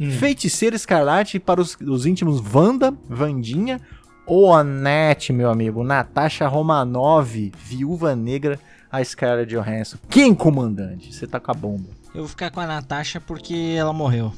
Hum. 0.00 0.10
Feiticeira 0.10 0.74
Escarlate 0.74 1.38
para 1.38 1.60
os, 1.60 1.76
os 1.80 2.06
íntimos 2.06 2.42
Wanda, 2.52 2.92
Vandinha 3.08 3.80
ou 4.28 4.52
Annette, 4.52 5.32
meu 5.32 5.50
amigo, 5.50 5.82
Natasha 5.82 6.46
Romanov, 6.46 7.52
Viúva 7.58 8.14
Negra, 8.14 8.58
a 8.92 9.02
Scarlett 9.02 9.50
Johansson. 9.50 9.96
Quem 10.08 10.34
comandante? 10.34 11.12
Você 11.14 11.26
tá 11.26 11.40
com 11.40 11.50
a 11.50 11.54
bomba. 11.54 11.88
Eu 12.14 12.20
vou 12.20 12.28
ficar 12.28 12.50
com 12.50 12.60
a 12.60 12.66
Natasha 12.66 13.20
porque 13.20 13.74
ela 13.76 13.92
morreu. 13.92 14.32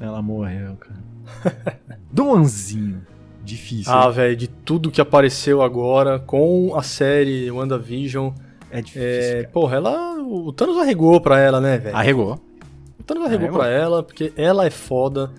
Ela 0.00 0.20
morreu, 0.20 0.76
cara. 0.76 1.78
Donzinho. 2.10 3.02
Difícil. 3.44 3.92
Ah, 3.92 4.08
velho, 4.10 4.34
de 4.36 4.48
tudo 4.48 4.90
que 4.90 5.00
apareceu 5.00 5.62
agora 5.62 6.18
com 6.18 6.74
a 6.76 6.82
série 6.82 7.50
WandaVision. 7.50 8.30
É 8.70 8.80
difícil. 8.80 9.04
É, 9.04 9.42
porra, 9.44 9.76
ela. 9.76 10.16
O 10.18 10.52
Thanos 10.52 10.76
arregou 10.78 11.20
pra 11.20 11.38
ela, 11.38 11.60
né, 11.60 11.78
velho? 11.78 11.96
Arregou. 11.96 12.40
O 12.98 13.02
Thanos 13.04 13.24
arregou, 13.24 13.46
arregou 13.46 13.58
pra 13.60 13.68
ela, 13.68 14.02
porque 14.02 14.32
ela 14.36 14.66
é 14.66 14.70
foda. 14.70 15.30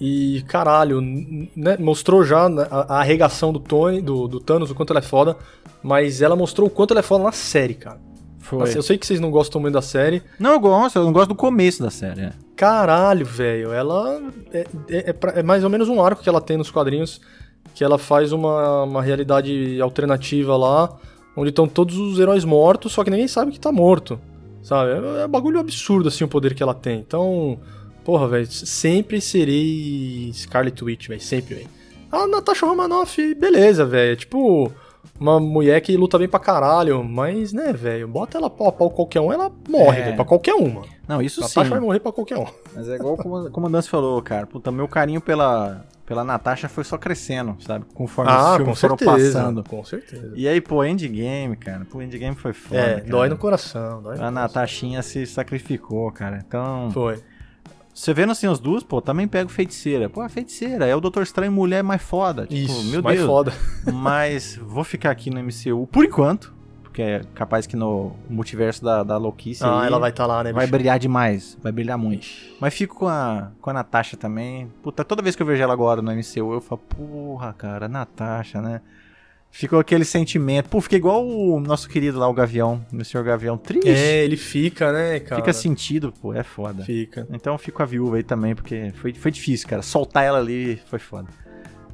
E, 0.00 0.42
caralho, 0.48 0.98
né, 1.54 1.76
mostrou 1.78 2.24
já 2.24 2.46
a, 2.46 2.94
a 2.94 3.00
arregação 3.00 3.52
do 3.52 3.60
Tony, 3.60 4.00
do, 4.00 4.26
do 4.26 4.40
Thanos, 4.40 4.70
o 4.70 4.74
quanto 4.74 4.94
ela 4.94 5.00
é 5.00 5.02
foda. 5.02 5.36
Mas 5.82 6.22
ela 6.22 6.34
mostrou 6.34 6.68
o 6.68 6.70
quanto 6.70 6.92
ela 6.92 7.00
é 7.00 7.02
foda 7.02 7.24
na 7.24 7.32
série, 7.32 7.74
cara. 7.74 8.00
Foi. 8.38 8.62
Assim, 8.62 8.76
eu 8.76 8.82
sei 8.82 8.96
que 8.96 9.06
vocês 9.06 9.20
não 9.20 9.30
gostam 9.30 9.60
muito 9.60 9.74
da 9.74 9.82
série. 9.82 10.22
Não, 10.38 10.54
eu 10.54 10.60
gosto, 10.60 10.96
eu 10.96 11.04
não 11.04 11.12
gosto 11.12 11.28
do 11.28 11.34
começo 11.34 11.82
da 11.82 11.90
série. 11.90 12.22
É. 12.22 12.32
Caralho, 12.56 13.26
velho. 13.26 13.72
Ela. 13.72 14.22
É, 14.52 14.66
é, 14.88 15.10
é, 15.10 15.14
é, 15.40 15.42
mais 15.42 15.62
ou 15.62 15.70
menos 15.70 15.88
um 15.88 16.02
arco 16.02 16.22
que 16.22 16.28
ela 16.28 16.40
tem 16.40 16.56
nos 16.56 16.70
quadrinhos. 16.70 17.20
Que 17.74 17.84
ela 17.84 17.98
faz 17.98 18.32
uma, 18.32 18.84
uma 18.84 19.02
realidade 19.02 19.80
alternativa 19.82 20.56
lá. 20.56 20.96
Onde 21.36 21.50
estão 21.50 21.68
todos 21.68 21.96
os 21.98 22.18
heróis 22.18 22.44
mortos, 22.44 22.92
só 22.92 23.04
que 23.04 23.10
ninguém 23.10 23.28
sabe 23.28 23.52
que 23.52 23.60
tá 23.60 23.70
morto. 23.70 24.18
Sabe? 24.62 24.92
É, 24.92 25.22
é 25.22 25.26
um 25.26 25.28
bagulho 25.28 25.60
absurdo, 25.60 26.08
assim, 26.08 26.24
o 26.24 26.28
poder 26.28 26.54
que 26.54 26.62
ela 26.62 26.74
tem. 26.74 26.98
Então. 26.98 27.58
Porra, 28.10 28.26
velho. 28.26 28.46
Sempre 28.46 29.20
serei 29.20 30.32
Scarlet 30.34 30.82
Witch, 30.82 31.06
velho. 31.06 31.20
Sempre, 31.20 31.54
velho. 31.54 31.68
A 32.10 32.26
Natasha 32.26 32.66
Romanoff, 32.66 33.34
beleza, 33.36 33.86
velho. 33.86 34.16
Tipo 34.16 34.72
uma 35.18 35.38
mulher 35.38 35.80
que 35.80 35.96
luta 35.96 36.18
bem 36.18 36.26
pra 36.26 36.40
caralho, 36.40 37.04
mas, 37.04 37.52
né, 37.52 37.72
velho, 37.72 38.08
bota 38.08 38.36
ela 38.36 38.50
pau 38.50 38.66
a 38.66 38.72
pau 38.72 38.90
qualquer 38.90 39.20
um, 39.20 39.32
ela 39.32 39.52
morre, 39.68 40.00
é. 40.00 40.02
véio, 40.02 40.16
pra 40.16 40.24
qualquer 40.24 40.54
uma. 40.54 40.82
Não, 41.06 41.22
isso 41.22 41.40
Natasha 41.40 41.64
sim. 41.64 41.70
vai 41.70 41.78
morrer 41.78 42.00
pra 42.00 42.10
qualquer 42.10 42.36
um. 42.36 42.46
Mas 42.74 42.88
é 42.88 42.96
igual 42.96 43.16
como 43.16 43.46
o 43.46 43.50
comandante 43.50 43.88
falou, 43.88 44.20
cara. 44.22 44.44
Puta, 44.44 44.72
meu 44.72 44.88
carinho 44.88 45.20
pela, 45.20 45.86
pela 46.04 46.24
Natasha 46.24 46.68
foi 46.68 46.82
só 46.82 46.98
crescendo, 46.98 47.56
sabe? 47.60 47.84
Conforme 47.94 48.32
ah, 48.32 48.50
os 48.50 48.56
filmes 48.56 48.80
foram 48.80 48.96
passando. 48.96 49.62
Com 49.62 49.84
certeza. 49.84 50.32
E 50.34 50.48
aí, 50.48 50.60
pô, 50.60 50.84
Endgame, 50.84 51.56
cara. 51.56 51.86
Pô, 51.88 52.02
Endgame 52.02 52.34
foi 52.34 52.52
foda. 52.52 52.80
É, 52.80 52.94
cara. 52.96 53.08
dói 53.08 53.28
no 53.28 53.38
coração. 53.38 54.02
Dói 54.02 54.16
no 54.16 54.24
a 54.24 54.30
Natashinha 54.32 55.00
se 55.00 55.24
sacrificou, 55.26 56.10
cara. 56.10 56.42
Então. 56.44 56.90
Foi. 56.92 57.22
Você 57.92 58.14
vendo 58.14 58.30
assim 58.30 58.46
as 58.46 58.58
duas, 58.58 58.82
pô, 58.82 59.00
também 59.00 59.26
pego 59.26 59.50
feiticeira. 59.50 60.08
Pô, 60.08 60.20
a 60.20 60.28
feiticeira 60.28 60.86
é 60.86 60.94
o 60.94 61.00
Doutor 61.00 61.22
Estranho 61.22 61.52
mulher 61.52 61.82
mais 61.82 62.00
foda. 62.00 62.46
Tipo, 62.46 62.54
Isso, 62.54 62.84
meu 62.84 63.02
mais 63.02 63.18
Deus. 63.18 63.28
foda. 63.28 63.52
Mas 63.92 64.58
vou 64.62 64.84
ficar 64.84 65.10
aqui 65.10 65.30
no 65.30 65.42
MCU 65.42 65.86
por 65.90 66.04
enquanto. 66.04 66.54
Porque 66.82 67.02
é 67.02 67.20
capaz 67.34 67.66
que 67.66 67.76
no 67.76 68.16
multiverso 68.28 68.82
da, 68.82 69.04
da 69.04 69.16
louquice. 69.16 69.62
Ah, 69.64 69.84
ela 69.86 69.98
vai 69.98 70.10
estar 70.10 70.24
tá 70.24 70.26
lá, 70.26 70.42
né? 70.42 70.52
Vai 70.52 70.66
bicho? 70.66 70.72
brilhar 70.72 70.98
demais. 70.98 71.56
Vai 71.62 71.70
brilhar 71.70 71.96
muito. 71.96 72.26
Mas 72.60 72.74
fico 72.74 72.96
com 72.96 73.06
a, 73.06 73.52
com 73.60 73.70
a 73.70 73.72
Natasha 73.72 74.16
também. 74.16 74.72
Puta, 74.82 75.04
toda 75.04 75.22
vez 75.22 75.36
que 75.36 75.42
eu 75.42 75.46
vejo 75.46 75.62
ela 75.62 75.72
agora 75.72 76.02
no 76.02 76.10
MCU, 76.10 76.52
eu 76.52 76.60
falo, 76.60 76.80
porra, 76.80 77.52
cara, 77.52 77.86
Natasha, 77.88 78.60
né? 78.60 78.80
Ficou 79.50 79.80
aquele 79.80 80.04
sentimento. 80.04 80.68
Pô, 80.68 80.80
fica 80.80 80.96
igual 80.96 81.26
o 81.26 81.58
nosso 81.58 81.88
querido 81.88 82.18
lá, 82.18 82.28
o 82.28 82.32
Gavião, 82.32 82.84
o 82.92 83.04
Sr. 83.04 83.24
Gavião. 83.24 83.58
Triste. 83.58 83.88
É, 83.88 84.24
ele 84.24 84.36
fica, 84.36 84.92
né, 84.92 85.18
cara? 85.20 85.42
Fica 85.42 85.52
sentido, 85.52 86.12
pô, 86.22 86.32
é 86.32 86.44
foda. 86.44 86.84
Fica. 86.84 87.26
Então 87.32 87.58
fico 87.58 87.82
a 87.82 87.86
viúva 87.86 88.16
aí 88.16 88.22
também, 88.22 88.54
porque 88.54 88.92
foi, 88.94 89.12
foi 89.12 89.30
difícil, 89.30 89.68
cara. 89.68 89.82
Soltar 89.82 90.24
ela 90.24 90.38
ali 90.38 90.80
foi 90.86 91.00
foda. 91.00 91.28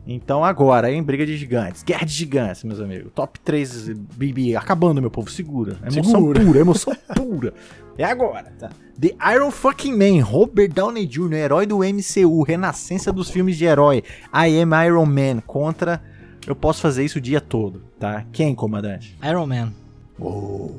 Então 0.06 0.44
agora, 0.44 0.90
em 0.92 1.02
Briga 1.02 1.26
de 1.26 1.36
Gigantes. 1.36 1.82
Guerra 1.82 2.04
de 2.04 2.12
Gigantes, 2.12 2.62
meus 2.62 2.78
amigos. 2.78 3.10
Top 3.12 3.40
3 3.40 3.88
BB. 3.88 4.54
Acabando, 4.54 5.00
meu 5.00 5.10
povo. 5.10 5.28
Segura. 5.30 5.78
Emoção 5.82 6.20
Segura. 6.20 6.40
pura, 6.44 6.60
emoção 6.60 6.96
pura. 7.16 7.54
É 7.98 8.04
agora, 8.04 8.52
tá? 8.58 8.70
The 9.00 9.16
Iron 9.34 9.50
Fucking 9.50 9.96
Man, 9.96 10.22
Robert 10.22 10.68
Downey 10.68 11.06
Jr., 11.06 11.32
herói 11.34 11.66
do 11.66 11.78
MCU, 11.78 12.42
renascença 12.42 13.10
dos 13.10 13.30
filmes 13.30 13.56
de 13.56 13.64
herói. 13.64 14.04
I 14.32 14.60
Am 14.60 14.70
Iron 14.86 15.06
Man 15.06 15.40
contra 15.40 16.02
eu 16.46 16.54
posso 16.54 16.80
fazer 16.80 17.04
isso 17.04 17.18
o 17.18 17.20
dia 17.20 17.40
todo, 17.40 17.82
tá? 17.98 18.24
Quem, 18.32 18.54
comandante? 18.54 19.16
Iron 19.22 19.46
Man. 19.46 19.72
Oh. 20.18 20.70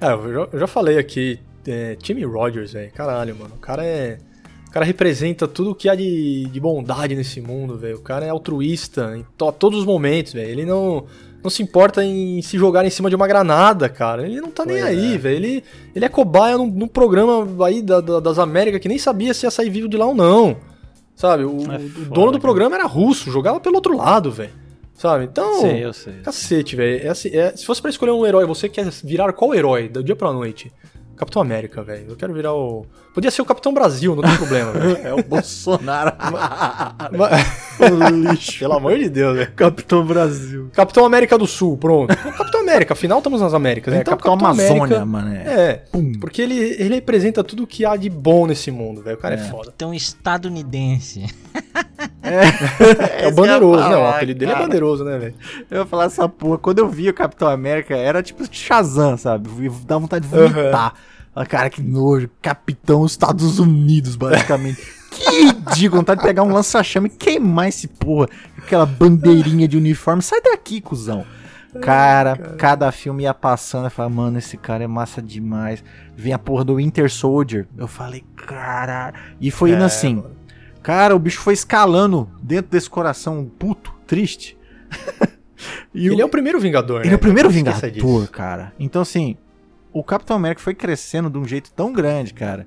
É, 0.00 0.12
eu 0.12 0.32
já, 0.32 0.48
eu 0.52 0.60
já 0.60 0.66
falei 0.66 0.98
aqui, 0.98 1.38
é, 1.66 1.94
Timmy 1.96 2.24
Rogers, 2.24 2.72
velho. 2.72 2.90
Caralho, 2.92 3.36
mano. 3.36 3.54
O 3.54 3.58
cara 3.58 3.84
é. 3.84 4.18
O 4.66 4.72
cara 4.72 4.86
representa 4.86 5.48
tudo 5.48 5.72
o 5.72 5.74
que 5.74 5.88
há 5.88 5.96
de, 5.96 6.44
de 6.46 6.60
bondade 6.60 7.14
nesse 7.14 7.40
mundo, 7.40 7.76
velho. 7.76 7.96
O 7.96 8.02
cara 8.02 8.24
é 8.24 8.30
altruísta 8.30 9.16
em 9.16 9.26
to, 9.36 9.52
todos 9.52 9.80
os 9.80 9.84
momentos, 9.84 10.32
velho. 10.32 10.48
Ele 10.48 10.64
não, 10.64 11.06
não 11.42 11.50
se 11.50 11.60
importa 11.60 12.04
em 12.04 12.40
se 12.40 12.56
jogar 12.56 12.84
em 12.84 12.90
cima 12.90 13.10
de 13.10 13.16
uma 13.16 13.26
granada, 13.26 13.88
cara. 13.88 14.24
Ele 14.24 14.40
não 14.40 14.50
tá 14.50 14.62
pois 14.62 14.76
nem 14.76 14.84
aí, 14.84 15.14
é. 15.14 15.18
velho. 15.18 15.36
Ele, 15.36 15.64
ele 15.94 16.04
é 16.04 16.08
cobaia 16.08 16.56
num, 16.56 16.68
num 16.68 16.88
programa 16.88 17.66
aí 17.66 17.82
da, 17.82 18.00
da, 18.00 18.20
das 18.20 18.38
Américas 18.38 18.80
que 18.80 18.88
nem 18.88 18.98
sabia 18.98 19.34
se 19.34 19.44
ia 19.44 19.50
sair 19.50 19.70
vivo 19.70 19.88
de 19.88 19.96
lá 19.96 20.06
ou 20.06 20.14
não. 20.14 20.56
Sabe? 21.16 21.44
O, 21.44 21.60
é 21.70 21.78
foda, 21.80 22.08
o 22.08 22.14
dono 22.14 22.32
do 22.32 22.40
programa 22.40 22.76
era 22.76 22.86
russo, 22.86 23.30
jogava 23.30 23.58
pelo 23.58 23.74
outro 23.74 23.96
lado, 23.96 24.30
velho. 24.30 24.59
Sabe? 25.00 25.24
Então. 25.24 25.62
Sei, 25.62 25.82
eu 25.82 25.94
sei. 25.94 26.12
Cacete, 26.22 26.76
velho. 26.76 27.06
É 27.06 27.08
assim, 27.08 27.30
é, 27.34 27.56
se 27.56 27.64
fosse 27.64 27.80
pra 27.80 27.88
escolher 27.88 28.12
um 28.12 28.26
herói, 28.26 28.44
você 28.44 28.68
quer 28.68 28.86
virar 29.02 29.32
qual 29.32 29.54
herói 29.54 29.88
do 29.88 30.04
dia 30.04 30.14
pra 30.14 30.30
noite? 30.30 30.70
Capitão 31.16 31.40
América, 31.40 31.82
velho. 31.82 32.10
Eu 32.10 32.16
quero 32.16 32.34
virar 32.34 32.52
o. 32.52 32.84
Podia 33.14 33.30
ser 33.30 33.40
o 33.40 33.46
Capitão 33.46 33.72
Brasil, 33.72 34.14
não 34.14 34.22
tem 34.22 34.36
problema, 34.36 34.72
velho. 34.72 34.98
É 35.02 35.14
o 35.14 35.22
Bolsonaro. 35.22 36.12
o 37.80 38.10
lixo. 38.10 38.58
Pelo 38.58 38.74
amor 38.74 38.98
de 38.98 39.08
Deus, 39.08 39.36
velho. 39.38 39.52
Capitão 39.52 40.04
Brasil. 40.04 40.70
Capitão 40.74 41.06
América 41.06 41.38
do 41.38 41.46
Sul, 41.46 41.78
pronto. 41.78 42.14
Capitão 42.70 42.74
América, 42.74 42.92
afinal 42.94 43.18
estamos 43.18 43.40
nas 43.40 43.54
Américas. 43.54 43.94
É, 43.94 44.00
então, 44.00 44.12
Capitão, 44.12 44.38
Capitão 44.38 44.50
Amazônia, 44.50 45.02
América, 45.02 45.06
mano. 45.06 45.34
É, 45.34 45.70
é 45.70 45.74
Pum. 45.90 46.12
porque 46.20 46.42
ele, 46.42 46.54
ele 46.54 46.94
representa 46.94 47.42
tudo 47.42 47.66
que 47.66 47.84
há 47.84 47.96
de 47.96 48.08
bom 48.08 48.46
nesse 48.46 48.70
mundo, 48.70 49.02
velho. 49.02 49.16
O 49.16 49.20
cara 49.20 49.34
é, 49.34 49.38
é 49.38 49.44
foda. 49.44 49.72
Então, 49.74 49.92
estadunidense. 49.92 51.26
É, 52.22 53.24
é 53.24 53.28
o 53.28 53.32
bandeiroso, 53.32 53.88
né? 53.88 53.96
O 53.96 54.06
apelido 54.06 54.40
dele 54.40 54.52
é 54.52 54.56
bandeiroso, 54.56 55.04
né, 55.04 55.18
velho? 55.18 55.34
Eu 55.70 55.80
ia 55.80 55.86
falar 55.86 56.04
essa 56.04 56.28
porra. 56.28 56.58
Quando 56.58 56.78
eu 56.78 56.88
vi 56.88 57.08
o 57.08 57.14
Capitão 57.14 57.48
América, 57.48 57.96
era 57.96 58.22
tipo 58.22 58.44
Shazam, 58.50 59.16
sabe? 59.16 59.48
Dá 59.86 59.98
vontade 59.98 60.26
de 60.26 60.34
vomitar. 60.34 60.94
Uhum. 61.36 61.44
Cara, 61.46 61.70
que 61.70 61.82
nojo. 61.82 62.28
Capitão 62.40 63.04
Estados 63.04 63.58
Unidos, 63.58 64.16
basicamente. 64.16 64.80
que 65.10 65.46
ridículo. 65.46 66.00
Vontade 66.00 66.20
de 66.20 66.26
pegar 66.26 66.42
um 66.42 66.52
lança-chama 66.52 67.06
e 67.06 67.10
queimar 67.10 67.68
esse 67.68 67.88
porra. 67.88 68.28
Aquela 68.58 68.86
bandeirinha 68.86 69.66
de 69.66 69.76
uniforme. 69.76 70.22
Sai 70.22 70.40
daqui, 70.40 70.80
cuzão. 70.80 71.24
Cara, 71.80 72.36
cara, 72.36 72.56
cada 72.56 72.90
filme 72.90 73.22
ia 73.22 73.34
passando, 73.34 73.84
eu 73.84 73.90
falava, 73.90 74.14
mano, 74.14 74.38
esse 74.38 74.56
cara 74.56 74.82
é 74.82 74.86
massa 74.86 75.22
demais. 75.22 75.84
Vem 76.16 76.32
a 76.32 76.38
porra 76.38 76.64
do 76.64 76.76
Winter 76.76 77.10
Soldier. 77.10 77.66
Eu 77.78 77.86
falei, 77.86 78.24
cara. 78.36 79.12
E 79.40 79.50
foi 79.50 79.70
indo 79.70 79.82
é, 79.82 79.86
assim. 79.86 80.16
Mano. 80.16 80.36
Cara, 80.82 81.14
o 81.14 81.18
bicho 81.18 81.40
foi 81.40 81.54
escalando 81.54 82.28
dentro 82.42 82.70
desse 82.70 82.88
coração 82.88 83.50
puto, 83.58 83.94
triste. 84.06 84.58
ele 85.94 86.16
o... 86.16 86.20
é 86.20 86.24
o 86.24 86.28
primeiro 86.28 86.58
Vingador, 86.58 87.00
né? 87.00 87.06
Ele 87.06 87.14
é 87.14 87.16
o 87.16 87.20
primeiro 87.20 87.50
Vingador, 87.50 88.28
cara. 88.28 88.72
Então, 88.78 89.02
assim, 89.02 89.36
o 89.92 90.02
Capitão 90.02 90.36
América 90.36 90.60
foi 90.60 90.74
crescendo 90.74 91.28
de 91.28 91.38
um 91.38 91.44
jeito 91.44 91.70
tão 91.72 91.92
grande, 91.92 92.32
cara. 92.32 92.66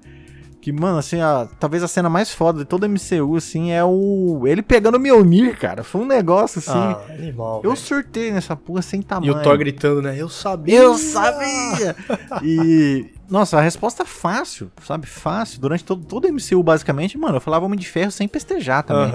Que, 0.64 0.72
mano, 0.72 0.98
assim, 0.98 1.20
a, 1.20 1.46
talvez 1.60 1.84
a 1.84 1.90
cena 1.90 2.10
mais 2.10 2.32
foda 2.32 2.60
de 2.60 2.66
toda 2.66 2.86
a 2.86 2.90
MCU, 2.90 3.36
assim, 3.36 3.74
é 3.74 3.84
o. 3.84 4.44
Ele 4.48 4.62
pegando 4.62 4.96
o 4.96 5.00
Mjolnir, 5.00 5.60
cara. 5.60 5.84
Foi 5.84 6.00
um 6.00 6.06
negócio 6.06 6.60
assim. 6.60 6.72
Ah, 6.72 7.02
animal. 7.10 7.58
Eu 7.66 7.72
véio. 7.72 7.76
surtei 7.76 8.32
nessa 8.32 8.56
porra 8.56 8.82
sem 8.82 9.02
tamanho. 9.02 9.34
E 9.34 9.36
o 9.36 9.44
Thor 9.44 9.58
gritando, 9.58 10.02
né? 10.02 10.16
Eu 10.18 10.30
sabia! 10.30 10.74
Eu 10.74 10.98
sabia! 10.98 11.94
e. 12.42 13.08
Nossa, 13.30 13.58
a 13.58 13.62
resposta 13.62 14.04
é 14.04 14.06
fácil, 14.06 14.72
sabe? 14.86 15.06
Fácil. 15.06 15.60
Durante 15.60 15.84
todo, 15.84 16.06
todo 16.06 16.30
o 16.30 16.32
MCU, 16.32 16.64
basicamente, 16.64 17.18
mano, 17.18 17.36
eu 17.36 17.42
falava 17.42 17.66
Homem 17.66 17.78
de 17.78 17.90
Ferro 17.90 18.12
sem 18.12 18.26
pestejar 18.26 18.84
também. 18.84 19.12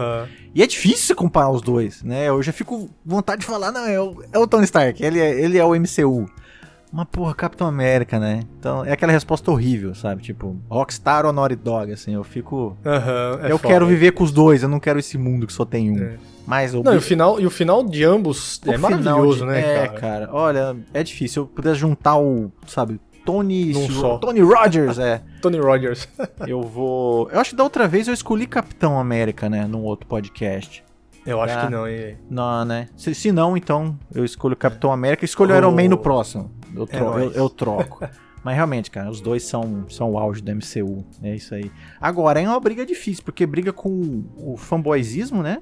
E 0.55 0.63
é 0.63 0.67
difícil 0.67 1.17
comparar 1.17 1.49
os 1.49 1.63
dois, 1.63 2.03
né? 2.03 2.29
Eu 2.29 2.43
já 2.43 2.53
fico 2.53 2.91
vontade 3.03 3.41
de 3.41 3.47
falar, 3.47 3.73
não, 3.73 3.87
é 3.87 3.99
o, 3.99 4.23
é 4.31 4.39
o 4.39 4.47
Tony 4.47 4.65
Stark, 4.65 5.03
ele 5.03 5.19
é, 5.19 5.41
ele 5.41 5.57
é 5.57 5.65
o 5.65 5.75
MCU. 5.75 6.29
Mas, 6.93 7.07
porra, 7.11 7.35
Capitão 7.35 7.67
América, 7.67 8.19
né? 8.19 8.41
Então, 8.59 8.85
é 8.85 8.93
aquela 8.93 9.13
resposta 9.13 9.51
horrível, 9.51 9.95
sabe? 9.95 10.23
Tipo, 10.23 10.57
Rockstar 10.69 11.27
ou 11.27 11.33
Naughty 11.33 11.57
Dog, 11.57 11.93
assim, 11.93 12.15
eu 12.15 12.25
fico... 12.25 12.77
Uhum, 12.85 13.47
é 13.47 13.53
eu 13.53 13.59
foda. 13.59 13.73
quero 13.73 13.87
viver 13.87 14.13
com 14.13 14.25
os 14.25 14.33
dois, 14.33 14.63
eu 14.63 14.69
não 14.69 14.81
quero 14.81 14.99
esse 14.99 15.19
mundo 15.19 15.47
que 15.47 15.53
só 15.53 15.65
tem 15.65 15.91
um. 15.91 16.03
É. 16.03 16.17
Mas 16.47 16.75
o... 16.75 16.83
Não, 16.83 16.95
e 16.95 16.97
o 16.97 17.01
final, 17.01 17.39
e 17.39 17.47
o 17.47 17.51
final 17.51 17.85
de 17.85 18.05
ambos 18.05 18.59
o 18.67 18.73
é 18.73 18.79
maravilhoso, 18.79 19.41
de... 19.41 19.53
né, 19.53 19.61
é, 19.61 19.87
cara? 19.89 19.99
cara? 19.99 20.29
Olha, 20.33 20.77
é 20.95 21.03
difícil. 21.03 21.29
Se 21.29 21.39
eu 21.41 21.47
pudesse 21.47 21.79
juntar 21.79 22.17
o, 22.17 22.51
sabe, 22.67 22.99
Tony... 23.25 23.75
Tony 24.19 24.41
Rogers, 24.41 24.99
é. 24.99 25.21
Tony 25.43 25.59
Rogers. 25.59 26.09
eu 26.49 26.63
vou... 26.63 27.29
Eu 27.31 27.39
acho 27.39 27.51
que 27.51 27.57
da 27.57 27.65
outra 27.65 27.87
vez 27.87 28.09
eu 28.09 28.15
escolhi 28.15 28.47
Capitão 28.47 28.99
América, 28.99 29.51
né? 29.51 29.67
Num 29.67 29.83
outro 29.83 30.07
podcast. 30.07 30.83
Eu 31.27 31.43
acho 31.43 31.55
tá? 31.55 31.67
que 31.67 31.73
não, 31.73 31.87
hein? 31.87 32.17
Não, 32.31 32.65
né? 32.65 32.89
Se, 32.97 33.15
se, 33.15 33.31
não, 33.31 33.55
então 33.55 33.99
eu 34.15 34.25
escolho 34.25 34.57
Capitão 34.57 34.91
América 34.91 35.25
e 35.25 35.27
escolho 35.27 35.55
oh. 35.55 35.59
Iron 35.59 35.73
Man 35.73 35.89
no 35.89 35.99
próximo. 35.99 36.51
Eu, 36.75 36.87
tro 36.87 37.19
eu, 37.19 37.33
eu 37.33 37.49
troco. 37.51 38.09
Mas 38.45 38.55
realmente, 38.55 38.91
cara, 38.91 39.11
os 39.11 39.21
dois 39.21 39.43
são, 39.43 39.85
são 39.89 40.13
o 40.13 40.19
auge 40.19 40.41
do 40.41 40.55
MCU. 40.55 41.05
É 41.23 41.35
isso 41.35 41.55
aí. 41.55 41.71
Agora, 42.01 42.41
é 42.41 42.49
uma 42.49 42.61
briga 42.61 42.87
difícil, 42.87 43.23
porque 43.25 43.45
briga 43.45 43.73
com 43.73 44.25
o 44.37 44.57
fanboyzismo, 44.57 45.43
né? 45.43 45.61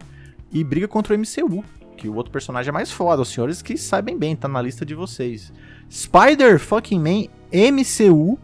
E 0.53 0.63
briga 0.63 0.87
contra 0.87 1.15
o 1.15 1.19
MCU. 1.19 1.65
Que 1.97 2.09
o 2.09 2.15
outro 2.15 2.31
personagem 2.31 2.69
é 2.69 2.73
mais 2.73 2.93
foda. 2.93 3.23
Os 3.23 3.29
senhores 3.29 3.63
que 3.63 3.77
sabem 3.77 4.19
bem, 4.19 4.37
tá 4.37 4.47
na 4.47 4.61
lista 4.61 4.85
de 4.85 4.95
vocês. 4.95 5.53
Spider 5.91 6.59
fucking 6.59 7.01
Man 7.01 7.29
MCU 7.51 8.39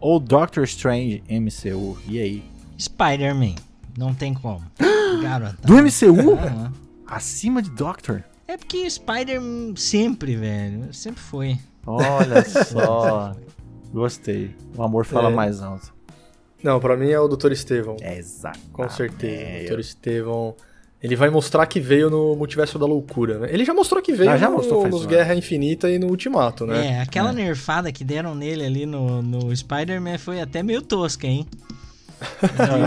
ou 0.00 0.18
Doctor 0.18 0.64
Strange 0.64 1.22
MCU? 1.28 1.98
E 2.08 2.18
aí? 2.18 2.44
Spider-Man. 2.78 3.54
Não 3.96 4.14
tem 4.14 4.34
como. 4.34 4.62
Garota. 5.22 5.56
Do 5.62 5.74
MCU? 5.74 6.32
Uhum. 6.32 6.72
Acima 7.06 7.62
de 7.62 7.70
Doctor? 7.70 8.24
É 8.54 8.56
porque 8.56 8.88
Spider 8.88 9.40
sempre, 9.74 10.36
velho. 10.36 10.94
Sempre 10.94 11.20
foi. 11.20 11.58
Olha 11.84 12.40
só. 12.64 13.34
Gostei. 13.92 14.54
O 14.76 14.82
amor 14.84 15.04
fala 15.04 15.28
é. 15.28 15.34
mais 15.34 15.60
alto. 15.60 15.92
Não, 16.62 16.78
para 16.78 16.96
mim 16.96 17.10
é 17.10 17.18
o 17.18 17.26
Dr. 17.26 17.50
Estevão. 17.50 17.96
É 18.00 18.16
exato. 18.16 18.60
Com 18.72 18.88
certeza. 18.88 19.42
É, 19.42 19.66
o 19.66 19.70
Dr. 19.74 19.80
Estevão. 19.80 20.54
Ele 21.02 21.16
vai 21.16 21.30
mostrar 21.30 21.66
que 21.66 21.80
veio 21.80 22.08
no 22.08 22.36
Multiverso 22.36 22.78
da 22.78 22.86
Loucura, 22.86 23.40
né? 23.40 23.48
Ele 23.50 23.64
já 23.64 23.74
mostrou 23.74 24.00
que 24.00 24.12
veio 24.12 24.30
ah, 24.30 24.36
já 24.36 24.48
no, 24.48 24.56
mostrou, 24.56 24.86
nos 24.86 25.04
Guerra 25.04 25.34
Infinita 25.34 25.90
e 25.90 25.98
no 25.98 26.06
Ultimato, 26.06 26.64
né? 26.64 26.92
É, 26.92 27.00
aquela 27.00 27.30
é. 27.30 27.32
nerfada 27.34 27.90
que 27.90 28.04
deram 28.04 28.36
nele 28.36 28.64
ali 28.64 28.86
no, 28.86 29.20
no 29.20 29.54
Spider-Man 29.54 30.16
foi 30.16 30.40
até 30.40 30.62
meio 30.62 30.80
tosca, 30.80 31.26
hein? 31.26 31.44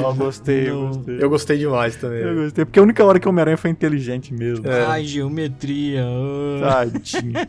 Eu 0.04 0.14
gostei, 0.16 0.70
eu 0.70 0.88
gostei. 0.88 1.24
Eu 1.24 1.30
gostei 1.30 1.58
demais 1.58 1.96
também. 1.96 2.20
Eu 2.20 2.36
gostei, 2.36 2.66
porque 2.66 2.80
a 2.80 2.84
única 2.84 3.04
hora 3.04 3.20
que 3.20 3.28
o 3.28 3.30
Homem-Aranha 3.30 3.58
foi 3.58 3.70
inteligente 3.70 4.34
mesmo. 4.34 4.68
É. 4.68 4.86
Ai, 4.86 5.04
geometria. 5.04 6.06
Oh. 6.06 6.62
Tadinho. 6.62 7.34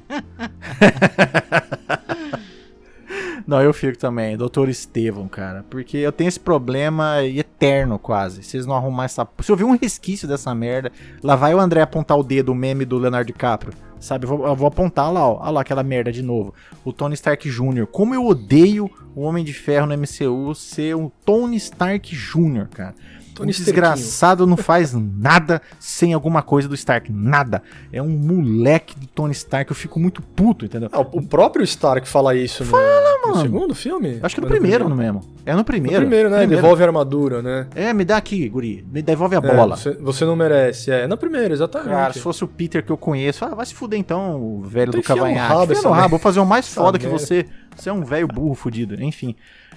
Não, 3.48 3.62
eu 3.62 3.72
fico 3.72 3.96
também, 3.96 4.36
Doutor 4.36 4.68
Estevão, 4.68 5.26
cara. 5.26 5.64
Porque 5.70 5.96
eu 5.96 6.12
tenho 6.12 6.28
esse 6.28 6.38
problema 6.38 7.24
eterno, 7.24 7.98
quase. 7.98 8.42
Vocês 8.42 8.66
não 8.66 8.74
arrumar 8.76 9.06
essa. 9.06 9.26
Se 9.40 9.50
eu 9.50 9.56
ver 9.56 9.64
um 9.64 9.74
resquício 9.74 10.28
dessa 10.28 10.54
merda, 10.54 10.92
lá 11.22 11.34
vai 11.34 11.54
o 11.54 11.58
André 11.58 11.80
apontar 11.80 12.18
o 12.18 12.22
dedo, 12.22 12.52
o 12.52 12.54
meme 12.54 12.84
do 12.84 12.98
Leonardo 12.98 13.32
DiCaprio. 13.32 13.72
Sabe? 14.00 14.24
Eu 14.24 14.28
vou, 14.28 14.46
eu 14.46 14.56
vou 14.56 14.68
apontar 14.68 15.12
lá, 15.12 15.26
ó. 15.26 15.40
Olha 15.40 15.50
lá 15.50 15.60
aquela 15.60 15.82
merda 15.82 16.12
de 16.12 16.22
novo. 16.22 16.54
O 16.84 16.92
Tony 16.92 17.14
Stark 17.14 17.48
Jr. 17.48 17.86
Como 17.86 18.14
eu 18.14 18.26
odeio 18.26 18.90
o 19.14 19.22
Homem 19.22 19.44
de 19.44 19.52
Ferro 19.52 19.86
no 19.86 19.96
MCU 19.96 20.54
ser 20.54 20.94
um 20.96 21.10
Tony 21.24 21.56
Stark 21.56 22.14
Jr., 22.14 22.68
cara. 22.68 22.94
Tony 23.38 23.52
desgraçado 23.52 24.46
não 24.46 24.56
faz 24.56 24.92
nada 24.92 25.62
sem 25.78 26.12
alguma 26.12 26.42
coisa 26.42 26.68
do 26.68 26.74
Stark. 26.74 27.12
Nada. 27.12 27.62
É 27.92 28.02
um 28.02 28.08
moleque 28.08 28.98
do 28.98 29.06
Tony 29.06 29.32
Stark. 29.32 29.70
Eu 29.70 29.76
fico 29.76 30.00
muito 30.00 30.20
puto, 30.20 30.64
entendeu? 30.64 30.88
Ah, 30.92 31.00
o 31.00 31.22
próprio 31.22 31.62
Stark 31.64 32.08
fala 32.08 32.34
isso 32.34 32.64
fala, 32.64 32.82
no, 32.82 33.28
mano. 33.28 33.36
no 33.36 33.42
segundo 33.42 33.74
filme? 33.74 34.18
Acho 34.22 34.34
que 34.34 34.40
no 34.40 34.46
primeiro, 34.48 34.88
no 34.88 34.96
mesmo. 34.96 35.22
É 35.46 35.54
no 35.54 35.64
primeiro. 35.64 36.00
No 36.00 36.06
primeiro, 36.06 36.30
né? 36.30 36.38
Primeiro. 36.38 36.62
Devolve 36.62 36.82
a 36.82 36.86
armadura, 36.86 37.40
né? 37.40 37.66
É, 37.74 37.92
me 37.92 38.04
dá 38.04 38.16
aqui, 38.16 38.48
guri. 38.48 38.84
Me 38.90 39.02
devolve 39.02 39.36
a 39.36 39.38
é, 39.38 39.40
bola. 39.40 39.76
Você, 39.76 39.92
você, 39.92 40.24
não 40.24 40.36
merece. 40.36 40.90
É, 40.90 41.06
no 41.06 41.16
primeiro, 41.16 41.54
exatamente. 41.54 41.90
Cara, 41.90 42.12
se 42.12 42.20
fosse 42.20 42.42
o 42.44 42.48
Peter 42.48 42.84
que 42.84 42.90
eu 42.90 42.96
conheço, 42.96 43.44
ah, 43.44 43.54
vai 43.54 43.64
se 43.64 43.74
fuder 43.74 43.98
então, 43.98 44.40
o 44.40 44.60
velho 44.62 44.92
do 44.92 45.02
cavanhaque. 45.02 45.74
No 45.82 45.90
rabo, 45.90 46.10
vou 46.10 46.18
fazer 46.18 46.40
o 46.40 46.46
mais 46.46 46.72
foda 46.72 46.98
que 46.98 47.06
você. 47.06 47.46
Você 47.76 47.88
é 47.88 47.92
um 47.92 48.02
velho 48.02 48.26
burro 48.26 48.56
fudido. 48.56 49.00
Enfim. 49.02 49.36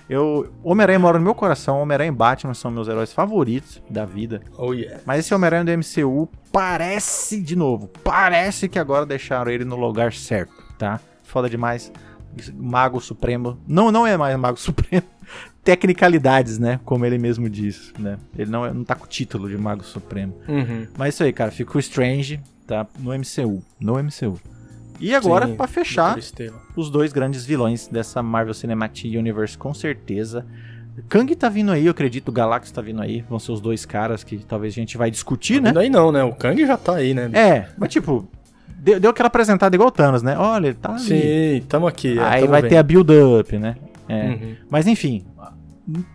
Eu, 0.09 0.51
Homem-Aranha 0.63 0.99
mora 0.99 1.17
no 1.17 1.23
meu 1.23 1.35
coração, 1.35 1.81
Homem-Aranha 1.81 2.09
e 2.09 2.15
Batman 2.15 2.53
são 2.53 2.69
meus 2.69 2.87
heróis 2.87 3.13
favoritos 3.13 3.81
da 3.89 4.05
vida. 4.05 4.41
Oh 4.57 4.73
yeah. 4.73 5.01
Mas 5.05 5.19
esse 5.19 5.33
Homem-Aranha 5.33 5.63
do 5.65 5.71
MCU 5.77 6.29
parece, 6.51 7.41
de 7.41 7.55
novo, 7.55 7.87
parece 8.03 8.67
que 8.67 8.77
agora 8.77 9.05
deixaram 9.05 9.51
ele 9.51 9.63
no 9.63 9.75
lugar 9.75 10.13
certo, 10.13 10.53
tá? 10.77 10.99
Foda 11.23 11.49
demais. 11.49 11.91
Mago 12.53 12.99
Supremo. 12.99 13.57
Não, 13.67 13.91
não 13.91 14.05
é 14.05 14.17
mais 14.17 14.37
Mago 14.37 14.57
Supremo. 14.59 15.05
Tecnicalidades, 15.63 16.57
né? 16.57 16.79
Como 16.83 17.05
ele 17.05 17.17
mesmo 17.17 17.49
diz, 17.49 17.93
né? 17.99 18.17
Ele 18.37 18.49
não, 18.49 18.65
é, 18.65 18.73
não 18.73 18.83
tá 18.83 18.95
com 18.95 19.05
o 19.05 19.07
título 19.07 19.47
de 19.47 19.57
Mago 19.57 19.83
Supremo. 19.83 20.33
Uhum. 20.47 20.87
Mas 20.97 21.13
isso 21.13 21.23
aí, 21.23 21.31
cara. 21.31 21.51
Ficou 21.51 21.79
Strange, 21.79 22.41
tá? 22.65 22.87
No 22.97 23.11
MCU. 23.11 23.63
No 23.79 23.93
MCU. 24.01 24.39
E 25.01 25.15
agora, 25.15 25.47
para 25.47 25.67
fechar, 25.67 26.17
os 26.75 26.89
dois 26.89 27.11
grandes 27.11 27.43
vilões 27.45 27.87
dessa 27.87 28.21
Marvel 28.21 28.53
Cinematic 28.53 29.17
Universe, 29.17 29.57
com 29.57 29.73
certeza. 29.73 30.45
Kang 31.09 31.33
tá 31.35 31.49
vindo 31.49 31.71
aí, 31.71 31.85
eu 31.85 31.91
acredito, 31.91 32.29
o 32.29 32.31
Galactus 32.31 32.71
tá 32.71 32.81
vindo 32.81 33.01
aí. 33.01 33.21
Vão 33.29 33.39
ser 33.39 33.51
os 33.51 33.61
dois 33.61 33.85
caras 33.85 34.23
que 34.23 34.37
talvez 34.39 34.73
a 34.73 34.75
gente 34.75 34.97
vai 34.97 35.09
discutir, 35.09 35.61
tá 35.61 35.73
né? 35.73 35.81
Aí 35.81 35.89
não, 35.89 36.11
né? 36.11 36.23
O 36.23 36.33
Kang 36.33 36.65
já 36.65 36.77
tá 36.77 36.95
aí, 36.95 37.13
né? 37.13 37.27
Bicho? 37.27 37.39
É, 37.39 37.69
mas 37.77 37.89
tipo, 37.89 38.27
deu, 38.67 38.99
deu 38.99 39.09
aquela 39.09 39.27
apresentada 39.27 39.75
igual 39.75 39.89
o 39.89 39.91
Thanos, 39.91 40.21
né? 40.21 40.37
Olha, 40.37 40.67
ele 40.67 40.75
tá 40.75 40.91
ali. 40.91 40.99
Sim, 40.99 41.65
tamo 41.67 41.87
aqui. 41.87 42.19
É, 42.19 42.23
aí 42.23 42.47
vai 42.47 42.61
ter 42.61 42.77
a 42.77 42.83
build-up, 42.83 43.57
né? 43.57 43.75
É. 44.07 44.27
Uhum. 44.27 44.55
Mas 44.69 44.85
enfim, 44.85 45.25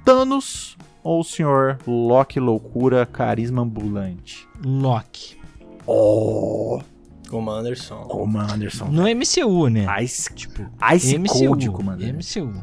Thanos 0.05 0.77
ou 1.03 1.21
o 1.21 1.25
senhor 1.25 1.79
Loki 1.87 2.39
Loucura 2.39 3.07
Carisma 3.07 3.63
Ambulante? 3.63 4.47
Loki. 4.65 5.39
Oh! 5.87 6.81
Como 7.29 7.51
Anderson. 7.51 8.05
Como 8.05 8.39
Anderson. 8.39 8.87
No 8.87 9.03
MCU, 9.03 9.69
né? 9.69 9.87
Ice, 10.03 10.33
tipo, 10.33 10.67
Ice 10.95 11.19
MCU, 11.19 11.49
Cold 11.49 11.71
Commander. 11.71 12.15
MCU. 12.15 12.63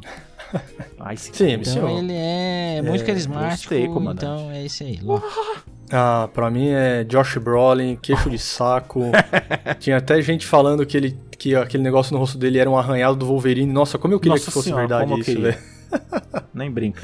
Ice 1.14 1.31
Sim, 1.34 1.57
MCU. 1.57 1.69
Então 1.69 1.99
ele 1.99 2.14
é 2.14 2.81
muito 2.81 3.03
é, 3.03 3.06
carismático, 3.06 3.76
gostei, 3.76 3.85
então 3.85 4.52
é 4.52 4.65
isso 4.65 4.84
aí. 4.84 4.99
Ah, 5.91 6.30
pra 6.34 6.49
mim 6.49 6.69
é 6.69 7.03
Josh 7.03 7.38
Brolin, 7.38 7.98
queixo 8.02 8.30
de 8.30 8.40
saco. 8.40 9.02
Tinha 9.80 9.98
até 9.98 10.22
gente 10.22 10.45
falando 10.45 10.85
que, 10.85 10.98
ele, 10.98 11.18
que 11.38 11.56
aquele 11.56 11.84
negócio 11.84 12.14
no 12.14 12.19
rosto 12.19 12.38
dele 12.38 12.57
era 12.57 12.69
um 12.69 12.77
arranhado 12.77 13.15
do 13.15 13.26
Wolverine. 13.26 13.72
Nossa, 13.72 13.98
como 13.98 14.14
eu 14.14 14.19
queria 14.19 14.34
Nossa 14.34 14.45
que 14.45 14.52
fosse 14.52 14.69
senhora, 14.69 14.88
verdade 14.88 15.19
isso, 15.19 15.40
velho. 15.41 15.57
Nem 16.53 16.72
brinca. 16.72 17.02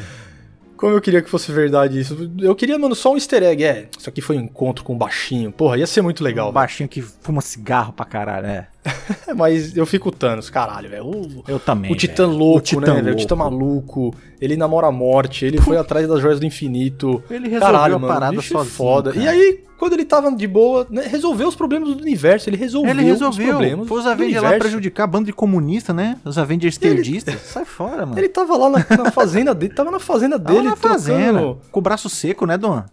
Como 0.80 0.94
eu 0.94 1.02
queria 1.02 1.22
que 1.22 1.30
fosse 1.30 1.52
verdade 1.52 2.00
isso. 2.00 2.32
Eu 2.40 2.56
queria, 2.56 2.80
mano, 2.80 2.96
só 2.96 3.12
um 3.12 3.16
easter 3.16 3.44
egg. 3.44 3.62
É, 3.66 3.90
isso 4.00 4.08
aqui 4.10 4.22
foi 4.22 4.38
um 4.38 4.42
encontro 4.42 4.82
com 4.82 4.94
um 4.94 4.98
baixinho. 4.98 5.52
Porra, 5.52 5.78
ia 5.78 5.86
ser 5.86 6.02
muito 6.02 6.24
legal. 6.24 6.52
Um 6.52 6.54
baixinho 6.54 6.88
que 6.88 7.02
fuma 7.02 7.42
cigarro 7.42 7.92
pra 7.92 8.06
caralho, 8.06 8.48
é. 8.48 8.68
Mas 9.36 9.76
eu 9.76 9.86
fico 9.86 10.10
Thanos, 10.10 10.50
caralho, 10.50 10.90
velho. 10.90 11.44
Eu 11.50 11.60
também. 11.60 11.92
O 11.92 11.96
Titã 11.96 12.26
véio. 12.26 12.38
louco, 12.38 12.60
o 12.60 12.62
titã 12.62 12.94
né, 12.94 13.02
velho? 13.02 13.14
O 13.14 13.18
Titã 13.18 13.36
maluco. 13.36 14.16
Ele 14.40 14.56
namora 14.56 14.88
a 14.88 14.92
morte, 14.92 15.44
ele 15.44 15.60
foi 15.60 15.76
atrás 15.76 16.08
das 16.08 16.22
joias 16.22 16.40
do 16.40 16.46
infinito. 16.46 17.22
Ele 17.30 17.50
resolveu 17.50 17.60
caralho, 17.60 17.96
a 17.98 18.00
parada 18.00 18.26
mano, 18.28 18.42
sozinho. 18.42 18.74
Foda. 18.74 19.12
Cara. 19.12 19.26
E 19.26 19.28
aí, 19.28 19.64
quando 19.80 19.94
ele 19.94 20.04
tava 20.04 20.30
de 20.36 20.46
boa, 20.46 20.86
né, 20.90 21.04
resolveu 21.04 21.48
os 21.48 21.56
problemas 21.56 21.96
do 21.96 22.02
universo. 22.02 22.50
Ele 22.50 22.58
resolveu, 22.58 22.92
ele 22.92 23.02
resolveu. 23.02 23.46
os 23.46 23.52
problemas. 23.52 23.88
Foi 23.88 24.00
os 24.00 24.06
Avengers 24.06 24.44
lá 24.44 24.58
prejudicar 24.60 25.06
a 25.06 25.08
banda 25.08 25.28
de 25.28 25.34
comunista, 25.34 25.94
né? 25.94 26.18
Os 26.26 26.38
Avengers 26.38 26.76
esquerdistas. 26.76 27.34
Ele... 27.34 27.44
Sai 27.44 27.64
fora, 27.64 28.06
mano. 28.06 28.20
Ele 28.20 28.28
tava 28.28 28.58
lá 28.58 28.70
na, 28.70 28.86
na 29.04 29.10
fazenda 29.10 29.56
dele, 29.56 29.74
tava 29.74 29.90
na 29.90 30.00
fazenda 30.00 30.38
dele. 30.38 30.64
Tava 30.64 30.70
na 30.70 30.76
fazenda. 30.76 31.58
Com 31.72 31.80
o 31.80 31.82
braço 31.82 32.10
seco, 32.10 32.46
né, 32.46 32.58
Dom? 32.58 32.84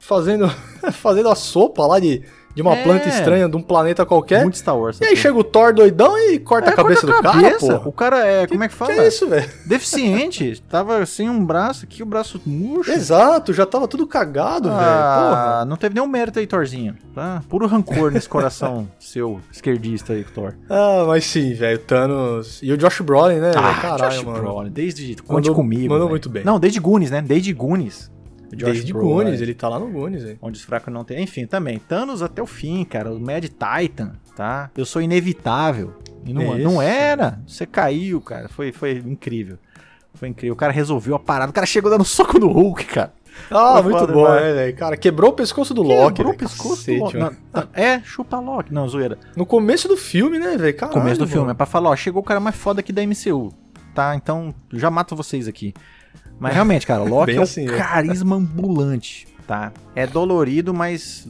Fazendo, 0.00 0.52
fazendo 0.92 1.28
a 1.28 1.36
sopa 1.36 1.86
lá 1.86 2.00
de 2.00 2.22
de 2.54 2.62
uma 2.62 2.74
é. 2.74 2.82
planta 2.82 3.08
estranha 3.08 3.48
de 3.48 3.56
um 3.56 3.62
planeta 3.62 4.04
qualquer. 4.04 4.42
Muito 4.42 4.58
Star 4.58 4.76
Wars. 4.76 5.00
E 5.00 5.04
aí 5.04 5.16
chega 5.16 5.36
o 5.36 5.44
Thor 5.44 5.72
doidão 5.72 6.18
e 6.18 6.38
corta 6.38 6.70
é, 6.70 6.72
a 6.72 6.76
cabeça 6.76 7.06
corta 7.06 7.28
a 7.28 7.32
do 7.32 7.42
cabeça. 7.42 7.66
cara, 7.66 7.80
pô. 7.80 7.88
O 7.88 7.92
cara 7.92 8.26
é, 8.26 8.46
como 8.46 8.64
é 8.64 8.68
que 8.68 8.74
fala? 8.74 8.92
Que 8.92 9.00
é 9.00 9.08
isso, 9.08 9.28
velho? 9.28 9.50
Deficiente. 9.66 10.62
tava 10.68 11.04
sem 11.06 11.28
um 11.28 11.44
braço 11.44 11.84
aqui, 11.84 12.02
o 12.02 12.06
braço 12.06 12.40
murcho. 12.44 12.90
Exato, 12.90 13.52
já 13.52 13.64
tava 13.64 13.88
tudo 13.88 14.06
cagado, 14.06 14.68
ah, 14.70 14.76
velho. 14.76 15.28
Porra. 15.28 15.64
Não 15.64 15.76
teve 15.76 15.94
nenhum 15.94 16.06
mérito 16.06 16.38
aí, 16.38 16.46
Thorzinho. 16.46 16.96
Tá? 17.14 17.42
Puro 17.48 17.66
rancor 17.66 18.10
nesse 18.10 18.28
coração 18.28 18.88
seu 18.98 19.40
esquerdista 19.50 20.12
aí, 20.12 20.24
Thor. 20.24 20.54
Ah, 20.68 21.04
mas 21.06 21.24
sim, 21.24 21.54
velho. 21.54 21.78
Thanos. 21.78 22.60
E 22.62 22.72
o 22.72 22.76
Josh 22.76 23.00
Brolin, 23.00 23.36
né? 23.36 23.52
Ah, 23.56 23.80
Caralho, 23.80 24.12
Josh 24.12 24.24
mano. 24.24 24.38
Brolin. 24.38 24.70
Desde. 24.70 25.16
Conte 25.16 25.48
mandou, 25.48 25.54
comigo. 25.54 25.88
Mandou 25.88 26.00
véio. 26.00 26.10
muito 26.10 26.28
bem. 26.28 26.44
Não, 26.44 26.58
desde 26.58 26.80
Goonies, 26.80 27.10
né? 27.10 27.22
Desde 27.22 27.52
Goonies. 27.52 28.10
Desde 28.56 28.92
Goonies, 28.92 29.40
ele 29.40 29.54
tá 29.54 29.68
lá 29.68 29.78
no 29.78 29.88
Goonies. 29.90 30.24
Hein? 30.24 30.38
Onde 30.40 30.58
os 30.58 30.64
fracos 30.64 30.92
não 30.92 31.04
tem. 31.04 31.22
Enfim, 31.22 31.46
também. 31.46 31.78
Thanos 31.78 32.22
até 32.22 32.42
o 32.42 32.46
fim, 32.46 32.84
cara. 32.84 33.12
O 33.12 33.18
Mad 33.18 33.44
Titan, 33.44 34.12
tá? 34.36 34.70
Eu 34.76 34.84
sou 34.84 35.00
inevitável. 35.00 35.94
E 36.24 36.32
não, 36.32 36.56
não 36.58 36.82
era. 36.82 37.40
Você 37.46 37.66
caiu, 37.66 38.20
cara. 38.20 38.48
Foi, 38.48 38.72
foi 38.72 38.92
incrível. 38.98 39.58
Foi 40.14 40.28
incrível. 40.28 40.54
O 40.54 40.56
cara 40.56 40.72
resolveu 40.72 41.14
a 41.14 41.18
parada. 41.18 41.50
O 41.50 41.54
cara 41.54 41.66
chegou 41.66 41.90
dando 41.90 42.04
soco 42.04 42.38
no 42.38 42.48
Hulk, 42.48 42.84
cara. 42.84 43.12
Ah, 43.50 43.80
foi 43.82 43.92
muito 43.92 44.12
bom, 44.12 44.28
né? 44.28 44.72
Cara, 44.72 44.96
quebrou 44.96 45.30
o 45.30 45.32
pescoço 45.32 45.72
do 45.72 45.82
Loki. 45.82 46.16
Quebrou 46.16 46.34
o 46.34 46.36
pescoço 46.36 46.86
do 46.86 46.98
Loki. 46.98 47.16
Não, 47.16 47.32
é, 47.72 48.00
chupa 48.02 48.38
Loki. 48.38 48.72
Não, 48.72 48.86
zoeira. 48.88 49.18
No 49.34 49.46
começo 49.46 49.88
do 49.88 49.96
filme, 49.96 50.38
né, 50.38 50.56
velho? 50.56 50.76
Começo 50.76 51.18
do 51.18 51.26
filme. 51.26 51.50
É 51.50 51.54
pra 51.54 51.66
falar, 51.66 51.90
ó, 51.90 51.96
chegou 51.96 52.20
o 52.20 52.24
cara 52.24 52.40
mais 52.40 52.56
foda 52.56 52.80
aqui 52.80 52.92
da 52.92 53.02
MCU. 53.02 53.52
Tá? 53.94 54.14
Então, 54.14 54.54
já 54.72 54.90
mato 54.90 55.16
vocês 55.16 55.48
aqui. 55.48 55.74
Mas 56.42 56.54
realmente, 56.54 56.84
cara, 56.84 57.04
Loki 57.04 57.36
é 57.36 57.38
um 57.38 57.42
assim, 57.44 57.66
né? 57.66 57.78
carisma 57.78 58.34
ambulante, 58.34 59.28
tá? 59.46 59.72
É 59.94 60.08
dolorido, 60.08 60.74
mas 60.74 61.28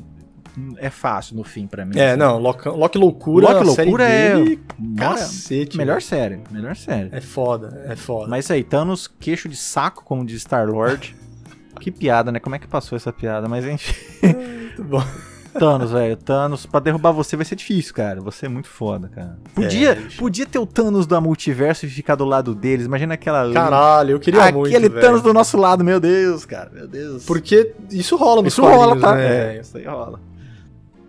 é 0.78 0.89
fácil 0.89 1.36
no 1.36 1.44
fim 1.44 1.66
para 1.66 1.84
mim. 1.84 1.98
É, 1.98 2.12
assim. 2.12 2.18
não, 2.18 2.39
Loki, 2.39 2.66
Loki 2.66 2.97
Loucura, 2.97 3.52
Loki 3.52 3.64
Loucura 3.64 4.05
é 4.05 4.34
dele, 4.34 4.60
cacete. 4.97 5.76
Melhor 5.76 5.93
mano. 5.93 6.01
série, 6.01 6.40
melhor 6.51 6.74
série. 6.74 7.10
É 7.12 7.20
foda, 7.20 7.84
é 7.86 7.94
foda. 7.94 8.26
Mas 8.26 8.47
isso 8.47 8.55
aí, 8.55 8.64
Thanos, 8.64 9.06
queixo 9.06 9.51
de 9.51 9.56
saco, 9.56 10.02
como 10.02 10.24
diz 10.24 10.40
Star-Lord. 10.40 11.14
que 11.78 11.90
piada, 11.90 12.32
né? 12.32 12.40
Como 12.40 12.56
é 12.56 12.59
que 12.59 12.66
passou 12.66 12.97
essa 12.97 13.12
piada? 13.12 13.47
Mas 13.48 13.66
enfim. 13.66 13.94
Muito 14.22 14.82
bom. 14.84 15.05
Thanos, 15.59 15.91
velho. 15.91 16.16
Thanos, 16.16 16.66
pra 16.66 16.81
derrubar 16.81 17.12
você 17.12 17.37
vai 17.37 17.45
ser 17.45 17.57
difícil, 17.57 17.95
cara. 17.95 18.20
Você 18.20 18.47
é 18.47 18.49
muito 18.49 18.69
foda, 18.69 19.09
cara. 19.09 19.39
Podia, 19.55 19.93
é, 19.93 20.09
podia 20.19 20.47
ter 20.47 20.59
o 20.59 20.66
Thanos 20.66 21.07
da 21.07 21.20
multiverso 21.20 21.87
e 21.87 21.89
ficar 21.89 22.15
do 22.15 22.24
lado 22.24 22.55
deles. 22.55 22.87
Imagina 22.87 23.15
aquela. 23.15 23.53
Caralho, 23.53 24.12
eu 24.12 24.20
queria 24.20 24.41
Aquele 24.41 24.59
muito. 24.59 24.77
Aquele 24.77 24.91
Thanos 24.91 25.23
do 25.23 25.33
nosso 25.33 25.57
lado, 25.57 25.85
meu 25.85 26.01
Deus, 26.01 26.45
cara. 26.45 26.70
Meu 26.73 26.89
Deus. 26.89 27.24
Porque 27.24 27.73
isso 27.91 28.16
rola 28.16 28.43
nos 28.43 28.53
isso 28.53 28.62
rola, 28.62 28.99
tá? 28.99 29.15
Né? 29.15 29.57
É, 29.57 29.61
isso 29.61 29.77
aí 29.77 29.85
rola. 29.85 30.20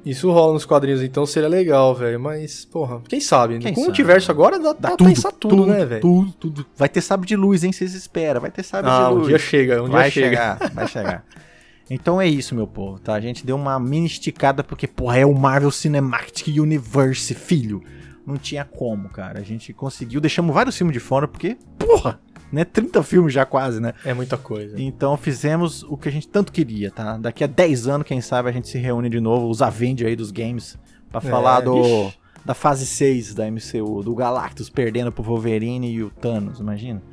Isso 0.06 0.30
rola 0.30 0.54
nos 0.54 0.66
quadrinhos, 0.66 1.02
então 1.02 1.26
seria 1.26 1.48
legal, 1.48 1.96
velho. 1.96 2.20
Mas, 2.20 2.66
porra, 2.66 3.02
quem 3.08 3.22
sabe? 3.22 3.58
Quem 3.60 3.74
Com 3.74 3.76
sabe? 3.76 3.82
o 3.82 3.84
multiverso 3.86 4.32
agora 4.32 4.60
dá, 4.60 4.74
dá 4.74 4.98
tudo, 4.98 5.08
pensar 5.08 5.32
tudo, 5.32 5.56
tudo 5.56 5.66
né, 5.68 5.86
velho? 5.86 6.02
Tudo, 6.02 6.32
tudo. 6.34 6.66
Vai 6.76 6.90
ter 6.90 7.00
sábio 7.00 7.26
de 7.26 7.38
luz, 7.38 7.64
hein? 7.64 7.72
Vocês 7.72 7.94
esperam. 7.94 8.42
Vai 8.42 8.52
ter 8.52 8.64
sábio 8.64 8.92
ah, 8.92 9.08
de 9.08 9.14
luz. 9.14 9.24
um 9.24 9.28
dia 9.30 9.40
chega, 9.40 9.82
um 9.82 9.88
vai 9.88 10.12
dia 10.12 10.12
chega. 10.12 10.30
Chegar, 10.30 10.72
vai 10.74 10.88
chegar. 10.88 11.26
Então 11.94 12.20
é 12.20 12.28
isso, 12.28 12.56
meu 12.56 12.66
povo, 12.66 12.98
tá? 12.98 13.14
A 13.14 13.20
gente 13.20 13.46
deu 13.46 13.56
uma 13.56 13.80
mini 13.80 14.08
esticada 14.08 14.64
porque, 14.64 14.88
porra, 14.88 15.20
é 15.20 15.26
o 15.26 15.34
Marvel 15.36 15.70
Cinematic 15.70 16.48
Universe, 16.48 17.36
filho. 17.36 17.84
Não 18.26 18.36
tinha 18.36 18.66
como, 18.66 19.10
cara. 19.10 19.40
A 19.40 19.44
gente 19.44 19.72
conseguiu, 19.74 20.20
deixamos 20.20 20.56
vários 20.56 20.76
filmes 20.76 20.92
de 20.92 21.00
fora 21.00 21.28
porque, 21.28 21.56
porra, 21.78 22.20
né? 22.52 22.66
30 22.66 23.04
filmes 23.04 23.32
já 23.32 23.46
quase, 23.46 23.80
né? 23.80 23.94
É 24.04 24.12
muita 24.12 24.38
coisa. 24.38 24.82
Então 24.82 25.16
fizemos 25.16 25.84
o 25.84 25.96
que 25.96 26.10
a 26.10 26.12
gente 26.12 26.28
tanto 26.28 26.52
queria, 26.52 26.90
tá? 26.90 27.16
Daqui 27.16 27.44
a 27.44 27.48
10 27.48 27.88
anos, 27.88 28.08
quem 28.08 28.22
sabe, 28.22 28.50
a 28.50 28.52
gente 28.52 28.68
se 28.68 28.80
reúne 28.80 29.08
de 29.08 29.20
novo, 29.20 29.48
os 29.48 29.62
Avengers 29.62 30.10
aí 30.10 30.16
dos 30.16 30.32
games, 30.32 30.80
para 31.12 31.28
é, 31.28 31.30
falar 31.30 31.60
do, 31.60 32.12
da 32.44 32.56
fase 32.56 32.88
6 32.88 33.36
da 33.36 33.46
MCU, 33.52 34.02
do 34.02 34.16
Galactus 34.16 34.68
perdendo 34.68 35.12
pro 35.12 35.22
Wolverine 35.22 35.92
e 35.94 36.02
o 36.02 36.10
Thanos, 36.10 36.60
imagina? 36.60 37.04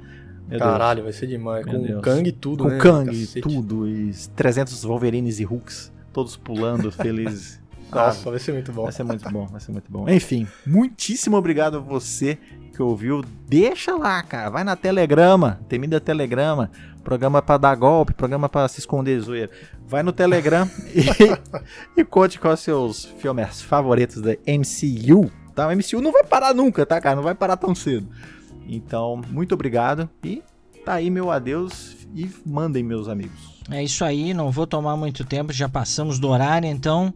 Meu 0.50 0.58
Caralho, 0.58 1.02
Deus. 1.02 1.04
vai 1.04 1.20
ser 1.20 1.26
demais. 1.26 1.64
Meu 1.64 1.74
com 1.74 1.86
Deus. 1.86 2.02
Kang 2.02 2.28
e 2.28 2.32
tudo, 2.32 2.64
com 2.64 2.70
né? 2.70 2.76
Com 2.76 2.82
Kang 2.82 3.10
e 3.14 3.40
tudo. 3.40 3.88
E 3.88 4.12
300 4.34 4.82
Wolverines 4.84 5.38
e 5.38 5.44
Hulks, 5.44 5.92
todos 6.12 6.36
pulando, 6.36 6.90
felizes. 6.92 7.60
Nossa, 7.90 8.28
ah, 8.28 8.30
vai 8.30 8.38
ser 8.38 8.52
muito 8.52 8.72
bom. 8.72 8.84
Vai 8.84 8.92
ser 8.92 9.02
muito 9.02 9.30
bom, 9.30 9.46
vai 9.46 9.60
ser 9.60 9.72
muito 9.72 9.90
bom. 9.90 10.08
Enfim, 10.08 10.46
muitíssimo 10.64 11.36
obrigado 11.36 11.76
a 11.78 11.80
você 11.80 12.38
que 12.74 12.80
ouviu. 12.82 13.24
Deixa 13.48 13.96
lá, 13.96 14.22
cara. 14.22 14.48
Vai 14.48 14.62
na 14.64 14.76
Telegrama, 14.76 15.60
temida 15.68 16.00
Telegrama. 16.00 16.70
Programa 17.02 17.40
para 17.40 17.56
dar 17.56 17.74
golpe, 17.74 18.12
programa 18.12 18.48
para 18.48 18.68
se 18.68 18.78
esconder 18.78 19.18
zoeira. 19.20 19.50
Vai 19.86 20.02
no 20.02 20.12
Telegram 20.12 20.68
e, 20.94 22.00
e 22.00 22.04
conte 22.04 22.38
quais 22.38 22.60
seus 22.60 23.06
filmes 23.18 23.62
favoritos 23.62 24.20
da 24.20 24.32
MCU. 24.46 25.30
Tá? 25.54 25.66
O 25.66 25.70
MCU 25.74 26.00
não 26.00 26.12
vai 26.12 26.22
parar 26.22 26.54
nunca, 26.54 26.86
tá, 26.86 27.00
cara? 27.00 27.16
Não 27.16 27.22
vai 27.22 27.34
parar 27.34 27.56
tão 27.56 27.74
cedo. 27.74 28.08
Então, 28.68 29.20
muito 29.28 29.54
obrigado 29.54 30.08
e 30.24 30.42
tá 30.84 30.94
aí 30.94 31.10
meu 31.10 31.30
adeus 31.30 31.96
e 32.14 32.30
mandem 32.44 32.82
meus 32.82 33.08
amigos. 33.08 33.60
É 33.70 33.82
isso 33.82 34.04
aí, 34.04 34.34
não 34.34 34.50
vou 34.50 34.66
tomar 34.66 34.96
muito 34.96 35.24
tempo, 35.24 35.52
já 35.52 35.68
passamos 35.68 36.18
do 36.18 36.28
horário, 36.28 36.68
então 36.68 37.12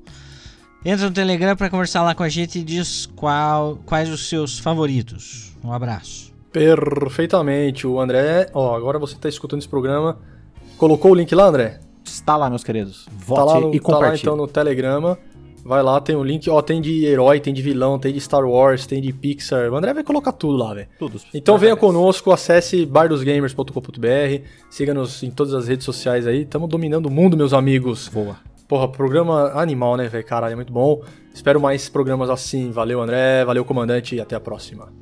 entra 0.84 1.08
no 1.08 1.14
Telegram 1.14 1.56
para 1.56 1.70
conversar 1.70 2.02
lá 2.02 2.14
com 2.14 2.22
a 2.22 2.28
gente 2.28 2.58
e 2.58 2.62
diz 2.62 3.06
qual, 3.16 3.78
quais 3.84 4.08
os 4.08 4.28
seus 4.28 4.58
favoritos. 4.58 5.52
Um 5.64 5.72
abraço. 5.72 6.32
Perfeitamente, 6.52 7.86
o 7.86 7.98
André, 7.98 8.48
ó, 8.54 8.76
agora 8.76 8.98
você 8.98 9.14
está 9.14 9.28
escutando 9.28 9.58
esse 9.60 9.68
programa, 9.68 10.18
colocou 10.76 11.10
o 11.10 11.14
link 11.14 11.34
lá, 11.34 11.46
André? 11.46 11.80
Está 12.04 12.36
lá, 12.36 12.48
meus 12.48 12.62
queridos. 12.62 13.08
Vote 13.10 13.38
tá 13.38 13.44
lá 13.44 13.60
no, 13.60 13.74
e 13.74 13.80
compartilhe. 13.80 14.00
Tá 14.00 14.08
lá, 14.08 14.16
então 14.16 14.36
no 14.36 14.46
Telegrama. 14.46 15.18
Vai 15.64 15.82
lá, 15.82 15.98
tem 15.98 16.14
o 16.14 16.22
link, 16.22 16.48
ó, 16.50 16.60
tem 16.60 16.80
de 16.80 17.06
herói, 17.06 17.40
tem 17.40 17.54
de 17.54 17.62
vilão, 17.62 17.98
tem 17.98 18.12
de 18.12 18.20
Star 18.20 18.44
Wars, 18.44 18.86
tem 18.86 19.00
de 19.00 19.12
Pixar. 19.12 19.72
O 19.72 19.76
André 19.76 19.94
vai 19.94 20.04
colocar 20.04 20.32
tudo 20.32 20.58
lá, 20.58 20.74
velho. 20.74 20.88
Tudo. 20.98 21.18
Então 21.32 21.56
venha 21.56 21.74
conosco, 21.74 22.30
acesse 22.30 22.84
bardosgamers.com.br, 22.84 24.44
siga-nos 24.68 25.22
em 25.22 25.30
todas 25.30 25.54
as 25.54 25.66
redes 25.66 25.86
sociais 25.86 26.26
aí. 26.26 26.44
Tamo 26.44 26.66
dominando 26.66 27.06
o 27.06 27.10
mundo, 27.10 27.36
meus 27.36 27.54
amigos. 27.54 28.08
Boa. 28.08 28.36
Porra, 28.68 28.88
programa 28.88 29.52
animal, 29.54 29.96
né, 29.96 30.06
velho? 30.06 30.24
Caralho, 30.24 30.52
é 30.52 30.56
muito 30.56 30.72
bom. 30.72 31.02
Espero 31.32 31.60
mais 31.60 31.88
programas 31.88 32.28
assim. 32.28 32.70
Valeu, 32.70 33.00
André. 33.00 33.44
Valeu, 33.44 33.64
comandante. 33.64 34.14
E 34.16 34.20
até 34.20 34.36
a 34.36 34.40
próxima. 34.40 34.92